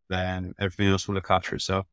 then 0.08 0.54
everything 0.58 0.88
else 0.88 1.06
will 1.06 1.14
look 1.14 1.30
after 1.30 1.54
itself. 1.54 1.86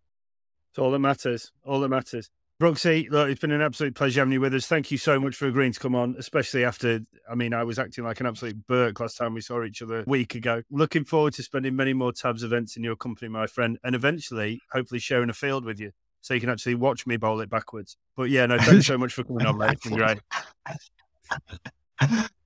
it's 0.71 0.79
all 0.79 0.91
that 0.91 0.99
matters. 0.99 1.51
All 1.63 1.79
that 1.81 1.89
matters. 1.89 2.29
Brooksy, 2.61 3.09
look, 3.09 3.27
it's 3.27 3.41
been 3.41 3.49
an 3.49 3.61
absolute 3.61 3.95
pleasure 3.95 4.21
having 4.21 4.33
you 4.33 4.39
with 4.39 4.53
us. 4.53 4.67
Thank 4.67 4.91
you 4.91 4.99
so 4.99 5.19
much 5.19 5.35
for 5.35 5.47
agreeing 5.47 5.71
to 5.71 5.79
come 5.79 5.95
on, 5.95 6.15
especially 6.19 6.63
after, 6.63 6.99
I 7.27 7.33
mean, 7.33 7.55
I 7.55 7.63
was 7.63 7.79
acting 7.79 8.03
like 8.03 8.19
an 8.19 8.27
absolute 8.27 8.67
Burke 8.67 8.99
last 8.99 9.17
time 9.17 9.33
we 9.33 9.41
saw 9.41 9.63
each 9.63 9.81
other 9.81 10.01
a 10.01 10.03
week 10.05 10.35
ago. 10.35 10.61
Looking 10.69 11.03
forward 11.03 11.33
to 11.33 11.41
spending 11.41 11.75
many 11.75 11.93
more 11.93 12.11
tabs 12.11 12.43
events 12.43 12.77
in 12.77 12.83
your 12.83 12.95
company, 12.95 13.29
my 13.29 13.47
friend, 13.47 13.79
and 13.83 13.95
eventually, 13.95 14.61
hopefully, 14.71 14.99
sharing 14.99 15.31
a 15.31 15.33
field 15.33 15.65
with 15.65 15.79
you 15.79 15.91
so 16.21 16.35
you 16.35 16.39
can 16.39 16.51
actually 16.51 16.75
watch 16.75 17.07
me 17.07 17.17
bowl 17.17 17.41
it 17.41 17.49
backwards. 17.49 17.97
But 18.15 18.29
yeah, 18.29 18.45
no, 18.45 18.59
thanks 18.59 18.85
so 18.85 18.95
much 18.95 19.13
for 19.13 19.23
coming 19.23 19.47
on, 19.47 19.57
mate. 19.57 19.71
It's 19.71 19.87
been 19.89 19.97
great. 19.97 20.19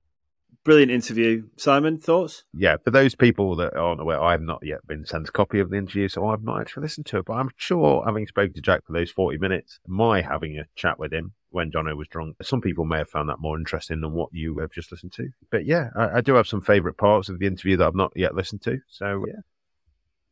Brilliant 0.66 0.90
interview. 0.90 1.44
Simon, 1.56 1.96
thoughts? 1.96 2.42
Yeah, 2.52 2.76
for 2.82 2.90
those 2.90 3.14
people 3.14 3.54
that 3.54 3.76
aren't 3.76 4.00
aware, 4.00 4.20
I 4.20 4.32
have 4.32 4.42
not 4.42 4.58
yet 4.64 4.84
been 4.84 5.06
sent 5.06 5.28
a 5.28 5.30
copy 5.30 5.60
of 5.60 5.70
the 5.70 5.76
interview, 5.76 6.08
so 6.08 6.26
I've 6.26 6.42
not 6.42 6.60
actually 6.60 6.82
listened 6.82 7.06
to 7.06 7.18
it. 7.18 7.26
But 7.26 7.34
I'm 7.34 7.50
sure, 7.56 8.02
having 8.04 8.26
spoken 8.26 8.52
to 8.54 8.60
Jack 8.60 8.84
for 8.84 8.92
those 8.92 9.12
40 9.12 9.38
minutes, 9.38 9.78
my 9.86 10.22
having 10.22 10.58
a 10.58 10.64
chat 10.74 10.98
with 10.98 11.12
him 11.12 11.34
when 11.50 11.70
Jono 11.70 11.96
was 11.96 12.08
drunk, 12.08 12.34
some 12.42 12.60
people 12.60 12.84
may 12.84 12.98
have 12.98 13.08
found 13.08 13.28
that 13.28 13.38
more 13.38 13.56
interesting 13.56 14.00
than 14.00 14.12
what 14.12 14.30
you 14.32 14.58
have 14.58 14.72
just 14.72 14.90
listened 14.90 15.12
to. 15.12 15.28
But 15.52 15.66
yeah, 15.66 15.90
I, 15.94 16.16
I 16.16 16.20
do 16.20 16.34
have 16.34 16.48
some 16.48 16.60
favourite 16.60 16.96
parts 16.96 17.28
of 17.28 17.38
the 17.38 17.46
interview 17.46 17.76
that 17.76 17.86
I've 17.86 17.94
not 17.94 18.10
yet 18.16 18.34
listened 18.34 18.62
to. 18.62 18.78
So 18.88 19.24
yeah, 19.24 19.42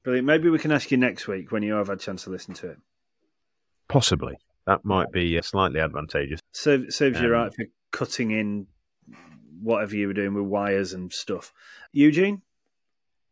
Brilliant. 0.02 0.26
Maybe 0.26 0.50
we 0.50 0.58
can 0.58 0.72
ask 0.72 0.90
you 0.90 0.98
next 0.98 1.28
week 1.28 1.52
when 1.52 1.62
you 1.62 1.74
have 1.74 1.86
had 1.86 1.98
a 1.98 2.00
chance 2.00 2.24
to 2.24 2.30
listen 2.30 2.54
to 2.54 2.70
it. 2.70 2.78
possibly 3.86 4.34
that 4.66 4.84
might 4.84 5.12
be 5.12 5.38
uh, 5.38 5.42
slightly 5.42 5.78
advantageous. 5.78 6.40
Save, 6.50 6.86
saves 6.92 7.20
you 7.20 7.26
Um, 7.26 7.32
right 7.32 7.54
for 7.54 7.66
cutting 7.92 8.32
in 8.32 8.66
whatever 9.60 9.96
you 9.96 10.06
were 10.06 10.14
doing 10.14 10.34
with 10.34 10.44
wires 10.44 10.92
and 10.92 11.12
stuff. 11.12 11.52
Eugene? 11.92 12.42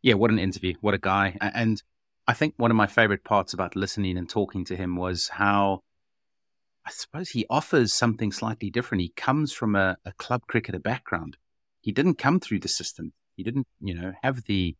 Yeah, 0.01 0.15
what 0.15 0.31
an 0.31 0.39
interview. 0.39 0.73
What 0.81 0.93
a 0.93 0.99
guy. 0.99 1.37
And 1.39 1.81
I 2.27 2.33
think 2.33 2.55
one 2.57 2.71
of 2.71 2.77
my 2.77 2.87
favorite 2.87 3.23
parts 3.23 3.53
about 3.53 3.75
listening 3.75 4.17
and 4.17 4.29
talking 4.29 4.65
to 4.65 4.75
him 4.75 4.95
was 4.95 5.29
how 5.29 5.81
I 6.85 6.91
suppose 6.91 7.29
he 7.29 7.45
offers 7.49 7.93
something 7.93 8.31
slightly 8.31 8.69
different. 8.69 9.01
He 9.01 9.13
comes 9.15 9.53
from 9.53 9.75
a, 9.75 9.97
a 10.05 10.11
club 10.13 10.41
cricketer 10.47 10.79
background. 10.79 11.37
He 11.79 11.91
didn't 11.91 12.15
come 12.15 12.39
through 12.39 12.59
the 12.59 12.67
system. 12.67 13.13
He 13.35 13.43
didn't, 13.43 13.67
you 13.79 13.93
know, 13.93 14.13
have 14.21 14.43
the 14.43 14.75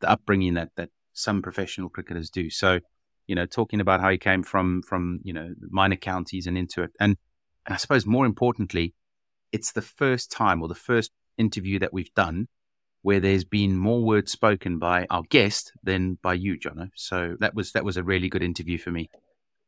the 0.00 0.08
upbringing 0.08 0.54
that 0.54 0.70
that 0.76 0.90
some 1.12 1.42
professional 1.42 1.88
cricketers 1.88 2.30
do. 2.30 2.48
So, 2.50 2.78
you 3.26 3.34
know, 3.34 3.46
talking 3.46 3.80
about 3.80 4.00
how 4.00 4.10
he 4.10 4.18
came 4.18 4.42
from 4.42 4.82
from, 4.82 5.20
you 5.24 5.32
know, 5.32 5.54
minor 5.70 5.96
counties 5.96 6.46
and 6.46 6.56
into 6.56 6.82
it. 6.82 6.90
And, 7.00 7.16
and 7.66 7.74
I 7.74 7.76
suppose 7.76 8.06
more 8.06 8.24
importantly, 8.24 8.94
it's 9.52 9.72
the 9.72 9.82
first 9.82 10.30
time 10.30 10.62
or 10.62 10.68
the 10.68 10.74
first 10.74 11.10
interview 11.36 11.78
that 11.78 11.92
we've 11.92 12.12
done 12.14 12.48
where 13.02 13.20
there's 13.20 13.44
been 13.44 13.76
more 13.76 14.02
words 14.02 14.32
spoken 14.32 14.78
by 14.78 15.06
our 15.10 15.22
guest 15.30 15.72
than 15.82 16.18
by 16.22 16.34
you, 16.34 16.58
Jono. 16.58 16.90
So 16.94 17.36
that 17.40 17.54
was 17.54 17.72
that 17.72 17.84
was 17.84 17.96
a 17.96 18.02
really 18.02 18.28
good 18.28 18.42
interview 18.42 18.78
for 18.78 18.90
me. 18.90 19.08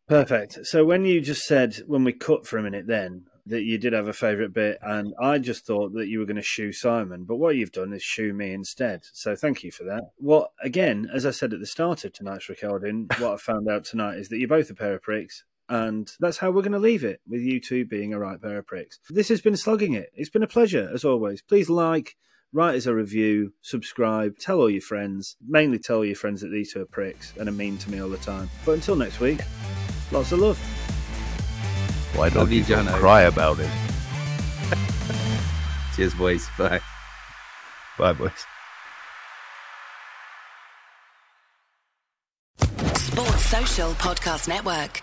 Perfect. 0.09 0.59
So 0.65 0.85
when 0.85 1.05
you 1.05 1.21
just 1.21 1.43
said, 1.43 1.77
when 1.87 2.03
we 2.03 2.13
cut 2.13 2.45
for 2.45 2.59
a 2.59 2.63
minute 2.63 2.89
then, 2.89 3.27
that 3.47 3.63
you 3.63 3.79
did 3.79 3.93
have 3.93 4.09
a 4.09 4.13
favourite 4.13 4.53
bit, 4.53 4.79
and 4.83 5.15
I 5.21 5.39
just 5.39 5.67
thought 5.67 5.93
that 5.95 6.09
you 6.09 6.19
were 6.19 6.27
going 6.27 6.37
to 6.37 6.43
shoe 6.43 6.73
Simon, 6.73 7.25
but 7.25 7.37
what 7.37 7.57
you've 7.57 7.73
done 7.73 7.93
is 7.93 8.03
shoe 8.03 8.33
me 8.33 8.53
instead. 8.53 9.03
So 9.13 9.35
thank 9.37 9.63
you 9.63 9.71
for 9.71 9.85
that. 9.85 10.11
What, 10.17 10.51
again, 10.63 11.09
as 11.13 11.25
I 11.25 11.31
said 11.31 11.53
at 11.53 11.61
the 11.61 11.67
start 11.67 12.05
of 12.05 12.13
tonight's 12.13 12.49
recording, 12.49 13.09
what 13.19 13.33
I 13.33 13.37
found 13.37 13.69
out 13.69 13.85
tonight 13.85 14.19
is 14.19 14.29
that 14.29 14.39
you're 14.39 14.49
both 14.49 14.71
a 14.71 14.75
pair 14.75 14.95
of 14.95 15.03
pricks. 15.03 15.45
And 15.71 16.11
that's 16.19 16.37
how 16.39 16.51
we're 16.51 16.63
going 16.63 16.73
to 16.73 16.81
leave 16.81 17.05
it, 17.05 17.21
with 17.29 17.43
you 17.43 17.61
two 17.61 17.85
being 17.87 18.13
a 18.13 18.19
right 18.19 18.43
pair 18.43 18.59
of 18.59 18.67
pricks. 18.67 18.99
This 19.09 19.29
has 19.29 19.41
been 19.41 19.57
Slogging 19.57 19.95
It. 19.95 20.11
It's 20.15 20.29
been 20.29 20.43
a 20.43 20.49
pleasure, 20.49 20.91
as 20.93 21.05
always. 21.05 21.43
Please 21.43 21.71
like, 21.71 22.17
write 22.53 22.75
us 22.75 22.87
a 22.87 22.95
review, 22.95 23.53
subscribe, 23.63 24.37
tell 24.39 24.59
all 24.59 24.69
your 24.69 24.81
friends. 24.81 25.37
Mainly 25.49 25.79
tell 25.79 25.99
all 25.99 26.05
your 26.05 26.17
friends 26.17 26.41
that 26.41 26.49
these 26.49 26.73
two 26.73 26.83
are 26.83 26.87
pricks 26.87 27.33
and 27.39 27.49
are 27.49 27.53
mean 27.53 27.79
to 27.79 27.91
me 27.91 28.01
all 28.01 28.09
the 28.09 28.17
time. 28.19 28.51
But 28.67 28.73
until 28.73 28.97
next 28.97 29.21
week, 29.21 29.41
lots 30.11 30.33
of 30.33 30.41
love. 30.41 30.59
Why 32.17 32.29
don't 32.31 32.39
Love 32.41 32.51
you, 32.53 32.59
you 32.63 32.65
Jono. 32.65 32.93
cry 32.99 33.23
about 33.23 33.59
it? 33.61 33.71
Cheers, 35.95 36.15
boys. 36.15 36.49
Bye. 36.59 36.81
Bye, 37.97 38.13
boys. 38.15 38.33
Sports 42.97 43.45
Social 43.47 43.91
Podcast 43.93 44.49
Network. 44.49 45.03